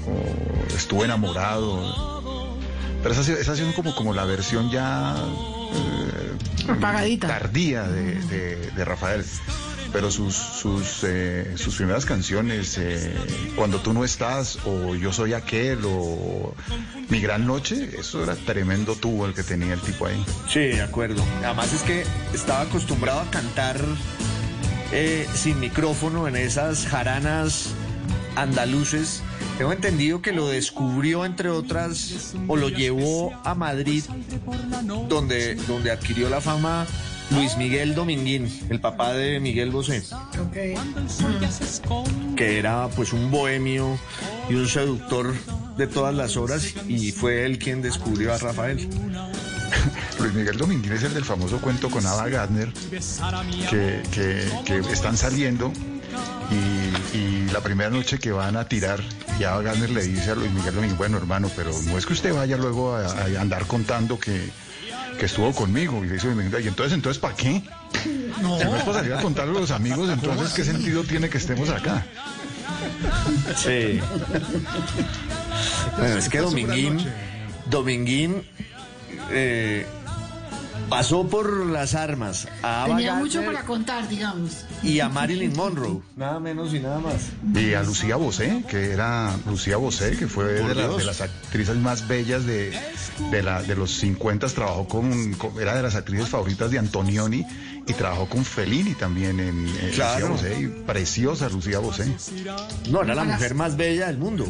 [0.07, 2.57] o Estuve enamorado.
[3.03, 7.27] Pero esa, esa ha sido como, como la versión ya eh, Apagadita.
[7.27, 9.25] tardía de, de- de Rafael.
[9.93, 13.15] Pero sus, sus, eh, sus primeras canciones, eh,
[13.57, 16.55] Cuando tú no estás, o Yo soy aquel, o
[17.09, 20.25] Mi gran noche, eso era tremendo tubo el que tenía el tipo ahí.
[20.49, 21.23] Sí, de acuerdo.
[21.45, 23.79] Además es que estaba acostumbrado a cantar
[24.93, 27.71] eh, sin micrófono en esas jaranas
[28.37, 29.23] andaluces.
[29.59, 34.05] Tengo entendido que lo descubrió, entre otras, o lo llevó a Madrid,
[35.09, 36.87] donde, donde adquirió la fama
[37.35, 40.03] Luis Miguel Dominguín, el papá de Miguel Bosé,
[42.37, 43.99] que era pues un bohemio
[44.49, 45.35] y un seductor
[45.77, 48.87] de todas las horas, y fue él quien descubrió a Rafael.
[50.21, 52.71] Luis Miguel Dominguín es el del famoso cuento con Ava Gardner,
[53.71, 55.73] que, que- que están saliendo
[56.51, 59.01] y, y la primera noche que van a tirar,
[59.41, 62.13] y Ava Gardner le dice a Luis Miguel Dominguín, bueno hermano, pero no es que
[62.13, 64.51] usted vaya luego a, a andar contando que,
[65.19, 66.05] que estuvo conmigo.
[66.05, 67.63] Y le Miguel, y entonces, entonces, ¿para qué?
[68.03, 71.39] Si no es para salir a contarle a los amigos, entonces, ¿qué sentido tiene que
[71.39, 72.05] estemos acá?
[73.57, 74.01] Sí.
[75.99, 76.99] Bueno, es que Dominguín,
[77.67, 78.43] Dominguín
[79.31, 79.87] eh,
[80.89, 84.65] pasó por las armas a Ava Tenía mucho para contar, digamos.
[84.83, 87.31] y a Marilyn Monroe, nada menos y nada más.
[87.55, 91.77] Y a Lucía Bosé, que era Lucía Bosé, que fue de, la- de las actrices
[91.77, 92.79] más bellas de,
[93.31, 97.45] de, la, de los 50, trabajó con, con- era de las actrices favoritas de Antonioni
[97.87, 100.29] y trabajó con Fellini también en, en Claro.
[100.29, 102.15] Lucía Bosé, y preciosa Lucía Bosé.
[102.91, 104.47] No, era la mujer más bella del mundo.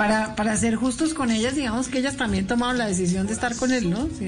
[0.00, 3.54] Para, para ser justos con ellas, digamos que ellas también tomaron la decisión de estar
[3.54, 4.08] con él, ¿no?
[4.18, 4.26] Sí,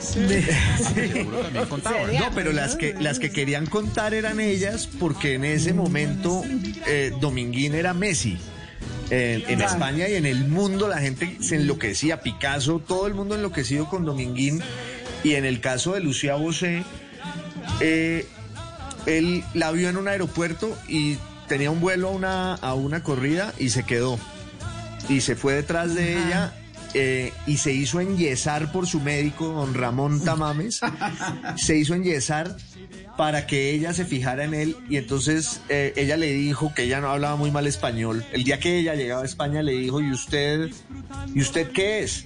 [0.00, 0.18] sí.
[0.20, 1.24] De-
[2.18, 6.42] No, pero las que, las que querían contar eran ellas porque en ese momento
[6.88, 8.36] eh, Dominguín era Messi.
[9.10, 9.60] En.
[9.62, 14.04] España y en el mundo la gente se enloquecía, Picasso, todo el mundo enloquecido con
[14.04, 14.60] Dominguín.
[15.22, 16.82] Y en el caso de Lucía Bosé,
[17.80, 18.26] eh,
[19.06, 23.54] él la vio en un aeropuerto y tenía un vuelo a una, a una corrida
[23.56, 24.18] y se quedó.
[25.08, 26.52] Y se fue detrás de ella
[26.94, 30.80] eh, y se hizo enyesar por su médico, don Ramón Tamames.
[31.56, 32.56] se hizo enyesar
[33.16, 37.00] para que ella se fijara en él y entonces eh, ella le dijo que ella
[37.00, 38.24] no hablaba muy mal español.
[38.32, 40.70] El día que ella llegaba a España le dijo, ¿y usted,
[41.34, 42.24] ¿y usted qué es?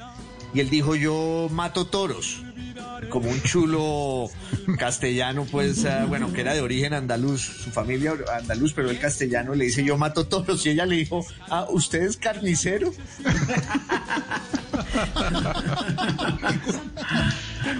[0.54, 2.42] Y él dijo, yo mato toros
[3.08, 4.30] como un chulo
[4.78, 9.54] castellano, pues, ah, bueno, que era de origen andaluz, su familia andaluz, pero el castellano
[9.54, 12.92] le dice, yo mato toros, y ella le dijo, ah, ¿usted es carnicero?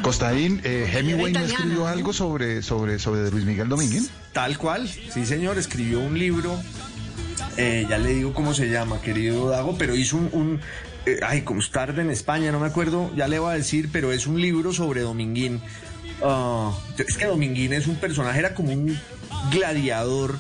[0.02, 4.10] Costaín, eh, Hemingway no escribió algo sobre, sobre, sobre Luis Miguel Domínguez.
[4.33, 6.59] Tal cual, sí señor, escribió un libro,
[7.57, 10.60] eh, ya le digo cómo se llama, querido Dago, pero hizo un, un,
[11.06, 14.12] eh, ay, como tarde en España, no me acuerdo, ya le voy a decir, pero
[14.12, 15.60] es un libro sobre Dominguín.
[16.22, 18.97] Ah, es que Dominguín es un personaje, era como un
[19.50, 20.39] gladiador,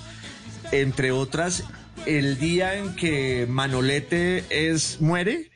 [0.70, 1.64] entre otras,
[2.06, 5.50] el día en que Manolete es, muere,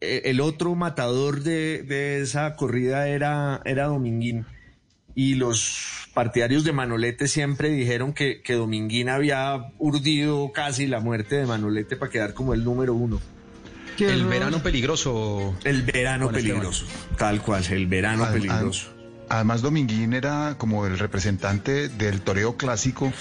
[0.00, 4.46] eh, el otro matador de, de esa corrida era, era Dominguín.
[5.14, 11.36] y los partidarios de Manolete siempre dijeron que, que Dominguín había urdido casi la muerte
[11.36, 13.20] de Manolete para quedar como el número uno.
[14.06, 15.54] El verano peligroso.
[15.64, 16.32] El verano Esteban.
[16.34, 16.84] peligroso,
[17.16, 18.88] tal cual, el verano Ad- peligroso.
[18.90, 18.98] ad-
[19.30, 23.12] Además, Dominguín era como el representante del toreo clásico.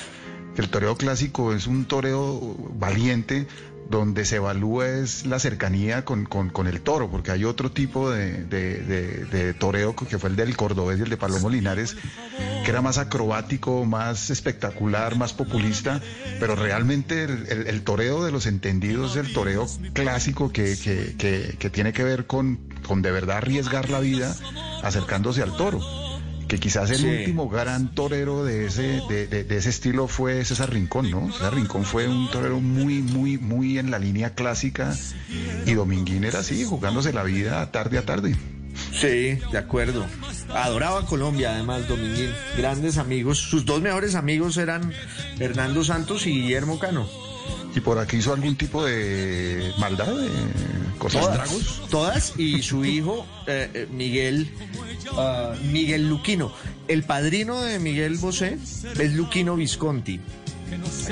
[0.56, 3.46] El toreo clásico es un toreo valiente
[3.90, 8.44] donde se evalúa es la cercanía con, con- el toro, porque hay otro tipo de,
[8.46, 11.96] de- de- toreo que fue el del cordobés y el de Palomo Linares,
[12.66, 16.02] que era más acrobático, más espectacular, más populista,
[16.40, 21.70] pero realmente el, el- toreo de los entendidos el toreo clásico que, que- que- que
[21.70, 24.36] tiene que ver con, con de verdad arriesgar la vida
[24.84, 25.80] acercándose al toro.
[26.48, 27.06] Que quizás el Sí.
[27.08, 31.32] último gran torero de ese, de, de- de ese estilo fue César Rincón, ¿no?
[31.34, 34.96] César Rincón fue un torero muy, muy, muy en la línea clásica
[35.66, 38.36] y Dominguín era así, jugándose la vida tarde a tarde.
[38.94, 40.06] Sí, de acuerdo.
[40.54, 42.30] Adoraba Colombia, además, Dominguín.
[42.58, 43.40] Grandes amigos.
[43.40, 44.94] Sus dos mejores amigos eran
[45.40, 47.10] Hernando Santos y Guillermo Cano.
[47.76, 50.30] ¿Y por aquí hizo algún tipo de maldad, de
[50.98, 54.50] cosas Todas, todas y su hijo eh, eh, Miguel
[55.14, 56.52] ah, Miguel Luquino.
[56.88, 58.58] El padrino de Miguel Bosé
[59.00, 60.20] es Luquino Visconti.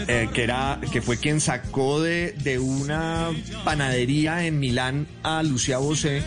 [0.07, 3.30] eh, que era que fue quien sacó de, de una
[3.64, 6.23] panadería en Milán a Lucía Bosé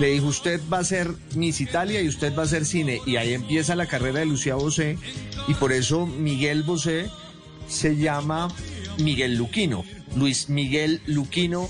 [0.00, 3.16] le dijo usted va a ser Miss Italia y usted va a ser cine y
[3.16, 4.98] ahí empieza la carrera de Lucía Bosé
[5.48, 7.08] y por eso Miguel Bosé
[7.66, 8.48] se llama
[8.98, 9.84] Miguel Luquino.
[10.16, 11.68] Luis Miguel Luquino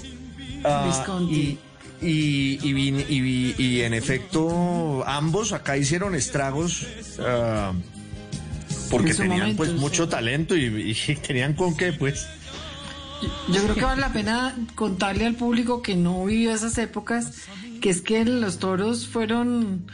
[0.65, 1.59] ah, y,
[2.01, 6.87] y, y, en efecto ambos acá hicieron estragos
[7.21, 7.73] ah,
[8.91, 9.77] porque tenían momento, pues sí.
[9.77, 12.27] mucho talento y, y tenían con qué pues.
[13.49, 17.33] Yo creo que vale la pena contarle al público que no vivió esas épocas,
[17.81, 19.87] que es que los toros fueron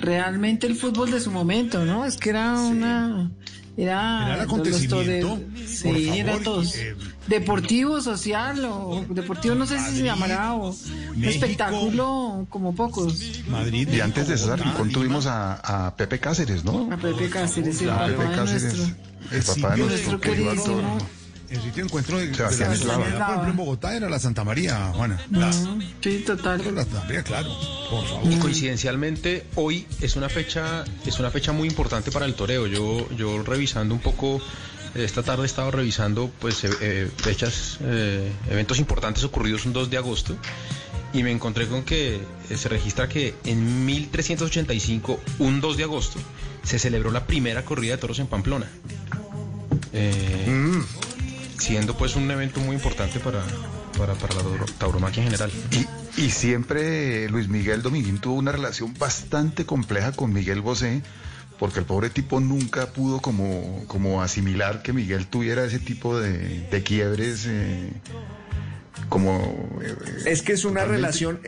[0.00, 2.04] realmente el fútbol de su momento, ¿no?
[2.04, 3.30] Es que era una...
[3.76, 6.74] Era, Era el acontecimiento, por Sí, favor, era todos.
[6.74, 6.94] eh,
[7.28, 10.76] deportivo, social, o deportivo no sé si se llamará, o un
[11.20, 11.30] México.
[11.30, 13.22] espectáculo como pocos.
[13.48, 13.88] Madrid.
[13.90, 16.92] Y antes de César Rincón tuvimos a, a Pepe Cáceres, ¿no?
[16.92, 18.96] A Pepe Cáceres, el A papá Pepe de Cáceres, nuestro.
[19.30, 20.78] el papá de nuestro nuestro querido queridísimo.
[20.92, 21.08] actor.
[21.50, 23.04] El sitio de encuentro de, de la Eslava.
[23.04, 25.20] Por ejemplo, en Bogotá era la Santa María, Juana.
[25.32, 26.62] La, Sí, total.
[26.74, 27.48] la Santa María, claro.
[27.90, 28.32] Por favor.
[28.32, 32.66] Y coincidencialmente hoy es una fecha es una fecha muy importante para el toreo.
[32.68, 34.40] Yo yo revisando un poco
[34.94, 39.90] esta tarde he estado revisando pues eh, eh, fechas eh, eventos importantes ocurridos un 2
[39.90, 40.36] de agosto
[41.12, 46.18] y me encontré con que eh, se registra que en 1385 un 2 de agosto
[46.62, 48.66] se celebró la primera corrida de toros en Pamplona.
[49.92, 50.82] Eh,
[51.60, 53.42] siendo pues un evento muy importante para
[53.98, 55.50] para, para la tauro- tauromaquia en general.
[56.16, 61.02] Y, y siempre Luis Miguel Dominguín tuvo una relación bastante compleja con Miguel Bosé,
[61.58, 66.66] porque el pobre tipo nunca pudo como, como asimilar que Miguel tuviera ese tipo de,
[66.70, 67.92] de quiebres eh,
[69.10, 69.78] como...
[69.82, 69.94] eh,
[70.26, 71.40] Es que es una totalmente- relación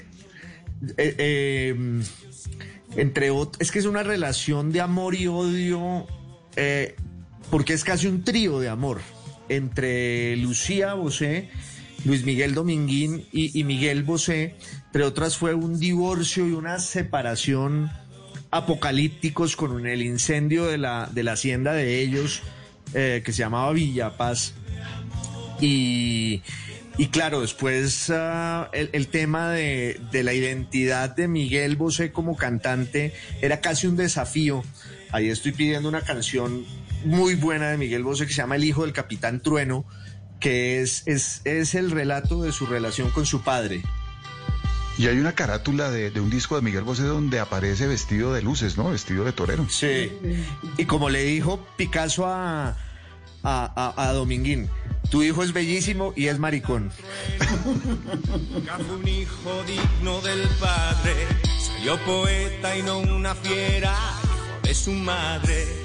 [0.99, 2.03] eh, eh,
[2.97, 6.07] entre ot- es que es una relación de amor y odio
[6.57, 6.97] eh,
[7.51, 9.01] porque es casi un trío de amor
[9.57, 11.51] entre Lucía Bosé,
[12.05, 14.57] Luis Miguel Dominguín y, Miguel Bosé,
[14.87, 17.91] entre otras fue un divorcio y una separación
[18.51, 22.43] apocalípticos con el incendio de la, de la hacienda de ellos
[22.95, 24.55] eh, que se llamaba Villa Paz
[25.61, 26.43] y,
[26.99, 32.37] y claro, después ah, el, el tema de, de la identidad de Miguel Bosé como
[32.37, 34.65] cantante era casi un desafío.
[35.13, 36.65] Ahí estoy pidiendo una canción
[37.05, 39.85] muy buena de Miguel Bosé que se llama El hijo del capitán Trueno,
[40.41, 43.83] que es, es, es el relato de su relación con su padre.
[44.99, 48.43] Y hay una carátula de, de un disco de Miguel Bosé donde aparece vestido de
[48.43, 48.91] luces, ¿no?
[48.91, 49.67] Vestido de torero.
[49.71, 50.13] Sí.
[50.77, 52.75] Y como le dijo Picasso a, a,
[53.43, 54.69] a- a Dominguín,
[55.11, 56.91] tu hijo es bellísimo y es maricón.
[58.95, 61.15] Un hijo digno del padre,
[61.59, 65.82] salió poeta y no una fiera, hijo de su madre.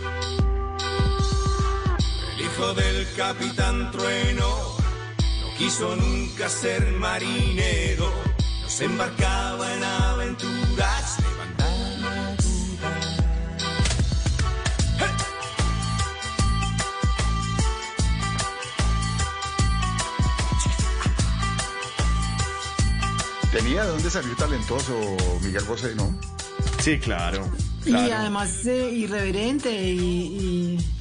[2.58, 4.48] El hijo del capitán Trueno
[5.42, 8.12] no quiso nunca ser marinero,
[8.64, 13.18] no se embarcaba en aventuras, levantaba dudas.
[23.52, 24.94] Tenía de dónde salir talentoso
[25.42, 26.14] Miguel Bosé, ¿no?
[26.80, 27.48] Sí, claro.
[27.86, 30.97] Y además eh, irreverente y, y-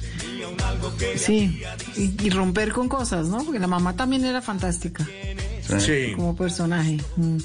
[1.17, 1.61] sí,
[1.95, 3.43] y, y romper con cosas, ¿no?
[3.43, 5.07] Porque la mamá también era fantástica
[5.79, 6.13] Sí.
[6.15, 6.97] como personaje.
[7.17, 7.37] Mm.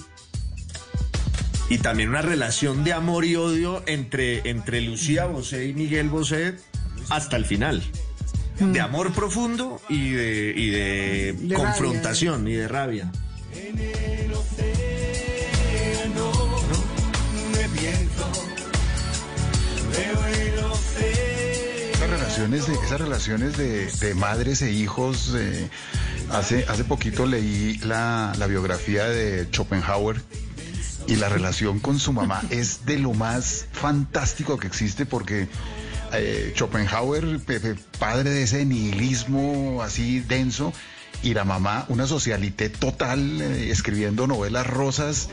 [1.70, 6.56] y también una relación de amor y odio entre, entre Lucía Bosé y Miguel Bosé
[7.08, 7.82] hasta el final.
[8.60, 13.10] De amor profundo y de, y de, De confrontación y de rabia.
[19.98, 20.51] Esas
[22.38, 25.68] relaciones de, esas relaciones de, de madres e hijos, eh,
[26.30, 30.20] hace, hace poquito leí la, la biografía de Schopenhauer
[31.06, 35.48] y la relación con su mamá es de lo más fantástico que existe porque
[36.12, 40.72] eh, Schopenhauer, pe- pe- padre de ese nihilismo así denso,
[41.22, 45.28] y la mamá, una socialité total, eh, escribiendo novelas rosas,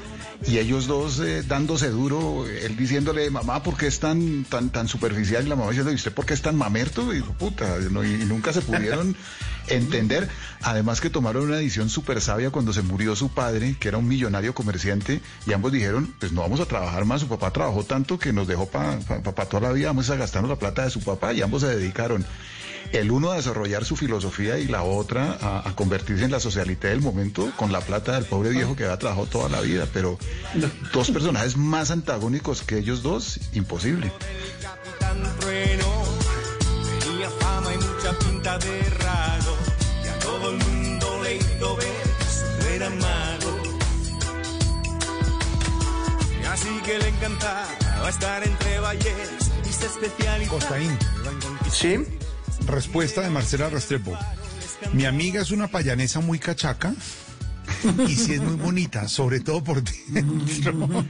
[0.46, 4.88] y ellos dos eh, dándose duro, él diciéndole, mamá, ¿por qué es tan, tan, tan
[4.88, 5.46] superficial?
[5.46, 7.12] Y la mamá diciendo, ¿y usted por qué es tan mamerto?
[7.12, 9.16] Y dijo, puta, no, y, y nunca se pudieron
[9.68, 10.30] entender.
[10.62, 14.08] Además que tomaron una decisión súper sabia cuando se murió su padre, que era un
[14.08, 18.18] millonario comerciante, y ambos dijeron, pues no vamos a trabajar más, su papá trabajó tanto
[18.18, 19.00] que nos dejó para
[19.50, 22.26] toda la vida, vamos a gastarnos la plata de su papá, y ambos se dedicaron.
[22.92, 27.02] El uno a desarrollar su filosofía y la otra a, convertirse en la socialité del
[27.02, 29.88] momento con la plata del pobre viejo que había trabajado toda la vida.
[29.94, 30.18] Pero
[30.94, 34.12] dos personajes más antagónicos que ellos dos, imposible.
[50.48, 50.98] Costaín.
[51.72, 51.98] ¿Sí?
[52.70, 54.18] Respuesta de Marcela Restrepo.
[54.94, 56.94] Mi amiga es una payanesa muy cachaca
[58.08, 61.06] y sí es muy bonita, sobre todo por dentro.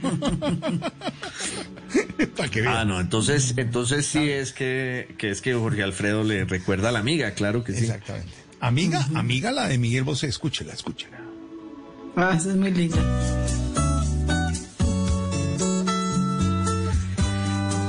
[2.50, 2.66] Que.
[2.66, 6.92] Ah, no, entonces, entonces sí es que, que es que Jorge Alfredo le recuerda a
[6.92, 7.84] la amiga, claro que sí.
[7.84, 8.32] Exactamente.
[8.60, 11.18] Amiga, amiga la de Miguel Bosé, escúchela, escúchela.
[12.16, 12.98] Ah, esa es muy linda.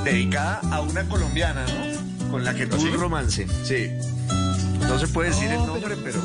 [0.04, 2.11] Dedicada a una colombiana, ¿no?
[2.32, 3.46] Con la que tuvo un romance.
[3.62, 3.90] Sí.
[4.80, 6.20] No se puede decir el nombre, pero.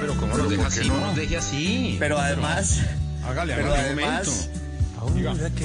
[0.00, 0.94] Pero como Pero nos deja ¿por qué así, no?
[1.00, 1.96] no nos deje así.
[1.98, 2.78] Pero además.
[3.26, 3.86] Hágale, Pero hágale.
[3.88, 4.48] además,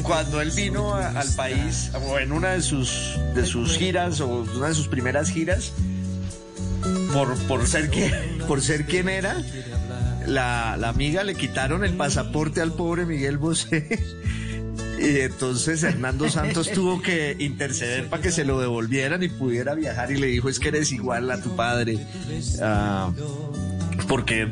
[0.02, 4.46] cuando él vino a- al país, o en una de sus, de sus giras, o
[4.56, 5.72] una de sus primeras giras,
[7.14, 8.10] por, por, ser, que,
[8.48, 9.38] por ser quien era,
[10.28, 13.88] la, la amiga le quitaron el pasaporte al pobre Miguel Bosé.
[15.04, 20.12] Y entonces Hernando Santos tuvo que interceder para que se lo devolvieran y pudiera viajar
[20.12, 22.00] y le dijo es que eres igual a tu padre.
[22.62, 23.12] Ah,
[24.08, 24.48] porque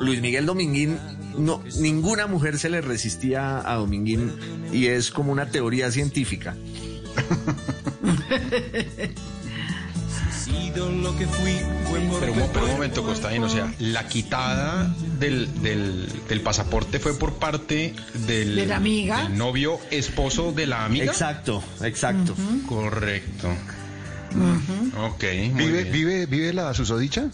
[0.00, 0.98] Luis Miguel Dominguín,
[1.36, 4.32] no, ninguna mujer se le resistía a Dominguín
[4.72, 6.56] y es como una teoría científica.
[10.46, 11.54] Sido lo que fui,
[11.90, 17.00] fue por Pero, pero un momento, Costaín, o sea, la quitada del, del, del pasaporte
[17.00, 19.24] fue por parte del, ¿De la amiga?
[19.24, 21.06] del novio esposo de la amiga.
[21.06, 22.34] Exacto, exacto.
[22.68, 23.48] Correcto.
[25.00, 25.92] Ok, muy ¿Vive, bien.
[25.92, 27.28] vive, vive la susodicha?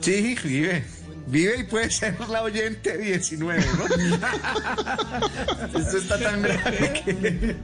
[0.00, 0.84] Sí, vive.
[1.26, 3.84] Vive y puede ser la oyente 19, ¿no?
[5.80, 7.56] Esto está tan grave que...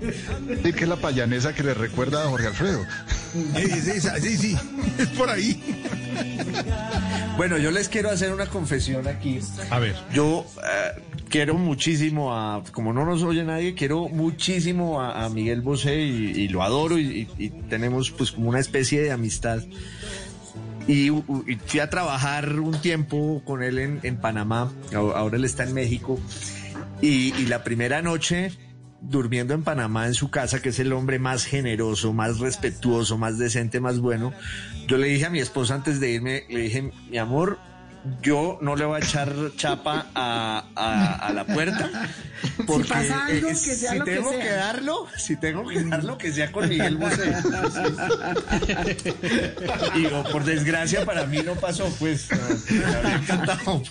[0.65, 2.85] Sí, que es la payanesa que le recuerda a Jorge Alfredo.
[3.57, 4.57] Esa, sí, sí,
[4.99, 5.63] es por ahí.
[7.37, 9.39] Bueno, yo les quiero hacer una confesión aquí.
[9.71, 9.95] A ver.
[10.13, 11.01] Yo eh,
[11.31, 16.33] quiero muchísimo a, como no nos oye nadie, quiero muchísimo a, a Miguel Bosé y,
[16.33, 19.63] y lo adoro y, y- y tenemos pues como una especie de amistad.
[20.87, 25.65] Y, y fui a trabajar un tiempo con él en, en Panamá, ahora él está
[25.65, 26.19] en México.
[27.01, 28.53] Y, y la primera noche,
[29.01, 33.39] durmiendo en Panamá en su casa, que es el hombre más generoso, más respetuoso, más
[33.39, 34.33] decente, más bueno,
[34.87, 37.59] yo le dije a mi esposa antes de irme, le dije, mi amor,
[38.21, 41.89] yo no le voy a echar chapa a, a- a la puerta.
[42.67, 44.41] Porque pasa algo, eh, que sea si lo que tengo sea.
[44.43, 47.33] que darlo, si tengo que darlo, que sea con Miguel Bosé.
[49.95, 52.29] Y oh, por desgracia para mí no pasó, pues.
[52.71, 53.83] Me habría encantado.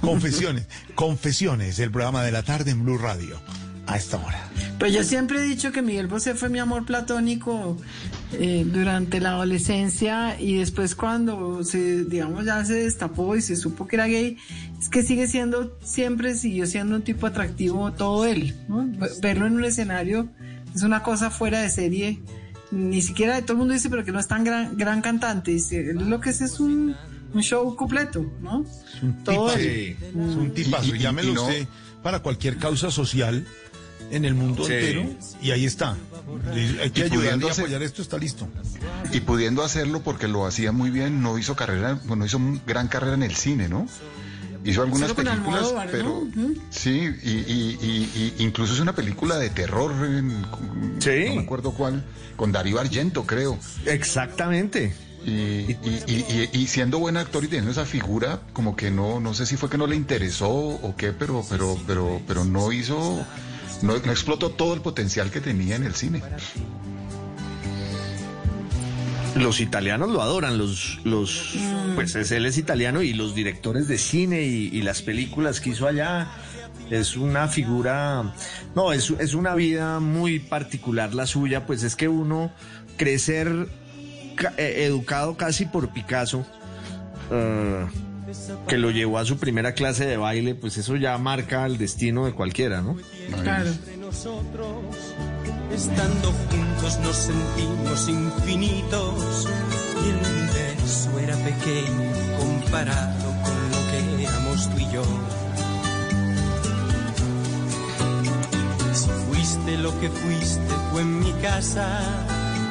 [0.00, 3.40] Confesiones, confesiones, el programa de la tarde en Blue Radio.
[3.86, 4.40] A esta hora.
[4.78, 7.76] Pues yo siempre he dicho que Miguel Bosé fue mi amor platónico
[8.32, 13.86] eh, durante la adolescencia y después cuando se, digamos, ya se destapó y se supo
[13.86, 14.36] que era gay,
[14.80, 18.84] es que sigue siendo, siempre siguió siendo un tipo atractivo todo él, ¿no?
[18.86, 20.28] Ve- Verlo en un escenario
[20.74, 22.20] es una cosa fuera de serie,
[22.70, 25.90] ni siquiera todo el mundo dice, pero que no es tan gran, gran cantante, dice,
[25.90, 26.96] él lo que es es un,
[27.34, 28.64] un show completo, ¿no?
[29.24, 29.58] Todo tipazo.
[29.58, 29.96] él.
[30.02, 30.94] Es un tipazo.
[30.94, 31.66] Y- y- Llámelo y no- usted
[32.02, 33.46] para cualquier causa social
[34.10, 34.72] en el mundo Sí.
[34.72, 35.04] entero
[35.42, 35.96] y ahí está.
[36.82, 38.48] Hay que Y ayudar pudiendo y hacer- apoyar esto, está listo.
[39.12, 42.88] Y pudiendo hacerlo porque lo hacía muy bien, no hizo carrera, bueno, hizo un gran
[42.88, 43.86] carrera en el cine, ¿no?
[44.64, 46.26] Hizo algunas películas, pero
[46.70, 50.48] sí, y, y- y- y incluso es una película de terror, en- no
[51.34, 52.02] me acuerdo cuál,
[52.36, 53.58] con Darío Argento, creo.
[53.84, 54.94] Exactamente.
[55.26, 59.20] Y, y- y- y- y siendo buen actor y teniendo esa figura, como que no,
[59.20, 62.72] no sé si fue que no le interesó o qué, pero, pero, pero, pero no
[62.72, 63.24] hizo,
[63.82, 66.22] no, no explotó todo el potencial que tenía en el cine.
[69.36, 71.56] Los italianos lo adoran, los, los,
[71.96, 75.70] pues es, él es italiano y los directores de cine y, y las películas que
[75.70, 76.28] hizo allá
[76.88, 78.32] es una figura,
[78.76, 82.52] no, es, es una vida muy particular la suya, pues es que uno
[82.96, 83.66] crecer
[84.36, 86.46] ca- eh, educado casi por Picasso,
[87.32, 87.86] eh,
[88.68, 92.26] que lo llevó a su primera clase de baile, pues eso ya marca el destino
[92.26, 92.96] de cualquiera, ¿no?
[93.42, 93.70] Claro.
[95.72, 99.48] Estando juntos nos sentimos infinitos
[100.04, 105.02] y el universo era pequeño comparado con lo que éramos tú y yo.
[108.92, 111.88] Si fuiste lo que fuiste fue en mi casa,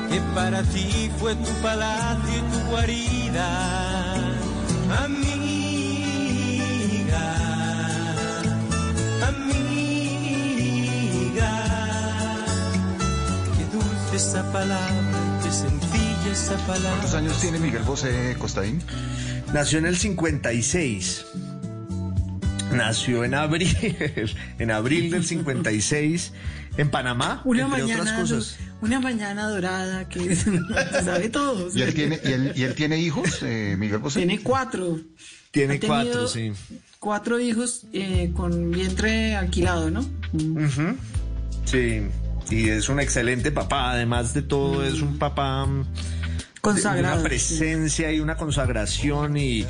[0.09, 4.32] que para ti fue tu palacio y tu guarida,
[14.15, 16.89] esa palabra, qué sencilla esa palabra.
[16.91, 18.81] ¿Cuántos años tiene Miguel Bosé Costaín?
[19.53, 21.25] Nació en el 56.
[22.71, 23.75] Nació en abril,
[24.59, 26.31] en abril del 56,
[26.77, 28.57] en Panamá, Una entre mañana, otras cosas.
[28.83, 30.35] Una mañana dorada que
[31.03, 31.69] sabe todo.
[31.73, 34.19] ¿Y él tiene, y él, y él tiene hijos, eh, Miguel Bosé?
[34.19, 34.99] Tiene cuatro.
[35.51, 36.51] Tiene cuatro, sí.
[36.99, 40.03] Cuatro hijos eh, con vientre alquilado, ¿no?
[41.63, 42.01] Sí,
[42.49, 45.85] y es un excelente papá, además de todo es un papá mm,
[46.63, 49.65] Consagrado, una presencia y una consagración y,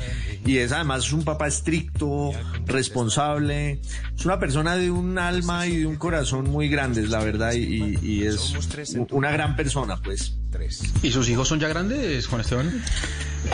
[0.46, 2.30] y es además un papá estricto,
[2.66, 3.80] responsable,
[4.16, 7.98] es una persona de un alma y de un corazón muy grandes, la verdad, y,
[8.00, 8.54] y es
[9.10, 10.36] una gran persona, pues.
[11.02, 12.82] ¿Y sus hijos son ya grandes, Juan Esteban?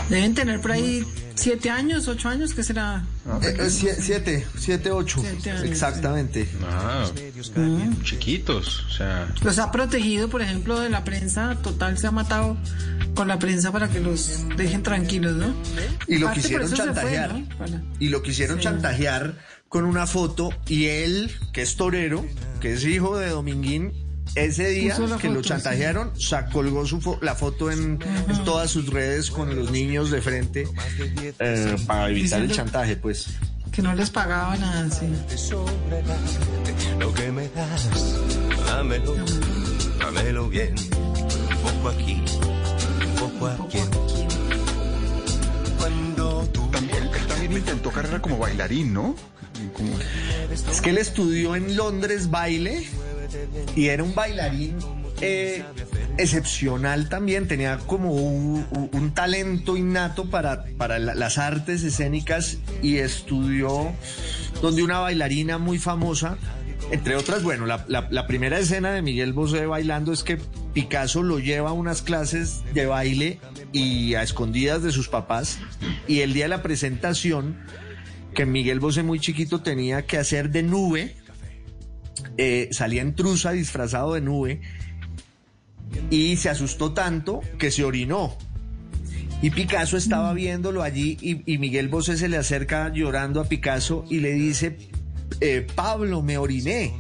[0.09, 1.05] Deben tener por ahí
[1.35, 3.05] siete años, ocho años, ¿qué será?
[3.43, 6.49] Eh, eh, sie- siete, siete, ocho, Siete años, exactamente.
[6.71, 7.11] Ah,
[8.05, 9.29] chiquitos, o sea...
[9.43, 11.57] Los ha protegido, por ejemplo, de la prensa.
[11.63, 12.57] Total, se ha matado
[13.15, 15.55] con la prensa para que los dejen tranquilos, ¿no?
[16.07, 17.35] Y lo quisieron fue, chantajear.
[17.35, 17.49] ¿no?
[17.59, 18.65] Para- Y lo quisieron Sí.
[18.65, 19.35] chantajear
[19.69, 22.25] con una foto y él, que es torero,
[22.61, 23.93] que es hijo de Dominguín,
[24.35, 28.87] ese día que lo chantajearon, sa- colgó su fo- la foto en, en todas sus
[28.89, 30.67] redes con los niños de frente
[31.39, 33.27] eh, para evitar el chantaje, pues.
[33.73, 35.07] Que no les pagaba nada, sí.
[36.99, 37.89] Lo que me das,
[38.67, 39.15] dámelo,
[39.99, 40.75] dámelo bien.
[40.79, 42.23] Un poco aquí,
[43.07, 43.79] un poco aquí.
[45.79, 49.15] Cuando tú También, él también intentó carrera como bailarín, ¿no?
[49.75, 49.93] Como-
[50.71, 52.87] Es que él estudió en Londres baile
[53.77, 54.77] y era un bailarín
[55.21, 55.63] eh,
[56.19, 63.93] excepcional también, tenía como un, talento innato para, para la- las artes escénicas y estudió
[64.63, 66.39] donde una bailarina muy famosa,
[66.91, 70.39] entre otras, bueno, la, la- la primera escena de Miguel Bosé bailando es que
[70.73, 73.41] Picasso lo lleva a unas clases de baile
[73.73, 75.59] y a escondidas de sus papás
[76.09, 77.59] y el día de la presentación
[78.35, 81.17] que Miguel Bosé muy chiquito tenía que hacer de nube,
[82.37, 84.61] eh, salía en trusa disfrazado de nube
[86.11, 88.37] y se asustó tanto que se orinó.
[89.43, 94.05] Y Picasso estaba viéndolo allí y, y Miguel Bosé se le acerca llorando a Picasso
[94.11, 94.77] y le dice,
[95.41, 96.95] eh, Pablo, me oriné.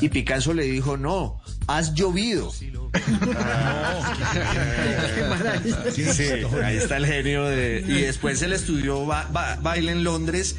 [0.00, 2.52] Y Picasso le dijo, no, has llovido.
[5.92, 6.24] Sí, sí,
[6.64, 7.84] ahí está el genio de...
[7.86, 10.56] Y después él estudió ba- ba- baile en Londres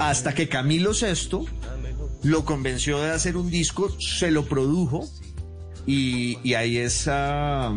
[0.00, 1.46] hasta que Camilo VI
[2.24, 5.08] lo convenció de hacer un disco, se lo produjo
[5.86, 7.06] y, y ahí es...
[7.08, 7.74] ah,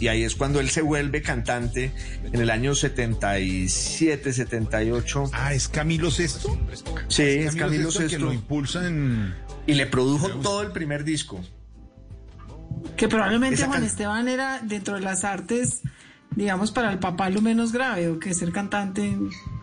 [0.00, 1.92] y ahí es cuando él se vuelve cantante
[2.32, 5.24] en el año 77, 78.
[5.32, 6.56] Ah, ¿es Camilo Sesto?
[7.08, 8.22] Sí, es Camilo Sesto que VI.
[8.22, 9.34] lo impulsa en...
[9.66, 11.40] Y le produjo todo el primer disco.
[12.96, 15.80] Que probablemente Esa Juan can- Esteban era dentro de las artes,
[16.36, 19.16] digamos, para el papá lo menos grave, o que ser cantante,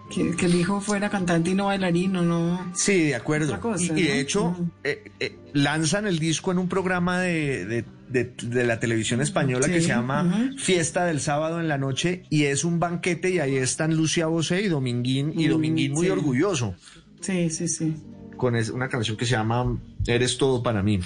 [0.09, 2.71] que, que el hijo fuera cantante y no bailarín o no.
[2.75, 3.59] Sí, de acuerdo.
[3.59, 7.85] Cosa, y, y de hecho, eh, eh, lanzan el disco en un programa de, de-
[8.09, 10.51] de- de la televisión española que se llama.
[10.57, 14.61] Fiesta del Sábado en la Noche y es un banquete y ahí están Lucia Bosé
[14.61, 16.11] y Dominguín y Mm, Dominguín muy sí.
[16.11, 16.75] orgulloso
[17.21, 17.95] Sí, sí, sí.
[18.37, 20.99] con es- una canción que se llama Eres todo para mí.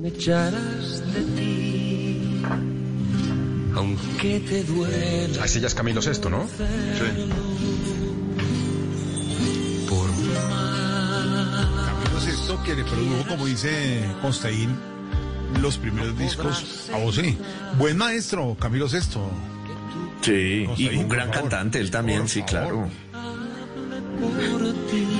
[0.00, 2.42] me echarás de ti.
[3.74, 5.42] Aunque te duela.
[5.44, 6.46] Así ya es Camilo Sesto, ¿no?
[9.88, 10.06] Por
[11.86, 14.76] Camilo Sesto, que le produjo, como dice Constaín,
[15.60, 17.36] los primeros discos a vos, sí.
[17.78, 19.30] Buen maestro, Camilo Sesto.
[20.22, 21.42] Sí, y un gran favor.
[21.50, 22.50] cantante él también, Por sí, favor.
[22.50, 22.88] claro.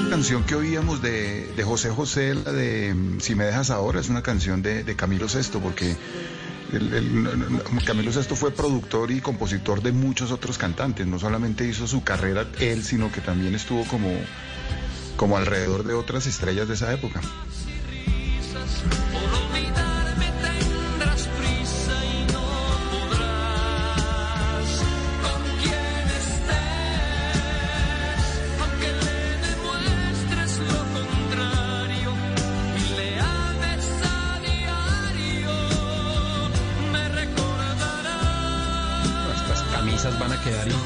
[0.05, 4.01] La canción que oíamos de, de José José, la de mm, Si me dejas ahora,
[4.01, 5.97] es una canción de, de Camilo Sesto, porque
[7.85, 11.07] Camilo Sesto fue productor y compositor de muchos otros cantantes.
[11.07, 14.11] No solamente hizo su carrera él, sino que también estuvo como,
[15.17, 17.21] como alrededor de otras estrellas de esa época.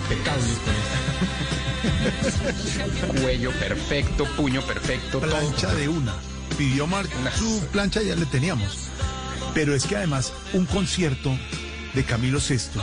[3.20, 5.30] Cuello perfecto, puño perfecto, todo.
[5.30, 6.14] plancha de una.
[6.56, 8.90] Pidió Marc su plancha, ya le teníamos.
[9.54, 11.36] Pero es que además un concierto
[11.94, 12.82] de Camilo Sesto,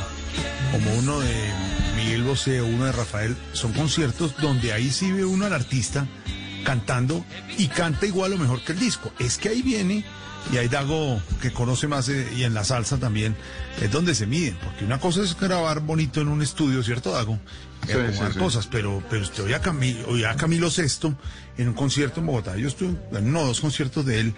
[0.71, 1.33] como uno de
[1.95, 6.07] Miguel Bosé o uno de Rafael, son conciertos donde ahí sí ve uno al artista
[6.63, 7.25] cantando
[7.57, 9.11] y canta igual o mejor que el disco.
[9.19, 10.05] Es que ahí viene,
[10.53, 13.35] y ahí Dago, que conoce más, eh, y en la salsa también,
[13.81, 14.55] es donde se miden.
[14.63, 17.39] Porque una cosa es grabar bonito en un estudio, ¿cierto, Dago?
[17.83, 18.39] Y Sí, acomodar sí, sí.
[18.39, 21.15] cosas, pero, pero usted oye a, Camilo, oye a Camilo Sesto
[21.57, 22.55] en un concierto en Bogotá.
[22.57, 24.33] Yo estuve en uno o dos conciertos de él.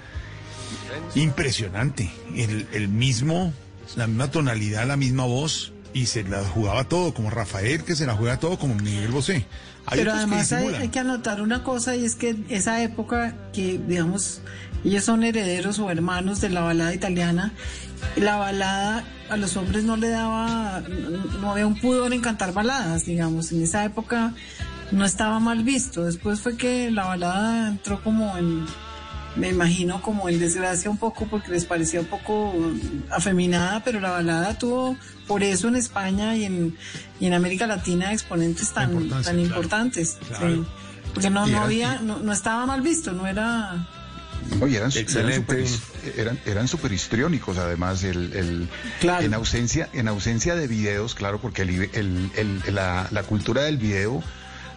[1.15, 2.11] Impresionante.
[2.35, 3.53] El, el mismo,
[3.95, 5.73] la misma tonalidad, la misma voz.
[5.93, 9.45] Y se la jugaba todo, como Rafael, que se la juega todo, como Miguel Bosé.
[9.85, 12.83] Hay Pero otros que además hay, hay que anotar una cosa y es que esa
[12.83, 14.41] época que, digamos,
[14.83, 17.51] ellos son herederos o hermanos de la balada italiana,
[18.15, 20.81] la balada a los hombres no le daba,
[21.41, 24.33] no, había un pudor en cantar baladas, digamos, en esa época
[24.91, 26.06] no estaba mal visto.
[26.06, 28.65] Después fue que la balada entró como en,
[29.35, 32.53] me imagino como en desgracia un poco porque les parecía un poco
[33.11, 34.95] afeminada, pero la balada tuvo
[35.27, 36.77] por eso en España y en,
[37.19, 39.39] y en América Latina exponentes tan, tan claro.
[39.39, 40.17] importantes.
[40.27, 40.56] Claro.
[40.56, 40.65] sí.
[41.14, 43.88] Porque no, no había, no, no estaba mal visto, no era
[44.61, 45.53] Oye, eran, Excelente.
[45.53, 48.69] eran super, eran, eran super histriónicos, además, el, el-
[49.00, 49.26] Claro.
[49.26, 53.77] en, ausencia, en ausencia de videos, claro, porque el- el- el- la, la cultura del
[53.77, 54.24] video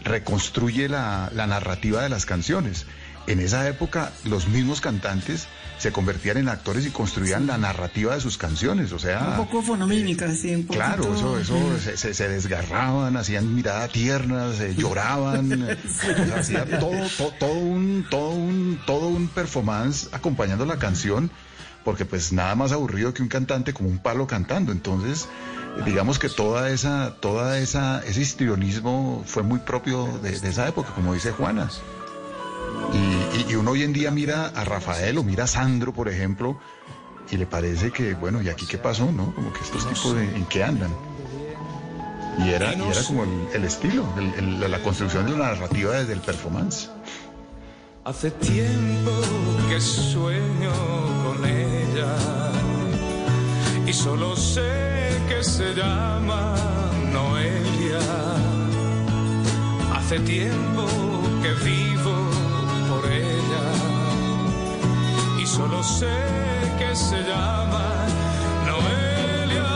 [0.04, 2.86] reconstruye la, la narrativa de las canciones.
[3.26, 5.46] En esa época, los mismos cantantes
[5.78, 9.34] se convertían en actores y construían la narrativa de sus canciones, o sea...
[9.38, 10.66] un poco fonomímica, sí, un.
[10.68, 10.72] Ah.
[10.72, 16.78] Claro, eso, eso se, se- se desgarraban, hacían miradas tiernas, eh, lloraban, eh, sea, hacía
[16.80, 21.30] todo, to- todo, un, todo un, todo un performance acompañando la canción,
[21.84, 24.72] porque pues nada más aburrido que un cantante como un palo cantando.
[24.72, 25.28] Entonces,
[25.78, 30.68] eh, digamos que toda esa, toda esa, ese histrionismo fue muy propio de, de esa
[30.68, 31.70] época, como dice Juana.
[32.92, 36.08] Y, y- y uno hoy en día mira a Rafael o mira a Sandro, por
[36.08, 36.58] ejemplo,
[37.30, 39.34] y le parece que, bueno, ¿y aquí qué pasó, no?
[39.34, 40.90] Como que estos tipos de- en qué andan.
[42.38, 44.34] Y era, y era como el, el estilo, el-
[44.64, 46.88] el- la construcción de la narrativa desde el performance.
[48.04, 49.10] Hace tiempo
[49.68, 50.72] que sueño
[51.24, 52.16] con ella
[53.86, 56.54] y solo sé que se llama
[57.12, 57.98] Noelia.
[59.94, 60.86] Hace tiempo
[61.42, 61.89] que vivo
[65.50, 66.06] solo sé
[66.78, 68.06] que se llama
[68.66, 69.70] Noelia.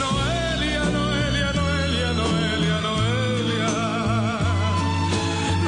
[0.00, 3.70] Noelia, Noelia, Noelia, Noelia, Noelia.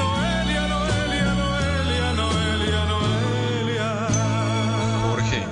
[0.01, 3.91] Noelia, Noelia, Noelia, Noelia, Noelia.
[5.05, 5.47] Jorge.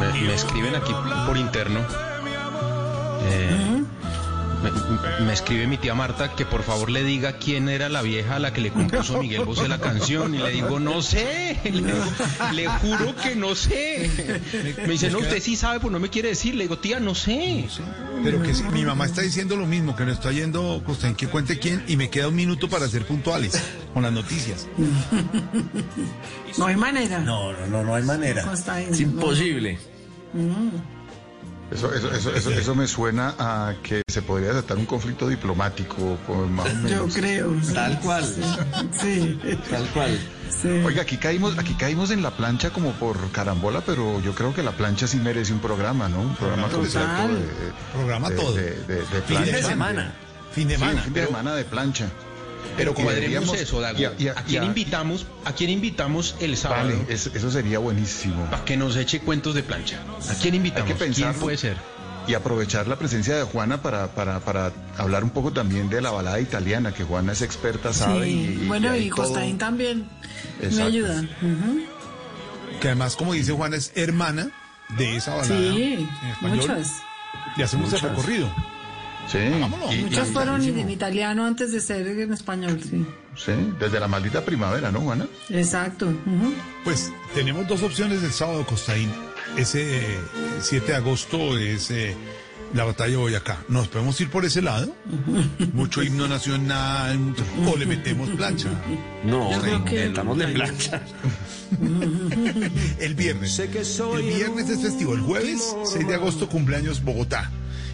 [0.00, 0.92] Me, me escriben aquí
[1.26, 2.07] por interno.
[5.24, 8.38] Me, escribe mi tía Marta que por favor le diga quién era la vieja a
[8.38, 10.34] la que le compuso Miguel Bosé la canción.
[10.34, 11.58] Y le digo, no sé.
[11.64, 12.04] Le, digo,
[12.54, 14.10] "Le juro que no sé.
[14.78, 16.54] Me dice, no, usted sí sabe, pues no me quiere decir.
[16.54, 17.66] Le digo, tía, no sé.
[18.22, 21.26] Pero que sí, mi mamá está diciendo lo mismo, que nos está yendo Costa, que
[21.28, 23.60] cuente quién, y me queda un minuto para ser puntuales
[23.94, 24.66] con las noticias.
[26.56, 27.18] No hay manera.
[27.20, 28.42] No, no, no, no hay manera.
[28.42, 29.06] Costa, Es no.
[29.06, 29.78] imposible.
[30.32, 30.97] Mm.
[31.70, 36.16] Eso, eso, eso, eso, eso me suena a que se podría tratar un conflicto diplomático,
[36.50, 36.90] más o menos.
[37.14, 37.54] Yo creo.
[37.62, 37.74] sí.
[37.74, 38.24] Tal cual.
[38.98, 39.38] Sí.
[39.68, 40.18] Tal cual.
[40.50, 40.68] sí.
[40.84, 44.62] Oiga, aquí caímos, aquí caímos en la plancha como por carambola, pero yo creo que
[44.62, 46.20] la plancha sí merece un programa, ¿no?
[46.22, 47.44] Un programa completo de,
[47.92, 48.54] Programa de- todo.
[48.54, 49.68] de- de- de Fin de plancha.
[49.68, 50.12] semana.
[50.52, 51.02] Fin de semana.
[51.02, 52.08] fin de pero- semana de plancha.
[52.78, 53.98] Pero Y cuadremos eso, Dago.
[53.98, 55.26] y a- y a- ¿A quién y a- invitamos?
[55.44, 56.88] ¿A quién invitamos el sábado?
[56.88, 58.44] Vale, eso, eso sería buenísimo.
[58.46, 59.98] Para que nos eche cuentos de plancha.
[60.30, 60.88] ¿A quién invitamos?
[60.88, 61.76] Hay que pensar ¿Quién puede ser?
[62.26, 66.10] Y aprovechar la presencia de Juana para, para, para hablar un poco también de la
[66.10, 68.24] balada italiana, que Juana es experta, sabe.
[68.26, 70.06] Sí, y, y bueno, y todo- Costaín también
[70.60, 70.84] me Exacto.
[70.88, 71.20] ayuda.
[71.42, 71.80] Ujú.
[72.80, 74.50] Que además, como dice Juana, es hermana
[74.98, 76.56] de esa balada Sí, en español.
[76.58, 76.92] muchas.
[77.56, 78.54] Y hacemos el recorrido.
[79.30, 79.94] Sí, Vámonos.
[79.94, 83.04] y- Muchas y- fueron en, en italiano antes de ser en español, sí.
[83.36, 85.26] sí, desde la maldita primavera, ¿no, Juana?
[85.50, 86.12] Exacto.
[86.84, 89.10] Pues tenemos dos opciones del sábado, Costaín.
[89.56, 90.18] Ese eh,
[90.60, 92.14] 7 de agosto es eh,
[92.74, 93.58] la batalla de Boyacá.
[93.68, 94.94] ¿Nos podemos ir por ese lado?
[95.74, 98.68] Mucho himno nacional, mucho- o le metemos plancha.
[99.24, 99.50] No,
[99.90, 101.02] estamos de plancha.
[102.98, 103.58] El viernes.
[103.58, 105.14] El viernes es festivo.
[105.14, 107.50] El jueves, 6 de agosto, cumpleaños Bogotá.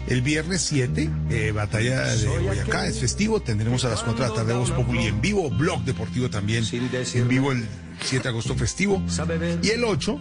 [0.07, 3.41] El viernes 7, eh, batalla de Boyacá, es festivo.
[3.41, 5.49] Tendremos a las 4 de la tarde Voz Populi en vivo.
[5.49, 7.65] Blog Deportivo también en vivo el
[8.03, 9.01] 7 de agosto festivo.
[9.63, 10.19] Y el 8,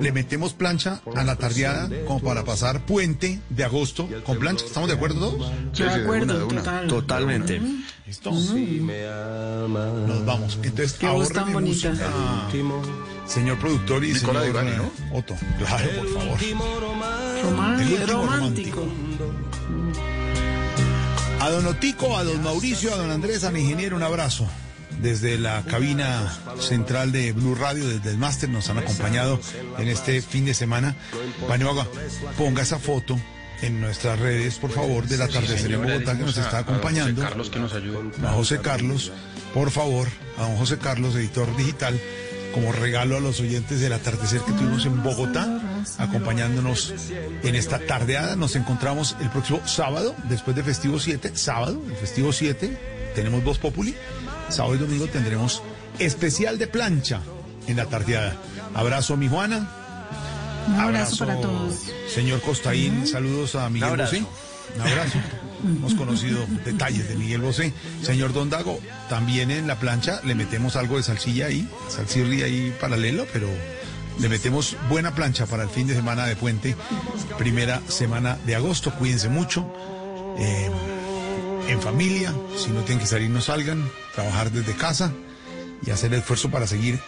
[0.00, 4.64] le metemos plancha a la tardeada como para pasar puente de agosto con plancha.
[4.66, 5.52] ¿Estamos de acuerdo todos?
[5.78, 6.86] De acuerdo, total.
[6.88, 7.60] Totalmente.
[8.06, 8.32] ¿Listo?
[8.32, 10.58] Nos vamos.
[10.62, 11.90] Entonces, Qué voz tan bonita.
[11.90, 12.10] música,
[13.28, 14.90] señor productor y Nicola señor Divani, ¿no?
[15.16, 15.36] Otto.
[15.58, 16.38] Claro, por favor.
[17.44, 18.84] Román- El último romántico.
[21.40, 24.46] A don Otico, a don Mauricio, a don Andrés, a mi ingeniero, un abrazo.
[25.00, 29.40] Desde la cabina central de Blue Radio, desde el máster, nos han acompañado
[29.78, 30.96] en este fin de semana.
[31.48, 31.86] Paniagua,
[32.36, 33.18] ponga esa foto
[33.62, 37.22] en nuestras redes, por favor, del atardecer en Bogotá que nos está acompañando.
[37.22, 37.98] Carlos que nos ayude.
[38.22, 39.10] A José Carlos,
[39.54, 41.98] por favor, a don José Carlos, editor digital,
[42.52, 46.94] como regalo a los oyentes del atardecer que tuvimos en Bogotá, acompañándonos
[47.42, 48.36] en esta tardeada.
[48.36, 52.76] Nos encontramos el próximo sábado, después de Festivo 7, sábado, el Festivo 7,
[53.14, 53.94] tenemos Voz Populi.
[54.48, 55.62] Sábado y domingo tendremos
[55.98, 57.20] especial de plancha
[57.66, 58.36] en la tardeada.
[58.74, 59.68] Abrazo a mi Juana.
[60.68, 61.74] Un abrazo para todos.
[62.12, 63.96] Señor Costaín, saludos a Miguel.
[63.96, 64.24] Bosé.
[64.76, 65.18] Un abrazo.
[65.64, 67.72] Hemos conocido detalles de Miguel Bosé.
[68.02, 72.74] Señor Don Dago, también en la plancha le metemos algo de salsilla ahí, salsirri ahí
[72.80, 73.48] paralelo, pero
[74.18, 76.76] le metemos buena plancha para el fin de semana de puente,
[77.38, 78.92] primera semana de agosto.
[78.94, 79.66] Cuídense mucho.
[80.38, 80.70] eh,
[81.68, 85.12] en familia, si no tienen que salir, no salgan, trabajar desde casa
[85.86, 86.98] y hacer el esfuerzo para seguir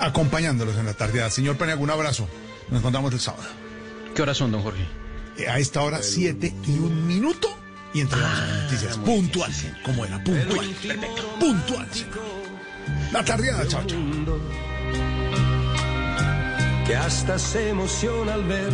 [0.00, 1.28] acompañándolos en la tarde.
[1.30, 2.28] Señor Paniagua, un abrazo.
[2.68, 3.44] Nos encontramos el sábado.
[4.14, 4.86] ¿Qué horas son, don Jorge?
[5.38, 7.48] Eh, A esta hora, siete y un minuto.
[7.94, 8.96] Y entregamos las noticias.
[8.98, 9.52] Puntual,
[9.84, 10.66] como era, puntual.
[10.82, 11.36] Perfecto.
[11.40, 11.88] Puntual.
[11.92, 12.20] señor.
[13.12, 13.98] La tardeada, chao, chao.
[16.90, 18.72] Que hasta se emociona al ver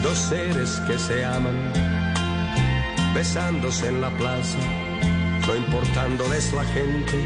[0.00, 1.72] dos seres que se aman
[3.12, 4.58] besándose en la plaza,
[5.48, 7.18] no importándoles la gente,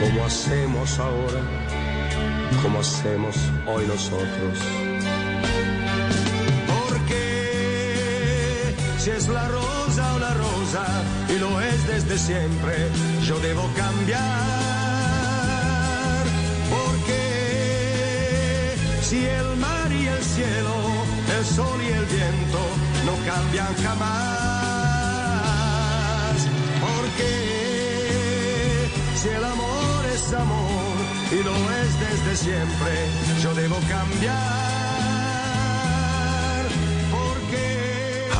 [0.00, 1.40] como hacemos ahora,
[2.62, 3.34] como hacemos
[3.66, 4.58] hoy nosotros.
[6.68, 10.84] Porque si es la rosa una rosa
[11.34, 12.74] y lo es desde siempre,
[13.26, 14.75] yo debo cambiar.
[19.08, 20.74] Si el mar y el cielo,
[21.38, 22.58] el sol y el viento
[23.06, 24.06] no cambian jamás.
[26.84, 27.30] Porque
[29.20, 30.96] si el amor es amor
[31.30, 32.92] y lo es desde siempre,
[33.42, 34.85] yo debo cambiar.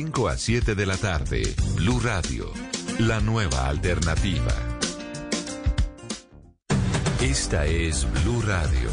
[0.00, 1.42] 5 a 7 de la tarde,
[1.74, 2.50] Blue Radio,
[3.00, 4.54] la nueva alternativa.
[7.20, 8.88] Esta es Blue Radio.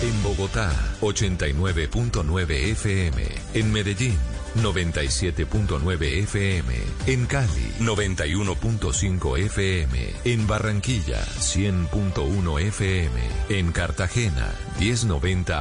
[0.00, 3.22] En Bogotá, 89.9 FM.
[3.52, 4.16] En Medellín,
[4.56, 6.74] 97.9 FM.
[7.06, 10.10] En Cali, 91.5 FM.
[10.24, 13.20] En Barranquilla, 100.1 FM.
[13.50, 15.60] En Cartagena, 1090